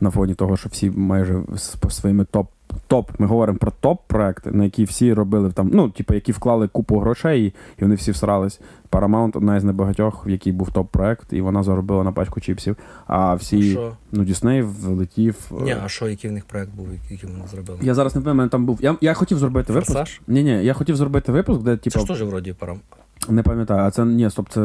На 0.00 0.10
фоні 0.10 0.34
того, 0.34 0.56
що 0.56 0.68
всі 0.68 0.90
майже 0.90 1.42
з 1.54 1.76
своїми 1.88 2.24
топ. 2.24 2.50
Топ, 2.88 3.10
ми 3.18 3.26
говоримо 3.26 3.58
про 3.58 3.72
топ-проекти, 3.82 4.50
на 4.52 4.64
які 4.64 4.84
всі 4.84 5.12
робили 5.12 5.52
там, 5.52 5.70
ну, 5.72 5.88
типу, 5.90 6.14
які 6.14 6.32
вклали 6.32 6.68
купу 6.68 6.98
грошей, 6.98 7.54
і 7.78 7.82
вони 7.82 7.94
всі 7.94 8.10
всрались. 8.10 8.60
Paramount 8.90 9.30
одна 9.36 9.56
із 9.56 9.64
небагатьох, 9.64 10.26
в 10.26 10.28
якій 10.28 10.52
був 10.52 10.70
топ-проект, 10.70 11.32
і 11.32 11.40
вона 11.40 11.62
заробила 11.62 12.04
на 12.04 12.12
пачку 12.12 12.40
чіпсів. 12.40 12.76
А 13.06 13.34
всі, 13.34 13.70
Що? 13.70 13.92
ну, 14.12 14.24
Дісней 14.24 14.62
влетів. 14.62 15.36
е, 15.60 15.64
Ні, 15.64 15.76
а 15.84 15.88
що, 15.88 16.08
який 16.08 16.30
в 16.30 16.32
них 16.32 16.44
проект 16.44 16.70
був, 16.74 16.86
який 17.10 17.30
вони 17.30 17.44
зробили? 17.50 17.78
Я 17.82 17.94
зараз 17.94 18.14
не 18.14 18.20
пам'ятаю, 18.20 18.36
мене 18.36 18.48
там 18.48 18.66
був. 18.66 18.78
Я, 18.82 18.96
я 19.00 19.14
хотів 19.14 19.38
зробити 19.38 19.72
випуск. 19.72 19.92
Форсаж? 19.92 20.20
Ні, 20.28 20.42
ні, 20.42 20.64
я 20.64 20.72
хотів 20.72 20.96
зробити 20.96 21.32
випуск, 21.32 21.62
де, 21.62 21.70
Це 21.76 21.76
типу, 21.76 21.98
ж 22.00 22.06
теж 22.06 22.22
вроді 22.22 22.52
парам. 22.52 22.80
не 23.28 23.42
пам'ятаю, 23.42 23.80
а 23.80 23.90
це 23.90 24.04
ні, 24.04 24.30
стоп, 24.30 24.48
це, 24.48 24.60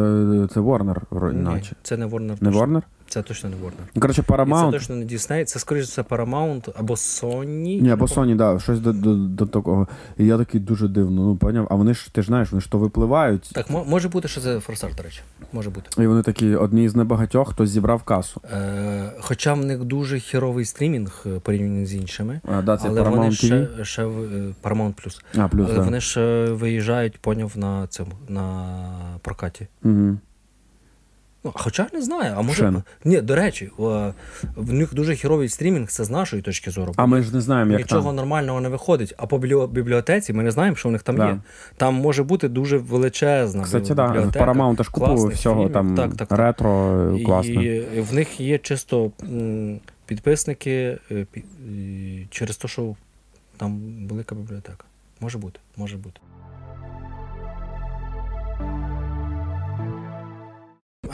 це 0.54 0.60
Warner, 0.60 1.34
наче. 1.34 1.76
це 1.84 1.98
не 1.98 2.06
Warner. 2.06 2.38
Не 2.44 2.52
точно. 2.52 2.62
Warner? 2.66 2.82
Це 3.12 3.22
точно 3.22 3.50
не 3.50 3.56
Warner. 3.56 4.00
Коротше, 4.02 4.22
І 4.22 4.52
це 4.52 4.72
точно 4.72 4.96
не 4.96 5.06
Disney, 5.06 5.44
це 5.44 5.60
скоріше 5.60 5.88
це 5.88 6.02
Paramount 6.02 6.70
або 6.76 6.94
Sony. 6.94 7.82
Ні, 7.82 7.92
або 7.92 8.06
Sony, 8.06 8.36
да, 8.36 8.60
щось 8.60 8.80
до, 8.80 8.94
до, 8.94 9.16
до 9.16 9.46
такого. 9.46 9.88
І 10.18 10.26
я 10.26 10.38
такий 10.38 10.62
дуже 10.62 10.88
дивно, 10.88 11.22
ну 11.22 11.36
поняв. 11.36 11.68
А 11.72 11.76
вони 11.76 11.94
ж, 11.94 12.14
ти 12.14 12.22
ж 12.22 12.28
знаєш, 12.28 12.52
вони 12.52 12.62
ж 12.62 12.72
то 12.72 12.78
випливають. 12.78 13.50
Так, 13.54 13.70
може 13.70 14.10
бути, 14.10 14.28
що 14.28 14.42
це 14.42 14.60
форсаж, 14.60 14.96
до 14.96 15.04
речі. 15.04 15.22
Може 15.54 15.70
бути. 15.70 16.04
І 16.04 16.08
вони 16.08 16.22
такі 16.22 16.56
одні 16.56 16.90
з 16.90 16.96
небагатьох, 16.96 17.50
хто 17.50 17.66
зібрав 17.66 18.04
касу. 18.04 18.42
Е, 18.54 19.12
хоча 19.20 19.54
в 19.54 19.66
них 19.66 19.84
дуже 19.84 20.20
хіровий 20.20 20.66
стрімінг 20.66 21.24
е, 21.26 21.40
порівняно 21.40 21.86
з 21.86 21.94
іншими. 21.94 22.42
А, 22.46 22.62
да, 22.62 22.78
це 22.78 22.88
але 22.88 23.02
Paramount 23.02 23.10
вони 23.10 23.32
ще, 23.32 23.68
ще 23.82 24.06
в- 24.06 24.34
е, 24.34 24.54
Paramount 24.64 24.94
Plus. 24.94 25.22
А, 25.38 25.48
плюс, 25.48 25.68
але 25.70 25.78
да. 25.78 25.84
вони 25.84 26.02
ще 26.02 26.46
виїжджають, 26.46 27.18
поняв, 27.18 27.52
на 27.56 27.88
цьому 27.88 28.12
на 28.28 28.66
прокаті. 29.22 29.68
Угу. 29.84 30.18
Ну, 31.44 31.52
хоча 31.56 31.88
не 31.94 32.02
знаю, 32.02 32.34
а 32.38 32.42
може. 32.42 32.74
Ні, 33.06 33.22
до 33.22 33.36
речі, 33.36 33.66
е, 33.80 34.14
в 34.56 34.74
них 34.74 34.94
дуже 34.94 35.16
хіровий 35.16 35.50
стрімінг, 35.50 35.88
це 35.88 36.04
з 36.04 36.10
нашої 36.10 36.42
точки 36.42 36.72
зору. 36.72 36.94
А 36.96 37.06
ми 37.06 37.22
ж 37.22 37.34
не 37.36 37.42
знаємо, 37.42 37.72
як 37.72 37.82
Нічого 37.82 38.04
там. 38.08 38.16
нормального 38.16 38.62
не 38.62 38.70
виходить. 38.70 39.14
А 39.18 39.26
по 39.28 39.38
бібліотеці 39.68 40.34
ми 40.34 40.44
не 40.44 40.52
знаємо, 40.52 40.76
що 40.76 40.90
в 40.90 40.92
них 40.92 41.04
там 41.04 41.16
Да. 41.16 41.28
є. 41.30 41.38
Там 41.78 41.94
може 41.96 42.24
бути 42.24 42.48
дуже 42.50 42.78
величезна. 42.78 43.64
Кстати, 43.64 43.94
да, 43.94 44.06
в. 44.08 44.28
Paramount 44.28 44.84
ж 44.84 44.92
купу 44.92 45.28
всього 45.28 45.56
фільмів. 45.56 45.74
там 45.74 45.96
Так, 45.96 46.16
так, 46.16 46.28
так. 46.28 46.40
ретро, 46.40 47.18
класно. 47.26 47.64
І 47.64 48.02
в 48.02 48.14
них 48.14 48.40
є 48.40 48.58
чисто 48.58 49.12
підписники 50.06 50.98
е, 51.12 51.26
і 51.74 52.26
через 52.30 52.58
те, 52.58 52.68
що 52.68 52.96
там 53.58 53.82
велика 54.10 54.36
бібліотека. 54.36 54.84
Може 55.20 55.38
бути, 55.38 55.60
може 55.78 55.98
бути. 55.98 56.20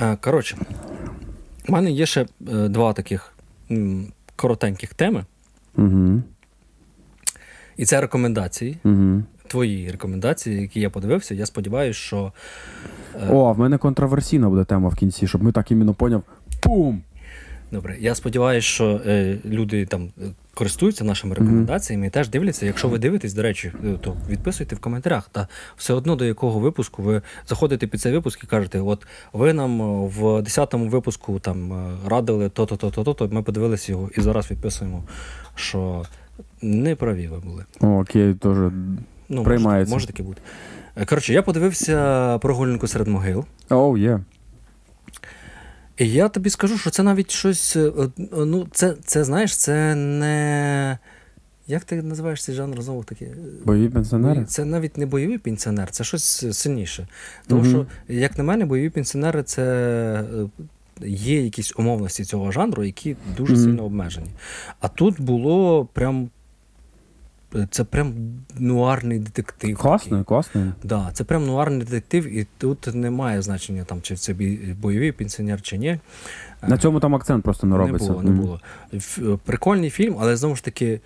Е, 0.02 0.18
Коротше, 0.22 0.58
в 1.68 1.72
мене 1.72 1.92
є 1.92 2.06
ще 2.06 2.22
е, 2.22 2.68
два 2.68 2.94
таких 2.94 3.34
коротеньких 4.36 4.94
теми, 4.94 5.26
Угу. 5.78 6.22
і 7.78 7.86
це 7.86 8.02
рекомендації. 8.02 8.78
Угу. 8.84 9.24
Твої 9.48 9.92
рекомендації, 9.92 10.62
які 10.62 10.80
я 10.80 10.90
подивився. 10.90 11.36
Я 11.36 11.46
сподіваюся, 11.46 12.00
що 12.00 12.34
О, 13.30 13.36
О, 13.36 13.54
в 13.54 13.60
мене 13.60 13.78
контроверсійна 13.78 14.50
буде 14.50 14.64
тема 14.64 14.90
в 14.90 14.96
кінці, 14.96 15.28
щоб 15.28 15.44
ми 15.44 15.52
так 15.52 15.72
іменно 15.72 15.94
поняв. 15.94 16.24
Пум! 16.62 17.02
Добре, 17.72 17.98
я 18.00 18.16
сподіваюся, 18.16 18.68
що 18.68 19.02
е, 19.06 19.38
люди 19.46 19.86
там 19.86 20.10
е, 20.22 20.26
користуються 20.54 21.04
нашими 21.04 21.36
рекомендаціями 21.36 22.08
і 22.08 22.10
теж 22.10 22.30
дивляться. 22.30 22.66
Якщо 22.66 22.88
ви 22.88 22.98
дивитесь, 22.98 23.34
до 23.34 23.42
речі, 23.42 23.72
е, 23.86 23.94
то 24.02 24.16
відписуйте 24.30 24.76
в 24.76 24.80
коментарях. 24.80 25.30
Та 25.30 25.48
все 25.78 25.94
одно 25.94 26.16
до 26.16 26.26
якого 26.26 26.60
випуску 26.60 27.04
ви 27.04 27.22
заходите 27.48 27.88
під 27.88 28.02
цей 28.02 28.14
випуск 28.14 28.44
і 28.44 28.48
кажете, 28.48 28.80
от 28.80 29.08
ви 29.34 29.54
нам 29.54 29.82
е, 29.82 30.08
в 30.08 30.24
10-му 30.24 30.90
випуску 30.90 31.40
там 31.40 31.90
радили 32.06 32.50
то-то, 32.50 32.78
то-то, 32.78 33.04
то-то. 33.04 33.28
Ми 33.28 33.44
подивилися 33.44 33.92
його 33.92 34.10
і 34.18 34.22
зараз 34.22 34.52
відписуємо, 34.52 35.04
що 35.56 36.06
не 36.62 36.96
праві 36.96 37.28
ви 37.28 37.38
були. 37.38 37.66
О, 37.82 38.02
окей, 38.02 38.34
теж. 38.34 38.58
Ну, 39.30 39.44
Приймається. 39.44 39.94
Може, 39.94 40.06
може 40.06 40.08
таке 40.08 40.24
бути. 40.24 40.42
Коротше, 41.06 41.34
я 41.34 41.42
подивився 41.42 42.38
прогулянку 42.38 42.88
серед 42.88 43.08
могил. 43.08 43.46
Оу, 43.70 43.98
є. 43.98 44.20
І 44.34 44.37
я 46.06 46.30
тобі 46.30 46.50
скажу, 46.50 46.78
що 46.78 46.90
це 46.90 47.04
навіть 47.04 47.32
щось. 47.32 47.76
е, 47.76 47.92
е, 48.00 48.10
Ну, 48.32 48.68
це, 48.72 48.96
це 49.06 49.24
знаєш, 49.24 49.58
це 49.58 49.96
не. 49.96 50.98
Як 51.70 51.84
ти 51.84 52.02
називаєш 52.02 52.44
цей 52.44 52.56
жанр 52.56 52.82
знову 52.82 53.04
таки? 53.04 53.28
Бойові 53.66 53.90
пенсіонери? 53.90 54.46
Це 54.46 54.66
навіть 54.66 54.98
не 54.98 55.06
бойовий 55.06 55.38
пенсіонер, 55.38 55.92
це 55.92 56.04
щось 56.04 56.58
сильніше. 56.58 57.08
Тому 57.48 57.62
Мгм. 57.62 57.70
що, 57.70 57.86
як 58.14 58.38
на 58.38 58.44
мене, 58.44 58.66
бойові 58.66 58.90
пенсіонери 58.90 59.44
це 59.44 59.64
е, 60.24 61.08
є 61.08 61.42
якісь 61.44 61.74
умовності 61.78 62.24
цього 62.24 62.52
жанру, 62.52 62.84
які 62.84 63.16
дуже 63.38 63.54
Мгм. 63.54 63.64
сильно 63.64 63.84
обмежені. 63.86 64.28
А 64.80 64.88
тут 64.88 65.22
було 65.22 65.86
прям. 65.94 66.30
Це 67.72 67.84
прям 67.84 68.14
нуарний 68.60 69.20
детектив. 69.20 69.78
Класно, 69.78 70.24
класно. 70.24 70.74
Да, 70.84 71.10
це 71.14 71.24
прям 71.24 71.46
нуарний 71.46 71.80
детектив, 71.80 72.38
і 72.38 72.48
тут 72.58 72.96
немає 72.96 73.42
значення, 73.42 73.84
там, 73.84 74.02
чи 74.02 74.16
це 74.16 74.34
бойовий 74.82 75.12
пенсіонер, 75.12 75.62
чи 75.62 75.78
ні. 75.78 76.00
На 76.68 76.78
цьому 76.78 77.00
там 77.00 77.16
акцент 77.16 77.44
просто 77.44 77.68
не 77.68 77.78
робиться. 77.78 78.08
Не 78.08 78.14
було, 78.14 78.24
не 78.24 78.32
було. 78.32 78.60
Е, 78.94 79.38
Прикольний 79.46 79.90
фільм, 79.90 80.16
але 80.20 80.36
знову 80.36 80.56
ж 80.56 80.64
таки, 80.64 81.02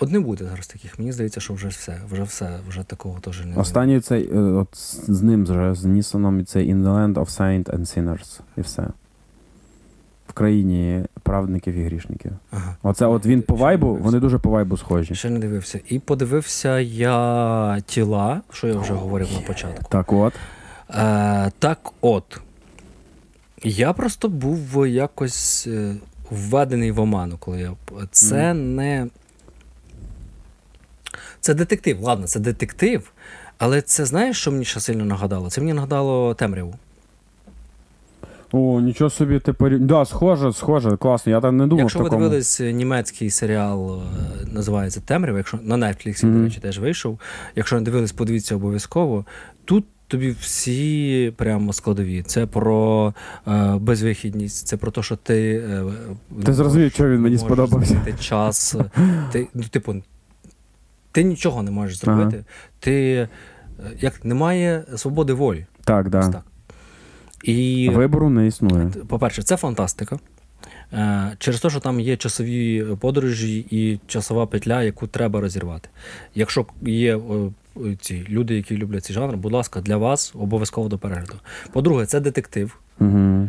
от 0.00 0.12
не 0.12 0.20
буде 0.20 0.44
зараз 0.44 0.66
таких. 0.66 0.98
Мені 0.98 1.12
здається, 1.12 1.40
що 1.40 1.54
вже 1.54 1.68
все, 1.68 2.00
вже 2.10 2.22
все, 2.22 2.58
вже 2.68 2.82
такого 2.82 3.20
теж 3.20 3.44
не 3.44 3.56
Останній 3.56 4.00
цей, 4.00 4.30
е, 4.32 4.38
от 4.38 4.68
з 5.08 5.22
ним 5.22 5.44
вже, 5.44 5.74
з 5.74 5.84
Нісоном, 5.84 6.40
і 6.40 6.44
цей 6.44 6.74
In 6.74 6.82
the 6.82 6.94
Land 6.94 7.14
of 7.14 7.38
Saints 7.38 7.76
and 7.76 7.80
Sinners. 7.80 8.40
І 8.56 8.60
все. 8.60 8.86
Країні 10.36 11.04
праведників 11.22 11.74
і 11.74 11.84
грішників. 11.84 12.32
Ага. 12.50 12.76
Оце 12.82 13.06
от 13.06 13.26
він 13.26 13.42
по 13.42 13.54
вайбу, 13.54 13.94
вони 13.94 14.20
дуже 14.20 14.38
по 14.38 14.50
вайбу 14.50 14.76
схожі. 14.76 15.14
Ще 15.14 15.30
не 15.30 15.38
дивився. 15.38 15.80
І 15.88 15.98
подивився 15.98 16.80
я 16.80 17.80
тіла, 17.86 18.40
що 18.52 18.68
я 18.68 18.78
вже 18.78 18.92
говорив 18.92 19.28
на 19.34 19.40
початку. 19.40 19.84
Так 19.90 20.12
от. 20.12 20.32
Е, 20.90 21.50
так 21.58 21.92
от. 22.00 22.40
Я 23.62 23.92
просто 23.92 24.28
був 24.28 24.86
якось 24.86 25.66
е, 25.66 25.94
введений 26.30 26.90
в 26.90 27.00
оману, 27.00 27.36
коли 27.38 27.60
я. 27.60 27.72
Це 28.10 28.54
не. 28.54 29.06
Це 31.40 31.54
детектив. 31.54 32.00
Ладно, 32.00 32.26
це 32.26 32.40
детектив. 32.40 33.12
Але 33.58 33.82
це 33.82 34.04
знаєш, 34.04 34.40
що 34.40 34.52
мені 34.52 34.64
ще 34.64 34.80
сильно 34.80 35.04
нагадало? 35.04 35.50
Це 35.50 35.60
мені 35.60 35.72
нагадало 35.72 36.34
темряву. 36.34 36.74
О, 38.52 38.80
нічого 38.80 39.10
собі 39.10 39.38
ти 39.38 39.52
порів... 39.52 39.80
Да, 39.80 40.04
схоже, 40.04 40.52
схоже, 40.52 40.96
класно. 40.96 41.32
Я 41.32 41.40
там 41.40 41.56
не 41.56 41.66
думав. 41.66 41.78
Якщо 41.82 41.98
ви 41.98 42.04
такому. 42.04 42.22
дивились 42.22 42.60
е, 42.60 42.72
німецький 42.72 43.30
серіал, 43.30 44.00
е, 44.00 44.46
називається 44.52 45.00
Темрява, 45.00 45.38
якщо 45.38 45.58
на 45.62 45.76
Netflix, 45.76 46.26
Мгм. 46.26 46.38
до 46.38 46.44
речі, 46.44 46.60
теж 46.60 46.78
вийшов. 46.78 47.18
Якщо 47.56 47.76
не 47.76 47.82
дивились, 47.82 48.12
подивіться 48.12 48.56
обов'язково. 48.56 49.24
Тут 49.64 49.84
тобі 50.08 50.30
всі 50.40 51.32
прямо 51.36 51.72
складові. 51.72 52.22
Це 52.22 52.46
про 52.46 53.14
е, 53.48 53.76
безвихідність, 53.80 54.66
це 54.66 54.76
про 54.76 54.90
те, 54.90 55.02
що 55.02 55.16
ти. 55.16 55.64
Е, 55.70 55.84
Ти 56.44 56.52
зрозумів, 56.52 56.92
що 56.92 57.08
він 57.08 57.20
мені 57.20 57.38
сподобався. 57.38 57.86
змінити 57.86 58.14
час. 58.20 58.76
Ти, 59.32 59.48
ну, 59.54 59.62
типу, 59.62 59.94
ти 61.12 61.24
нічого 61.24 61.62
не 61.62 61.70
можеш 61.70 61.98
зробити. 61.98 62.44
Ти 62.80 63.12
е, 63.14 63.28
як 64.00 64.24
немає 64.24 64.84
свободи 64.96 65.32
волі. 65.32 65.66
Так, 65.84 66.10
да. 66.10 66.28
так. 66.28 66.42
І 67.44 67.90
Вибору 67.94 68.30
не 68.30 68.46
існує. 68.46 68.86
по-перше, 69.08 69.42
це 69.42 69.56
фантастика. 69.56 70.18
Е, 70.92 71.32
Через 71.38 71.60
те, 71.60 71.70
що 71.70 71.80
там 71.80 72.00
є 72.00 72.16
часові 72.16 72.86
подорожі 73.00 73.66
і 73.70 74.00
часова 74.06 74.46
петля, 74.46 74.82
яку 74.82 75.06
треба 75.06 75.40
розірвати. 75.40 75.88
Якщо 76.34 76.66
є 76.82 77.20
ці 78.00 78.26
люди, 78.28 78.54
які 78.54 78.76
люблять 78.76 79.04
цей 79.04 79.14
жанр, 79.14 79.36
будь 79.36 79.52
ласка, 79.52 79.80
для 79.80 79.96
вас 79.96 80.32
обов'язково 80.34 80.88
до 80.88 80.98
перегляду. 80.98 81.34
По-друге, 81.72 82.06
це 82.06 82.20
детектив. 82.20 82.78
Угу. 83.00 83.48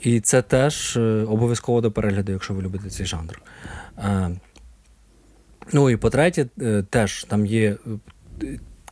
І 0.00 0.20
це 0.20 0.42
теж 0.42 0.96
е, 0.96 1.00
обов'язково 1.28 1.80
до 1.80 1.90
перегляду, 1.90 2.32
якщо 2.32 2.54
ви 2.54 2.62
любите 2.62 2.90
цей 2.90 3.06
жанр. 3.06 3.42
Ну 5.72 5.90
і 5.90 5.96
по-третє, 5.96 6.46
теж 6.90 7.24
там 7.24 7.46
є. 7.46 7.76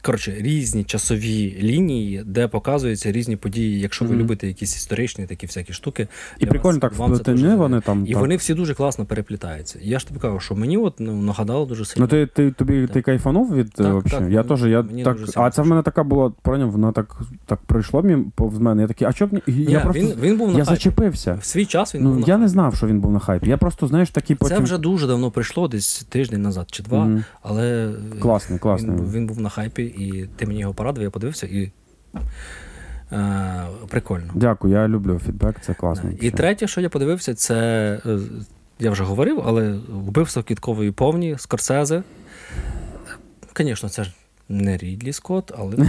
Е, 0.03 0.07
Коротше, 0.07 0.34
різні 0.38 0.84
часові 0.84 1.57
лінії, 1.62 2.22
де 2.26 2.48
показуються 2.48 3.12
різні 3.12 3.36
події, 3.36 3.80
якщо 3.80 4.05
ви 4.05 4.11
Мгм. 4.11 4.20
любите 4.20 4.46
якісь 4.48 4.76
історичні 4.76 5.26
такі 5.26 5.46
всякі 5.46 5.72
штуки. 5.72 6.09
І 6.38 6.46
прикольно 6.46 6.90
вас- 6.96 7.20
так 7.20 7.34
дуже 7.36 7.55
вони 7.57 7.80
там. 7.80 8.05
і 8.07 8.12
так. 8.12 8.20
вони 8.20 8.36
всі 8.36 8.55
дуже 8.55 8.74
класно 8.74 9.05
переплітаються. 9.05 9.78
Я 9.82 9.98
ж 9.98 10.09
тобі 10.09 10.20
кажу, 10.20 10.40
що 10.40 10.55
мені 10.55 10.76
от 10.78 10.94
ну, 10.98 11.22
нагадало 11.22 11.66
дуже 11.66 11.84
сильно. 11.84 12.05
Ну 12.05 12.09
ти, 12.09 12.26
ти 12.26 12.50
тобі 12.50 12.82
Так. 12.82 12.90
ти 12.92 13.03
кайфанув 13.03 13.55
від 13.55 13.70
Так, 13.72 14.05
е, 14.07 14.11
так, 14.11 14.20
я 14.20 14.26
мені- 14.42 14.48
теж, 14.48 14.64
я 14.64 14.82
мені 14.82 15.05
так. 15.05 15.16
А 15.34 15.50
це 15.50 15.62
в 15.62 15.66
мене 15.66 15.82
така 15.82 16.03
була, 16.03 16.32
поняв, 16.42 16.70
вона 16.70 16.92
так, 16.92 17.20
так 17.46 17.59
пройшло 17.66 18.03
мені 18.03 18.24
повз 18.34 18.59
мене. 18.59 18.82
Я 18.82 18.88
такий, 18.88 19.09
а 19.09 19.12
чо 19.12 19.26
б 19.26 19.32
ні? 19.32 19.42
Я 19.46 19.80
просто 19.80 20.03
він, 20.03 20.12
він 20.20 20.36
був 20.38 20.53
на 20.53 20.59
я 20.59 20.64
хайпі. 20.64 20.76
зачепився. 20.76 21.38
В 21.40 21.44
свій 21.44 21.66
час 21.66 21.94
він 21.94 22.03
був 22.03 22.11
Ну 22.14 22.20
на 22.20 22.26
я 22.26 22.26
хайпі. 22.26 22.40
не 22.42 22.48
знав, 22.48 22.76
що 22.76 22.86
він 22.86 23.00
був 23.00 23.12
на 23.12 23.18
хайпі. 23.18 23.48
Я 23.50 23.57
просто, 23.57 23.86
знаєш, 23.86 24.11
такий 24.11 24.36
потім. 24.36 24.57
Це 24.57 24.62
вже 24.62 24.78
дуже 24.78 25.07
давно 25.07 25.30
прийшло, 25.30 25.68
десь 25.68 26.07
тиждень 26.09 26.42
назад 26.42 26.66
чи 26.70 26.82
два, 26.82 27.11
але 27.42 27.90
Класний, 28.20 28.59
класний. 28.59 28.96
був- 28.96 29.12
він 29.12 29.26
був 29.26 29.40
на 29.40 29.48
хайпі, 29.48 29.91
і 29.97 30.28
ти 30.36 30.47
мені 30.47 30.61
його 30.61 30.74
порадив, 30.74 31.03
я 31.03 31.11
подивився 31.11 31.47
і 31.47 31.72
е, 33.12 33.66
прикольно. 33.88 34.32
Дякую, 34.34 34.74
я 34.74 34.88
люблю 34.88 35.20
фідбек, 35.26 35.57
це 35.61 35.74
класно. 35.74 36.11
І 36.20 36.30
третє, 36.30 36.66
що 36.66 36.80
я 36.80 36.88
подивився, 36.88 37.34
це 37.34 37.57
е, 38.07 38.18
я 38.78 38.90
вже 38.90 39.05
говорив, 39.05 39.43
але 39.45 39.78
вбивство 39.88 40.43
квіткової 40.43 40.90
повні 40.90 41.38
Скорсезе. 41.38 42.03
Звісно, 43.57 43.88
це 43.88 44.05
ж 44.05 44.14
не 44.49 44.76
Рідлі 44.76 45.12
Скотт, 45.12 45.53
але? 45.59 45.76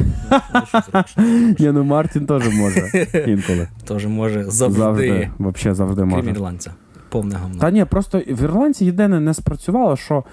Ні, 1.59 1.71
ну 1.71 1.83
Мартін 1.83 2.25
теж 2.25 2.55
може 2.55 3.07
інколи. 3.27 3.67
Теж 3.87 4.05
може 4.05 4.43
завжди, 4.43 4.79
Завжди. 4.79 5.31
Взагалі 5.39 5.75
завжди 5.75 6.01
крім 6.01 6.29
ірландця. 6.29 6.73
Повне 7.09 7.35
говно. 7.35 7.59
Та 7.59 7.71
ні, 7.71 7.85
просто 7.85 8.19
в 8.19 8.43
Ірландці 8.43 8.85
єдине 8.85 9.19
не 9.19 9.33
спрацювало, 9.33 9.97
що 9.97 10.23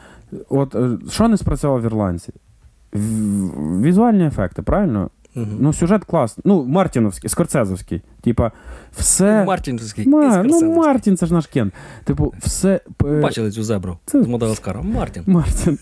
от 0.49 0.75
е, 0.75 0.99
що 1.11 1.29
не 1.29 1.37
спрацювало 1.37 1.81
в 1.81 1.85
Ірландці? 1.85 2.33
Візуальні 3.83 4.27
ефекти, 4.27 4.63
правильно? 4.63 5.11
Мгм. 5.35 5.57
Ну, 5.61 5.73
сюжет 5.73 6.05
класний. 6.05 6.43
Ну, 6.45 6.65
Мартіновський, 6.65 7.31
Скорцезовський. 7.31 8.03
Типа, 8.21 8.53
все. 8.93 9.45
Мартінський 9.45 10.09
Ма, 10.09 10.43
ну, 10.47 10.75
Мартін, 10.75 11.17
це 11.17 11.27
ж 11.27 11.35
наш 11.35 11.47
кен. 11.47 11.73
Типу, 12.05 12.35
все. 12.39 12.81
Бачили 13.01 13.51
цю 13.51 13.63
зебру 13.63 13.99
Це- 14.07 14.23
з 14.23 14.27
Мадагаскара? 14.27 14.83
Мартін. 14.83 15.23
Мартін. 15.27 15.79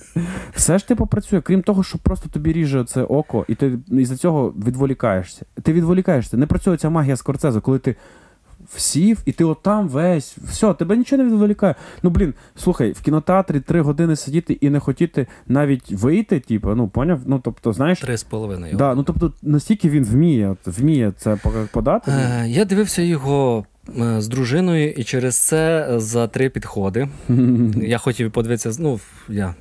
Все 0.55 0.79
ж 0.79 0.89
типу 0.89 1.07
працює, 1.07 1.41
крім 1.41 1.63
того, 1.63 1.83
що 1.83 1.99
просто 1.99 2.29
тобі 2.29 2.53
ріже 2.53 2.85
це 2.85 3.03
око, 3.03 3.45
і 3.49 3.55
ти 3.55 3.79
із-за 3.91 4.17
цього 4.17 4.55
відволікаєшся. 4.67 5.47
Ти 5.63 5.73
відволікаєшся. 5.73 6.37
Не 6.37 6.47
працює 6.47 6.77
ця 6.77 6.91
магія 6.91 7.17
Скорцеза, 7.17 7.61
коли 7.61 7.79
ти 7.79 7.97
всів, 8.75 9.19
і 9.27 9.33
ти 9.33 9.45
отам 9.45 9.89
весь, 9.89 10.37
все, 10.45 10.75
тебе 10.75 10.97
нічого 10.97 11.23
не 11.23 11.29
відволікає. 11.29 11.75
Ну 12.03 12.11
блін, 12.11 12.35
слухай, 12.57 12.93
в 12.93 13.01
кінотеатрі 13.01 13.61
три 13.61 13.81
години 13.81 14.17
сидіти 14.17 14.53
і 14.61 14.71
не 14.71 14.81
хотіти 14.81 15.27
навіть 15.47 15.93
вийти, 15.93 16.41
типу, 16.41 16.75
ну 16.75 16.89
поняв? 16.89 17.21
Ну 17.27 17.41
тобто, 17.45 17.73
знаєш, 17.73 18.01
Три 18.01 18.17
з 18.17 18.23
половиною. 18.23 18.77
да, 18.77 18.95
ну 18.95 19.03
тобто 19.03 19.33
настільки 19.43 19.89
він 19.91 20.05
вміє, 20.05 20.49
от, 20.49 20.79
вміє 20.79 21.13
це 21.19 21.37
подати. 21.73 22.11
Е, 22.11 22.45
Я 22.49 22.65
дивився 22.65 23.03
його 23.03 23.65
е, 23.99 24.21
з 24.21 24.29
дружиною, 24.29 24.91
і 24.93 25.05
через 25.05 25.37
це 25.37 25.89
за 25.97 26.27
три 26.29 26.49
підходи. 26.51 27.09
Я 27.77 27.99
хотів 27.99 28.33
подивитися, 28.33 28.83
ну, 28.83 29.01
я. 29.29 29.55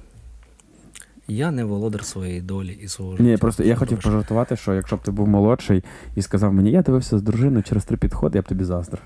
Я 1.29 1.51
не 1.51 1.63
володар 1.63 2.05
своєї 2.05 2.41
долі 2.41 2.77
і 2.83 2.87
свого 2.87 3.11
життя. 3.11 3.23
Ні, 3.23 3.37
просто 3.37 3.63
я 3.63 3.75
хотів 3.75 3.99
пожартувати, 4.01 4.55
що 4.55 4.73
якщо 4.73 4.95
б 4.95 4.99
ти 5.01 5.11
був 5.11 5.27
молодший 5.27 5.83
і 6.15 6.21
сказав 6.21 6.53
мені, 6.53 6.71
я 6.71 6.81
дивився 6.81 7.17
з 7.17 7.21
дружиною 7.21 7.63
через 7.63 7.85
три 7.85 7.97
підходи, 7.97 8.37
я 8.37 8.41
б 8.41 8.45
тобі 8.45 8.63
заздрив. 8.63 9.01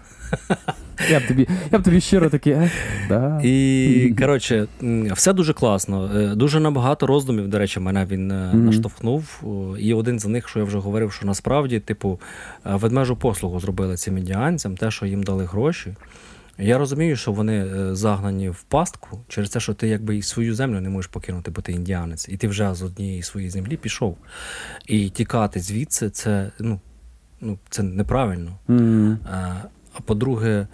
Я 1.12 1.20
б 1.20 1.28
тобі, 1.28 1.48
я 1.72 1.80
б 1.80 1.84
тобі 1.84 2.02
щиро 2.02 2.30
такий, 2.30 2.54
е, 2.54 2.72
да. 3.10 3.42
І 3.44 4.16
коротше, 4.20 4.68
все 5.12 5.34
дуже 5.34 5.54
класно. 5.54 6.12
Е, 6.16 6.36
Дуже 6.36 6.60
набагато 6.60 7.08
роздумів, 7.08 7.48
до 7.48 7.60
речі, 7.60 7.80
мене 7.80 8.06
він 8.06 8.32
е, 8.32 8.50
Мгм. 8.54 8.66
наштовхнув. 8.66 9.42
О, 9.44 9.78
І 9.78 9.94
один 9.94 10.20
з 10.20 10.26
них, 10.26 10.48
що 10.50 10.60
я 10.60 10.66
вже 10.66 10.78
говорив, 10.80 11.12
що 11.12 11.26
насправді, 11.26 11.80
типу, 11.80 12.20
е, 12.66 12.76
ведмежу 12.76 13.16
послугу 13.16 13.60
зробили 13.60 13.96
цим 13.96 14.18
індіанцям, 14.18 14.78
те, 14.78 14.92
що 14.92 15.06
їм 15.06 15.24
дали 15.24 15.46
гроші. 15.46 15.94
Я 16.62 16.78
розумію, 16.78 17.16
що 17.16 17.32
вони 17.32 17.66
е, 17.66 17.96
загнані 17.96 18.50
в 18.50 18.64
пастку 18.64 19.20
через 19.28 19.50
те, 19.50 19.60
що 19.60 19.74
ти 19.74 19.88
якби 19.88 20.18
і 20.18 20.22
свою 20.22 20.56
землю 20.56 20.82
не 20.82 20.90
можеш 20.90 21.12
покинути, 21.12 21.52
бо 21.52 21.62
ти 21.62 21.72
індіанець, 21.72 22.30
і 22.30 22.38
ти 22.38 22.48
вже 22.48 22.74
з 22.76 22.82
однієї 22.82 23.24
своєї 23.24 23.50
землі 23.50 23.78
пішов. 23.78 24.18
І 24.88 25.10
тікати 25.10 25.60
звідси 25.60 26.10
це, 26.10 26.52
ну, 26.60 26.80
ну, 27.42 27.58
це 27.70 27.84
неправильно. 27.84 28.52
М. 28.70 29.20
А, 29.32 29.38
а 29.94 30.02
по-друге, 30.06 30.68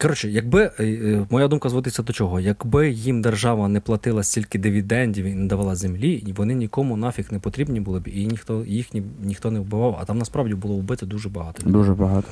Коротше, 0.00 0.30
якби 0.30 0.70
е, 0.80 1.26
моя 1.30 1.48
думка 1.48 1.68
зводиться 1.68 2.02
до 2.02 2.12
чого, 2.12 2.40
якби 2.40 2.90
їм 2.90 3.22
держава 3.22 3.68
не 3.68 3.80
платила 3.80 4.22
стільки 4.22 4.58
дивідендів 4.58 5.24
і 5.24 5.34
не 5.34 5.46
давала 5.46 5.74
землі, 5.74 6.34
вони 6.36 6.54
нікому 6.54 6.96
нафіг 6.96 7.28
не 7.30 7.38
потрібні 7.38 7.80
були 7.80 8.00
б, 8.00 8.08
і 8.08 8.26
ніхто 8.26 8.64
їх 8.64 8.94
ні, 8.94 9.02
ніхто 9.22 9.50
не 9.50 9.60
вбивав, 9.60 9.98
а 10.00 10.04
там 10.04 10.18
насправді 10.18 10.54
було 10.54 10.76
вбито 10.76 11.06
дуже 11.06 11.28
багато. 11.28 11.70
Дуже 11.70 11.94
багато. 11.94 12.28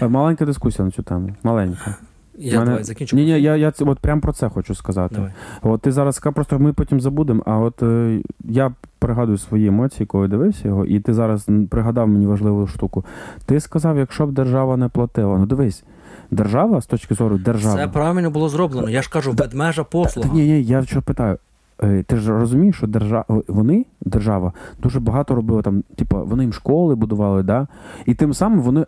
Маленька 0.00 0.44
дискусія 0.46 0.84
на 0.84 0.90
цю 0.90 1.02
тему. 1.02 1.36
Маленька. 1.42 1.96
Я 2.38 2.58
Мене- 2.58 2.70
давай 2.70 2.84
закінчу. 2.84 3.16
Ні, 3.16 3.24
ні, 3.24 3.42
я, 3.42 3.56
я 3.56 3.72
от 3.80 3.98
прямо 3.98 4.20
про 4.20 4.32
це 4.32 4.48
хочу 4.48 4.74
сказати. 4.74 5.14
Давай. 5.14 5.32
От 5.62 5.80
ти 5.80 5.92
зараз 5.92 6.16
сказав, 6.16 6.34
просто 6.34 6.58
ми 6.58 6.72
потім 6.72 7.00
забудемо. 7.00 7.42
А 7.46 7.58
от 7.58 7.82
е, 7.82 8.20
я 8.44 8.72
пригадую 8.98 9.38
свої 9.38 9.66
емоції, 9.66 10.06
коли 10.06 10.28
дивився 10.28 10.68
його, 10.68 10.86
і 10.86 11.00
ти 11.00 11.14
зараз 11.14 11.48
пригадав 11.70 12.08
мені 12.08 12.26
важливу 12.26 12.66
штуку. 12.66 13.04
Ти 13.46 13.60
сказав, 13.60 13.98
якщо 13.98 14.26
б 14.26 14.32
держава 14.32 14.76
не 14.76 14.88
платила. 14.88 15.38
Ну 15.38 15.46
дивись, 15.46 15.84
держава 16.30 16.80
з 16.80 16.86
точки 16.86 17.14
зору 17.14 17.38
держави. 17.38 17.78
Це 17.78 17.88
правильно 17.88 18.30
було 18.30 18.48
зроблено. 18.48 18.90
Я 18.90 19.02
ж 19.02 19.10
кажу, 19.10 19.32
ведмежа 19.32 19.84
послуга. 19.84 20.30
Ні, 20.32 20.46
ні, 20.46 20.62
я 20.62 20.82
що 20.82 21.02
питаю. 21.02 21.38
Е, 21.82 22.02
Ти 22.02 22.16
ж 22.16 22.32
розумієш, 22.32 22.76
що 22.76 22.86
держава, 22.86 23.24
вони, 23.48 23.86
держава, 24.00 24.52
дуже 24.82 25.00
багато 25.00 25.34
робила 25.34 25.62
там, 25.62 25.82
типу, 25.96 26.24
вони 26.24 26.42
їм 26.42 26.52
школи 26.52 26.94
будували, 26.94 27.42
да? 27.42 27.66
і 28.06 28.14
тим 28.14 28.34
самим 28.34 28.60
вони 28.60 28.86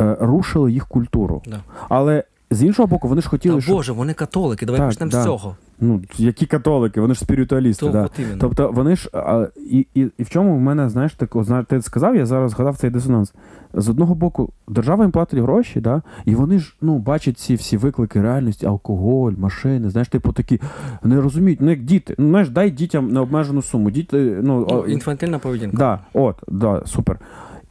е, 0.00 0.16
рушили 0.20 0.72
їх 0.72 0.86
культуру. 0.86 1.42
Да. 1.46 1.60
Але 1.88 2.24
з 2.54 2.62
іншого 2.62 2.86
боку, 2.86 3.08
вони 3.08 3.22
ж 3.22 3.28
хотіли, 3.28 3.54
Та 3.56 3.60
щоб 3.62 3.74
Боже, 3.76 3.92
вони 3.92 4.14
католики, 4.14 4.66
давай 4.66 4.80
Так, 4.80 4.88
почнемо 4.88 5.10
да. 5.12 5.22
з 5.22 5.24
цього. 5.24 5.56
ну, 5.80 6.02
які 6.18 6.46
католики, 6.46 7.00
вони 7.00 7.14
ж 7.14 7.20
спіритуалісти. 7.20 7.86
То, 7.86 7.92
Да. 7.92 8.08
Тобто 8.40 8.70
вони 8.72 8.96
ж 8.96 9.10
а, 9.12 9.46
і, 9.56 9.86
і, 9.94 10.00
і 10.18 10.22
в 10.22 10.30
чому 10.30 10.56
в 10.56 10.60
мене, 10.60 10.88
знаєш, 10.88 11.14
так, 11.14 11.36
ти 11.68 11.82
сказав, 11.82 12.16
я 12.16 12.26
зараз 12.26 12.50
згадав 12.50 12.76
цей 12.76 12.90
дисонанс. 12.90 13.32
З 13.74 13.88
одного 13.88 14.14
боку, 14.14 14.50
держава 14.68 15.04
їм 15.04 15.10
платить 15.10 15.40
гроші, 15.40 15.80
да, 15.80 16.02
і 16.24 16.34
вони 16.34 16.58
ж 16.58 16.74
ну, 16.80 16.98
бачать 16.98 17.38
ці 17.38 17.54
всі 17.54 17.76
виклики 17.76 18.22
реальності, 18.22 18.66
алкоголь, 18.66 19.32
машини, 19.38 19.90
знаєш, 19.90 20.08
типу 20.08 20.32
такі 20.32 20.60
не 21.02 21.20
розуміють, 21.20 21.60
ну 21.60 21.70
як 21.70 21.82
діти. 21.82 22.14
Ну, 22.18 22.28
знаєш, 22.28 22.48
дай 22.48 22.70
дітям 22.70 23.08
необмежену 23.12 23.62
суму. 23.62 23.90
Діти, 23.90 24.38
ну, 24.42 24.66
Ну, 24.70 24.84
інфантильна 24.86 25.38
поведінка. 25.38 25.76
да, 25.76 25.98
от, 26.12 26.36
да, 26.48 26.82
супер. 26.86 27.18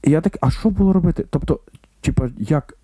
І 0.03 0.11
я 0.11 0.22
так, 0.22 0.38
а 0.41 0.51
що 0.51 0.69
було 0.69 0.93
робити? 0.93 1.26
Тобто, 1.30 1.60
типа, 2.01 2.30
як. 2.39 2.77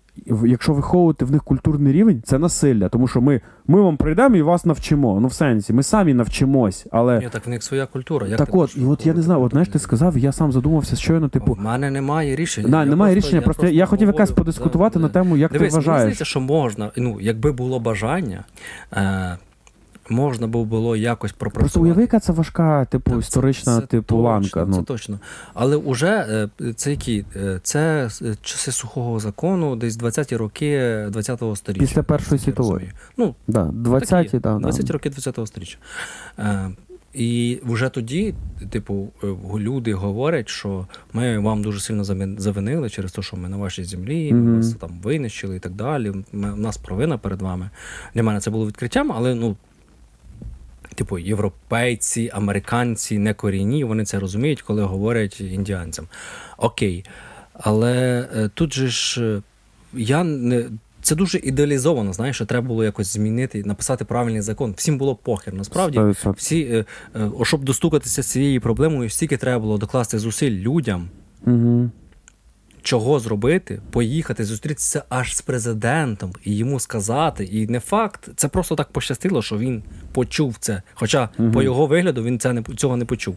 Якщо 0.46 0.72
виховувати 0.72 1.24
в 1.24 1.30
них 1.30 1.44
культурний 1.44 1.92
рівень, 1.92 2.22
це 2.24 2.38
насилля, 2.38 2.88
тому 2.88 3.08
що 3.08 3.20
ми, 3.20 3.40
ми 3.66 3.80
вам 3.80 3.96
прийдемо 3.96 4.36
і 4.36 4.42
вас 4.42 4.66
навчимо. 4.66 5.20
Ну, 5.20 5.28
в 5.28 5.32
сенсі, 5.32 5.72
ми 5.72 5.82
самі 5.82 6.14
навчимось, 6.14 6.86
але 6.92 7.18
Ні, 7.18 7.28
так 7.30 7.46
в 7.46 7.50
них 7.50 7.62
своя 7.62 7.86
культура. 7.86 8.26
Як 8.28 8.38
так 8.38 8.54
от, 8.54 8.76
і 8.76 8.84
от 8.84 9.06
я 9.06 9.14
не 9.14 9.22
знаю, 9.22 9.42
от 9.42 9.50
знаєш, 9.50 9.68
ти 9.68 9.78
сказав, 9.78 10.18
я 10.18 10.32
сам 10.32 10.52
задумався 10.52 10.96
щойно, 10.96 11.28
типу, 11.28 11.52
У 11.52 11.62
мене 11.62 11.90
немає 11.90 12.36
рішення. 12.36 12.68
да, 12.68 12.84
немає 12.84 13.14
просто- 13.14 13.28
рішення, 13.28 13.42
просто 13.42 13.66
я, 13.66 13.72
я 13.72 13.86
хотів 13.86 14.06
говорю, 14.08 14.22
якось 14.22 14.36
подискутувати 14.36 14.98
да, 14.98 15.02
на 15.02 15.08
тему, 15.08 15.36
як 15.36 15.52
Дивись, 15.52 15.72
ти 15.72 15.76
вважаєш. 15.76 16.00
здається, 16.00 16.24
що 16.24 16.40
можна, 16.40 16.90
ну, 16.96 17.18
якби 17.20 17.52
було 17.52 17.80
бажання, 17.80 18.44
е, 18.92 19.38
можна 20.10 20.46
було 20.46 20.96
якось 20.96 21.32
пропрацювати. 21.32 21.62
Просто 21.62 21.80
уяви, 21.80 22.02
яка 22.02 22.20
це 22.20 22.32
важка, 22.32 22.84
типу, 22.84 23.10
Так, 23.10 23.20
це- 23.20 23.26
історична, 23.26 23.80
це 23.80 23.86
типу, 23.86 24.02
точно, 24.14 24.22
ланка. 24.22 24.60
Це 24.64 24.66
Ну, 24.66 24.82
точно. 24.82 25.18
Але 25.54 25.76
вже 25.76 26.48
е, 26.60 26.72
це 26.74 26.90
які? 26.90 27.24
Е, 27.36 27.60
Це 27.62 28.10
е, 28.22 28.34
часи 28.42 28.72
сухого 28.72 29.20
закону, 29.20 29.76
десь 29.76 29.98
20-ті 29.98 30.36
роки 30.36 30.78
20-го 31.10 31.56
сторіччя. 31.56 31.86
Після 31.86 32.02
Першої 32.02 32.38
світової. 32.38 32.92
Ну, 33.16 33.34
да, 33.48 33.64
20-ті, 33.64 34.06
такі, 34.06 34.38
да, 34.38 34.58
20 34.58 34.86
да. 34.86 34.92
роки 34.92 35.10
20-го 35.10 35.46
сторіччя. 35.46 35.78
І 37.14 37.60
вже 37.64 37.88
тоді, 37.88 38.34
типу, 38.70 39.08
люди 39.58 39.94
говорять, 39.94 40.48
що 40.48 40.86
ми 41.12 41.38
вам 41.38 41.62
дуже 41.62 41.80
сильно 41.80 42.04
завинили 42.38 42.90
через 42.90 43.12
те, 43.12 43.22
що 43.22 43.36
ми 43.36 43.48
на 43.48 43.56
вашій 43.56 43.84
землі, 43.84 44.32
ми 44.32 44.40
Мгм. 44.40 44.56
вас 44.56 44.72
там 44.74 44.90
винищили 45.02 45.56
і 45.56 45.58
так 45.58 45.72
далі. 45.72 46.12
Ми, 46.32 46.52
у 46.52 46.56
нас 46.56 46.76
провина 46.76 47.18
перед 47.18 47.42
вами. 47.42 47.70
Для 48.14 48.22
мене 48.22 48.40
це 48.40 48.50
було 48.50 48.66
відкриттям, 48.66 49.12
але 49.12 49.34
ну. 49.34 49.56
Типу, 50.94 51.18
європейці, 51.18 52.30
американці 52.34 53.18
не 53.18 53.34
корінні, 53.34 53.84
вони 53.84 54.04
це 54.04 54.18
розуміють, 54.18 54.62
коли 54.62 54.82
говорять 54.82 55.40
індіанцям. 55.40 56.08
Окей. 56.58 57.04
Але 57.52 58.28
е, 58.36 58.50
тут 58.54 58.74
же 58.74 58.88
ж 58.88 59.22
е, 59.22 59.42
я 59.94 60.24
не. 60.24 60.64
Це 61.02 61.14
дуже 61.14 61.38
ідеалізовано, 61.38 62.12
знаєш, 62.12 62.36
що 62.36 62.46
треба 62.46 62.68
було 62.68 62.84
якось 62.84 63.06
змінити, 63.12 63.62
написати 63.64 64.04
правильний 64.04 64.40
закон. 64.40 64.74
Всім 64.76 64.98
було 64.98 65.14
похер. 65.14 65.54
Насправді, 65.54 66.00
всі, 66.36 66.84
е, 67.16 67.30
щоб 67.42 67.64
достукатися 67.64 68.22
з 68.22 68.26
цією 68.26 68.60
проблемою, 68.60 69.10
стільки 69.10 69.36
треба 69.36 69.58
було 69.58 69.78
докласти 69.78 70.18
зусиль 70.18 70.50
людям, 70.50 71.08
Угу. 71.46 71.90
Чого 72.82 73.20
зробити, 73.20 73.80
поїхати, 73.90 74.44
зустрітися 74.44 75.02
аж 75.08 75.36
з 75.36 75.40
президентом 75.40 76.32
і 76.44 76.56
йому 76.56 76.80
сказати. 76.80 77.44
І 77.44 77.66
не 77.66 77.80
факт, 77.80 78.28
це 78.36 78.48
просто 78.48 78.74
так 78.76 78.88
пощастило, 78.92 79.42
що 79.42 79.58
він 79.58 79.82
почув 80.12 80.56
це. 80.60 80.82
Хоча 80.94 81.28
Мгм. 81.38 81.52
по 81.52 81.62
його 81.62 81.86
вигляду 81.86 82.22
він 82.22 82.38
це 82.38 82.52
не, 82.52 82.62
цього 82.62 82.96
не 82.96 83.04
почув. 83.04 83.36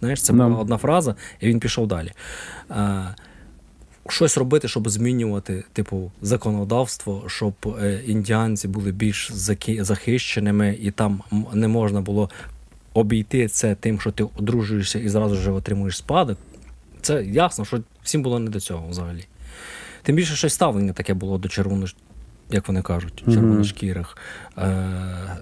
Знаєш, 0.00 0.22
це 0.22 0.32
була 0.32 0.46
одна 0.46 0.76
фраза, 0.78 1.14
і 1.40 1.48
він 1.48 1.60
пішов 1.60 1.88
далі. 1.88 2.12
Е, 2.70 3.04
щось 4.08 4.36
робити, 4.38 4.68
щоб 4.68 4.88
змінювати, 4.88 5.64
типу, 5.72 6.12
законодавство, 6.22 7.24
щоб 7.26 7.54
е, 7.82 8.00
індіанці 8.06 8.68
були 8.68 8.92
більш 8.92 9.32
заки- 9.32 9.84
захищеними, 9.84 10.78
і 10.80 10.90
там 10.90 11.22
не 11.52 11.68
можна 11.68 12.00
було 12.00 12.30
обійти 12.94 13.48
це 13.48 13.74
тим, 13.74 14.00
що 14.00 14.10
ти 14.10 14.24
одружуєшся 14.24 14.98
і 14.98 15.08
зразу 15.08 15.36
ж 15.36 15.50
отримуєш 15.50 15.96
спадок. 15.96 16.38
Це 17.00 17.24
ясно, 17.24 17.64
що 17.64 17.80
всім 18.04 18.22
було 18.22 18.38
не 18.38 18.50
до 18.50 18.60
цього 18.60 18.88
взагалі. 18.88 19.24
Тим 20.02 20.16
більше 20.16 20.36
щось 20.36 20.54
ставлення 20.54 20.92
таке 20.92 21.14
було 21.14 21.38
до 21.38 21.48
червоно, 21.48 21.86
як 22.50 22.68
вони 22.68 22.82
кажуть, 22.82 23.24
червоношкірих. 23.26 24.16
Е, 24.58 25.38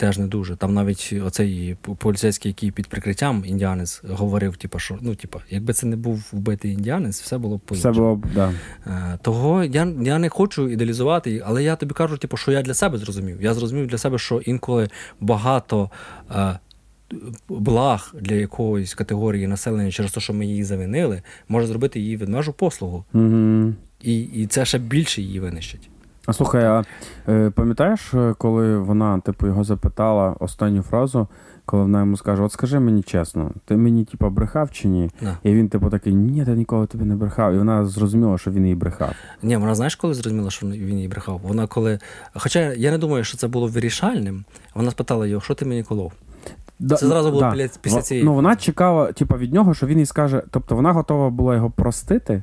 теж 0.00 0.18
не 0.18 0.26
дуже. 0.26 0.56
Там 0.56 0.74
навіть 0.74 1.14
оцей 1.24 1.76
поліцейський, 1.98 2.50
який 2.50 2.70
під 2.70 2.86
прикриттям 2.86 3.42
індіанець 3.46 4.02
говорив, 4.08 4.56
типу, 4.56 4.78
що 4.78 4.98
ну, 5.00 5.14
типу, 5.14 5.40
якби 5.50 5.72
це 5.72 5.86
не 5.86 5.96
був 5.96 6.28
вбитий 6.32 6.72
індіанець, 6.72 7.22
все 7.22 7.38
було 7.38 7.56
б 7.56 7.60
Все 7.70 7.92
було 7.92 8.16
б, 8.16 8.26
да. 8.34 8.52
Е, 8.86 9.18
Того 9.22 9.64
я, 9.64 9.92
я 10.02 10.18
не 10.18 10.28
хочу 10.28 10.68
ідеалізувати, 10.68 11.42
але 11.46 11.62
я 11.62 11.76
тобі 11.76 11.94
кажу, 11.94 12.16
типу, 12.16 12.36
що 12.36 12.52
я 12.52 12.62
для 12.62 12.74
себе 12.74 12.98
зрозумів. 12.98 13.42
Я 13.42 13.54
зрозумів 13.54 13.86
для 13.86 13.98
себе, 13.98 14.18
що 14.18 14.40
інколи 14.40 14.88
багато 15.20 15.90
е, 16.30 16.58
благ 17.48 18.14
для 18.20 18.34
якоїсь 18.34 18.94
категорії 18.94 19.46
населення 19.46 19.90
через 19.90 20.12
те, 20.12 20.20
що 20.20 20.32
ми 20.32 20.46
її 20.46 20.64
завинили, 20.64 21.22
може 21.48 21.66
зробити 21.66 22.00
її 22.00 22.16
ведмежу 22.16 22.52
послугу. 22.52 23.04
Угу. 23.14 23.72
І, 24.02 24.20
і 24.20 24.46
це 24.46 24.64
ще 24.64 24.78
більше 24.78 25.22
її 25.22 25.40
винищить. 25.40 25.90
А 26.26 26.32
слухай, 26.32 26.64
а 26.64 26.84
е, 27.28 27.50
пам'ятаєш, 27.50 28.14
е, 28.14 28.34
коли 28.38 28.78
вона, 28.78 29.20
типу, 29.20 29.46
його 29.46 29.64
запитала 29.64 30.36
останню 30.40 30.82
фразу, 30.82 31.28
коли 31.64 31.82
вона 31.82 32.00
йому 32.00 32.16
скаже: 32.16 32.42
От 32.42 32.52
скажи 32.52 32.80
мені 32.80 33.02
чесно, 33.02 33.50
ти 33.64 33.76
мені, 33.76 34.04
типу, 34.04 34.30
брехав 34.30 34.70
чи 34.70 34.88
ні? 34.88 35.10
На. 35.20 35.36
І 35.42 35.54
він, 35.54 35.68
типу, 35.68 35.90
такий, 35.90 36.14
ні, 36.14 36.38
я 36.38 36.54
ніколи 36.54 36.86
тобі 36.86 37.04
не 37.04 37.16
брехав. 37.16 37.54
І 37.54 37.58
вона 37.58 37.86
зрозуміла, 37.86 38.38
що 38.38 38.50
він 38.50 38.66
їй 38.66 38.74
брехав. 38.74 39.14
Ні, 39.42 39.56
вона 39.56 39.74
знаєш, 39.74 39.96
коли 39.96 40.14
зрозуміла, 40.14 40.50
що 40.50 40.66
він 40.66 40.98
їй 40.98 41.08
брехав? 41.08 41.40
Вона 41.44 41.66
коли. 41.66 41.98
Хоча 42.34 42.72
я 42.72 42.90
не 42.90 42.98
думаю, 42.98 43.24
що 43.24 43.36
це 43.36 43.48
було 43.48 43.66
вирішальним, 43.66 44.44
вона 44.74 44.90
спитала 44.90 45.26
його, 45.26 45.42
що 45.42 45.54
ти 45.54 45.64
мені 45.64 45.82
колов? 45.82 46.12
Да, 46.80 46.96
Це 46.96 47.06
зразу 47.06 47.30
було 47.30 47.40
да. 47.40 47.68
після 47.80 48.02
цієї 48.02 48.26
Ну, 48.26 48.34
вона 48.34 48.56
чекала, 48.56 49.12
типу, 49.12 49.36
від 49.36 49.52
нього, 49.54 49.74
що 49.74 49.86
він 49.86 49.98
їй 49.98 50.06
скаже, 50.06 50.42
тобто 50.50 50.76
вона 50.76 50.92
готова 50.92 51.30
була 51.30 51.54
його 51.54 51.70
простити, 51.70 52.42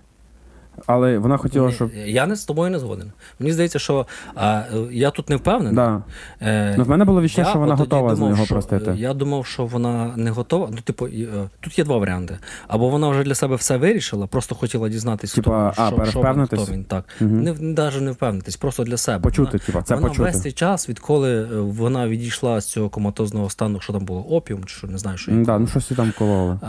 але 0.88 1.18
вона 1.18 1.38
хотіла, 1.38 1.72
щоб. 1.72 1.92
Я 2.06 2.26
не 2.26 2.36
з 2.36 2.46
тобою 2.46 2.72
не 2.72 2.80
згоден. 2.80 3.12
Мені 3.40 3.52
здається, 3.52 3.80
що 3.80 4.06
а, 4.36 4.64
я 4.92 5.12
тут 5.12 5.30
не 5.30 5.36
впевнений. 5.36 5.76
Да. 5.76 6.02
Е, 6.42 6.76
Ну, 6.78 6.84
в 6.84 6.90
мене 6.90 7.06
було 7.06 7.22
відчуття, 7.22 7.46
що 7.50 7.60
вона 7.60 7.74
от 7.74 7.80
готова 7.80 8.16
думав, 8.16 8.30
його 8.30 8.46
що- 8.46 8.54
простити. 8.54 8.96
Я 8.98 9.14
думав, 9.14 9.46
що 9.46 9.66
вона 9.66 10.14
не 10.16 10.32
готова. 10.32 10.68
Ну, 10.72 10.78
типу, 10.84 11.08
е, 11.08 11.28
тут 11.60 11.78
є 11.78 11.84
два 11.86 11.98
варіанти. 11.98 12.38
Або 12.68 12.90
вона 12.90 13.10
вже 13.10 13.24
для 13.24 13.36
себе 13.36 13.56
все 13.56 13.78
вирішила, 13.78 14.28
просто 14.28 14.56
хотіла 14.56 14.90
дізнатися, 14.90 15.36
Типа, 15.36 15.72
хто, 15.72 15.84
а, 15.84 15.88
що, 15.88 16.06
що 16.06 16.22
він, 16.22 16.46
хто 16.46 16.58
він. 16.72 16.84
Так. 16.84 17.04
Мгм. 17.20 17.42
Не, 17.42 17.54
навіть 17.54 18.02
не 18.02 18.12
впевнитись, 18.12 18.56
просто 18.58 18.84
для 18.84 18.98
себе. 18.98 19.24
Почути, 19.24 19.52
Вона, 19.52 19.66
типа, 19.66 19.82
це 19.82 19.96
вона 19.96 20.08
почути. 20.08 20.24
весь 20.24 20.42
цей 20.42 20.52
час, 20.52 20.90
відколи 20.90 21.42
е, 21.42 21.46
вона 21.60 22.08
відійшла 22.08 22.62
з 22.62 22.66
цього 22.66 22.90
коматозного 22.90 23.50
стану, 23.50 23.80
що 23.80 23.94
там 23.94 24.06
було 24.06 24.22
опіум, 24.22 24.64
чи 24.66 24.76
що 24.76 24.88
не 24.88 24.98
знаю, 24.98 25.18
що 25.18 25.32
Да, 25.32 25.60
ну 25.60 25.68
щось 25.68 25.88
там 25.88 26.14
кололи. 26.18 26.60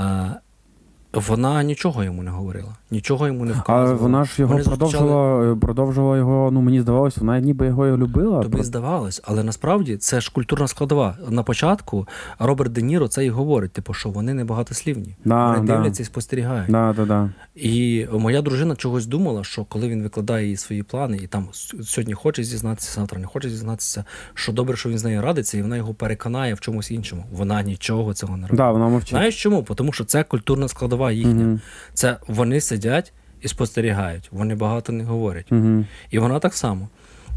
Е, 1.16 1.20
Вона 1.28 1.62
нічого 1.62 2.05
йому 2.05 2.22
не 2.22 2.30
говорила, 2.30 2.76
нічого 2.90 3.26
йому 3.26 3.44
не 3.44 3.52
вказувала. 3.52 3.94
вона 4.02 4.24
ж 4.24 4.35
його 4.39 4.52
Вони 4.52 4.64
зустрічали- 4.64 4.78
продовжувала, 4.78 5.56
продовжувала 5.56 6.16
його, 6.16 6.51
ну 6.51 6.60
мені 6.60 6.80
здавалось, 6.80 7.16
вона 7.18 7.40
ніби 7.40 7.66
його 7.66 7.86
і 7.86 7.97
любила. 7.97 8.43
Тобі 8.43 8.62
здавалось, 8.62 9.20
але 9.24 9.43
насправді 9.44 9.97
це 9.97 10.20
ж 10.20 10.32
культурна 10.35 10.68
складова. 10.68 11.16
На 11.28 11.43
початку 11.43 12.09
Роберт 12.39 12.72
Де 12.72 12.82
Ніро 12.82 13.09
це 13.09 13.26
і 13.26 13.30
говорить, 13.30 13.72
типу, 13.72 13.94
що 13.94 14.09
вони 14.09 14.35
небагатослівні. 14.35 15.16
Да, 15.24 15.52
вони 15.52 15.66
да. 15.66 15.76
дивляться 15.76 16.02
і 16.02 16.06
спостерігають. 16.06 16.70
Да, 16.70 16.94
да, 16.97 17.05
да. 17.05 17.30
І 17.55 18.06
моя 18.12 18.43
дружина 18.43 18.76
чогось 18.76 19.06
думала, 19.06 19.44
що 19.44 19.64
коли 19.64 19.89
він 19.89 20.02
викладає 20.02 20.48
їй 20.48 20.56
свої 20.56 20.82
плани, 20.82 21.16
і 21.22 21.26
там 21.26 21.48
сьогодні 21.82 22.14
хоче 22.14 22.44
зізнатися, 22.44 22.93
завтра 22.94 23.18
не 23.20 23.26
хоче 23.26 23.51
зізнатися, 23.51 24.05
що 24.35 24.52
добре, 24.52 24.76
що 24.76 24.89
він 24.89 24.98
з 24.98 25.05
нею 25.05 25.22
радиться, 25.22 25.59
і 25.59 25.62
вона 25.62 25.76
його 25.76 25.94
переконає 25.94 26.55
в 26.55 26.60
чомусь 26.60 26.90
іншому. 26.90 27.24
Вона 27.32 27.62
нічого 27.62 28.14
цього 28.14 28.36
не 28.36 28.43
робить. 28.43 28.56
Да, 28.56 28.70
вона 28.72 28.89
мовчить. 28.89 29.10
Знаєш 29.10 29.43
чому? 29.43 29.62
Тому 29.62 29.93
що 29.93 30.05
це 30.05 30.24
культурна 30.24 30.68
складова 30.68 30.97
їхня. 31.12 31.44
Мгм. 31.44 31.60
Це 31.94 32.16
вони 32.28 32.60
сидять 32.60 33.12
і 33.42 33.48
спостерігають, 33.48 34.28
вони 34.32 34.54
багато 34.54 34.92
не 34.92 35.04
говорять. 35.04 35.52
Угу. 35.52 35.84
І 36.10 36.18
вона 36.18 36.38
так 36.38 36.54
само. 36.54 36.88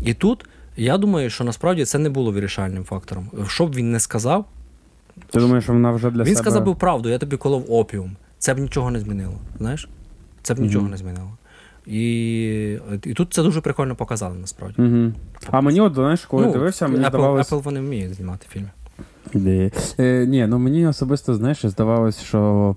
І 0.02 0.14
тут 0.14 0.46
Я 0.78 0.98
думаю, 0.98 1.30
що 1.30 1.44
насправді 1.44 1.86
це 1.86 2.00
не 2.00 2.10
було 2.10 2.32
вирішальним 2.32 2.84
фактором. 2.84 3.30
Що 3.48 3.68
б 3.68 3.76
він 3.76 3.92
не 3.92 4.00
сказав, 4.00 4.46
Ти 5.32 5.40
думаєш, 5.40 5.64
що 5.64 5.74
вона 5.74 5.92
вже 5.92 6.12
для 6.12 6.24
він 6.24 6.36
себе... 6.36 6.44
сказав 6.44 6.66
би 6.66 6.76
правду, 6.76 7.10
я 7.10 7.18
тобі 7.18 7.38
колов 7.38 7.66
опіум. 7.70 8.16
Це 8.40 8.54
б 8.54 8.60
нічого 8.60 8.92
не 8.92 9.00
змінило. 9.00 9.34
Знаєш? 9.58 9.90
Це 10.42 10.54
б 10.54 10.60
нічого 10.60 10.82
Мгм. 10.82 10.92
не 10.92 10.98
змінило. 10.98 11.32
І, 11.88 12.80
і 13.04 13.14
тут 13.14 13.34
це 13.34 13.44
дуже 13.44 13.62
прикольно 13.62 13.96
показали, 13.96 14.38
насправді. 14.38 14.82
Угу. 14.82 15.12
А 15.52 15.62
мені 15.62 15.82
от, 15.82 15.94
знаєш, 15.96 16.26
коли 16.26 16.46
Ну, 16.46 16.54
дивився, 16.54 16.88
мені 16.88 17.04
Apple, 17.04 17.10
здавалось... 17.10 17.52
Apple 17.52 17.62
вони 17.62 17.80
вміють 17.80 18.14
знімати 18.14 18.48
фільми. 18.50 18.70
Е, 20.00 20.26
ні, 20.26 20.48
ну 20.48 20.60
мені 20.60 20.88
особисто, 20.88 21.36
знаєш, 21.36 21.66
здавалось, 21.66 22.22
що 22.22 22.76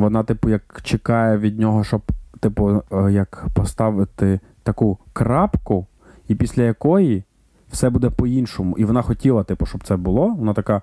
вона, 0.00 0.22
типу, 0.22 0.48
як 0.48 0.80
чекає 0.82 1.38
від 1.38 1.58
нього, 1.58 1.84
щоб, 1.84 2.02
типу, 2.40 2.82
е, 2.92 3.12
як 3.12 3.46
поставити 3.54 4.40
таку 4.62 4.98
крапку, 5.12 5.86
і 6.28 6.34
після 6.34 6.62
якої 6.62 7.22
все 7.70 7.90
буде 7.90 8.10
по-іншому. 8.10 8.78
І 8.78 8.84
вона 8.84 9.02
хотіла, 9.02 9.44
типу, 9.44 9.66
щоб 9.66 9.84
це 9.84 9.96
було. 9.96 10.28
Вона 10.28 10.54
така. 10.54 10.82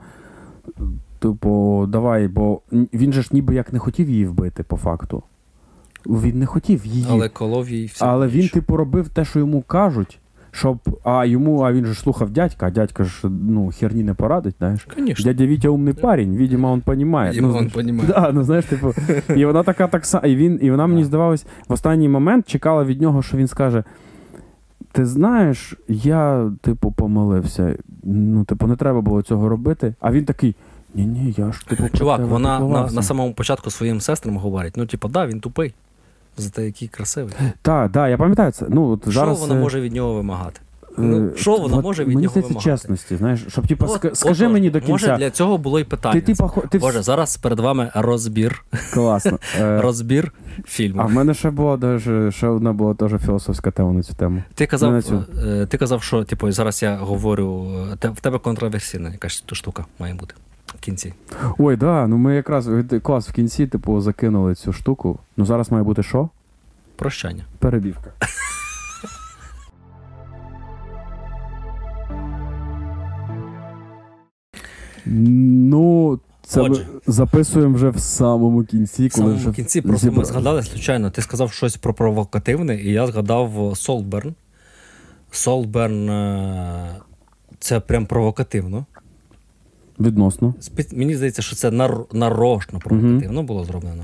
Типу, 1.19 1.85
давай, 1.89 2.27
бо 2.27 2.61
він 2.71 3.13
же 3.13 3.21
ж 3.21 3.29
ніби 3.31 3.55
як 3.55 3.73
не 3.73 3.79
хотів 3.79 4.09
її 4.09 4.25
вбити, 4.25 4.63
по 4.63 4.77
факту. 4.77 5.23
Він 6.05 6.39
не 6.39 6.45
хотів 6.45 6.85
її. 6.85 7.07
Але 7.09 7.29
колов 7.29 7.69
їй 7.69 7.85
все. 7.85 8.05
Але 8.05 8.27
він, 8.27 8.49
типу, 8.49 8.77
робив 8.77 9.09
те, 9.09 9.25
що 9.25 9.39
йому 9.39 9.61
кажуть, 9.61 10.19
щоб. 10.56 10.77
А 11.03 11.26
йому, 11.26 11.61
а 11.61 11.73
він 11.73 11.86
же 11.86 11.95
слухав 11.95 12.30
дядька, 12.30 12.68
а 12.68 12.69
дядька 12.69 13.03
ж 13.03 13.22
ну, 13.23 13.72
херні 13.80 14.03
не 14.03 14.14
порадить, 14.14 14.56
знаєш. 14.57 14.88
Конечно. 14.95 15.23
Дядя 15.23 15.45
Вітя 15.45 15.69
умний 15.69 15.94
парень, 15.94 16.38
видимо, 16.38 16.72
он 16.72 16.82
понимає. 16.82 17.30
Видимо, 17.30 17.61
ну, 17.61 17.69
понимає. 17.69 18.10
Да, 18.10 18.32
ну 18.34 18.44
знаєш, 18.44 18.65
типу, 18.65 18.94
і 19.36 19.45
вона 19.45 19.64
така 19.64 19.88
так 19.88 20.06
само. 20.06 20.27
І, 20.27 20.36
він, 20.36 20.60
і 20.61 20.72
вона 20.72 20.88
мені 20.88 21.03
здавалось, 21.03 21.45
в 21.68 21.73
останній 21.73 22.10
момент 22.10 22.48
чекала 22.48 22.84
від 22.84 23.02
нього, 23.02 23.22
що 23.22 23.38
він 23.38 23.48
скаже: 23.48 23.84
Ти 24.91 25.06
знаєш, 25.06 25.76
я, 25.88 26.52
типу, 26.61 26.91
помилився. 26.91 27.76
Ну, 28.03 28.44
типу, 28.44 28.68
не 28.68 28.76
треба 28.76 29.02
було 29.02 29.22
цього 29.22 29.49
робити. 29.49 29.94
А 29.99 30.11
він 30.11 30.26
такий: 30.26 30.56
ні, 30.95 31.06
ні, 31.06 31.34
я 31.38 31.52
ж 31.52 31.68
типу. 31.68 31.84
Чувак, 31.98 32.22
вона 32.22 32.60
на, 32.60 32.91
на 32.91 33.02
самому 33.02 33.34
початку 33.34 33.69
своїм 33.69 34.02
сестрам 34.02 34.38
говорить: 34.38 34.73
ну, 34.77 34.86
типу, 34.86 35.07
да, 35.07 35.27
він 35.27 35.40
тупий. 35.40 35.73
Зате 36.38 36.66
який 36.66 36.88
красивий. 36.88 37.34
Так, 37.62 37.91
да, 37.91 38.10
я 38.10 38.18
пам'ятаю 38.18 38.52
це. 38.52 38.66
Ну, 38.70 38.90
от 38.90 39.02
зараз, 39.06 39.38
що 39.38 39.48
вона 39.48 39.62
може 39.62 39.82
від 39.82 39.94
нього 39.94 40.14
вимагати? 40.14 40.60
е, 40.98 41.02
Ну, 41.02 41.32
що 41.36 41.57
вона 41.57 41.82
може 41.82 42.02
від 42.03 42.07
мені 42.07 42.22
нього 42.22 42.36
вимагати? 42.36 42.60
чесності, 42.60 43.16
знаєш, 43.18 43.45
щоб, 43.48 43.68
типу, 43.68 43.86
От, 43.86 43.91
ска- 44.06 44.16
скажи 44.16 44.45
отож, 44.45 44.53
мені 44.53 44.70
до 44.70 44.80
кінця. 44.80 44.91
Може, 44.91 45.18
для 45.18 45.30
цього 45.30 45.57
було 45.57 45.80
й 45.80 45.84
питання. 45.84 46.22
Ти, 46.22 46.22
типа, 46.34 46.49
ти 46.70 46.80
Боже, 46.80 47.02
зараз 47.02 47.38
перед 47.38 47.60
вами 47.60 47.91
розбір. 47.95 48.66
класно. 48.94 49.40
Е, 49.60 49.82
Розбір 49.82 50.32
фільму. 50.66 51.02
А 51.02 51.06
в 51.06 51.12
мене 51.12 51.34
ще 51.34 51.49
була 51.49 51.78
даже, 51.78 52.32
ще 52.32 52.48
одна 52.48 52.74
була 52.74 52.94
теж 52.94 53.12
філософська 53.26 53.72
тема 53.72 53.94
на 53.94 54.03
цю 54.03 54.14
тему. 54.14 54.44
Ти 54.53 54.66
казав, 54.66 55.03
цю. 55.03 55.24
е, 55.48 55.66
ти 55.66 55.78
казав, 55.78 56.03
що 56.03 56.24
типу, 56.24 56.52
зараз 56.52 56.84
я 56.84 56.95
говорю, 56.98 57.68
в 58.03 58.22
тебе 58.22 58.40
контроверсійна 58.40 59.10
якась 59.12 59.41
ту 59.41 59.56
штука 59.56 59.86
має 59.99 60.14
бути 60.14 60.36
в 60.77 60.80
кінці. 60.80 61.14
Ой, 61.57 61.76
да, 61.76 62.07
ну 62.07 62.18
ми 62.18 62.35
якраз 62.35 62.69
клас 63.03 63.30
в 63.30 63.34
кінці, 63.34 63.68
типу, 63.68 64.02
закинули 64.02 64.56
цю 64.56 64.73
штуку. 64.73 65.19
Ну 65.38 65.45
зараз 65.45 65.72
має 65.72 65.84
бути 65.84 66.03
що? 66.03 66.30
Прощання. 66.95 67.43
Перебівка. 67.60 68.11
Ну, 75.07 76.19
це 76.45 76.64
ми 76.64 76.77
записуємо 77.07 77.76
вже 77.76 77.89
в 77.89 77.99
самому 77.99 78.64
кінці, 78.64 79.07
В 79.07 79.14
самому 79.14 79.35
вже 79.35 79.52
кінці 79.52 79.81
просто 79.81 80.11
ми 80.11 80.26
згадали 80.26 80.64
случайно. 80.64 81.10
Ти 81.10 81.22
сказав 81.22 81.52
щось 81.52 81.77
про 81.77 81.93
провокативне, 81.93 82.76
і 82.76 82.91
я 82.91 83.07
згадав 83.07 83.73
Солберн. 83.76 84.35
Солберн 85.31 86.10
е, 86.10 86.95
це 87.60 87.80
прям 87.80 88.06
провокативно. 88.06 88.85
Відносно. 89.99 90.53
Мені 90.93 91.15
здається, 91.15 91.41
що 91.41 91.55
це 91.55 91.72
нар- 91.72 92.05
нарочно 92.13 92.80
провокативно 92.80 93.43
було 93.43 93.65
зроблено. 93.65 94.03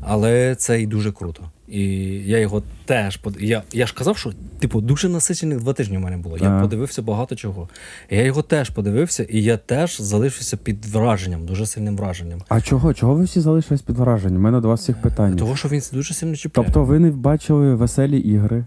Але 0.00 0.54
це 0.54 0.82
і 0.82 0.86
дуже 0.86 1.12
круто. 1.12 1.42
І 1.68 1.82
я 2.26 2.38
його 2.38 2.62
теж 2.84 3.16
под... 3.16 3.36
я, 3.40 3.62
я 3.72 3.86
ж 3.86 3.94
казав, 3.94 4.16
що 4.16 4.32
типу 4.58 4.80
дуже 4.80 5.08
насичених 5.08 5.58
два 5.60 5.72
тижні 5.72 5.96
в 5.96 6.00
мене 6.00 6.16
було. 6.16 6.38
Я 6.38 6.60
подивився 6.60 7.02
багато 7.02 7.36
чого. 7.36 7.68
Я 8.10 8.22
його 8.22 8.42
теж 8.42 8.70
подивився, 8.70 9.22
і 9.22 9.42
я 9.42 9.56
теж 9.56 10.00
залишився 10.00 10.56
під 10.56 10.86
враженням, 10.86 11.46
дуже 11.46 11.66
сильним 11.66 11.96
враженням. 11.96 12.42
А 12.48 12.60
чого? 12.60 12.94
Чого 12.94 13.14
ви 13.14 13.24
всі 13.24 13.40
залишились 13.40 13.82
під 13.82 13.96
враженням? 13.98 14.36
У 14.36 14.42
мене 14.42 14.60
до 14.60 14.68
вас 14.68 14.80
всіх 14.80 15.00
питань. 15.00 15.36
Того, 15.36 15.56
що 15.56 15.68
він 15.68 15.82
дуже 15.92 16.14
сильно 16.14 16.36
чіпляє. 16.36 16.66
Тобто 16.66 16.84
ви 16.84 16.98
не 16.98 17.10
бачили 17.10 17.74
веселі 17.74 18.18
ігри 18.18 18.64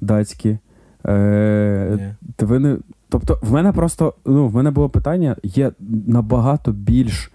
датські. 0.00 0.58
Е. 1.06 2.16
Ви 2.38 2.58
не... 2.58 2.76
Тобто, 3.08 3.38
в 3.42 3.52
мене 3.52 3.72
просто 3.72 4.14
ну, 4.24 4.48
в 4.48 4.54
мене 4.54 4.70
було 4.70 4.88
питання: 4.88 5.36
є 5.42 5.72
набагато 6.06 6.72
більш 6.72 7.30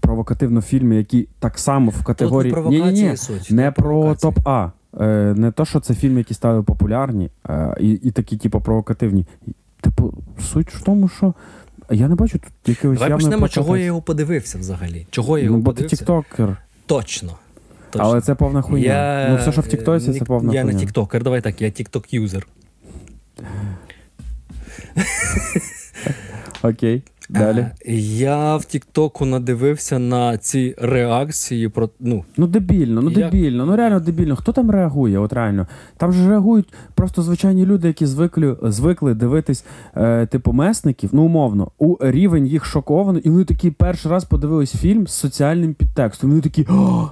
провокативно 0.00 0.60
фільми, 0.60 0.96
які 0.96 1.28
так 1.38 1.58
само 1.58 1.90
в 1.90 2.04
категорії. 2.04 2.54
Тут 2.54 2.64
не 2.64 2.70
Ні-ні-ні, 2.70 3.16
суть. 3.16 3.50
не 3.50 3.70
про 3.70 4.14
топ 4.14 4.38
А. 4.44 4.70
Е, 5.00 5.34
не 5.36 5.50
то, 5.50 5.64
що 5.64 5.80
це 5.80 5.94
фільми, 5.94 6.18
які 6.18 6.34
стали 6.34 6.62
популярні, 6.62 7.30
е, 7.48 7.76
і, 7.80 7.90
і 7.90 8.10
такі, 8.10 8.36
типу, 8.36 8.60
провокативні. 8.60 9.26
Типу, 9.80 10.14
суть 10.40 10.74
в 10.74 10.82
тому, 10.82 11.08
що 11.08 11.34
я 11.90 12.08
не 12.08 12.14
бачу 12.14 12.38
тут 12.38 12.52
якогось 12.66 12.98
Давай 12.98 13.14
почнемо, 13.14 13.48
чого 13.48 13.76
я 13.76 13.84
його 13.84 14.02
подивився 14.02 14.58
взагалі. 14.58 15.06
Чого 15.10 15.38
я 15.38 15.44
його 15.44 15.56
Ну, 15.56 15.62
бо 15.62 15.72
ти 15.72 15.84
тіктокер. 15.84 16.56
Точно. 16.86 17.32
Точно. 17.90 18.08
Але 18.08 18.20
це 18.20 18.34
повна 18.34 18.62
хуйня. 18.62 18.86
Я, 18.86 19.28
Ну, 19.30 19.36
все, 19.36 19.52
що 19.52 19.60
в 19.60 19.66
Тіктоці, 19.66 20.10
е, 20.10 20.12
це 20.12 20.20
ні- 20.20 20.26
повна 20.26 20.54
Я 20.54 20.62
хуйня. 20.62 20.74
не 20.78 20.80
тіктокер, 20.80 21.22
давай 21.22 21.40
так, 21.40 21.62
я 21.62 21.70
тікток-юзер. 21.70 22.46
Окей. 26.62 27.02
Далі. 27.28 27.58
Е, 27.58 27.94
Я 28.18 28.56
в 28.56 28.64
Тіктоку 28.64 29.26
надивився 29.26 29.98
на 29.98 30.38
ці 30.38 30.74
реакції 30.78 31.68
про. 31.68 31.90
Ну, 32.00 32.24
Ну, 32.36 32.46
дебільно, 32.46 33.02
ну 33.02 33.10
Я- 33.10 33.16
дебільно, 33.30 33.66
ну 33.66 33.76
реально 33.76 34.00
дебільно. 34.00 34.36
Хто 34.36 34.52
там 34.52 34.70
реагує? 34.70 35.18
От 35.18 35.32
реально. 35.32 35.66
Там 35.96 36.12
же 36.12 36.28
реагують 36.28 36.72
просто 36.94 37.22
звичайні 37.22 37.66
люди, 37.66 37.88
які 37.88 38.06
звикли, 38.06 38.56
звикли 38.62 39.14
дивитись, 39.14 39.64
е, 39.96 40.26
типу, 40.26 40.52
месників, 40.52 41.10
ну 41.12 41.22
умовно, 41.22 41.70
у 41.78 41.96
рівень 42.00 42.46
їх 42.46 42.64
шокований, 42.64 43.22
і 43.22 43.30
вони 43.30 43.44
такі 43.44 43.70
перший 43.70 44.10
раз 44.10 44.24
подивились 44.24 44.74
фільм 44.76 45.06
з 45.06 45.12
соціальним 45.12 45.74
підтекстом. 45.74 46.30
Вони 46.30 46.42
такі. 46.42 46.66
О, 46.70 47.10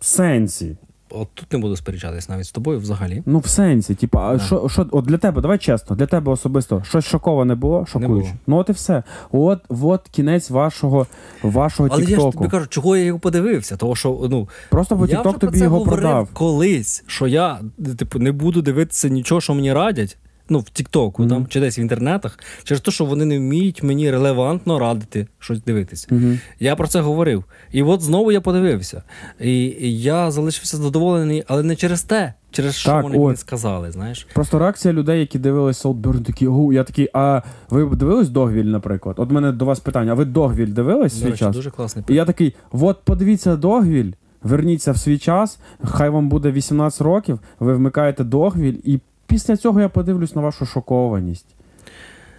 сенсі. 0.00 0.76
От 1.10 1.28
тут 1.34 1.52
не 1.52 1.58
буду 1.58 1.76
сперечатись 1.76 2.28
навіть 2.28 2.46
з 2.46 2.52
тобою 2.52 2.78
взагалі. 2.78 3.22
Ну, 3.26 3.38
в 3.38 3.46
сенсі. 3.46 3.94
Типу, 3.94 4.18
а 4.18 4.36
Да. 4.36 4.44
що, 4.44 4.68
що, 4.68 4.86
от 4.90 5.04
для 5.04 5.18
тебе, 5.18 5.40
давай 5.42 5.58
чесно, 5.58 5.96
для 5.96 6.06
тебе 6.06 6.32
особисто 6.32 6.82
щось 6.88 7.04
шоковане 7.04 7.54
було, 7.54 7.86
шокуюче. 7.86 8.08
було. 8.08 8.28
Ну, 8.46 8.56
от 8.56 8.68
і 8.68 8.72
все. 8.72 9.02
От, 9.32 9.58
от 9.68 10.08
кінець 10.10 10.50
вашого, 10.50 11.06
вашого 11.42 11.88
Але 11.92 12.04
я 12.04 12.20
ж 12.20 12.30
тобі 12.32 12.48
кажу, 12.48 12.66
чого 12.66 12.96
я 12.96 13.04
його 13.04 13.18
подивився? 13.18 13.76
Того 13.76 13.96
що 13.96 14.26
ну 14.30 14.48
Просто 14.70 14.96
бо 14.96 15.06
тікток 15.06 15.38
тобі 15.38 15.50
про 15.50 15.58
це 15.58 15.64
його 15.64 15.78
говорив 15.78 16.00
продав. 16.02 16.28
колись, 16.32 17.04
що 17.06 17.26
я 17.26 17.60
типу 17.98 18.18
не 18.18 18.32
буду 18.32 18.62
дивитися 18.62 19.08
нічого, 19.08 19.40
що 19.40 19.54
мені 19.54 19.72
радять. 19.72 20.18
Ну, 20.48 20.58
в 20.58 20.70
Тіктоку 20.70 21.26
там 21.26 21.46
чи 21.46 21.60
десь 21.60 21.78
в 21.78 21.80
інтернетах, 21.80 22.38
через 22.64 22.80
те, 22.80 22.90
що 22.90 23.04
вони 23.04 23.24
не 23.24 23.38
вміють 23.38 23.82
мені 23.82 24.10
релевантно 24.10 24.78
радити 24.78 25.26
щось 25.38 25.62
дивитися. 25.62 26.08
Угу. 26.10 26.38
Я 26.60 26.76
про 26.76 26.86
це 26.86 27.00
говорив. 27.00 27.44
І 27.72 27.82
от 27.82 28.02
знову 28.02 28.32
я 28.32 28.40
подивився. 28.40 29.02
І, 29.40 29.76
я 30.02 30.30
залишився 30.30 30.76
задоволений, 30.76 31.44
але 31.46 31.62
не 31.62 31.76
через 31.76 32.02
те, 32.02 32.34
через 32.50 32.74
що 32.74 32.90
Так, 32.90 33.02
вони 33.02 33.18
от. 33.18 33.24
мені 33.24 33.36
сказали, 33.36 33.92
знаєш. 33.92 34.26
Просто 34.34 34.58
реакція 34.58 34.94
людей, 34.94 35.20
які 35.20 35.38
дивились 35.38 35.78
Солдберн, 35.78 36.22
такі, 36.22 36.48
о, 36.48 36.72
я 36.72 36.84
такий, 36.84 37.08
а 37.12 37.42
ви 37.70 37.96
дивились 37.96 38.28
Догвіль, 38.28 38.64
наприклад? 38.64 39.16
От 39.18 39.30
мене 39.30 39.52
до 39.52 39.64
вас 39.64 39.80
питання: 39.80 40.12
а 40.12 40.14
ви 40.14 40.24
Догвіль 40.24 40.72
дивились 40.72 41.20
свій 41.20 41.32
час? 41.32 41.56
дуже 41.56 41.70
класний 41.70 42.04
І 42.08 42.14
я 42.14 42.24
такий: 42.24 42.54
от 42.72 42.98
подивіться 43.04 43.56
Догвіль, 43.56 44.12
верніться 44.42 44.92
в 44.92 44.98
свій 44.98 45.18
час, 45.18 45.58
хай 45.84 46.08
вам 46.10 46.28
буде 46.28 46.50
18 46.50 47.00
років, 47.00 47.40
ви 47.60 47.74
вмикаєте 47.74 48.24
Догвіль, 48.24 48.76
і 48.84 49.00
після 49.26 49.56
цього 49.56 49.80
я 49.80 49.88
подивлюсь 49.88 50.34
на 50.36 50.42
вашу 50.42 50.66
шокованість. 50.66 51.46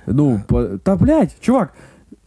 Ну, 0.08 0.42
по... 0.48 0.64
та 0.64 0.96
блядь, 0.96 1.36
чувак, 1.40 1.74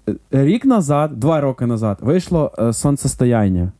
е, 0.08 0.14
рік 0.30 0.64
назад, 0.64 1.20
два 1.20 1.40
роки 1.40 1.66
назад, 1.66 1.98
вийшло 2.00 2.52
е, 2.58 2.72
сонцестояння, 2.72 3.72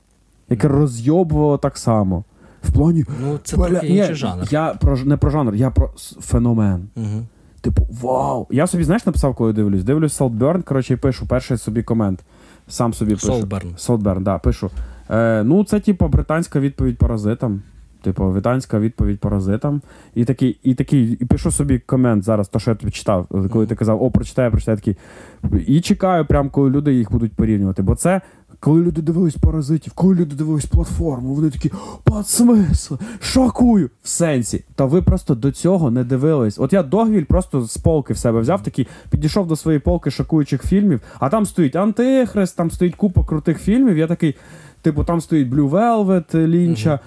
яке 0.48 0.69
розйобувало 0.69 1.59
так 1.59 1.78
само. 1.78 2.24
В 2.62 2.73
плані. 2.73 3.05
Ну, 3.23 3.39
це 3.44 3.57
Бля, 3.57 3.66
трохи 3.66 3.89
ні, 3.89 3.97
інший 3.97 4.15
жанр. 4.15 4.44
Я 4.51 4.74
про 4.81 4.97
ж- 4.97 5.09
не 5.09 5.16
про 5.16 5.31
жанр, 5.31 5.55
я 5.55 5.70
про 5.70 5.90
с- 5.97 6.16
феномен. 6.20 6.89
Угу. 6.97 7.27
Типу, 7.61 7.86
вау! 8.02 8.47
Я 8.51 8.66
собі, 8.66 8.85
знаєш, 8.85 9.07
написав, 9.07 9.35
коли 9.35 9.52
дивлюсь. 9.52 9.85
Дивлюсь 9.85 10.20
Saltburn, 10.20 10.62
коротше, 10.62 10.94
і 10.94 10.97
пишу 10.97 11.27
перший 11.27 11.57
собі 11.59 11.82
комент. 11.82 12.20
Сам 12.69 12.94
собі 12.94 13.15
пишу. 13.15 13.27
Солберн. 13.27 13.69
Saltburn, 13.78 14.23
да, 14.23 14.39
пишу. 14.39 14.70
Е, 15.11 15.43
ну, 15.44 15.65
це, 15.65 15.81
типу, 15.81 16.09
британська 16.09 16.61
відповідь 16.61 16.98
паразитам. 16.98 17.62
Типу, 18.02 18.35
вітанська 18.35 18.78
відповідь 18.78 19.20
паразитам. 19.20 19.82
І 20.14 20.24
такий, 20.24 20.59
і 20.62 20.74
такий, 20.74 21.12
і 21.20 21.24
пишу 21.24 21.51
собі 21.51 21.78
комент 21.78 22.24
зараз, 22.24 22.48
то, 22.48 22.59
що 22.59 22.70
я 22.70 22.74
тобі 22.74 22.93
читав, 22.93 23.27
коли 23.52 23.66
ти 23.66 23.74
казав, 23.74 24.02
о, 24.02 24.10
прочитай, 24.10 24.51
прочитай 24.51 24.77
такий. 24.77 24.97
І 25.66 25.81
чекаю, 25.81 26.27
прям 26.27 26.51
коли 26.51 26.70
люди 26.70 26.94
їх 26.94 27.12
будуть 27.12 27.32
порівнювати. 27.32 27.82
Бо 27.82 27.94
це. 27.94 28.20
Коли 28.60 28.82
люди 28.82 29.02
дивились 29.02 29.36
паразитів, 29.36 29.93
коли 29.93 30.14
люди 30.14 30.36
дивились 30.36 30.66
платформу, 30.66 31.35
вони 31.35 31.51
такі 31.51 31.70
пад 32.05 32.28
смисл, 32.28 32.94
шокую 33.20 33.90
в 34.02 34.09
сенсі. 34.09 34.64
Та 34.74 34.85
ви 34.85 35.02
просто 35.02 35.35
до 35.35 35.52
цього 35.52 35.90
не 35.90 36.05
дивились. 36.05 36.59
От 36.59 36.72
я 36.72 36.82
Догвіль 36.82 37.24
просто 37.24 37.62
з 37.62 37.77
полки 37.77 38.12
в 38.12 38.18
себе 38.18 38.40
взяв, 38.40 38.62
такий 38.62 38.89
підійшов 39.10 39.47
до 39.47 39.56
своєї 39.56 39.81
полки 39.81 40.10
шокуючих 40.10 40.62
фільмів, 40.62 41.01
а 41.18 41.28
там 41.28 41.47
стоїть 41.47 41.77
Антихрист, 41.77 42.56
там 42.56 42.70
стоїть 42.70 42.94
купа 42.94 43.24
крутих 43.24 43.59
фільмів. 43.59 43.98
Я 43.98 44.06
такий, 44.06 44.36
типу, 44.82 45.05
там 45.05 45.20
стоїть 45.20 45.48
Blue 45.48 45.70
Velvet, 45.70 46.47
Лінча. 46.47 47.01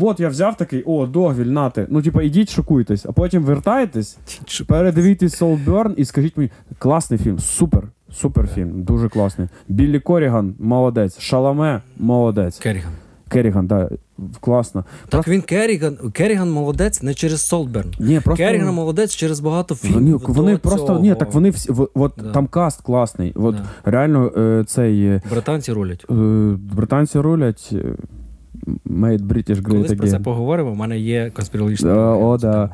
От 0.00 0.20
я 0.20 0.28
взяв 0.28 0.56
такий, 0.56 0.82
о, 0.82 1.06
Догвіль, 1.06 1.46
нати. 1.46 1.86
Ну, 1.90 2.02
типу, 2.02 2.20
ідіть, 2.20 2.50
шокуйтесь, 2.50 3.06
а 3.06 3.12
потім 3.12 3.42
вертайтесь, 3.42 4.18
передивіться 4.66 5.26
Soulburn 5.26 5.94
і 5.94 6.04
скажіть 6.04 6.36
мені, 6.36 6.50
класний 6.78 7.18
фільм, 7.20 7.38
супер. 7.38 7.82
Супер 8.12 8.46
фільм, 8.48 8.82
дуже 8.82 9.08
класний. 9.08 9.48
Біллі 9.68 10.00
Коріган, 10.00 10.54
молодець. 10.58 11.18
Шаламе, 11.20 11.80
молодець. 11.98 12.58
Керріган. 12.58 12.92
Керіган, 13.28 13.66
да, 13.66 13.88
класно. 14.40 14.84
Так 15.08 15.28
він 15.28 15.40
Керріган, 15.42 15.96
Керріган 16.12 16.50
молодець 16.50 17.02
не 17.02 17.14
через 17.14 17.40
Солберн. 17.40 17.88
Ні, 17.98 18.20
просто... 18.20 18.44
Керріган 18.44 18.74
молодець 18.74 19.10
через 19.14 19.40
багато 19.40 19.74
фільмів. 19.74 20.18
Вони, 20.26 20.34
вони 20.40 20.56
просто 20.56 20.86
цього. 20.86 21.00
ні, 21.00 21.14
так 21.14 21.32
вони 21.34 21.50
всі 21.50 21.72
в- 21.72 21.88
от 21.94 22.12
Да. 22.22 22.30
там 22.32 22.46
каст 22.46 22.80
класний. 22.82 23.32
От 23.36 23.54
Да. 23.54 23.90
реально 23.90 24.32
е, 24.36 24.64
цей 24.66 25.04
е, 25.06 25.22
Британці 25.30 25.72
рулять. 25.72 26.06
е, 26.10 26.14
британці 26.74 27.18
рулять. 27.18 27.70
Е, 28.54 28.70
Made 28.90 29.22
British 29.22 29.62
Great 29.62 29.62
Колись 29.62 29.92
про 29.92 30.08
це 30.08 30.18
поговоримо. 30.18 30.70
У 30.70 30.74
мене 30.74 30.98
є 30.98 31.30
конспірологічна. 31.36 31.90
Е. 31.90 31.96
О, 31.98 32.38
да. 32.38 32.70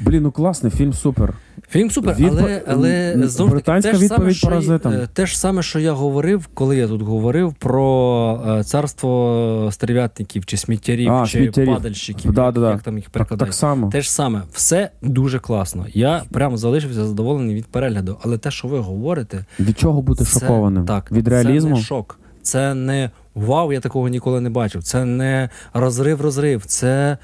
Блін, 0.00 0.22
ну 0.22 0.30
класний, 0.30 0.72
фільм 0.72 0.92
супер. 0.92 1.34
Фільм 1.70 1.90
супер, 1.90 2.14
Відпо- 2.14 2.38
але, 2.40 2.62
але 2.66 3.14
знову 3.28 3.56
ж 3.56 3.62
таки, 3.64 3.80
те 3.82 3.94
ж 3.94 4.08
саме, 4.08 4.32
що, 4.32 4.62
е, 4.84 5.08
те 5.12 5.26
ж 5.26 5.38
саме, 5.38 5.62
що 5.62 5.78
я 5.78 5.92
говорив, 5.92 6.48
коли 6.54 6.76
я 6.76 6.88
тут 6.88 7.02
говорив 7.02 7.54
про 7.54 8.40
е, 8.58 8.64
царство 8.64 9.68
стерв'ятників 9.72 10.46
чи 10.46 10.56
сміттярів, 10.56 11.12
А, 11.12 11.26
чи 11.26 11.38
сміттярів. 11.38 11.74
падальщиків, 11.74 12.32
Да, 12.32 12.44
як, 12.44 12.54
да, 12.54 12.60
да. 12.60 12.78
там 12.78 12.96
їх 12.96 13.04
Так, 13.04 13.12
перекладають. 13.12 13.50
так 13.50 13.54
само. 13.54 13.88
Те 13.88 14.02
ж 14.02 14.12
саме, 14.12 14.42
все 14.52 14.90
дуже 15.02 15.38
класно. 15.38 15.86
Я 15.92 16.22
прям 16.30 16.56
залишився 16.56 17.04
задоволений 17.04 17.54
від 17.54 17.66
перегляду, 17.66 18.18
але 18.22 18.38
те, 18.38 18.50
що 18.50 18.68
ви 18.68 18.78
говорите, 18.78 19.44
Від 19.60 19.78
чого 19.78 20.02
бути 20.02 20.24
це, 20.24 20.40
шокованим? 20.40 20.86
Так, 20.86 21.12
Від 21.12 21.26
Це 21.28 21.44
не 21.44 21.76
шок. 21.76 22.18
Це 22.42 22.74
не 22.74 23.10
вау, 23.34 23.72
я 23.72 23.80
такого 23.80 24.08
ніколи 24.08 24.40
не 24.40 24.50
бачив. 24.50 24.82
Це 24.82 25.04
не 25.04 25.48
розрив-розрив. 25.74 26.64
Це, 26.66 27.18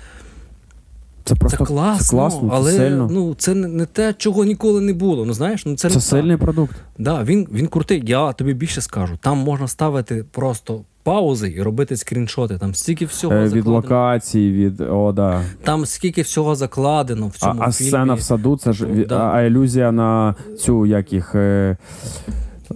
Це 1.25 1.35
просто 1.35 1.59
це 1.59 1.65
класно, 1.65 2.05
це 2.05 2.11
класно, 2.11 2.51
але 2.53 2.73
це 2.73 2.77
сильно. 2.79 3.09
ну 3.13 3.35
це 3.35 3.55
не, 3.55 3.87
те, 3.87 4.15
чого 4.19 4.45
ніколи 4.45 4.81
не 4.81 4.93
було. 4.93 5.25
Ну 5.25 5.33
знаєш, 5.33 5.67
ну 5.67 5.77
це, 5.77 5.89
це 5.89 5.95
не 5.95 6.01
сильний 6.01 6.37
продукт. 6.37 6.77
Да, 6.99 7.23
він, 7.25 7.49
він 7.53 7.67
крутий. 7.67 8.03
Я 8.07 8.33
тобі 8.33 8.55
більше 8.55 8.81
скажу. 8.81 9.19
Там 9.23 9.39
можна 9.39 9.69
ставити 9.69 10.25
просто 10.31 10.81
паузи 11.03 11.55
і 11.57 11.63
робити 11.63 11.97
скріншоти. 11.97 12.59
Там 12.59 12.75
стільки 12.75 13.05
всього 13.07 13.35
Е, 13.35 13.43
від 13.43 13.49
закладено. 13.51 13.75
локацій, 13.77 14.51
від 14.53 14.81
о, 14.81 15.13
да. 15.13 15.43
Там 15.65 15.87
скільки 15.87 16.23
всього 16.23 16.55
закладено 16.55 17.27
в 17.27 17.33
А, 17.37 17.39
цьому 17.39 17.61
а 17.63 17.73
фільмі. 17.73 17.89
сцена 17.91 18.15
в 18.15 18.21
саду, 18.21 18.57
це 18.57 18.73
ж 18.73 18.87
від- 18.87 19.07
Да. 19.09 19.31
а, 19.35 19.43
ілюзія 19.43 19.93
на 19.93 20.35
цю 20.59 20.87
як 20.87 21.13
їх. 21.13 21.35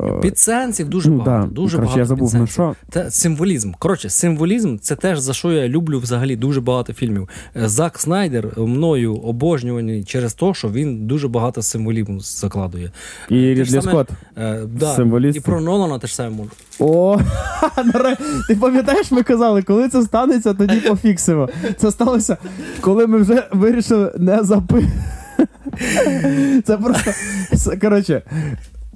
Е, 0.01 0.05
е, 0.05 0.21
Підсенсів 0.21 0.89
дуже 0.89 1.11
ну, 1.11 1.19
багато. 1.19 1.47
да. 1.47 1.55
Дуже 1.55 1.77
Коротше, 1.77 1.89
багато 1.89 2.01
я 2.01 2.05
забув 2.05 2.35
на 2.35 2.47
що. 2.47 2.75
Це 2.91 3.11
символізм. 3.11 3.73
Коротше, 3.79 4.11
символізм 4.11 4.77
це 4.79 4.97
теж 4.97 5.19
за 5.19 5.33
що 5.33 5.53
я 5.53 5.69
люблю 5.69 5.99
взагалі 5.99 6.37
дуже 6.37 6.61
багато 6.61 6.93
фільмів. 6.93 7.29
Е, 7.57 7.69
Зак 7.69 7.99
Снайдер 7.99 8.49
мною 8.57 9.15
обожнюваний 9.15 10.05
через 10.05 10.35
те, 10.35 10.55
що 10.55 10.69
він 10.69 11.07
дуже 11.07 11.29
багато 11.29 11.63
символізму 11.63 12.21
закладує. 12.21 12.91
І 13.29 13.35
Те 13.35 13.37
ж 13.37 13.49
Рідлі 13.51 13.65
саме, 13.65 13.83
Скотт. 13.83 14.09
Е, 14.39 14.61
да, 14.67 14.95
Символіст. 14.95 15.37
і 15.37 15.41
про 15.41 15.61
Нолана 15.61 15.99
теж 15.99 16.15
саме 16.15 16.31
можу. 16.31 16.51
О, 16.79 17.19
ти 18.49 18.57
пам'ятаєш, 18.57 19.11
ми 19.11 19.23
казали, 19.23 19.63
коли 19.63 19.89
це 19.89 20.03
станеться, 20.03 20.55
тоді 20.55 20.77
пофіксимо. 20.77 21.49
Це 21.77 21.91
сталося, 21.91 22.37
коли 22.81 23.07
ми 23.07 23.19
вже 23.19 23.49
вирішили 23.53 24.13
не 24.19 24.43
запи. 24.43 24.85
Це 26.65 26.77
просто. 26.77 27.11
Коротше, 27.81 28.23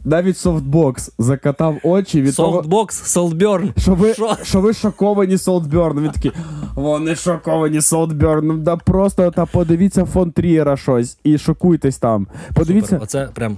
навіть 0.06 0.38
софтбокс 0.38 1.10
закатав 1.18 1.76
очі 1.82 2.22
від 2.22 2.36
того, 2.36 2.52
Софтбокс, 2.52 3.02
Солтберн. 3.02 3.72
що 3.78 3.94
ви, 3.94 4.14
Що? 4.14 4.36
що 4.42 4.60
ви 4.60 4.72
шоковані 4.72 5.38
Солтберном. 5.38 6.04
Він 6.04 6.10
такий, 6.10 6.32
вони 6.74 7.16
шоковані 7.16 7.80
Солтберном. 7.80 8.62
Да 8.62 8.76
просто 8.76 9.30
та 9.30 9.46
подивіться 9.46 10.04
фон 10.04 10.30
Трієра 10.30 10.76
щось 10.76 11.18
і 11.24 11.38
шокуйтесь 11.38 11.98
там. 11.98 12.26
Подивіться, 12.54 12.88
Супер. 12.90 13.02
Оце 13.02 13.28
прям 13.34 13.56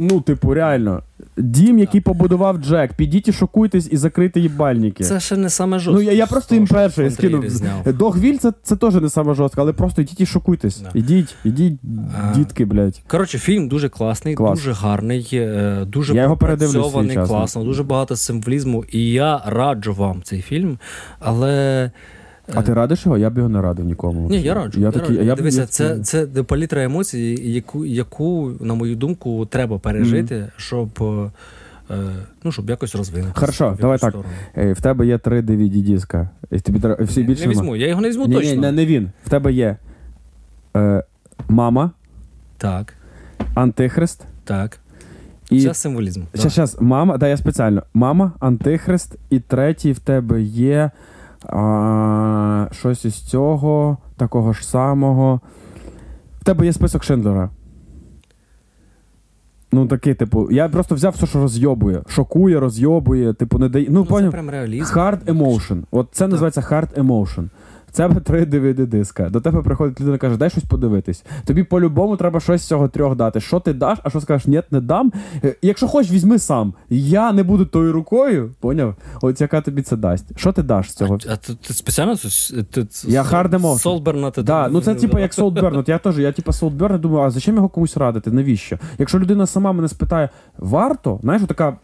ну, 0.00 0.20
типу, 0.20 0.54
реально. 0.54 1.02
Дім, 1.36 1.78
який 1.78 2.00
побудував 2.00 2.58
Джек, 2.58 2.92
підіть 2.92 3.28
і 3.28 3.32
шокуйтесь 3.32 3.88
і 3.92 3.96
закрийте 3.96 4.40
їбальники. 4.40 5.04
це 5.04 5.20
ще 5.20 5.36
не 5.36 5.50
саме 5.50 5.78
жорстко. 5.78 6.02
Ну, 6.04 6.10
я, 6.10 6.12
я 6.12 6.26
просто 6.26 6.54
їм 6.54 6.66
перший 6.66 7.10
скинув. 7.10 7.44
Догвіль 7.86 8.36
це, 8.36 8.52
це 8.62 8.76
теж 8.76 8.94
не 8.94 9.08
саме 9.10 9.34
жорстко, 9.34 9.60
але 9.60 9.72
просто 9.72 10.02
йдіть 10.02 10.20
і 10.20 10.26
шокуйтесь. 10.26 10.80
Да. 10.80 10.90
Ідіть, 10.94 11.34
ідіть, 11.44 11.80
А. 12.22 12.34
дітки, 12.34 12.64
блядь. 12.64 13.02
Коротше, 13.06 13.38
фільм 13.38 13.68
дуже 13.68 13.88
класний, 13.88 14.34
Клас. 14.34 14.58
дуже 14.58 14.72
гарний, 14.72 15.28
е, 15.32 15.84
дуже 15.86 16.14
Я 16.14 16.22
його 16.22 16.36
час, 17.14 17.28
класно, 17.28 17.64
дуже 17.64 17.82
багато 17.82 18.16
символізму. 18.16 18.84
І 18.92 19.10
я 19.12 19.42
раджу 19.46 19.94
вам 19.94 20.22
цей 20.22 20.42
фільм, 20.42 20.78
але. 21.18 21.90
А 22.54 22.62
ти 22.62 22.74
радиш 22.74 23.06
його? 23.06 23.18
Я 23.18 23.30
б 23.30 23.36
його 23.36 23.48
не 23.48 23.62
радив 23.62 23.86
нікому. 23.86 24.28
Ні, 24.30 24.42
я 24.42 24.54
раджу. 24.54 24.80
Я 24.80 24.86
Я 24.86 24.92
такий, 24.92 25.16
раджу. 25.16 25.28
я 25.28 25.34
б- 25.34 25.36
Дивися, 25.36 25.66
це, 25.66 25.98
це 25.98 26.26
палітра 26.26 26.84
емоцій, 26.84 27.38
яку, 27.42 27.86
яку, 27.86 28.52
на 28.60 28.74
мою 28.74 28.96
думку, 28.96 29.46
треба 29.46 29.78
пережити, 29.78 30.46
щоб, 30.56 30.88
е, 31.90 31.94
ну, 32.44 32.52
щоб 32.52 32.70
якось 32.70 32.94
розвинути. 32.94 33.32
Хорошо, 33.34 33.76
давай 33.80 33.98
так. 33.98 34.14
Е, 34.56 34.72
В 34.72 34.80
тебе 34.80 35.06
є 35.06 35.18
три 35.18 35.40
DVD 35.42 35.82
диска. 35.82 36.30
І 36.50 36.60
тобі 36.60 36.80
треба 36.80 37.04
всі 37.04 37.22
більше 37.22 37.44
Не 37.46 37.50
візьму, 37.50 37.76
я 37.76 37.88
його 37.88 38.00
не 38.00 38.08
візьму 38.08 38.26
Ні, 38.26 38.34
ні, 38.34 38.40
точно. 38.40 38.60
не, 38.60 38.72
не 38.72 38.86
він. 38.86 39.10
В 39.24 39.28
тебе 39.30 39.52
є 39.52 39.76
е, 40.76 41.04
мама, 41.48 41.90
Так, 42.58 42.94
антихрист 43.54 44.22
так. 44.44 44.78
і. 45.50 45.62
Це 45.62 45.74
символізм. 45.74 46.22
Щас, 46.48 46.76
мама, 46.80 47.16
да, 47.18 47.28
я 47.28 47.36
спеціально. 47.36 47.82
Мама, 47.94 48.32
антихрист, 48.40 49.16
і 49.30 49.40
третій 49.40 49.92
в 49.92 49.98
тебе 49.98 50.42
є 50.42 50.90
а, 51.46 52.68
щось 52.72 53.04
із 53.04 53.14
цього, 53.14 53.96
такого 54.16 54.52
ж 54.52 54.66
самого. 54.66 55.40
В 56.40 56.44
тебе 56.44 56.66
є 56.66 56.72
список 56.72 57.04
Шиндлера. 57.04 57.50
Ну, 59.72 59.86
такий, 59.86 60.14
типу, 60.14 60.50
я 60.50 60.68
просто 60.68 60.94
взяв 60.94 61.12
все, 61.12 61.26
що 61.26 61.38
розйобує. 61.42 62.02
Шокує, 62.08 62.60
розйобує, 62.60 63.32
типу, 63.32 63.58
не 63.58 63.68
дає. 63.68 63.86
Ну, 63.88 63.94
Ну, 64.00 64.04
це 64.04 64.10
поняв? 64.10 64.30
прям 64.30 64.50
реалізм. 64.50 64.94
Hard 64.94 65.24
emotion. 65.24 65.82
От 65.90 66.08
це 66.12 66.26
називається 66.28 66.60
hard 66.60 66.94
emotion. 67.04 67.48
В 67.92 67.96
тебе 67.96 68.20
три 68.24 68.44
DVD 68.44 68.86
диска. 68.86 69.28
До 69.28 69.40
тебе 69.40 69.62
приходить 69.62 70.00
людина 70.00 70.16
і 70.16 70.18
каже, 70.18 70.36
дай 70.36 70.50
щось 70.50 70.64
подивитись. 70.64 71.24
Тобі 71.44 71.62
по-любому 71.64 72.16
треба 72.16 72.40
щось 72.40 72.62
з 72.62 72.66
цього 72.66 72.88
трьох 72.88 73.16
дати. 73.16 73.40
Що 73.40 73.60
ти 73.60 73.72
даш, 73.72 73.98
а 74.02 74.10
що 74.10 74.20
скажеш, 74.20 74.46
ні, 74.46 74.62
не 74.70 74.80
дам. 74.80 75.12
Е, 75.44 75.54
Якщо 75.62 75.88
хочеш, 75.88 76.12
візьми 76.12 76.38
сам. 76.38 76.74
Я 76.90 77.32
не 77.32 77.42
буду 77.42 77.66
тою 77.66 77.92
рукою, 77.92 78.50
поняв? 78.60 78.94
От 79.22 79.40
яка 79.40 79.60
тобі 79.60 79.82
це 79.82 79.96
дасть. 79.96 80.38
Що 80.38 80.52
ти 80.52 80.62
даш 80.62 80.90
з 80.90 80.94
цього? 80.94 81.18
А, 81.28 81.32
а 81.32 81.36
ти, 81.36 81.54
ти 81.54 81.74
спеціально 81.74 82.16
це- 82.16 82.62
ти, 82.62 82.84
ти, 82.84 82.88
Я 83.04 83.22
hard. 83.22 83.78
Солберна 83.78 84.30
ти 84.30 84.42
Да, 84.42 84.68
ну 84.68 84.80
це 84.80 84.94
типу 84.94 85.18
як. 85.18 85.30
От 85.38 85.88
я 85.88 85.98
теж, 85.98 86.18
я 86.18 86.32
типу 86.32 86.50
Soulburn, 86.50 86.98
думаю, 86.98 87.26
а 87.26 87.30
зачем 87.30 87.56
його 87.56 87.68
комусь 87.68 87.96
радити? 87.96 88.30
Навіщо? 88.30 88.78
Якщо 88.98 89.18
людина 89.18 89.46
сама 89.46 89.72
мене 89.72 89.88
спитає, 89.88 90.28
варто, 90.58 91.18
знаєш, 91.22 91.42
така 91.48 91.76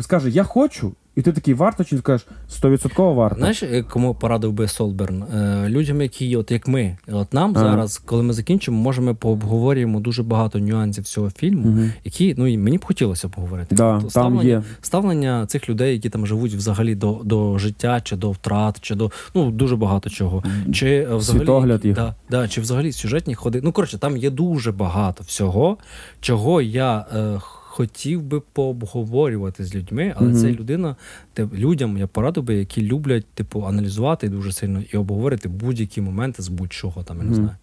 скаже, 0.00 0.30
я 0.30 0.44
хочу, 0.44 0.92
і 1.18 1.22
ти 1.22 1.32
такий 1.32 1.54
варто, 1.54 1.84
чи 1.84 1.90
ти 1.90 1.98
скажеш 1.98 2.26
100% 2.62 3.14
варто. 3.14 3.36
Знаєш, 3.38 3.62
е, 3.62 3.82
кому 3.82 4.14
порадив 4.14 4.52
би 4.52 4.68
Солберн? 4.68 5.22
Е, 5.22 5.68
людям, 5.68 6.02
які, 6.02 6.36
от 6.36 6.50
як 6.50 6.68
ми, 6.68 6.96
от 7.12 7.34
нам 7.34 7.52
Ага. 7.56 7.70
зараз, 7.70 7.98
коли 7.98 8.22
ми 8.22 8.32
закінчимо, 8.32 8.78
може 8.78 9.00
ми 9.02 9.14
пообговорюємо 9.14 10.00
дуже 10.00 10.22
багато 10.22 10.58
нюансів 10.58 11.04
цього 11.04 11.30
фільму, 11.30 11.68
Мгм. 11.70 11.92
які 12.04 12.34
ну 12.38 12.46
і 12.46 12.58
мені 12.58 12.78
б 12.78 12.84
хотілося 12.84 13.28
поговорити. 13.28 13.74
Да, 13.74 13.92
Тобто 13.92 14.00
там 14.02 14.10
ставлення, 14.10 14.42
є. 14.48 14.62
ставлення 14.80 15.46
цих 15.46 15.68
людей, 15.68 15.92
які 15.92 16.10
там 16.10 16.26
живуть 16.26 16.54
взагалі 16.54 16.94
до, 16.94 17.20
до 17.24 17.58
життя, 17.58 18.00
чи 18.00 18.16
до 18.16 18.30
втрат, 18.30 18.80
чи 18.80 18.94
до 18.94 19.10
ну 19.34 19.50
дуже 19.50 19.76
багато 19.76 20.10
чого. 20.10 20.42
Чи 20.72 20.86
е, 20.88 21.14
взагалі 21.14 21.40
Світогляд 21.40 21.84
їх. 21.84 21.94
Да, 21.94 22.14
да, 22.30 22.48
чи 22.48 22.60
взагалі 22.60 22.92
сюжетні 22.92 23.34
ходи. 23.34 23.60
Ну 23.64 23.72
коротше, 23.72 23.98
там 23.98 24.16
є 24.16 24.30
дуже 24.30 24.72
багато 24.72 25.24
всього, 25.26 25.76
чого 26.20 26.62
я. 26.62 27.06
Е, 27.16 27.40
хотів 27.78 28.22
би 28.22 28.40
пообговорювати 28.40 29.64
з 29.64 29.74
людьми, 29.74 30.14
але 30.16 30.28
Мгм. 30.28 30.38
це 30.40 30.52
людина, 30.52 30.96
те, 31.32 31.48
людям 31.54 31.98
я 31.98 32.06
порадив 32.06 32.44
би, 32.44 32.54
які 32.54 32.82
люблять 32.82 33.26
типу, 33.26 33.62
аналізувати 33.66 34.28
дуже 34.28 34.52
сильно 34.52 34.82
і 34.92 34.96
обговорити 34.96 35.48
будь-які 35.48 36.00
моменти 36.00 36.42
з 36.42 36.48
будь-чого 36.48 37.02
там, 37.02 37.16
я 37.16 37.22
не 37.22 37.28
Мгм. 37.30 37.34
знаю. 37.34 37.56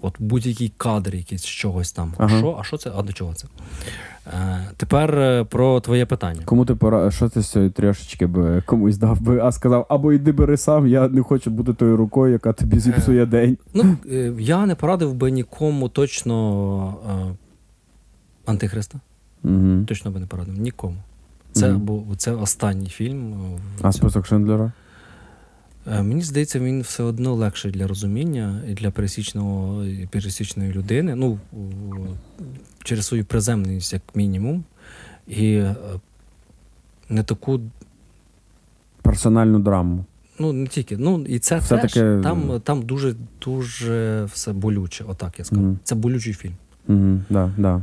От 0.00 0.14
будь-який 0.18 0.72
кадр 0.76 1.14
якийсь 1.14 1.42
з 1.42 1.46
чогось 1.46 1.92
там. 1.92 2.14
Ага. 2.18 2.36
А 2.36 2.38
що, 2.38 2.56
а 2.60 2.64
що 2.64 2.76
це? 2.76 2.90
А 2.96 3.02
до 3.02 3.12
чого 3.12 3.34
це? 3.34 3.48
Е, 4.26 4.70
тепер 4.76 5.14
е, 5.18 5.44
про 5.44 5.80
твоє 5.80 6.06
питання. 6.06 6.40
Кому 6.44 6.64
ти 6.64 6.74
пора, 6.74 7.10
що 7.10 7.28
ти 7.28 7.40
з 7.40 7.50
цієї 7.50 7.70
трьошечки 7.70 8.26
би 8.26 8.62
комусь 8.66 8.96
дав 8.96 9.20
би, 9.20 9.40
а 9.40 9.52
сказав, 9.52 9.86
або 9.88 10.12
йди 10.12 10.32
бери 10.32 10.56
сам, 10.56 10.86
я 10.86 11.08
не 11.08 11.22
хочу 11.22 11.50
бути 11.50 11.74
тою 11.74 11.96
рукою, 11.96 12.32
яка 12.32 12.52
тобі 12.52 12.78
зіпсує 12.78 13.26
день. 13.26 13.58
Ну, 13.74 13.96
е, 14.12 14.32
я 14.38 14.66
не 14.66 14.74
порадив 14.74 15.14
би 15.14 15.30
нікому 15.30 15.88
точно 15.88 16.94
е, 17.10 17.34
Антихриста. 18.46 19.00
Угу. 19.44 19.84
Точно 19.86 20.10
би 20.10 20.20
не 20.20 20.26
порадив. 20.26 20.58
Нікому. 20.58 20.96
Це, 21.52 21.70
Мгм. 21.72 21.80
бо 21.80 22.04
це 22.16 22.32
останній 22.32 22.88
фільм. 22.88 23.32
е, 23.32 23.58
А 23.82 23.92
список 23.92 24.26
Шиндлера? 24.26 24.72
Е, 25.86 26.02
Мені 26.02 26.22
здається, 26.22 26.58
він 26.60 26.82
все 26.82 27.02
одно 27.02 27.34
легший 27.34 27.70
для 27.72 27.86
розуміння 27.86 28.60
і 28.68 28.74
для 28.74 28.90
пересічного, 28.90 29.84
і 29.84 30.06
пересічної 30.06 30.72
людини. 30.72 31.14
Ну, 31.14 31.38
через 32.84 33.06
свою 33.06 33.24
приземленість, 33.24 33.92
як 33.92 34.02
мінімум. 34.14 34.64
І 35.28 35.52
е, 35.54 35.74
не 37.08 37.22
таку, 37.22 37.60
Персональну 39.02 39.58
драму. 39.58 40.04
ну 40.38 40.52
не 40.52 40.66
тільки. 40.66 40.96
Ну, 40.96 41.24
і 41.28 41.38
це 41.38 41.58
Все 41.58 41.78
теж, 41.78 41.92
таки- 41.92 42.20
там, 42.22 42.60
там 42.64 42.82
дуже, 42.82 43.14
дуже 43.44 44.24
все 44.24 44.52
болюче, 44.52 45.04
отак 45.08 45.38
я 45.38 45.44
скажу. 45.44 45.62
Мгм. 45.62 45.78
Це 45.84 45.94
болючий 45.94 46.32
фільм. 46.34 46.54
Угу. 46.88 47.20
Да, 47.30 47.52
да. 47.58 47.82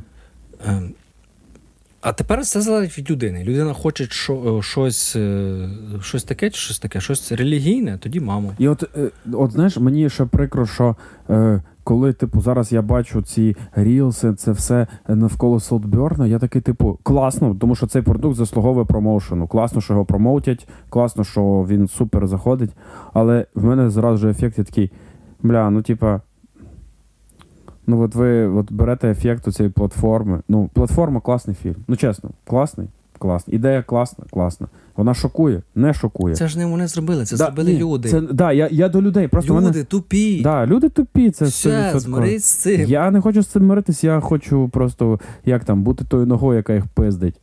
А 2.07 2.13
тепер 2.13 2.45
це 2.45 2.61
залежить 2.61 2.97
від 2.97 3.11
людини. 3.11 3.43
Людина 3.43 3.73
хоче 3.73 4.07
що, 4.09 4.57
е, 4.59 4.61
щось, 4.61 5.15
е, 5.15 5.69
щось 6.01 6.23
таке 6.23 6.49
чи 6.49 6.59
щось 6.59 6.79
таке, 6.79 7.01
щось 7.01 7.31
релігійне, 7.31 7.97
тоді 7.97 8.19
мамо. 8.19 8.53
І 8.57 8.67
от, 8.67 8.83
е, 8.97 9.11
от 9.33 9.51
знаєш, 9.51 9.77
мені 9.77 10.09
ще 10.09 10.25
прикро, 10.25 10.65
що 10.65 10.95
коли, 11.83 12.13
типу, 12.13 12.41
зараз 12.41 12.71
я 12.71 12.81
бачу 12.81 13.21
ці 13.21 13.55
рілси, 13.75 14.33
це 14.33 14.51
все 14.51 14.87
навколо 15.07 15.59
Солтберна, 15.59 16.27
я 16.27 16.39
такий, 16.39 16.61
типу, 16.61 16.99
класно, 17.03 17.55
тому 17.55 17.75
що 17.75 17.87
цей 17.87 18.01
продукт 18.01 18.37
заслуговує 18.37 18.85
промоушену. 18.85 19.47
Класно, 19.47 19.81
що 19.81 19.93
його 19.93 20.05
промоутять, 20.05 20.67
класно, 20.89 21.23
що 21.23 21.65
він 21.69 21.87
супер 21.87 22.27
заходить. 22.27 22.71
Але 23.13 23.45
в 23.55 23.65
мене 23.65 23.89
зразу 23.89 24.17
ж 24.17 24.29
ефект 24.29 24.55
такий, 24.55 24.91
бля, 25.43 25.69
ну 25.69 25.81
типа. 25.81 26.21
Ну, 27.87 28.01
от 28.01 28.15
ви 28.15 28.47
от 28.47 28.71
берете 28.71 29.09
ефект 29.09 29.47
у 29.47 29.51
цієї 29.51 29.71
платформи. 29.71 30.41
Ну, 30.49 30.69
платформа 30.73 31.19
класний 31.19 31.55
фільм. 31.63 31.75
Ну, 31.87 31.95
чесно, 31.95 32.29
класний, 32.45 32.87
класний. 33.19 33.55
Ідея 33.55 33.83
класна, 33.83 34.25
класна. 34.31 34.67
Вона 34.97 35.13
шокує, 35.13 35.61
не 35.75 35.93
шокує. 35.93 36.35
Це 36.35 36.47
ж 36.47 36.57
не 36.57 36.65
вони 36.65 36.87
зробили, 36.87 37.25
це 37.25 37.37
Да, 37.37 37.45
зробили 37.45 37.73
ні, 37.73 37.79
люди. 37.79 38.09
Це, 38.09 38.21
да, 38.21 38.51
я, 38.51 38.69
я 38.71 38.89
до 38.89 39.01
людей. 39.01 39.27
Просто 39.27 39.53
люди 39.53 39.65
мене, 39.65 39.83
тупі. 39.83 40.41
да, 40.43 40.65
люди 40.65 40.89
тупі, 40.89 41.31
це 41.31 41.45
Все, 41.45 41.93
змирись 41.95 42.45
з 42.45 42.53
цим. 42.53 42.81
Я 42.81 43.11
не 43.11 43.21
хочу 43.21 43.41
з 43.41 43.47
цим 43.47 43.65
миритись, 43.65 44.03
я 44.03 44.19
хочу 44.19 44.69
просто 44.69 45.19
як 45.45 45.63
там, 45.65 45.83
бути 45.83 46.05
тою 46.05 46.25
ногою, 46.25 46.57
яка 46.57 46.73
їх 46.73 46.87
пиздить. 46.87 47.35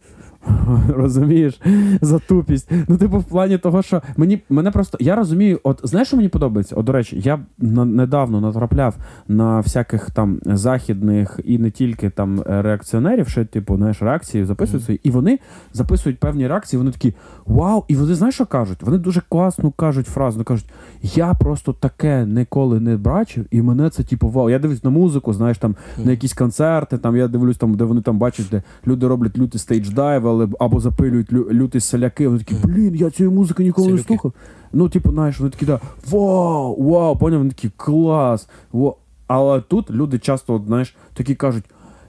Розумієш? 0.89 1.61
За 2.01 2.19
тупість. 2.19 2.71
Ну, 2.89 2.97
типу, 2.97 3.19
в 3.19 3.25
плані 3.25 3.59
того, 3.59 3.83
що 3.83 4.03
мені 4.17 4.43
мене 4.49 4.71
просто. 4.71 4.99
Я 5.01 5.17
розумію, 5.17 5.61
от 5.63 5.81
знаєш, 5.85 6.09
що 6.09 6.17
мені 6.17 6.29
подобається? 6.29 6.75
От, 6.77 6.87
до 6.87 6.93
речі, 6.93 7.21
я 7.25 7.39
на, 7.59 7.85
недавно 7.85 8.41
натрапляв 8.41 8.95
на 9.29 9.61
всяких 9.61 10.11
там 10.11 10.39
західних 10.45 11.41
і 11.45 11.59
не 11.59 11.71
тільки 11.71 12.11
там 12.11 12.43
реакціонерів, 12.47 13.29
що, 13.29 13.45
типу, 13.45 13.77
знаєш, 13.77 14.03
реакції 14.03 14.45
записують 14.45 14.75
Мгм. 14.81 14.85
свої, 14.85 15.01
і 15.03 15.11
вони 15.11 15.39
записують 15.73 16.19
певні 16.21 16.49
реакції, 16.49 16.79
вони 16.79 16.91
такі 16.91 17.15
вау! 17.47 17.85
І 17.89 17.97
вони 17.97 18.15
знаєш, 18.15 18.35
що 18.35 18.47
кажуть? 18.47 18.83
Вони 18.83 18.99
дуже 18.99 19.23
класно 19.29 19.71
кажуть 19.71 20.07
фразу. 20.07 20.35
Вони 20.37 20.45
кажуть, 20.45 20.67
я 21.03 21.35
просто 21.35 21.73
таке 21.73 22.27
ніколи 22.27 22.81
не 22.81 22.97
бачив, 22.97 23.47
і 23.51 23.63
мене 23.63 23.91
це 23.91 24.03
типу 24.03 24.29
вау. 24.29 24.51
Я 24.51 24.59
дивлюсь 24.59 24.85
на 24.85 24.91
музику, 24.91 25.33
знаєш, 25.33 25.59
там 25.59 25.77
Мгм. 25.97 26.07
на 26.07 26.11
якісь 26.11 26.33
концерти. 26.35 26.99
Там 26.99 27.17
я 27.17 27.29
дивлюсь, 27.29 27.57
там, 27.57 27.75
де 27.75 27.85
вони 27.85 28.01
там 28.01 28.19
бачать, 28.19 28.47
де 28.51 28.63
люди 28.87 29.09
роблять 29.09 29.39
люті 29.39 29.59
стейдж-дайв, 29.59 30.27
але 30.35 30.49
або 30.61 30.81
запилюють 30.81 31.33
лю, 31.33 31.49
люті 31.53 31.81
соляки. 31.81 32.29
Вони 32.29 32.39
такі, 32.39 32.55
блін, 32.65 32.95
я 32.95 33.11
цієї 33.11 33.35
музики 33.35 33.63
ніколи 33.63 33.87
не 33.87 33.93
Селюки. 33.93 34.07
слухав. 34.07 34.33
Ну, 34.73 34.89
типу, 34.89 35.11
знаєш, 35.11 35.39
вони 35.39 35.51
такі, 35.51 35.67
да, 35.67 35.81
вау, 36.11 36.83
вау, 36.83 37.17
поняв, 37.17 37.39
вони 37.39 37.51
такі, 37.51 37.71
клас. 37.77 38.49
Во. 38.73 38.97
Але 39.27 39.61
тут 39.61 39.91
люди 39.91 40.19
часто, 40.19 40.55
от, 40.55 40.67
знаєш, 40.67 40.97
такі 41.15 41.35
кажуть, 41.35 41.65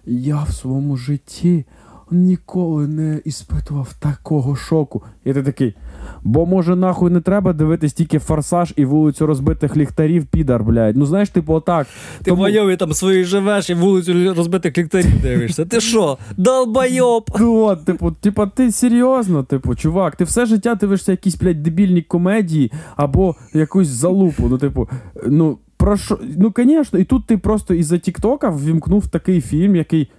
я 0.05 0.43
в 0.43 0.51
своєму 0.51 0.97
житті 0.97 1.65
ніколи 2.11 2.87
не 2.87 3.21
іспитував 3.25 3.93
такого 3.99 4.55
шоку. 4.55 5.03
І 5.23 5.33
ти 5.33 5.43
такий. 5.43 5.75
Бо 6.23 6.45
може 6.45 6.75
нахуй 6.75 7.11
не 7.11 7.21
треба 7.21 7.53
дивитись 7.53 7.93
тільки 7.93 8.19
форсаж 8.19 8.73
і 8.75 8.85
вулицю 8.85 9.25
розбитих 9.25 9.77
ліхтарів, 9.77 10.25
підар, 10.25 10.63
блядь. 10.63 10.97
Ну 10.97 11.05
знаєш, 11.05 11.29
типу, 11.29 11.53
отак. 11.53 11.87
Ти 12.17 12.23
Тому- 12.25 12.37
в 12.37 12.39
Майові 12.41 12.77
там 12.77 12.93
свої 12.93 13.23
живеш 13.23 13.69
і 13.69 13.73
вулицю 13.73 14.33
розбитих 14.33 14.77
ліхтарів 14.77 15.21
дивишся. 15.21 15.65
Ти 15.65 15.81
що? 15.81 16.17
Долбойоб! 16.37 17.29
Ну, 17.39 17.63
от, 17.63 17.85
типу, 17.85 18.11
типу, 18.11 18.47
ти 18.55 18.71
серйозно, 18.71 19.43
типу, 19.43 19.75
чувак, 19.75 20.15
ти 20.15 20.23
все 20.23 20.45
життя 20.45 20.75
дивишся 20.75 21.11
якісь, 21.11 21.35
блядь, 21.35 21.63
дебільні 21.63 22.01
комедії 22.01 22.71
або 22.95 23.35
якусь 23.53 23.87
залупу. 23.87 24.47
Ну, 24.49 24.57
типу, 24.57 24.89
ну, 25.27 25.57
про 25.77 25.97
що? 25.97 26.19
Ну, 26.37 26.53
звісно, 26.57 26.99
і 26.99 27.03
тут 27.03 27.25
ти 27.25 27.37
просто 27.37 27.73
із-за 27.73 27.97
Тіктока 27.97 28.49
ввімкнув 28.49 29.07
такий 29.07 29.41
фільм, 29.41 29.75
який 29.75 30.11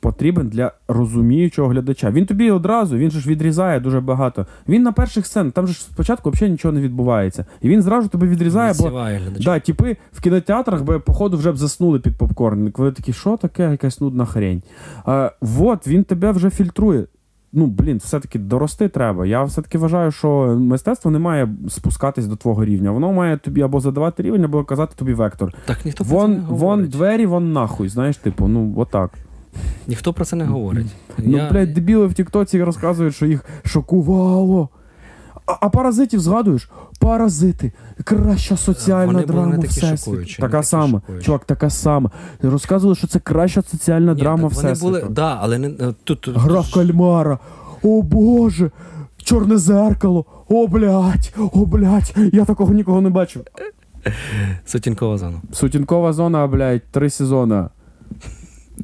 потрібен 0.00 0.48
для 0.48 0.72
розуміючого 0.88 1.68
глядача. 1.68 2.10
Він 2.10 2.26
тобі 2.26 2.50
одразу, 2.50 2.96
він 2.96 3.10
же 3.10 3.20
ж 3.20 3.28
відрізає 3.28 3.80
дуже 3.80 4.00
багато. 4.00 4.46
Він 4.68 4.82
на 4.82 4.92
перших 4.92 5.26
сцен, 5.26 5.50
там 5.50 5.66
же 5.66 5.72
ж 5.72 5.82
спочатку 5.82 6.30
взагалі 6.30 6.52
нічого 6.52 6.74
не 6.74 6.80
відбувається. 6.80 7.46
І 7.60 7.68
він 7.68 7.82
зразу 7.82 8.08
тебе 8.08 8.26
відрізає, 8.26 8.72
бо. 8.78 8.84
Да, 9.44 9.60
типи 9.60 9.96
в 10.12 10.20
кінотеатрах 10.20 10.82
би, 10.82 10.98
походу, 10.98 11.36
вже 11.36 11.52
б 11.52 11.56
заснули 11.56 11.98
під 11.98 12.16
попкорн. 12.16 12.70
Коли 12.70 12.92
такі, 12.92 13.12
що 13.12 13.36
таке, 13.36 13.70
якась 13.70 14.00
нудна 14.00 14.24
хрень. 14.24 14.62
А, 15.04 15.32
вот, 15.40 15.86
він 15.86 16.04
тебе 16.04 16.32
вже 16.32 16.50
фільтрує. 16.50 17.04
Ну, 17.52 17.66
блін, 17.66 17.96
все-таки 17.98 18.38
дорости 18.38 18.88
треба. 18.88 19.26
Я 19.26 19.44
все-таки 19.44 19.78
вважаю, 19.78 20.10
що 20.10 20.56
мистецтво 20.60 21.10
не 21.10 21.18
має 21.18 21.48
спускатись 21.68 22.26
до 22.26 22.36
твого 22.36 22.64
рівня. 22.64 22.90
Воно 22.90 23.12
має 23.12 23.36
тобі 23.36 23.62
або 23.62 23.80
задавати 23.80 24.22
рівень, 24.22 24.44
або 24.44 24.64
казати 24.64 24.94
тобі 24.96 25.14
вектор. 25.14 25.54
Так 25.66 25.84
ніхто 25.84 26.04
Вон, 26.04 26.32
не 26.32 26.40
вон 26.48 26.84
двері, 26.84 27.26
вон 27.26 27.52
нахуй. 27.52 27.88
Знаєш, 27.88 28.16
типу, 28.16 28.48
ну 28.48 28.74
отак. 28.76 29.10
Ніхто 29.86 30.12
про 30.12 30.24
це 30.24 30.36
не 30.36 30.44
говорить. 30.44 30.86
Ну, 31.18 31.36
Я- 31.36 31.50
блядь, 31.50 31.74
дебіли 31.74 32.06
в 32.06 32.14
Тіктоці 32.14 32.62
розказують, 32.62 33.14
що 33.14 33.26
їх 33.26 33.44
шокувало. 33.64 34.68
А, 35.46 35.52
а 35.60 35.68
паразитів 35.68 36.20
згадуєш? 36.20 36.70
Паразити. 37.00 37.72
Краща 38.04 38.56
соціальна 38.56 39.06
Вони 39.12 39.26
були 39.26 39.38
драма 39.40 39.56
не 39.56 39.62
такі 39.62 39.80
шокуючі, 39.96 40.42
не 40.42 40.48
Така 40.48 40.56
такі 40.58 40.66
сама. 40.68 41.00
шокуючі. 41.00 41.24
Чувак, 41.24 41.44
така 41.44 41.70
сама. 41.70 42.10
Розказували, 42.42 42.94
що 42.96 43.06
це 43.06 43.18
краща 43.18 43.62
соціальна 43.62 44.14
Ні, 44.14 44.20
драма 44.20 44.48
так 44.48 44.52
вони 44.56 44.72
всесвіту. 44.72 45.00
були, 45.00 45.04
да, 45.10 45.38
але 45.40 45.58
не 45.58 45.68
е, 45.68 45.94
тут. 46.04 46.20
тут- 46.20 46.36
Гра 46.36 46.60
в 46.60 46.72
кальмара. 46.74 47.38
О 47.82 48.02
Боже! 48.02 48.70
Чорне 49.22 49.58
зеркало. 49.58 50.24
О, 50.48 50.66
блядь, 50.66 51.34
о, 51.52 51.66
блядь, 51.66 52.14
я 52.32 52.44
такого 52.44 52.74
нікого 52.74 53.00
не 53.00 53.10
бачив. 53.10 53.42
Сутінкова 54.66 55.18
зона. 55.18 55.40
Сутінкова 55.52 56.12
зона, 56.12 56.46
блядь, 56.46 56.82
три 56.90 57.10
сезона. 57.10 57.68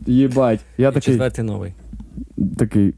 Єбать. 0.07 0.61
Я 0.79 0.89
І 0.89 0.93
такий. 0.93 1.15
четвертий 1.15 1.45
новий. 1.45 1.73
Такий, 2.59 2.95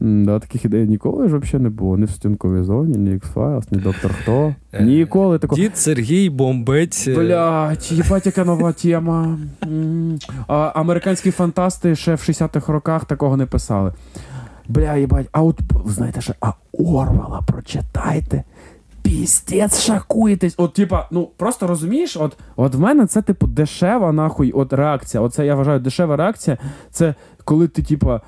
да, 0.00 0.38
таких 0.38 0.64
ідей 0.64 0.86
ніколи 0.86 1.28
ж 1.28 1.36
взагалі 1.36 1.62
не 1.62 1.70
було. 1.70 1.96
Ні 1.98 2.04
в 2.04 2.10
стінковій 2.10 2.62
зоні, 2.64 2.98
ні 2.98 3.10
X-Files, 3.10 3.62
ні 3.70 3.78
Доктор 3.78 4.10
Хто. 4.22 4.54
Е, 4.72 4.84
Ніколи 4.84 5.38
такого. 5.38 5.60
Дід 5.62 5.76
Сергій 5.78 6.30
бомбить. 6.30 7.04
е, 7.08 7.14
Блять, 7.14 7.92
їбать, 7.92 8.26
яка 8.26 8.44
нова 8.44 8.72
тема. 8.72 9.38
А, 10.48 10.54
американські 10.74 11.30
фантасти 11.30 11.96
ще 11.96 12.14
в 12.14 12.18
60-х 12.18 12.72
роках 12.72 13.04
такого 13.04 13.36
не 13.36 13.46
писали. 13.46 13.92
Бля, 14.68 14.96
їбать, 14.96 15.28
а 15.32 15.42
от 15.42 15.60
знаєте 15.86 16.20
що, 16.20 16.34
а 16.40 16.52
Орвала 16.72 17.42
прочитайте. 17.46 18.42
Пістець 19.06 19.80
шакуєтесь. 19.80 20.54
От, 20.56 20.74
типа, 20.74 21.08
ну 21.10 21.30
просто 21.36 21.66
розумієш, 21.66 22.16
от, 22.16 22.36
от 22.56 22.74
в 22.74 22.80
мене 22.80 23.06
це, 23.06 23.22
типу, 23.22 23.46
дешева 23.46 24.12
нахуй 24.12 24.52
от 24.52 24.72
реакція. 24.72 25.22
Оце 25.22 25.46
я 25.46 25.54
вважаю, 25.54 25.80
дешева 25.80 26.16
реакція. 26.16 26.58
Це 26.90 27.14
коли 27.44 27.68
ти, 27.68 27.82
типа. 27.82 28.20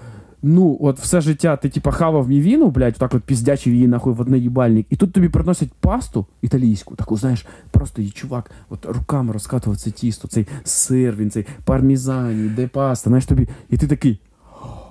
Ну, 0.43 0.79
от 0.81 0.99
все 0.99 1.21
життя 1.21 1.57
ти 1.57 1.69
типа 1.69 1.91
хавав 1.91 2.29
мівіну, 2.29 2.71
блядь, 2.71 2.95
так 2.95 3.15
от 3.15 3.23
піздячив 3.23 3.75
її 3.75 3.87
нахуй 3.87 4.13
в 4.13 4.21
одне 4.21 4.39
їбальник, 4.39 4.87
і 4.91 4.97
тут 4.97 5.13
тобі 5.13 5.29
приносять 5.29 5.73
пасту 5.81 6.27
італійську, 6.43 6.95
таку, 6.95 7.17
знаєш, 7.17 7.47
просто 7.71 8.03
її 8.03 8.13
чувак, 8.13 8.51
от 8.71 8.87
руками 8.87 9.33
розкатував 9.33 9.77
це 9.77 9.91
тісто, 9.91 10.29
цей 10.29 10.47
сир, 10.65 11.17
він 11.17 11.31
цей 11.31 11.47
пармізані, 11.65 12.49
де 12.49 12.67
паста, 12.67 13.11
знаєш 13.11 13.27
тобі, 13.27 13.49
і 13.71 13.77
ти 13.77 13.87
такий. 13.87 14.21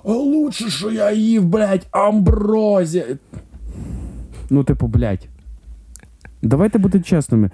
А 0.04 0.12
лучше, 0.12 0.70
що 0.70 0.90
я 0.90 1.12
їв, 1.12 1.44
блядь, 1.44 1.86
амброзія. 1.90 3.04
Ну, 4.50 4.64
типу, 4.64 4.86
блядь. 4.86 5.28
Давайте 6.42 6.78
бути 6.78 7.00
чесними. 7.00 7.50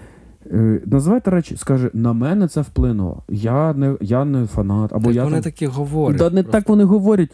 Е, 0.54 0.80
називайте 0.86 1.30
речі, 1.30 1.56
скаже, 1.56 1.90
на 1.92 2.12
мене 2.12 2.48
це 2.48 2.60
вплинуло. 2.60 3.22
Я 3.28 3.72
не, 3.72 3.94
я 4.00 4.24
не 4.24 4.46
фанат, 4.46 4.92
або 4.92 5.06
Так 5.06 5.16
я 5.16 5.24
вони 5.24 5.36
там... 5.36 5.42
такі 5.42 5.66
говорять. 5.66 6.18
Та 6.18 6.24
не 6.24 6.42
просто. 6.42 6.52
так 6.52 6.68
вони 6.68 6.84
говорять. 6.84 7.30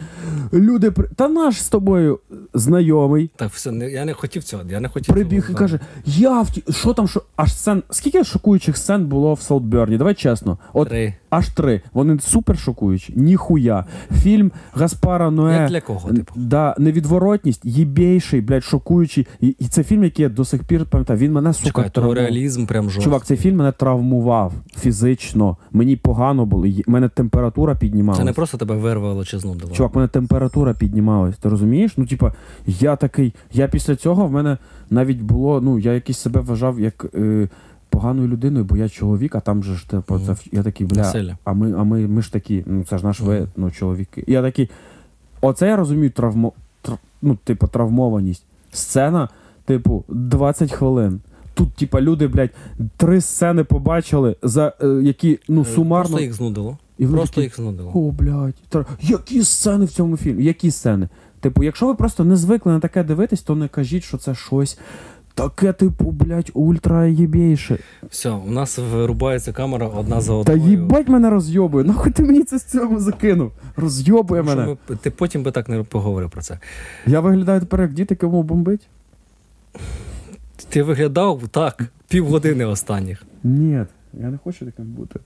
Люди, 0.52 0.90
та 1.16 1.28
наш 1.28 1.62
з 1.62 1.68
тобою 1.68 2.18
знайомий 2.54 3.30
Так, 3.36 3.50
все, 3.50 3.70
не, 3.70 3.90
я 3.90 4.04
не 4.04 4.12
хотів 4.12 4.44
цього, 4.44 4.62
я 4.70 4.80
не 4.80 4.88
хотів 4.88 5.14
прибіг 5.14 5.42
цього, 5.42 5.52
і 5.52 5.56
каже: 5.56 5.80
Я 6.06 6.42
в 6.42 6.50
ті- 6.50 6.64
що 6.72 6.92
там, 6.94 7.08
що 7.08 7.22
аж 7.36 7.54
сцен. 7.54 7.82
Скільки 7.90 8.24
шокуючих 8.24 8.76
сцен 8.76 9.06
було 9.06 9.34
в 9.34 9.40
Солтберні? 9.40 9.96
Давай 9.96 10.14
чесно. 10.14 10.58
От 10.72 10.88
Три. 10.88 11.14
аж 11.30 11.48
три. 11.48 11.82
Вони 11.92 12.18
супер 12.20 12.58
шокуючі. 12.58 13.12
Ніхуя. 13.16 13.84
Фільм 14.12 14.52
Гаспара 14.72 15.30
Ное. 15.30 15.60
Як 15.60 15.70
для 15.70 15.80
кого, 15.80 16.12
типу? 16.12 16.32
Да, 16.36 16.74
невідворотність, 16.78 17.60
їбейший, 17.64 18.40
блядь, 18.40 18.64
шокуючий. 18.64 19.26
І, 19.40 19.46
і 19.58 19.64
це 19.68 19.84
фільм, 19.84 20.04
який 20.04 20.22
я 20.22 20.28
до 20.28 20.44
сих 20.44 20.64
пір 20.64 20.84
пам'ятаю. 20.86 21.18
Він 21.18 21.32
мене 21.32 21.52
сука 21.52 21.66
Чекай, 21.66 21.90
то 21.90 22.14
реалізм 22.14 22.66
прям 22.66 22.84
жорсткий. 22.90 23.09
Чувак, 23.10 23.24
цей 23.24 23.36
фільм 23.36 23.56
мене 23.56 23.72
травмував 23.72 24.52
фізично. 24.76 25.56
Мені 25.72 25.96
погано 25.96 26.46
було. 26.46 26.66
мене 26.86 27.08
температура 27.08 27.74
піднімалася. 27.74 28.20
Це 28.20 28.24
не 28.24 28.32
просто 28.32 28.58
тебе 28.58 28.76
вирвало 28.76 29.24
чи 29.24 29.38
знудило. 29.38 29.72
Чувак, 29.72 29.94
мене 29.94 30.08
температура 30.08 30.74
піднімалась. 30.74 31.36
Ти 31.36 31.48
розумієш? 31.48 31.92
Ну, 31.96 32.06
типа, 32.06 32.32
я 32.66 32.96
такий. 32.96 33.34
Я 33.52 33.68
після 33.68 33.96
цього 33.96 34.26
в 34.26 34.32
мене 34.32 34.58
навіть 34.90 35.20
було. 35.20 35.60
Ну, 35.60 35.78
я 35.78 35.94
якийсь 35.94 36.18
себе 36.18 36.40
вважав 36.40 36.80
як 36.80 37.06
е, 37.14 37.48
поганою 37.88 38.28
людиною, 38.28 38.64
бо 38.64 38.76
я 38.76 38.88
чоловік, 38.88 39.34
а 39.34 39.40
там 39.40 39.62
же 39.62 39.74
ж 39.74 39.90
типу, 39.90 40.18
це 40.18 40.36
я 40.52 40.62
такий, 40.62 40.86
бля. 40.86 40.98
Насилля. 40.98 41.38
А 41.44 41.52
ми, 41.52 41.74
а 41.78 41.84
ми, 41.84 42.06
ми 42.06 42.22
ж 42.22 42.32
такі, 42.32 42.64
ну 42.66 42.84
це 42.84 42.98
ж 42.98 43.04
наш 43.04 43.20
ви, 43.20 43.46
ну, 43.56 43.70
чоловіки. 43.70 44.24
Я 44.26 44.42
такий. 44.42 44.70
Оце 45.40 45.68
я 45.68 45.76
розумію 45.76 46.10
травмо, 46.10 46.52
тр, 46.82 46.92
ну, 47.22 47.38
типу, 47.44 47.66
травмованість. 47.66 48.44
Сцена, 48.72 49.28
типу, 49.64 50.04
20 50.08 50.72
хвилин. 50.72 51.20
Тут, 51.60 51.74
типа, 51.74 52.00
люди, 52.00 52.26
блядь, 52.26 52.50
три 52.96 53.20
сцени 53.20 53.64
побачили, 53.64 54.36
за 54.42 54.72
е, 54.82 54.86
які 55.02 55.38
ну 55.48 55.60
Е, 55.60 55.64
сумарно. 55.64 56.04
Просто 56.08 56.20
їх 56.24 56.34
знудило. 56.34 56.78
І 56.98 57.04
вони 57.06 57.16
Просто 57.18 57.34
такі, 57.34 57.44
їх 57.44 57.56
знудило. 57.56 57.90
О, 57.94 58.10
блядь. 58.10 58.54
Тр- 58.70 58.84
Які 59.02 59.42
сцени 59.44 59.84
в 59.84 59.90
цьому 59.90 60.16
фільмі? 60.16 60.44
Які 60.44 60.70
сцени? 60.70 61.08
Типу, 61.40 61.62
якщо 61.64 61.86
ви 61.86 61.94
просто 61.94 62.24
не 62.24 62.36
звикли 62.36 62.72
на 62.72 62.80
таке 62.80 63.04
дивитись, 63.04 63.42
то 63.42 63.54
не 63.56 63.68
кажіть, 63.68 64.02
що 64.04 64.18
це 64.18 64.34
щось 64.34 64.78
таке, 65.34 65.72
типу, 65.72 66.10
блядь, 66.10 66.50
ультра 66.54 67.06
єбейше. 67.06 67.78
Все, 68.10 68.30
у 68.30 68.50
нас 68.50 68.78
вирубається 68.92 69.52
камера 69.52 69.86
одна 69.86 70.20
за 70.20 70.32
Та 70.44 70.52
одною. 70.52 70.70
їбать 70.70 71.08
мене 71.08 71.30
розйобує. 71.30 71.84
Нахуй 71.84 72.12
ти 72.12 72.22
мені 72.22 72.42
це 72.42 72.58
з 72.58 72.64
цього 72.64 73.00
закинув? 73.00 73.52
Розйобує 73.76 74.42
що 74.44 74.56
мене. 74.56 74.76
ми- 74.88 74.96
ти 74.96 75.10
потім 75.10 75.42
би 75.42 75.50
так 75.50 75.68
не 75.68 75.82
поговорив 75.82 76.30
про 76.30 76.42
це. 76.42 76.58
Я 77.06 77.20
виглядаю 77.20 77.60
тепер 77.60 77.80
як 77.80 77.92
діти, 77.92 78.14
кому 78.14 78.42
бомбить? 78.42 78.88
Ти 80.70 80.82
виглядав 80.82 81.48
так, 81.50 81.84
півгодини 82.08 82.64
останніх. 82.64 83.22
Ні, 83.44 83.72
я 84.20 84.30
не 84.30 84.38
хочу 84.44 84.64
таким 84.64 84.84
бути. 84.84 85.20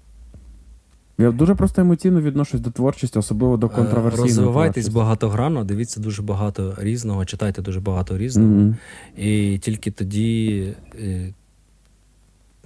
Я 1.19 1.31
дуже 1.31 1.55
просто 1.55 1.83
емоційно 1.83 2.21
відношусь 2.21 2.61
до 2.61 2.71
творчості, 2.71 3.19
особливо 3.19 3.57
до 3.57 3.67
Е, 3.67 3.71
контроверсійної 3.71 4.29
Розвивайтесь 4.29 4.85
творчості. 4.85 4.99
багатогранно, 4.99 5.65
дивіться 5.65 6.01
дуже 6.01 6.23
багато 6.23 6.75
різного, 6.79 7.25
читайте 7.25 7.63
дуже 7.63 7.81
багато 7.81 8.19
різного. 8.19 8.49
Мгм. 8.51 8.77
І 9.17 9.59
тільки 9.59 9.91
тоді 9.91 10.75
е, 11.01 11.35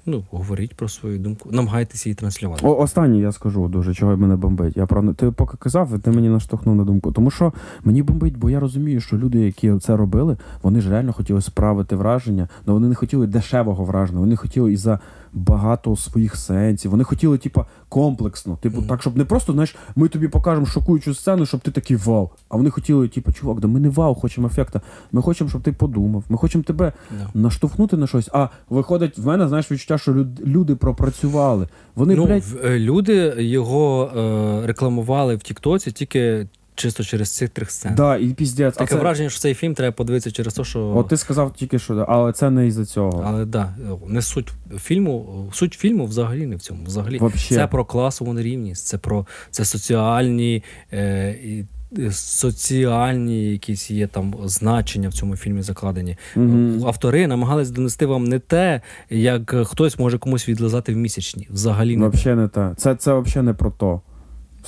ну, 0.08 0.24
говоріть 0.30 0.74
про 0.74 0.88
свою 0.88 1.18
думку, 1.18 1.48
намагайтеся 1.52 2.08
її 2.08 2.14
транслювати. 2.14 2.66
О, 2.66 2.76
останнє 2.76 3.18
я 3.18 3.32
скажу 3.32 3.68
дуже, 3.68 3.94
чого 3.94 4.16
мене 4.16 4.36
бомбить. 4.36 4.76
Я 4.76 4.86
про 4.86 5.14
ти 5.14 5.30
поки 5.30 5.56
казав, 5.56 6.00
ти 6.00 6.10
мені 6.10 6.28
наштовхнув 6.28 6.76
на 6.76 6.84
думку. 6.84 7.12
Тому 7.12 7.30
що 7.30 7.52
мені 7.84 8.02
бомбить, 8.02 8.36
бо 8.36 8.50
я 8.50 8.60
розумію, 8.60 9.00
що 9.00 9.18
люди, 9.18 9.38
які 9.38 9.78
це 9.78 9.96
робили, 9.96 10.36
вони 10.62 10.80
ж 10.80 10.90
реально 10.90 11.12
хотіли 11.12 11.42
справити 11.42 11.96
враження, 11.96 12.48
але 12.66 12.74
вони 12.74 12.88
не 12.88 12.94
хотіли 12.94 13.26
дешевого 13.26 13.84
враження. 13.84 14.20
Вони 14.20 14.36
хотіли 14.36 14.72
і 14.72 14.76
за 14.76 15.00
багато 15.38 15.96
своїх 15.96 16.36
сенсів. 16.36 16.90
Вони 16.90 17.04
хотіли, 17.04 17.38
типа, 17.38 17.66
комплексно. 17.88 18.56
Типу, 18.62 18.78
Мгм. 18.78 18.86
так, 18.88 19.00
щоб 19.00 19.16
не 19.16 19.24
просто, 19.24 19.52
знаєш, 19.52 19.76
ми 19.96 20.08
тобі 20.08 20.28
покажемо 20.28 20.66
шокуючу 20.66 21.14
сцену, 21.14 21.46
щоб 21.46 21.60
ти 21.60 21.70
такий 21.70 21.96
вау. 21.96 22.30
А 22.48 22.56
вони 22.56 22.70
хотіли, 22.70 23.08
типу, 23.08 23.32
чувак, 23.32 23.60
да 23.60 23.68
ми 23.68 23.80
не 23.80 23.88
вау, 23.88 24.14
хочемо 24.14 24.46
ефекта. 24.46 24.80
Ми 25.12 25.22
хочемо, 25.22 25.50
щоб 25.50 25.62
ти 25.62 25.72
подумав. 25.72 26.24
Ми 26.28 26.36
хочемо 26.36 26.64
тебе 26.64 26.92
Да. 27.10 27.40
наштовхнути 27.40 27.96
на 27.96 28.06
щось. 28.06 28.30
А 28.32 28.48
виходить, 28.70 29.18
в 29.18 29.26
мене 29.26 29.48
знаєш 29.48 29.72
відчуття, 29.72 29.98
що 29.98 30.12
люд- 30.12 30.40
люди 30.46 30.74
пропрацювали. 30.74 31.68
Вони, 31.94 32.14
ну, 32.16 32.26
блядь, 32.26 32.44
е, 32.64 32.78
люди 32.78 33.34
його 33.38 34.04
е, 34.16 34.66
рекламували 34.66 35.36
в 35.36 35.42
Тіктоці 35.42 35.92
тільки 35.92 36.46
чисто 36.78 37.04
через 37.04 37.30
цих 37.30 37.48
трьох 37.48 37.70
сцен. 37.70 37.94
да, 37.94 38.16
і 38.16 38.28
піздець. 38.28 38.74
Таке 38.74 38.94
це, 38.94 39.00
враження, 39.00 39.30
що 39.30 39.40
цей 39.40 39.54
фільм 39.54 39.74
треба 39.74 39.92
подивитися 39.92 40.30
через 40.30 40.54
те, 40.54 40.64
що. 40.64 40.92
от 40.96 41.08
ти 41.08 41.16
сказав 41.16 41.52
тільки 41.52 41.78
що, 41.78 42.06
але 42.08 42.32
це 42.32 42.50
не 42.50 42.66
із-за 42.66 42.84
цього. 42.84 43.24
Але 43.26 43.44
да, 43.44 43.74
не 44.06 44.22
суть 44.22 44.52
фільму. 44.78 45.48
Суть 45.52 45.74
фільму 45.74 46.06
взагалі 46.06 46.46
не 46.46 46.56
в 46.56 46.60
цьому. 46.60 46.84
Взагалі 46.84 47.18
Вообще. 47.18 47.54
це 47.54 47.66
про 47.66 47.84
класову 47.84 48.32
нерівність, 48.32 48.86
це 48.86 48.98
про 48.98 49.26
це 49.50 49.64
соціальні. 49.64 50.62
Е, 50.92 51.30
і, 51.30 51.64
е, 51.98 52.12
Соціальні 52.12 53.44
якісь 53.44 53.90
є 53.90 54.06
там 54.06 54.34
значення 54.44 55.08
в 55.08 55.12
цьому 55.12 55.36
фільмі 55.36 55.62
закладені. 55.62 56.16
Мгм. 56.36 56.82
Автори 56.86 57.26
намагались 57.26 57.70
донести 57.70 58.06
вам 58.06 58.24
не 58.24 58.38
те, 58.38 58.80
як 59.10 59.54
хтось 59.64 59.98
може 59.98 60.18
комусь 60.18 60.48
відлизати 60.48 60.94
в 60.94 60.96
місячні. 60.96 61.48
Взагалі 61.50 61.96
не. 61.96 62.10
Не 62.24 62.48
те. 62.48 62.72
Це, 62.76 62.94
це 62.94 63.18
взагалі 63.18 63.46
не 63.46 63.54
про 63.54 63.70
то. 63.70 64.00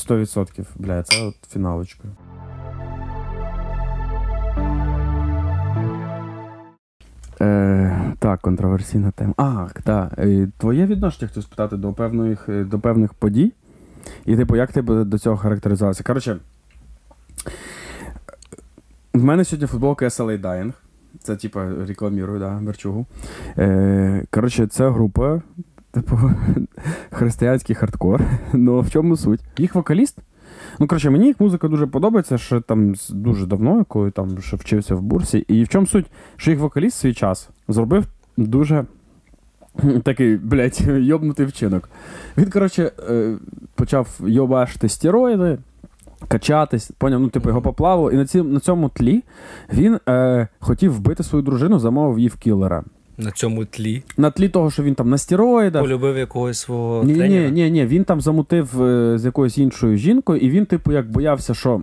100%. 0.09 0.65
Бля, 0.77 1.03
це 1.03 1.23
от 1.23 1.35
фіналочка. 1.53 2.09
Е, 7.41 8.15
так, 8.19 8.41
контроверсійна 8.41 9.11
тема. 9.11 9.35
А, 9.37 9.67
так. 9.85 10.13
Е, 10.19 10.49
твоє 10.59 10.87
відношення 10.87 11.29
хотів 11.29 11.43
спитати 11.43 11.77
до 11.77 11.93
певних, 11.93 12.49
е, 12.49 12.65
до 12.65 12.79
певних 12.79 13.15
подій. 13.15 13.53
І, 14.27 14.37
типу, 14.37 14.57
як 14.57 14.73
ти 14.73 14.83
до 14.83 15.19
цього 15.19 15.37
характеризувався? 15.37 16.03
Коротше, 16.03 16.37
в 19.15 19.25
мене 19.25 19.45
сьогодні 19.45 19.67
футболка 19.67 20.05
SLA 20.05 20.41
Dying. 20.41 20.73
Це, 21.19 21.37
типу, 21.37 21.61
рекламірую, 21.87 22.41
да, 22.41 22.61
Мерчугу. 22.61 23.07
Е, 23.59 24.25
коротше, 24.31 24.67
це 24.67 24.91
група, 24.91 25.43
типу, 25.91 26.19
християнський 27.11 27.77
хардкор. 27.77 28.23
Ну, 28.53 28.81
в 28.81 28.91
чому 28.91 29.17
суть? 29.17 29.41
Їх 29.59 29.75
вокаліст. 29.75 30.19
Ну, 30.79 30.87
коротше, 30.87 31.11
мені 31.11 31.27
їх 31.27 31.41
музика 31.41 31.69
дуже 31.69 31.87
подобається, 31.87 32.39
ще 32.39 32.61
там 32.61 32.95
дуже 33.11 33.47
давно, 33.47 33.85
коли 33.85 34.11
там 34.11 34.41
ще 34.41 34.57
вчився 34.57 34.95
в 34.95 35.03
бурсі. 35.03 35.39
І 35.39 35.65
в 35.65 35.69
чому 35.69 35.87
суть? 35.87 36.07
Що 36.37 36.51
їх 36.51 36.61
вокаліст 36.61 36.97
в 36.97 37.01
свій 37.01 37.15
час 37.15 37.49
зробив 37.69 38.05
дуже 38.37 38.85
такий, 40.05 40.37
блядь, 40.37 40.81
йобнутий 40.89 41.47
вчинок. 41.47 41.89
Він, 42.39 42.51
коротше, 42.51 42.93
е, 43.11 43.37
почав 43.75 44.21
йобашити 44.27 44.89
стероїди, 44.89 45.59
качатись, 46.29 46.91
поняв, 46.99 47.21
ну, 47.21 47.29
типу, 47.29 47.49
його 47.49 47.63
поплавило. 47.63 48.13
І 48.13 48.17
на 48.43 48.61
цьому 48.61 48.89
тлі 48.89 49.25
він 49.73 49.99
е, 50.09 50.49
хотів 50.61 50.95
вбити 50.95 51.23
свою 51.23 51.45
дружину, 51.45 51.79
замовив 51.79 52.19
її 52.19 52.29
в 52.29 52.37
кілера. 52.37 52.85
На 53.21 53.31
цьому 53.31 53.65
тлі 53.65 54.03
На 54.17 54.31
тлі 54.31 54.49
того, 54.49 54.71
що 54.71 54.83
він 54.83 54.95
там 54.95 55.11
на 55.11 55.19
стероїдах. 55.19 55.83
полюбив 55.83 56.17
якогось 56.17 56.59
свого 56.59 57.05
Ні, 57.05 57.15
тренера. 57.15 57.49
ні, 57.51 57.63
ні, 57.63 57.71
ні, 57.71 57.87
він 57.87 58.05
там 58.05 58.21
замутив 58.21 58.83
е, 58.83 59.19
з 59.19 59.25
якоюсь 59.25 59.59
іншою 59.59 59.97
жінкою, 59.97 60.41
і 60.41 60.51
він, 60.51 60.67
типу, 60.67 60.93
як 60.93 61.11
боявся, 61.11 61.55
що. 61.55 61.81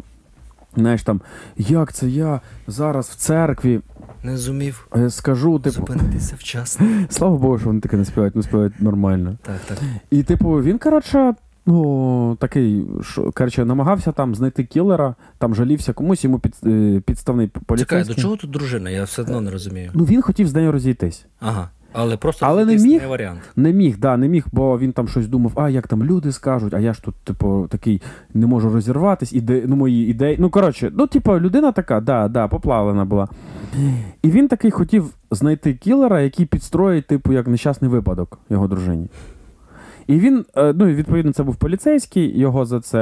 Знаєш 0.75 1.03
там, 1.03 1.21
як 1.57 1.93
це 1.93 2.07
я 2.09 2.41
зараз 2.67 3.09
в 3.09 3.15
церкві 3.15 3.79
Не 4.23 4.37
зумів 4.37 4.87
е, 4.97 5.09
скажу, 5.09 5.59
типу, 5.59 5.75
зупинитися 5.75 6.35
вчасно. 6.39 6.87
слава 7.09 7.37
Богу, 7.37 7.57
що 7.59 7.67
вони 7.67 7.79
таке 7.79 7.97
не 7.97 8.05
співають, 8.05 8.35
не 8.35 8.43
співають 8.43 8.81
нормально. 8.81 9.35
Так, 9.41 9.55
так. 9.67 9.77
І, 10.11 10.23
типу, 10.23 10.49
він, 10.63 10.77
коротше, 10.79 11.33
ну, 11.67 12.37
такий, 12.39 12.85
що, 13.01 13.31
коротше, 13.31 13.65
намагався 13.65 14.11
там 14.11 14.35
знайти 14.35 14.63
кілера, 14.63 15.15
там 15.37 15.55
жалівся 15.55 15.93
комусь, 15.93 16.23
йому 16.23 16.39
під, 16.39 16.55
е, 16.65 17.01
підставний 17.05 17.47
поліцейський. 17.47 17.99
Чекай, 17.99 18.15
до 18.15 18.21
чого 18.21 18.35
тут 18.35 18.51
дружина? 18.51 18.89
Я 18.89 19.03
все 19.03 19.21
одно 19.21 19.41
не 19.41 19.51
розумію. 19.51 19.91
Ну, 19.93 20.03
він 20.03 20.21
хотів 20.21 20.47
з 20.47 20.53
нею 20.53 20.71
розійтись. 20.71 21.25
Ага. 21.39 21.69
Але 21.93 22.17
просто 22.17 22.45
Але 22.45 22.65
не 22.65 22.75
міг? 22.75 23.07
варіант. 23.07 23.39
Не 23.55 23.73
міг, 23.73 23.99
да, 23.99 24.17
не 24.17 24.27
міг, 24.27 24.45
бо 24.51 24.79
він 24.79 24.91
там 24.91 25.07
щось 25.07 25.27
думав, 25.27 25.51
а 25.55 25.69
як 25.69 25.87
там 25.87 26.03
люди 26.03 26.31
скажуть, 26.31 26.73
а 26.73 26.79
я 26.79 26.93
ж 26.93 27.03
тут, 27.03 27.15
типу, 27.15 27.67
такий 27.69 28.01
не 28.33 28.47
можу 28.47 28.69
розірватись, 28.69 29.33
іде, 29.33 29.63
ну, 29.67 29.75
мої 29.75 30.09
ідеї. 30.09 30.37
Ну, 30.39 30.49
коротше, 30.49 30.91
ну, 30.93 31.07
типу, 31.07 31.39
людина 31.39 31.71
така, 31.71 31.99
да, 31.99 32.27
да, 32.27 32.47
поплавлена 32.47 33.05
була. 33.05 33.27
І 34.21 34.31
він 34.31 34.47
такий 34.47 34.71
хотів 34.71 35.13
знайти 35.31 35.73
кілера, 35.73 36.21
який 36.21 36.45
підстроїть, 36.45 37.07
типу, 37.07 37.33
як 37.33 37.47
нещасний 37.47 37.91
випадок 37.91 38.39
його 38.49 38.67
дружині. 38.67 39.07
І 40.07 40.19
він, 40.19 40.45
е, 40.57 40.73
ну, 40.77 40.85
відповідно, 40.85 41.31
це 41.33 41.43
був 41.43 41.55
поліцейський, 41.55 42.39
його 42.39 42.65
за 42.65 42.79
це. 42.79 42.99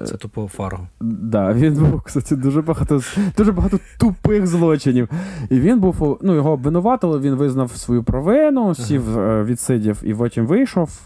е, 0.00 0.04
Це 0.04 0.16
тупо 0.16 0.48
фарго. 0.48 0.86
Да, 1.00 1.52
він 1.52 1.74
був, 1.74 2.02
кстати, 2.02 2.36
дуже 2.36 2.62
багато, 2.62 3.00
дуже 3.38 3.52
багато 3.52 3.78
тупих 3.98 4.46
злочинів. 4.46 5.08
І 5.50 5.60
він 5.60 5.80
був, 5.80 6.18
ну, 6.22 6.34
його 6.34 6.50
обвинуватили, 6.50 7.18
він 7.18 7.34
визнав 7.34 7.70
свою 7.70 8.02
провину, 8.02 8.74
сів, 8.74 9.18
е, 9.18 9.44
відсидів 9.44 10.00
і 10.02 10.14
потім 10.14 10.46
вийшов. 10.46 11.00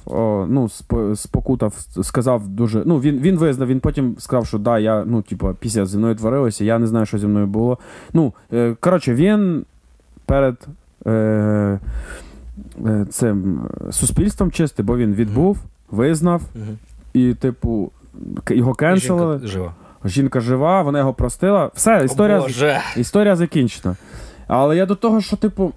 Ну, 0.50 0.68
спокутав, 1.14 1.74
сказав 2.02 2.48
дуже. 2.48 2.82
Ну, 2.86 2.98
він, 3.00 3.18
він 3.18 3.36
визнав, 3.38 3.68
він 3.68 3.80
потім 3.80 4.14
сказав, 4.18 4.46
що 4.46 4.58
да, 4.58 4.78
я, 4.78 5.04
ну, 5.04 5.22
типу, 5.22 5.54
після 5.60 5.86
зі 5.86 5.98
мною 5.98 6.14
творилося, 6.14 6.64
я 6.64 6.78
не 6.78 6.86
знаю, 6.86 7.06
що 7.06 7.18
зі 7.18 7.26
мною 7.26 7.46
було. 7.46 7.78
Ну, 8.12 8.32
коротше, 8.80 9.14
він 9.14 9.64
перед. 10.26 10.66
Е, 11.06 11.78
цим 13.10 13.68
е, 13.88 13.92
суспільством 13.92 14.50
чистий, 14.50 14.84
бо 14.84 14.96
він 14.96 15.14
відбув, 15.14 15.58
визнав, 15.90 16.42
і, 17.12 17.34
типу, 17.34 17.90
його 18.50 18.72
І 18.72 18.74
кенселили. 18.74 19.34
Жінка 19.34 19.48
жива. 19.48 19.74
Жінка 20.04 20.40
жива, 20.40 20.82
вона 20.82 20.98
його 20.98 21.14
простила. 21.14 21.70
Все, 21.74 22.04
історія, 22.04 22.40
Боже. 22.40 22.80
історія 22.96 23.36
закінчена. 23.36 23.96
Але 24.46 24.76
я 24.76 24.86
до 24.86 24.94
того, 24.94 25.20
що, 25.20 25.36
типу. 25.36 25.72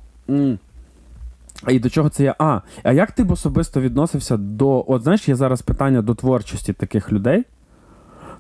І 1.68 1.80
до 1.80 1.90
чого 1.90 2.10
це 2.10 2.24
я? 2.24 2.36
А, 2.40 2.60
а 2.84 2.94
як 2.94 3.12
ти 3.12 3.24
б 3.24 3.32
особисто 3.32 3.82
відносився 3.82 4.38
до. 4.38 4.86
От 4.88 5.04
знаєш, 5.04 5.30
є 5.30 5.36
зараз 5.36 5.62
питання 5.62 6.02
до 6.02 6.16
творчості 6.16 6.74
таких 6.74 7.12
людей. 7.12 7.44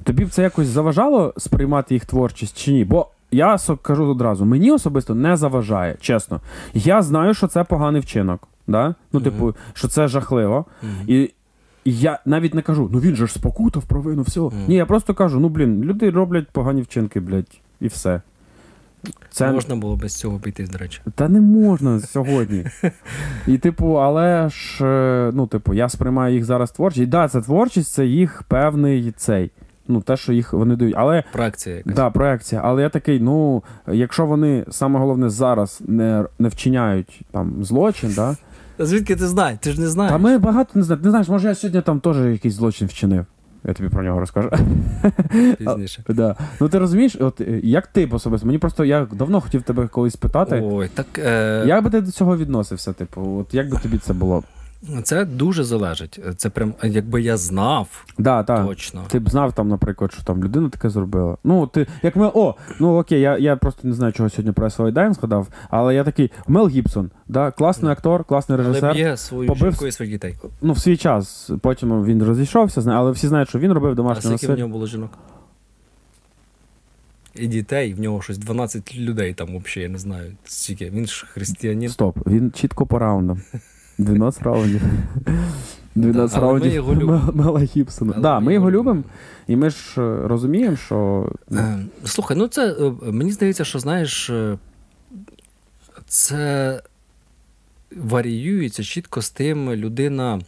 Тобі 0.03 0.25
б 0.25 0.29
це 0.29 0.43
якось 0.43 0.67
заважало 0.67 1.33
сприймати 1.37 1.93
їх 1.93 2.05
творчість 2.05 2.57
чи 2.57 2.71
ні? 2.71 2.85
Бо 2.85 3.07
я 3.31 3.57
кажу 3.81 4.05
одразу, 4.05 4.45
мені 4.45 4.71
особисто 4.71 5.15
не 5.15 5.37
заважає, 5.37 5.97
чесно. 6.01 6.41
Я 6.73 7.01
знаю, 7.01 7.33
що 7.33 7.47
це 7.47 7.63
поганий 7.63 8.01
вчинок. 8.01 8.47
Да? 8.67 8.95
Ну, 9.13 9.21
типу, 9.21 9.55
що 9.73 9.87
це 9.87 10.07
жахливо. 10.07 10.65
Мгм. 10.81 10.93
І 11.07 11.33
я 11.85 12.19
навіть 12.25 12.53
не 12.53 12.61
кажу, 12.61 12.89
ну 12.93 12.99
він 12.99 13.15
же 13.15 13.27
ж 13.27 13.33
спокутав 13.33 13.83
провину, 13.83 14.21
все. 14.21 14.39
Мгм. 14.39 14.65
Ні, 14.67 14.75
я 14.75 14.85
просто 14.85 15.13
кажу: 15.13 15.39
ну 15.39 15.49
блін, 15.49 15.83
люди 15.83 16.09
роблять 16.09 16.47
погані 16.51 16.81
вчинки, 16.81 17.19
блядь, 17.19 17.61
і 17.79 17.87
все. 17.87 18.21
Це 19.31 19.51
Можна 19.51 19.75
було 19.75 19.95
без 19.95 20.15
цього 20.15 20.35
обійтись, 20.35 20.69
до 20.69 20.77
речі. 20.77 21.01
та 21.15 21.29
не 21.29 21.41
можна 21.41 21.99
сьогодні. 21.99 22.65
І, 23.47 23.57
типу, 23.57 23.93
але 23.93 24.49
ж, 24.49 24.85
е, 24.85 25.31
ну, 25.33 25.47
типу, 25.47 25.73
я 25.73 25.89
сприймаю 25.89 26.35
їх 26.35 26.45
зараз 26.45 26.71
творчість. 26.71 27.03
І 27.03 27.05
да, 27.05 27.27
це 27.27 27.41
творчість, 27.41 27.91
це 27.91 28.05
їх 28.05 28.43
певний 28.43 29.11
цей. 29.11 29.51
Ну, 29.91 30.01
те, 30.01 30.17
що 30.17 30.33
їх 30.33 30.53
вони 30.53 30.75
дають. 30.75 30.95
Але 30.97 31.23
Проекція 31.31 31.75
якась. 31.75 31.95
да, 31.95 32.09
проекція. 32.09 32.61
Але 32.63 32.81
я 32.81 32.89
такий, 32.89 33.19
ну, 33.19 33.63
якщо 33.87 34.25
вони 34.25 34.65
саме 34.69 34.99
головне 34.99 35.29
зараз 35.29 35.81
не, 35.87 36.25
не 36.39 36.47
вчиняють 36.49 37.21
там 37.31 37.63
злочин, 37.63 38.13
да, 38.15 38.35
А 38.77 38.85
Звідки 38.85 39.15
ти 39.15 39.27
знаєш? 39.27 39.59
Ти 39.61 39.71
ж 39.71 39.81
не 39.81 39.87
знаєш. 39.87 40.11
та 40.11 40.17
ми 40.17 40.37
багато 40.37 40.71
не 40.75 40.83
знаємо. 40.83 41.03
Ти 41.03 41.09
знаєш, 41.09 41.27
може 41.29 41.47
я 41.47 41.55
сьогодні 41.55 41.81
там 41.81 41.99
теж 41.99 42.17
якийсь 42.17 42.53
злочин 42.53 42.87
вчинив. 42.87 43.25
Я 43.63 43.73
тобі 43.73 43.89
про 43.89 44.03
нього 44.03 44.19
розкажу. 44.19 44.49
Пізніше. 45.57 46.03
Да. 46.09 46.35
Ну 46.59 46.69
ти 46.69 46.79
розумієш, 46.79 47.17
от 47.19 47.41
е, 47.41 47.59
як 47.63 47.87
ти 47.87 48.05
особисто? 48.05 48.47
Мені 48.47 48.59
просто 48.59 48.85
я 48.85 49.07
давно 49.13 49.41
хотів 49.41 49.61
тебе 49.61 49.87
колись 49.87 50.15
питати. 50.15 50.63
Ой, 50.65 50.89
так 50.93 51.05
е, 51.17 51.63
Як 51.67 51.83
би 51.83 51.89
ти 51.89 52.01
до 52.01 52.11
цього 52.11 52.37
відносився? 52.37 52.93
Типу, 52.93 53.37
от 53.39 53.53
як 53.53 53.69
би 53.69 53.77
тобі 53.77 53.97
це 53.97 54.13
було? 54.13 54.43
Це 55.03 55.25
дуже 55.25 55.63
залежить. 55.63 56.19
Це 56.37 56.49
прям, 56.49 56.73
якби 56.83 57.21
я 57.21 57.37
знав 57.37 58.05
Да, 58.17 58.43
так. 58.43 58.67
точно. 58.67 59.03
Ти 59.07 59.19
б 59.19 59.29
знав 59.29 59.53
там, 59.53 59.67
наприклад, 59.69 60.11
що 60.13 60.23
там 60.23 60.43
людина 60.43 60.69
таке 60.69 60.89
зробила. 60.89 61.37
Ну, 61.43 61.67
ти, 61.67 61.87
як 62.03 62.15
ми. 62.15 62.31
О, 62.33 62.55
ну 62.79 62.97
окей, 62.99 63.21
я, 63.21 63.37
я 63.37 63.55
просто 63.55 63.87
не 63.87 63.93
знаю, 63.93 64.13
чого 64.13 64.29
сьогодні 64.29 64.51
про 64.51 64.69
Слайд 64.69 64.93
Дайн 64.93 65.13
згадав, 65.13 65.47
але 65.69 65.95
я 65.95 66.03
такий 66.03 66.31
Мел 66.47 66.67
Гібсон, 66.69 67.11
да, 67.27 67.51
класний 67.51 67.91
актор, 67.91 68.23
класний 68.23 68.59
Але 68.59 68.67
режисер. 68.67 68.93
б'є 68.93 69.17
свою 69.17 69.49
побив- 69.49 69.71
жінку 69.71 69.87
і 69.87 69.91
своїх 69.91 70.13
дітей. 70.13 70.35
Ну, 70.61 70.73
в 70.73 70.79
свій 70.79 70.97
час. 70.97 71.51
Потім 71.61 72.03
він 72.05 72.23
розійшовся, 72.23 72.81
але 72.91 73.11
всі 73.11 73.27
знають, 73.27 73.49
що 73.49 73.59
він 73.59 73.71
робив 73.71 73.91
А 73.91 73.95
домашнє 73.95 74.37
скільки 74.37 74.53
в 74.53 74.57
нього 74.57 74.69
було 74.69 74.87
жінок? 74.87 75.09
І 77.35 77.47
дітей, 77.47 77.93
в 77.93 77.99
нього 77.99 78.21
щось 78.21 78.37
12 78.37 78.95
людей 78.95 79.33
там 79.33 79.47
взагалі, 79.47 79.83
я 79.83 79.89
не 79.89 79.97
знаю. 79.97 80.31
Скільки. 80.43 80.89
Він 80.89 81.07
ж 81.07 81.25
християнин. 81.33 81.89
Стоп, 81.89 82.27
він 82.27 82.51
чітко 82.51 82.85
по 82.85 82.99
раундам. 82.99 83.41
12 83.97 84.43
раундів. 84.43 84.81
12 85.95 86.37
але 86.37 86.45
ми 86.45 86.51
раундів 86.51 86.73
його 86.73 86.95
любимо. 86.95 87.31
Мела 87.33 87.59
Гібсона. 87.59 88.13
Да, 88.13 88.39
ми 88.39 88.53
його 88.53 88.71
любимо, 88.71 89.03
і 89.47 89.55
ми 89.55 89.69
ж 89.69 90.01
е, 90.01 90.27
розуміємо, 90.27 90.75
що. 90.75 91.29
ну, 91.49 91.59
Е, 91.59 91.85
Слухай, 92.05 92.37
ну 92.37 92.47
це 92.47 92.71
е, 92.71 92.91
мені 93.01 93.31
здається, 93.31 93.65
що 93.65 93.79
знаєш, 93.79 94.31
це 96.07 96.81
варіюється 97.95 98.83
чітко 98.83 99.21
з 99.21 99.29
тим 99.29 99.73
людина. 99.73 100.41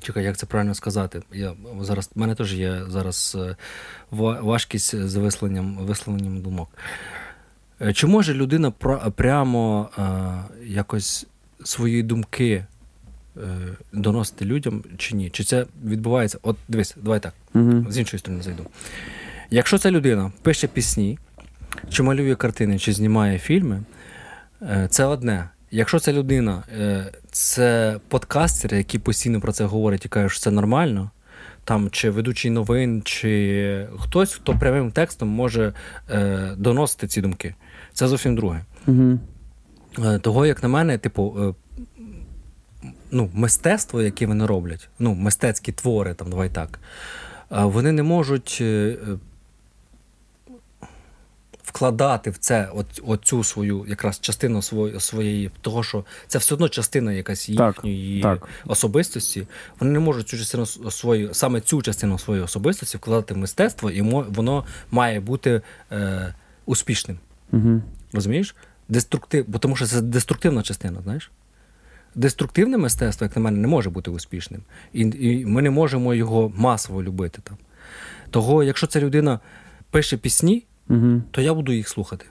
Чекай, 0.00 0.24
як 0.24 0.36
це 0.36 0.46
правильно 0.46 0.74
сказати? 0.74 1.22
Я 1.32 1.54
зараз 1.80 2.10
в 2.14 2.18
мене 2.18 2.34
теж 2.34 2.54
є 2.54 2.82
зараз 2.88 3.38
важкість 4.10 4.96
з 5.08 5.16
висловленням, 5.16 5.76
висловленням 5.76 6.40
думок. 6.40 6.68
Е, 7.82 7.92
Чи 7.92 8.06
може 8.06 8.34
людина 8.34 8.70
прямо 9.16 9.88
е, 9.98 10.02
якось 10.66 11.26
свої 11.64 12.02
думки 12.02 12.64
е, 13.36 13.40
доносити 13.92 14.44
людям, 14.44 14.84
чи 14.98 15.16
ні? 15.16 15.30
Чи 15.30 15.44
це 15.44 15.66
відбувається? 15.84 16.38
От 16.42 16.56
дивись, 16.68 16.96
давай 17.02 17.20
так 17.20 17.34
Угу. 17.54 17.86
з 17.88 17.98
іншої 17.98 18.18
сторони 18.18 18.42
зайду. 18.42 18.66
Якщо 19.50 19.78
ця 19.78 19.90
людина 19.90 20.32
пише 20.42 20.66
пісні, 20.66 21.18
чи 21.90 22.02
малює 22.02 22.34
картини, 22.34 22.78
чи 22.78 22.92
знімає 22.92 23.38
фільми, 23.38 23.82
це 24.88 25.04
одне. 25.04 25.48
Якщо 25.70 25.98
ця 25.98 26.12
людина 26.12 26.62
це 27.30 27.98
подкастер, 28.08 28.74
який 28.74 29.00
постійно 29.00 29.40
про 29.40 29.52
це 29.52 29.64
говорить 29.64 30.04
і 30.04 30.08
каже, 30.08 30.28
що 30.28 30.40
це 30.40 30.50
нормально, 30.50 31.10
там 31.64 31.90
чи 31.90 32.10
ведучий 32.10 32.50
новин, 32.50 33.02
чи 33.04 33.86
хтось, 33.98 34.34
хто 34.34 34.54
прямим 34.54 34.90
текстом 34.92 35.28
може 35.28 35.72
е, 36.10 36.50
доносити 36.56 37.06
ці 37.06 37.20
думки, 37.20 37.54
це 37.92 38.08
зовсім 38.08 38.36
друге. 38.36 38.64
Угу. 38.86 39.18
Того, 40.18 40.46
як 40.46 40.62
на 40.62 40.68
мене, 40.68 40.98
типу, 40.98 41.36
е, 41.40 41.54
ну, 43.10 43.30
мистецтво, 43.34 44.02
яке 44.02 44.26
вони 44.26 44.46
роблять, 44.46 44.88
ну, 44.98 45.14
мистецькі 45.14 45.72
твори, 45.72 46.14
там, 46.14 46.30
давай 46.30 46.48
так, 46.48 46.78
е, 47.52 47.64
вони 47.64 47.92
не 47.92 48.02
можуть 48.02 48.62
вкладати 51.72 52.30
в 52.30 52.38
це 52.38 52.68
оцю 53.06 53.44
свою 53.44 53.84
якраз 53.88 54.20
частину 54.20 54.62
своєї, 54.62 55.00
своєї, 55.00 55.50
того, 55.60 55.82
що 55.82 56.04
це 56.26 56.38
все 56.38 56.54
одно 56.54 56.68
частина 56.68 57.12
якась 57.12 57.48
їхньої 57.48 58.22
так. 58.22 58.48
особистості. 58.66 59.46
Вони 59.80 59.92
не 59.92 59.98
можуть 59.98 60.28
цю 60.28 60.38
частину 60.38 60.66
свою, 60.66 61.34
саме 61.34 61.60
цю 61.60 61.82
частину 61.82 62.18
своєї 62.18 62.44
особистості 62.44 62.96
вкладати 62.96 63.34
в 63.34 63.36
мистецтво, 63.36 63.90
і 63.90 64.02
воно 64.02 64.64
має 64.90 65.20
бути 65.20 65.62
е, 65.92 66.34
успішним. 66.66 67.18
Угу. 67.52 67.82
Розумієш? 68.12 68.56
Деструктив, 68.88 69.44
бо 69.48 69.58
тому 69.58 69.76
що 69.76 69.86
це 69.86 70.00
деструктивна 70.00 70.62
частина, 70.62 71.00
знаєш? 71.02 71.30
Деструктивне 72.14 72.78
мистецтво, 72.78 73.24
як 73.24 73.36
на 73.36 73.42
мене, 73.42 73.58
не 73.58 73.68
може 73.68 73.90
бути 73.90 74.10
успішним. 74.10 74.62
І, 74.92 75.00
і 75.00 75.46
ми 75.46 75.62
не 75.62 75.70
можемо 75.70 76.14
його 76.14 76.52
масово 76.56 77.02
любити 77.02 77.40
там. 77.44 77.56
Того, 78.30 78.62
якщо 78.62 78.86
ця 78.86 79.00
людина 79.00 79.40
пише 79.90 80.16
пісні, 80.16 80.64
Угу. 80.88 81.22
то 81.30 81.40
я 81.40 81.54
буду 81.54 81.72
їх 81.72 81.88
слухати. 81.88 82.26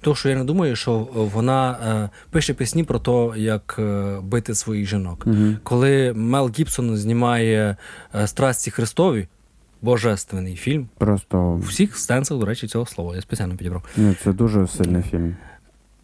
Тому 0.00 0.14
що 0.14 0.28
я 0.28 0.36
не 0.36 0.44
думаю, 0.44 0.76
що 0.76 1.08
вона 1.14 1.70
е, 1.72 2.10
пише 2.30 2.54
пісні 2.54 2.84
про 2.84 2.98
те, 2.98 3.40
як 3.40 3.76
е, 3.78 4.16
бити 4.22 4.54
своїх 4.54 4.88
жінок. 4.88 5.24
Угу. 5.26 5.54
Коли 5.62 6.12
Мел 6.12 6.52
Гібсон 6.58 6.96
знімає 6.96 7.76
е, 8.14 8.26
Страсті 8.26 8.70
Христові, 8.70 9.28
божественний 9.82 10.56
фільм, 10.56 10.88
Просто 10.98 11.38
у 11.38 11.58
всіх 11.58 11.96
сенсах, 11.96 12.38
до 12.38 12.46
речі, 12.46 12.66
цього 12.68 12.86
слова, 12.86 13.14
я 13.16 13.22
спеціально 13.22 13.56
підібрав. 13.56 13.84
Ні, 13.96 14.14
це 14.24 14.32
дуже 14.32 14.66
сильний 14.66 15.02
фільм. 15.02 15.36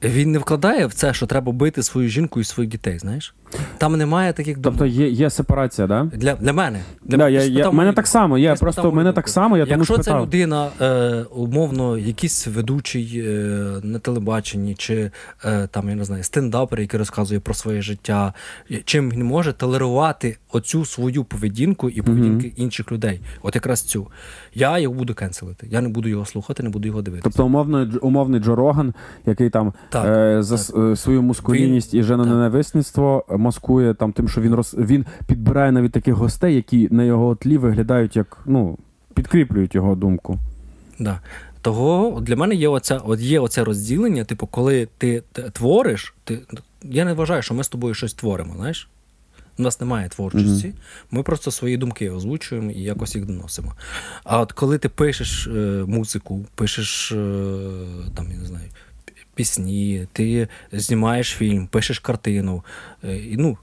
Він 0.03 0.33
не 0.33 0.39
вкладає 0.39 0.87
в 0.87 0.93
це, 0.95 1.15
що 1.15 1.27
треба 1.27 1.53
бити 1.53 1.83
свою 1.83 2.09
жінку 2.09 2.41
і 2.41 2.45
своїх 2.45 2.71
дітей, 2.71 2.99
знаєш? 2.99 3.35
Там 3.79 3.97
немає 3.97 4.33
таких 4.33 4.59
думок. 4.59 4.79
Тобто 4.79 4.87
є, 4.95 5.09
є 5.09 5.31
сепарація, 5.31 5.87
да? 5.87 6.05
Для, 6.05 6.35
для 6.35 6.53
мене. 6.53 6.81
Для 7.05 7.17
Да, 7.17 7.29
я, 7.29 7.45
я, 7.45 7.71
мене 7.71 7.93
так 7.93 8.07
само, 8.07 8.39
я 8.39 8.55
просто 8.55 8.93
мене 8.93 9.13
так 9.13 9.29
само, 9.29 9.57
я 9.57 9.65
тому 9.67 9.77
Якщо 9.79 9.99
ця 9.99 10.21
людина, 10.21 10.69
е, 10.81 11.25
умовно, 11.31 11.99
якийсь 11.99 12.47
ведучий 12.47 13.23
е, 13.27 13.31
на 13.83 13.99
телебаченні, 13.99 14.75
чи 14.75 15.11
е, 15.45 15.67
там, 15.67 15.89
я 15.89 15.95
не 15.95 16.05
знаю, 16.05 16.23
стендапер, 16.25 16.81
який 16.81 16.99
розказує 16.99 17.41
про 17.41 17.55
своє 17.55 17.83
життя, 17.83 18.33
е, 18.71 18.81
чим 18.85 19.11
він 19.11 19.25
може 19.25 19.53
толерувати 19.53 20.37
оцю 20.53 20.85
свою 20.85 21.25
поведінку 21.25 21.91
і 21.91 22.03
поведінки 22.03 22.53
інших 22.57 22.93
людей. 22.93 23.21
От 23.43 23.55
якраз 23.55 23.83
цю. 23.83 24.07
Я 24.55 24.79
його 24.79 24.95
буду 24.95 25.15
кенселити. 25.15 25.67
Я 25.71 25.81
не 25.81 25.89
буду 25.89 26.09
його 26.09 26.25
слухати, 26.25 26.63
не 26.63 26.69
буду 26.69 26.89
його 26.89 27.03
дивитися. 27.03 27.25
Тобто 27.25 27.47
умовно, 27.47 27.89
умовний 28.03 28.41
Джо 28.41 28.57
Роган, 28.57 28.95
який 29.27 29.51
там 29.51 29.73
Так, 29.89 30.07
е, 30.07 30.43
за 30.43 30.59
с- 30.59 30.75
е, 30.79 30.97
свою 30.97 31.23
мускулінність 31.23 31.95
і 31.95 32.03
женоненависництво 32.03 33.25
маскує 33.39 33.95
там 33.95 34.13
тим, 34.13 34.29
що 34.29 34.41
він 34.41 34.55
роз 34.55 34.77
він 34.79 35.07
підбирає 35.27 35.73
навіть 35.73 35.93
таких 35.93 36.15
гостей, 36.15 36.55
які 36.55 36.89
на 36.91 37.05
його 37.05 37.35
тлі 37.35 37.59
виглядають 37.59 38.17
як 38.17 38.39
ну 38.47 38.79
підкріплюють 39.15 39.75
його 39.75 39.95
думку. 39.95 40.39
Да. 40.99 41.21
Того 41.63 42.21
для 42.21 42.37
мене 42.37 42.55
є 42.55 42.69
оця, 42.69 42.97
от 42.97 43.21
є 43.21 43.41
оце 43.41 43.65
розділення, 43.65 44.25
типу, 44.25 44.47
коли 44.47 44.89
ти 44.99 45.23
твориш, 45.53 46.15
ти, 46.25 46.39
я 46.83 47.05
не 47.05 47.13
вважаю, 47.15 47.43
що 47.43 47.55
ми 47.55 47.65
з 47.65 47.69
тобою 47.69 47.95
щось 47.95 48.15
творимо, 48.15 48.55
знаєш? 48.57 48.89
У 49.59 49.63
нас 49.63 49.81
немає 49.81 50.09
творчості, 50.09 50.75
ми 51.11 51.23
просто 51.23 51.51
свої 51.51 51.77
думки 51.77 52.11
озвучуємо 52.11 52.71
і 52.71 52.83
якось 52.83 53.15
їх 53.15 53.27
доносимо. 53.27 53.75
А 54.25 54.41
от 54.41 54.53
коли 54.53 54.79
ти 54.79 54.89
пишеш 54.89 55.47
е, 55.47 55.51
музику, 55.87 56.47
пишеш 56.55 57.13
е, 57.13 57.17
там, 58.15 58.31
я 58.31 58.37
не 58.39 58.47
знаю, 58.47 58.69
пісні, 59.39 60.07
ти 60.13 60.49
знімаєш 60.73 61.29
фільм, 61.29 61.67
пишеш 61.67 61.99
картину, 61.99 62.65
е, 63.05 63.17
і, 63.17 63.37
ну, 63.37 63.59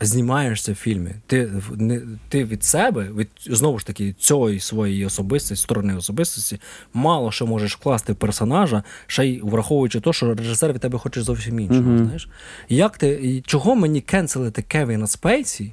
знімаєшся 0.00 0.72
в 0.72 0.74
фільмі. 0.74 1.10
Ти 1.26 1.50
не, 1.74 2.00
ти 2.28 2.44
від 2.44 2.64
себе, 2.64 3.08
від 3.16 3.28
знову 3.46 3.78
ж 3.78 3.86
таки, 3.86 4.12
цієї 4.12 4.60
своєї 4.60 5.06
особистості, 5.06 5.62
сторони 5.62 5.96
особистості, 5.96 6.60
мало 6.94 7.32
що 7.32 7.46
можеш 7.46 7.76
вкласти 7.76 8.12
в 8.12 8.16
персонажа, 8.16 8.82
ще 9.06 9.26
й 9.26 9.40
враховуючи 9.40 10.00
те, 10.00 10.12
що 10.12 10.34
режисер 10.34 10.72
від 10.72 10.80
тебе 10.80 10.98
хоче 10.98 11.22
зовсім 11.22 11.60
іншого. 11.60 11.80
Мгм. 11.80 12.04
Знаєш? 12.04 12.28
Як 12.68 12.98
ти, 12.98 13.42
чого 13.46 13.74
мені 13.74 14.00
кенселити 14.00 14.62
Кевіна 14.62 15.06
Спейсі, 15.06 15.72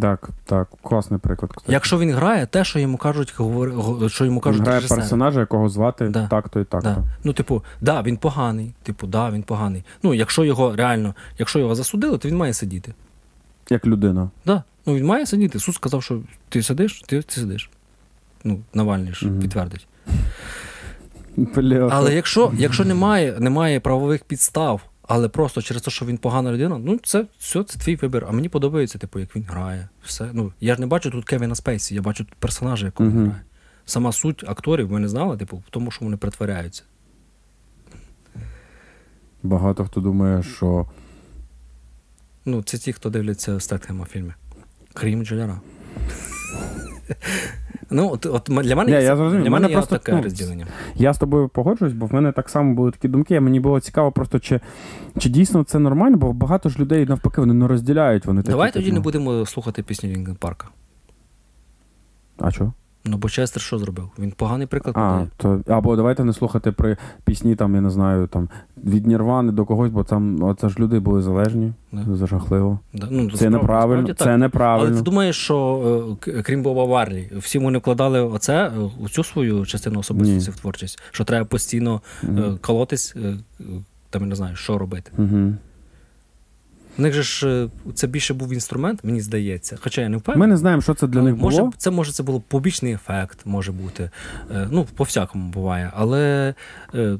Так, 0.00 0.28
так, 0.44 0.68
класний 0.82 1.20
приклад. 1.20 1.52
Кстати. 1.52 1.72
якщо 1.72 1.98
він 1.98 2.12
грає 2.12 2.46
те, 2.46 2.64
що 2.64 2.78
йому 2.78 2.96
кажуть, 2.96 3.34
говор- 3.38 4.08
що 4.08 4.24
йому 4.24 4.36
Він 4.36 4.42
кажуть 4.42 4.62
грає 4.62 4.76
режисери? 4.78 5.00
персонажа, 5.00 5.40
якого 5.40 5.68
звати 5.68 6.08
Да. 6.08 6.26
так-то 6.26 6.60
і 6.60 6.64
так-то. 6.64 6.88
Да. 6.88 7.04
Ну, 7.24 7.32
типу, 7.32 7.62
да, 7.80 8.02
він 8.02 8.16
поганий. 8.16 8.72
Типу, 8.82 9.06
да, 9.06 9.30
він 9.30 9.42
поганий. 9.42 9.84
Ну, 10.02 10.14
якщо 10.14 10.44
його 10.44 10.76
реально, 10.76 11.14
якщо 11.38 11.58
його 11.58 11.74
засудили, 11.74 12.18
то 12.18 12.28
він 12.28 12.36
має 12.36 12.54
сидіти. 12.54 12.94
Як 13.70 13.86
людина. 13.86 14.30
Да. 14.46 14.62
Ну, 14.86 14.94
він 14.94 15.06
має 15.06 15.26
сидіти. 15.26 15.58
Суд 15.58 15.74
сказав, 15.74 16.02
що 16.02 16.20
ти 16.48 16.62
сидиш, 16.62 17.02
ти, 17.06 17.22
ти 17.22 17.32
сидиш. 17.40 17.70
Ну, 18.44 18.60
Навальний 18.74 19.12
ж 19.12 19.26
Мгм. 19.28 19.40
підтвердить. 19.40 19.86
Але 21.90 22.14
якщо, 22.14 22.52
якщо 22.58 22.84
немає, 22.84 23.36
немає 23.40 23.80
правових 23.80 24.24
підстав, 24.24 24.80
але 25.08 25.28
просто 25.28 25.62
через 25.62 25.82
те, 25.82 25.90
що 25.90 26.06
він 26.06 26.18
погана 26.18 26.52
людина, 26.52 26.78
ну 26.78 26.98
це 27.02 27.24
все, 27.38 27.64
це 27.64 27.78
твій 27.78 27.96
вибір. 27.96 28.24
А 28.28 28.32
мені 28.32 28.48
подобається, 28.48 28.98
типу, 28.98 29.18
як 29.18 29.36
він 29.36 29.42
грає. 29.48 29.88
Все. 30.04 30.30
Ну, 30.32 30.52
я 30.60 30.74
ж 30.74 30.80
не 30.80 30.86
бачу 30.86 31.10
тут 31.10 31.24
Кевіна 31.24 31.54
Спейсі, 31.54 31.94
я 31.94 32.02
бачу 32.02 32.24
тут 32.24 32.34
персонажа, 32.34 32.86
якого 32.86 33.10
він 33.10 33.16
Мгм. 33.16 33.26
грає. 33.26 33.42
Сама 33.86 34.12
суть 34.12 34.44
акторів, 34.48 34.90
ми 34.92 35.00
не 35.00 35.08
знали, 35.08 35.36
типу, 35.36 35.56
в 35.56 35.70
тому, 35.70 35.90
що 35.90 36.04
вони 36.04 36.16
притворяються. 36.16 36.82
Багато 39.42 39.84
хто 39.84 40.00
думає, 40.00 40.42
що 40.42 40.86
Ну, 42.44 42.62
це 42.62 42.78
ті, 42.78 42.92
хто 42.92 43.10
дивляться 43.10 43.60
Стетхема 43.60 44.04
в 44.04 44.08
фільмі. 44.08 44.32
Крім 44.94 45.24
Джоляра. 45.26 45.60
Ну, 47.90 48.10
от, 48.12 48.26
от 48.26 48.42
для 48.64 48.76
мене, 48.76 48.98
Ні, 48.98 49.04
я 49.04 49.16
зрозумів. 49.16 49.44
для 49.44 49.50
Мене 49.50 49.62
мене 49.66 49.74
просто, 49.74 49.98
таке 49.98 50.12
ну, 50.12 50.22
розділення. 50.22 50.66
я 50.94 51.12
з 51.12 51.18
тобою 51.18 51.48
погоджуюсь, 51.48 51.94
бо 51.94 52.06
в 52.06 52.14
мене 52.14 52.32
так 52.32 52.48
само 52.48 52.74
були 52.74 52.90
такі 52.90 53.08
думки. 53.08 53.40
Мені 53.40 53.60
було 53.60 53.80
цікаво, 53.80 54.12
просто 54.12 54.38
чи, 54.38 54.60
чи 55.18 55.28
дійсно 55.28 55.64
це 55.64 55.78
нормально, 55.78 56.16
бо 56.16 56.32
багато 56.32 56.68
ж 56.68 56.78
людей 56.78 57.06
навпаки 57.06 57.40
вони 57.40 57.54
не 57.54 57.68
розділяють. 57.68 58.26
Вони 58.26 58.42
такі, 58.42 58.50
Давай 58.50 58.72
тоді 58.72 58.84
так, 58.84 58.94
не 58.94 59.00
будемо 59.00 59.46
слухати 59.46 59.82
пісню 59.82 60.10
Лінкен 60.10 60.34
Парка. 60.34 60.68
А 62.38 62.50
що? 62.50 62.72
Ну, 63.10 63.16
бо 63.16 63.28
Честер 63.28 63.62
що 63.62 63.78
зробив? 63.78 64.10
Він 64.18 64.30
поганий 64.32 64.66
приклад 64.66 64.96
А, 64.98 65.24
то, 65.36 65.60
або 65.68 65.96
давайте 65.96 66.24
не 66.24 66.32
слухати 66.32 66.72
при 66.72 66.96
пісні, 67.24 67.56
там, 67.56 67.74
я 67.74 67.80
не 67.80 67.90
знаю, 67.90 68.26
там, 68.26 68.48
від 68.84 69.06
Нірвани 69.06 69.52
до 69.52 69.64
когось, 69.64 69.90
бо 69.90 70.04
там 70.04 70.42
оце 70.42 70.68
ж 70.68 70.76
люди 70.78 70.98
були 70.98 71.22
залежні. 71.22 71.72
Да. 71.92 72.04
Це 72.18 72.26
жахливо. 72.26 72.78
Да, 72.94 73.08
ну, 73.10 73.30
Це 73.30 73.36
справді- 73.36 73.48
неправильно. 73.50 74.02
справді 74.14 74.24
Це 74.24 74.48
так. 74.50 74.62
Але 74.80 74.90
ти 74.90 75.02
думаєш, 75.02 75.36
що 75.36 76.18
е, 76.28 76.42
крім 76.42 76.62
Боба 76.62 76.84
Варлі, 76.84 77.30
всі 77.36 77.58
вони 77.58 77.78
вкладали 77.78 78.20
оце, 78.20 78.66
е, 78.66 78.72
у 79.00 79.08
цю 79.08 79.24
свою 79.24 79.66
частину 79.66 79.98
особистості 79.98 80.50
Ні. 80.50 80.56
в 80.56 80.60
творчість, 80.60 81.02
що 81.10 81.24
треба 81.24 81.44
постійно 81.44 82.00
Мгм. 82.22 82.58
колотись, 82.60 83.16
там 84.10 84.22
я 84.22 84.28
не 84.28 84.34
знаю, 84.34 84.56
що 84.56 84.78
робити. 84.78 85.10
Мгм. 85.18 85.56
У 86.98 87.02
них 87.02 87.14
же 87.14 87.22
ж 87.22 87.48
е, 87.48 87.68
це 87.94 88.06
більше 88.06 88.34
був 88.34 88.52
інструмент, 88.52 89.04
мені 89.04 89.20
здається. 89.20 89.78
Хоча 89.80 90.00
я 90.00 90.08
не 90.08 90.16
впевнений. 90.16 90.48
Ми 90.48 90.52
не 90.52 90.56
знаємо, 90.56 90.82
що 90.82 90.94
це 90.94 91.06
для 91.06 91.22
них 91.22 91.36
може, 91.36 91.58
було. 91.58 91.72
Це 91.76 91.90
може 91.90 92.12
це 92.12 92.22
було 92.22 92.40
побічний 92.40 92.92
ефект, 92.92 93.46
може 93.46 93.72
бути. 93.72 94.10
Е, 94.50 94.68
ну, 94.70 94.86
по-всякому 94.94 95.50
буває. 95.50 95.92
Але 95.94 96.54
е, 96.94 97.18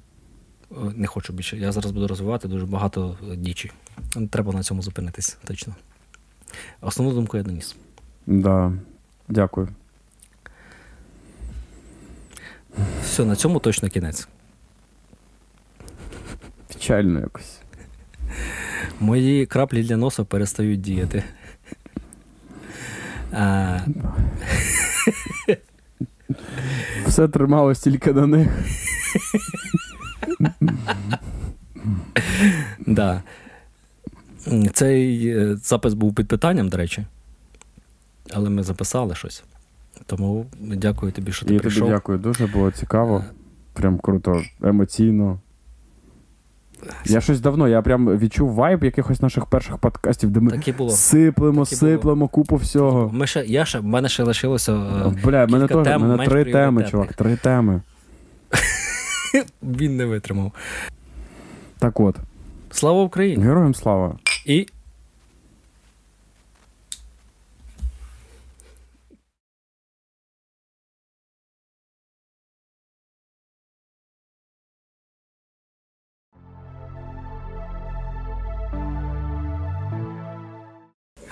не 0.95 1.07
хочу 1.07 1.33
більше. 1.33 1.57
Я 1.57 1.73
зараз 1.73 1.93
буду 1.93 2.09
розвивати 2.09 2.49
дуже 2.49 2.67
багато 2.67 3.19
дічі. 3.37 3.71
Треба 4.31 4.53
на 4.53 4.63
цьому 4.63 4.83
зупинитись, 4.83 5.39
точно. 5.45 5.75
Основну 6.81 7.15
думку 7.15 7.37
я 7.37 7.43
доніс. 7.43 7.77
Да. 8.27 8.73
Дякую. 9.29 9.69
Все, 13.03 13.25
на 13.25 13.37
цьому 13.37 13.61
точно 13.61 13.89
кінець. 13.89 14.29
Печально 16.69 17.21
якось. 17.21 17.61
Мої 19.01 19.47
краплі 19.47 19.83
для 19.83 19.97
носа 19.97 20.25
перестають 20.25 20.81
діяти. 20.81 21.23
А, 23.33 23.79
Все 27.07 27.29
трималось 27.29 27.81
тільки 27.81 28.13
на 28.13 28.27
них. 28.27 28.49
да. 32.87 33.23
Цей 34.73 35.29
е, 35.29 35.57
запис 35.57 35.95
був 35.95 36.15
під 36.15 36.29
питанням, 36.29 36.69
до 36.69 36.77
речі. 36.77 37.07
Але 38.33 38.51
ми 38.51 38.63
записали 38.63 39.15
щось. 39.15 39.45
Тому 40.07 40.47
дякую 40.61 41.13
тобі, 41.13 41.33
що 41.33 41.47
ти 41.47 41.55
Я 41.55 41.61
тобі 41.61 41.81
дякую 41.81 42.19
дуже, 42.19 42.47
було 42.47 42.71
цікаво. 42.71 43.25
Прям 43.73 43.99
круто, 43.99 44.43
емоційно. 44.63 45.41
Я 47.07 47.21
щось 47.21 47.41
давно, 47.41 47.69
я 47.69 47.83
прям 47.83 48.19
відчув 48.19 48.53
вайб 48.55 48.85
якихось 48.85 49.23
наших 49.23 49.47
перших 49.47 49.77
подкастів, 49.79 50.31
де 50.31 50.41
ми 50.41 50.51
Так 50.51 50.69
і 50.69 50.73
було. 50.73 50.91
сиплемо, 50.91 51.65
Так 51.65 51.83
і 51.83 51.97
було. 51.97 52.29
купу 52.29 52.57
всього. 52.57 53.11
Ми 53.13 53.27
ще, 53.27 53.45
я 53.47 53.65
ще, 53.65 53.79
в 53.79 53.85
мене 53.85 54.09
ще 54.09 54.23
лишилося. 54.23 54.73
е, 54.73 55.13
Бля, 55.25 55.45
в 55.45 55.51
мене 55.51 55.67
теж 55.67 55.85
тем 55.85 56.01
мене 56.03 56.27
три 56.27 56.45
теми, 56.45 56.85
чувак, 56.85 57.13
три 57.15 57.37
теми. 57.37 57.83
Він 59.63 59.97
не 59.97 60.05
витримав. 60.05 60.53
Так 61.79 62.01
от, 62.01 62.17
Слава 62.71 63.03
Україні! 63.03 63.45
героям 63.45 63.75
слава. 63.75 64.17
І 64.47 64.67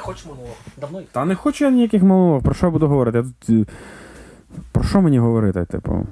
Хочеш 0.06 0.26
монолог? 0.26 0.56
Давно 0.80 1.00
їх? 1.00 1.08
Та 1.08 1.24
не 1.24 1.34
хочу 1.34 1.64
я 1.64 1.70
ніяких 1.70 2.02
монологів, 2.02 2.42
про 2.42 2.54
що 2.54 2.66
я 2.66 2.70
буду 2.72 2.88
говорити? 2.88 3.18
Я 3.18 3.24
тут, 3.24 3.50
е, 3.50 3.64
про 4.72 4.84
що 4.84 5.02
мені 5.02 5.18
говорити, 5.18 5.64
типу? 5.64 6.06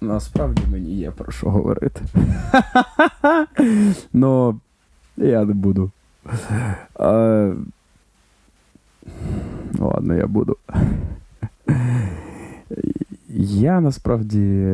Насправді 0.00 0.62
мені 0.70 0.94
є 0.94 1.10
про 1.10 1.32
що 1.32 1.50
говорити. 1.50 2.00
Ну, 4.12 4.60
я 5.16 5.44
не 5.44 5.54
буду. 5.54 5.90
А, 6.94 7.52
Ладно, 9.78 10.14
я 10.14 10.26
буду. 10.26 10.56
Я 13.38 13.80
насправді 13.80 14.66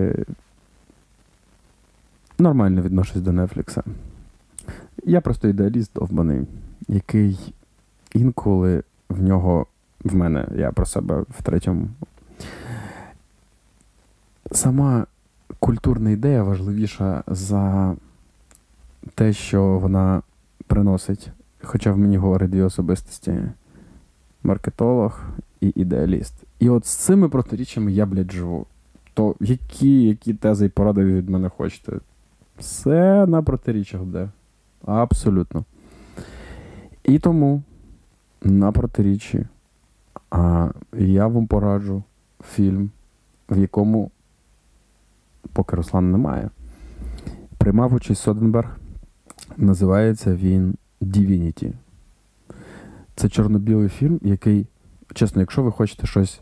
нормально 2.39 2.83
відношусь 2.83 3.23
до 3.23 3.33
Нетфлікса. 3.33 3.83
Я 5.05 5.21
просто 5.21 5.49
ідеаліст 5.49 5.91
довбаний, 5.95 6.47
який 6.89 7.55
інколи 8.15 8.83
в 9.09 9.23
нього, 9.23 9.67
в 10.05 10.15
мене, 10.15 10.49
я 10.57 10.73
про 10.73 10.87
себе 10.87 11.25
в 11.39 11.43
третьому. 11.43 11.89
Сама 14.53 15.07
культурна 15.59 16.11
ідея 16.11 16.43
важливіша 16.43 17.23
за 17.27 17.97
те, 19.15 19.33
що 19.33 19.79
вона 19.79 20.23
приносить. 20.67 21.31
Хоча 21.63 21.93
в 21.93 21.99
мені 21.99 22.17
говорить 22.17 22.51
дві 22.51 22.63
особистості: 22.63 23.35
маркетолог 24.43 25.21
і 25.61 25.73
ідеаліст. 25.75 26.35
І 26.59 26.69
от 26.69 26.87
з 26.87 26.91
цими 26.91 27.29
протиріччями 27.29 27.93
я, 27.93 28.07
блядь, 28.07 28.33
живу. 28.33 28.67
То 29.15 29.35
які, 29.41 30.03
які 30.03 30.35
тези 30.35 30.67
і 30.67 30.69
поради 30.69 31.05
від 31.05 31.29
мене 31.29 31.49
хочете? 31.49 31.93
Все 32.59 33.27
на 33.27 33.43
протиріччях 33.43 34.03
буде. 34.03 34.29
Абсолютно. 34.85 35.65
І 37.05 37.19
тому 37.19 37.63
на 38.43 38.73
протиріччі 38.73 39.47
а, 40.31 40.69
я 40.99 41.27
вам 41.27 41.47
пораджу 41.47 42.03
фільм, 42.45 42.91
в 43.51 43.59
якому, 43.59 44.11
поки 45.53 45.77
Руслан 45.77 46.13
немає, 46.13 46.51
приймав 47.59 47.95
участь 47.95 48.23
Соденберг. 48.23 48.77
Називається 49.57 50.35
він 50.35 50.75
Divinity. 51.03 51.73
Це 53.15 53.29
чорно-білий 53.29 53.89
фільм, 53.89 54.21
який, 54.23 54.67
чесно, 55.15 55.41
якщо 55.43 55.63
ви 55.63 55.73
хочете 55.73 56.07
щось 56.07 56.41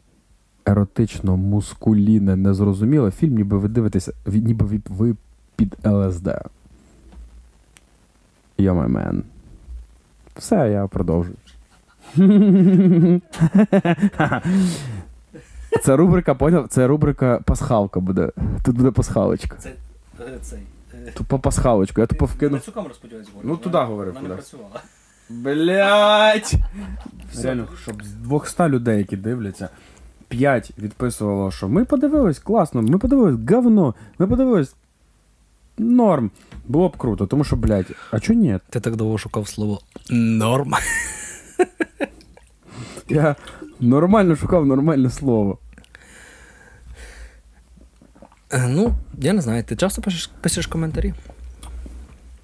еротично, 0.66 1.36
мускуліне, 1.36 2.36
незрозуміле, 2.36 3.10
фільм, 3.10 3.34
ніби 3.34 3.58
ви 3.58 3.68
дивитеся, 3.68 4.12
ніби 4.26 4.80
ви- 4.88 5.16
під 5.56 5.76
ЛСД. 5.86 6.28
Yo, 8.58 8.74
my 8.74 8.88
man. 8.88 9.22
Все, 10.36 10.54
я 10.70 10.86
продовжую. 10.86 11.36
Це 15.82 15.96
рубрика, 15.96 16.34
поняв? 16.34 16.68
Це 16.68 16.86
рубрика 16.86 17.40
пасхалка 17.44 18.00
буде. 18.00 18.30
Тут 18.64 18.76
буде 18.76 18.90
пасхалочка. 18.90 19.56
Це 19.56 19.70
е, 20.20 20.38
цей. 20.42 20.58
е, 21.08 21.10
Тупо 21.12 21.38
пасхалочку, 21.38 22.00
я 22.00 22.06
тупо 22.06 22.28
сподіваюся, 22.28 23.30
Ну, 23.42 23.56
туди 23.56 23.78
говори, 23.78 24.10
Вона 24.10 24.28
не 24.28 24.34
працювала. 24.34 24.80
Блять! 25.30 26.54
Реально, 27.42 27.66
щоб 27.82 28.04
з 28.04 28.12
200 28.12 28.62
людей, 28.62 28.98
які 28.98 29.16
дивляться, 29.16 29.68
5 30.28 30.72
відписувало, 30.78 31.50
що 31.50 31.68
ми 31.68 31.84
подивились, 31.84 32.38
класно, 32.38 32.82
ми 32.82 32.98
подивились, 32.98 33.50
говно, 33.50 33.94
ми 34.18 34.26
подивились. 34.26 34.74
Норм. 35.78 36.30
Було 36.68 36.88
б 36.88 36.96
круто, 36.96 37.26
тому 37.26 37.44
що, 37.44 37.56
блядь, 37.56 37.86
а 38.10 38.20
чо 38.20 38.32
ні? 38.34 38.58
Ти 38.70 38.80
так 38.80 38.96
довго 38.96 39.18
шукав 39.18 39.48
слово 39.48 39.80
норм. 40.10 40.72
Я 43.08 43.36
нормально 43.80 44.36
шукав 44.36 44.66
нормальне 44.66 45.10
слово. 45.10 45.58
Е, 48.52 48.68
Ну, 48.68 48.94
я 49.18 49.32
не 49.32 49.40
знаю, 49.40 49.64
ти 49.64 49.76
часто 49.76 50.02
пишеш, 50.02 50.30
пишеш 50.40 50.66
коментарі? 50.66 51.14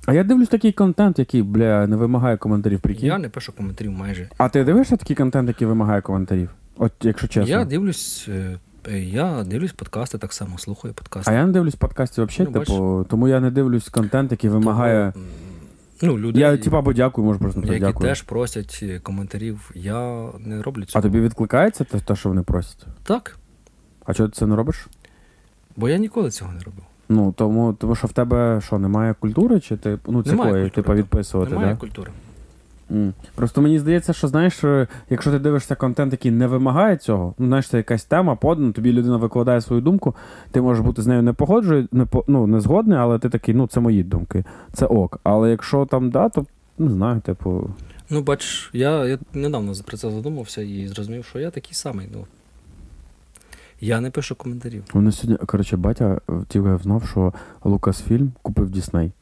А 0.06 0.12
я 0.14 0.24
дивлюсь 0.24 0.48
такий 0.48 0.72
контент, 0.72 1.18
який, 1.18 1.42
бля, 1.42 1.86
не 1.86 1.96
вимагає 1.96 2.36
коментарів, 2.36 2.80
прикинь. 2.80 3.06
Я 3.06 3.18
не 3.18 3.28
пишу 3.28 3.52
коментарів 3.52 3.92
майже. 3.92 4.28
А 4.38 4.48
ти 4.48 4.64
дивишся 4.64 4.96
такий 4.96 5.16
контент, 5.16 5.48
який 5.48 5.66
вимагає 5.66 6.00
коментарів? 6.00 6.50
От, 6.76 6.92
якщо 7.02 7.28
чесно. 7.28 7.50
Я 7.50 7.64
дивлюсь, 7.64 8.26
е, 8.28 8.58
я 8.90 9.44
дивлюсь 9.44 9.72
подкасти 9.72 10.18
так 10.18 10.32
само, 10.32 10.58
слухаю 10.58 10.94
подкасти. 10.94 11.30
А 11.30 11.34
я 11.34 11.46
не 11.46 11.52
дивлюсь 11.52 11.74
подкастів 11.74 12.24
взагалі, 12.26 12.52
Ну, 12.54 12.60
типу, 12.60 13.06
тому 13.10 13.28
я 13.28 13.40
не 13.40 13.50
дивлюсь 13.50 13.88
контент, 13.88 14.30
який 14.30 14.50
вимагає. 14.50 15.12
Тому, 15.12 16.12
ну, 16.12 16.18
люди, 16.18 16.40
Я, 16.40 16.56
типа, 16.56 16.78
або 16.78 16.92
дякую, 16.92 17.26
можу 17.26 17.38
просто 17.38 17.60
які 17.60 17.78
дякую. 17.78 18.08
теж 18.08 18.22
просять 18.22 18.78
е, 18.82 18.98
коментарів, 18.98 19.70
я 19.74 20.28
не 20.38 20.62
роблю 20.62 20.84
цього. 20.84 21.00
А 21.00 21.02
тобі 21.02 21.20
відкликається 21.20 21.84
те, 21.84 21.98
те, 22.00 22.16
що 22.16 22.28
вони 22.28 22.42
просять? 22.42 22.86
Так, 23.02 23.36
А 24.04 24.14
чого 24.14 24.28
ти 24.28 24.34
це 24.38 24.46
не 24.46 24.56
робиш? 24.56 24.86
бо 25.76 25.88
я 25.88 25.98
ніколи 25.98 26.30
цього 26.30 26.52
не 26.52 26.60
робив. 26.60 26.84
Ну, 27.08 27.32
тому, 27.36 27.72
тому 27.72 27.94
що 27.94 28.06
в 28.06 28.12
тебе 28.12 28.60
що, 28.64 28.78
немає 28.78 29.14
культури, 29.20 29.60
чи 29.60 29.76
ти 29.76 29.98
ну, 30.06 30.22
Немає 30.26 30.26
такої, 30.26 30.52
культури, 30.64 30.70
типу, 30.70 30.94
відписувати, 30.94 31.50
Немає 31.50 31.72
да? 31.72 31.80
культури. 31.80 32.10
Просто 33.34 33.62
мені 33.62 33.78
здається, 33.78 34.12
що 34.12 34.28
знаєш, 34.28 34.64
е, 34.64 34.86
якщо 35.10 35.30
ти 35.30 35.38
дивишся 35.38 35.74
контент, 35.74 36.12
який 36.12 36.30
не 36.30 36.46
вимагає 36.46 36.96
цього, 36.96 37.34
ну 37.38 37.46
знаєш, 37.46 37.68
це 37.68 37.76
якась 37.76 38.04
тема 38.04 38.36
подана, 38.36 38.72
тобі 38.72 38.92
людина 38.92 39.16
викладає 39.16 39.60
свою 39.60 39.82
думку, 39.82 40.14
ти 40.50 40.60
можеш 40.60 40.84
бути 40.84 41.02
з 41.02 41.06
нею 41.06 41.22
не 41.22 41.32
погоджує, 41.32 41.88
не 41.92 42.06
ну, 42.26 42.46
не 42.46 42.60
згодний, 42.60 42.98
але 42.98 43.18
ти 43.18 43.28
такий, 43.28 43.54
ну 43.54 43.66
це 43.66 43.80
мої 43.80 44.02
думки, 44.02 44.44
це 44.72 44.86
ок. 44.86 45.20
Але 45.22 45.50
якщо 45.50 45.86
там 45.86 46.10
да, 46.10 46.28
то 46.28 46.46
не 46.78 46.90
знаю, 46.90 47.20
типу. 47.20 47.70
Ну, 48.10 48.22
бач, 48.22 48.70
я, 48.72 49.06
я 49.06 49.18
недавно 49.34 49.72
про 49.86 49.96
це 49.96 50.10
задумався 50.10 50.62
і 50.62 50.88
зрозумів, 50.88 51.24
що 51.24 51.38
я 51.38 51.50
такий 51.50 51.74
самий. 51.74 52.08
Ну, 52.12 52.26
я 53.80 54.00
не 54.00 54.10
пишу 54.10 54.34
коментарів. 54.34 54.84
Вони 54.92 55.12
сьогодні, 55.12 55.46
коротше, 55.46 55.76
батя 55.76 56.20
е, 56.30 56.32
тільки 56.48 56.78
знав, 56.82 57.02
що 57.10 57.32
Лукасфільм 57.64 58.32
купив 58.42 58.70
Дісней. 58.70 59.12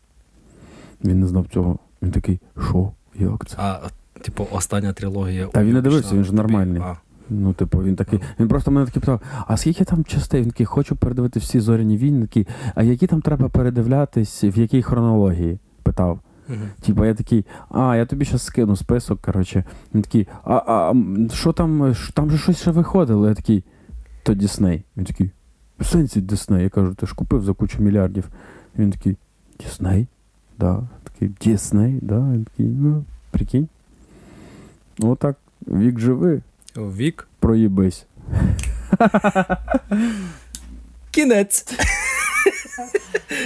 Він 1.05 1.20
не 1.20 1.26
знав 1.26 1.47
цього. 1.52 1.78
Він 2.02 2.10
такий, 2.10 2.40
що? 2.68 2.92
Як 3.19 3.47
це? 3.47 3.57
А, 3.59 3.81
типу, 4.23 4.47
остання 4.53 4.93
трилогія. 4.93 5.47
Та 5.47 5.65
він 5.65 5.74
не 5.74 5.82
дивився, 5.82 6.15
він 6.15 6.24
ж 6.24 6.35
нормальний. 6.35 6.82
А, 6.85 6.97
Ну, 7.32 7.53
типу, 7.53 7.82
він 7.82 7.97
такий. 7.97 8.20
Він 8.41 8.49
просто 8.49 8.70
мене 8.70 8.87
такий 8.87 9.01
питав, 9.01 9.20
а 9.47 9.57
скільки 9.57 9.85
там 9.85 10.05
частей? 10.05 10.43
Він 10.43 10.51
такий, 10.51 10.66
хочу 10.66 10.97
передивити 10.97 11.41
всі 11.41 11.61
зоряні 11.61 11.97
війни. 11.97 12.27
Такий, 12.27 12.47
а 12.74 12.82
які 12.82 13.07
там 13.07 13.20
треба 13.20 13.49
передивлятись, 13.49 14.45
в 14.45 14.59
якій 14.59 14.82
хронології? 14.82 15.59
Питав. 15.82 16.20
угу. 16.49 16.59
Типа 16.87 17.07
я 17.07 17.15
такий, 17.15 17.47
а, 17.70 17.97
я 17.97 18.07
тобі 18.07 18.24
зараз 18.24 18.43
скину 18.43 18.77
список, 18.77 19.20
коротше. 19.23 19.65
Він 19.95 20.03
такий, 20.03 20.28
а, 20.45 20.55
а 20.55 20.95
що 21.35 21.53
там, 21.53 21.95
там 22.15 22.31
же 22.31 22.39
щось 22.39 22.61
ще 22.61 22.70
виходило. 22.70 23.28
Я 23.28 23.35
такий, 23.35 23.65
то 24.23 24.35
Дісней. 24.35 24.85
Він 24.97 25.05
такий, 25.05 25.31
в 25.81 25.87
сенсі 25.87 26.20
Дісней. 26.20 26.62
Я 26.62 26.69
кажу, 26.69 26.95
ти 26.95 27.07
ж 27.07 27.15
купив 27.15 27.43
за 27.45 27.53
кучу 27.53 27.82
мільярдів. 27.82 28.28
Він 28.78 28.91
такий, 28.91 29.16
Дісней? 29.61 30.07
Да. 30.59 30.82
Такий, 31.20 31.34
Дісней, 31.40 31.98
да. 32.02 32.14
Він 32.18 32.44
такий, 32.44 32.66
ну, 32.66 33.05
прикинь. 33.30 33.68
Отак, 34.98 35.36
вік 35.68 35.98
живи, 35.98 36.42
Вік. 36.76 37.28
проїбись. 37.38 38.06
Кінець. 41.10 41.64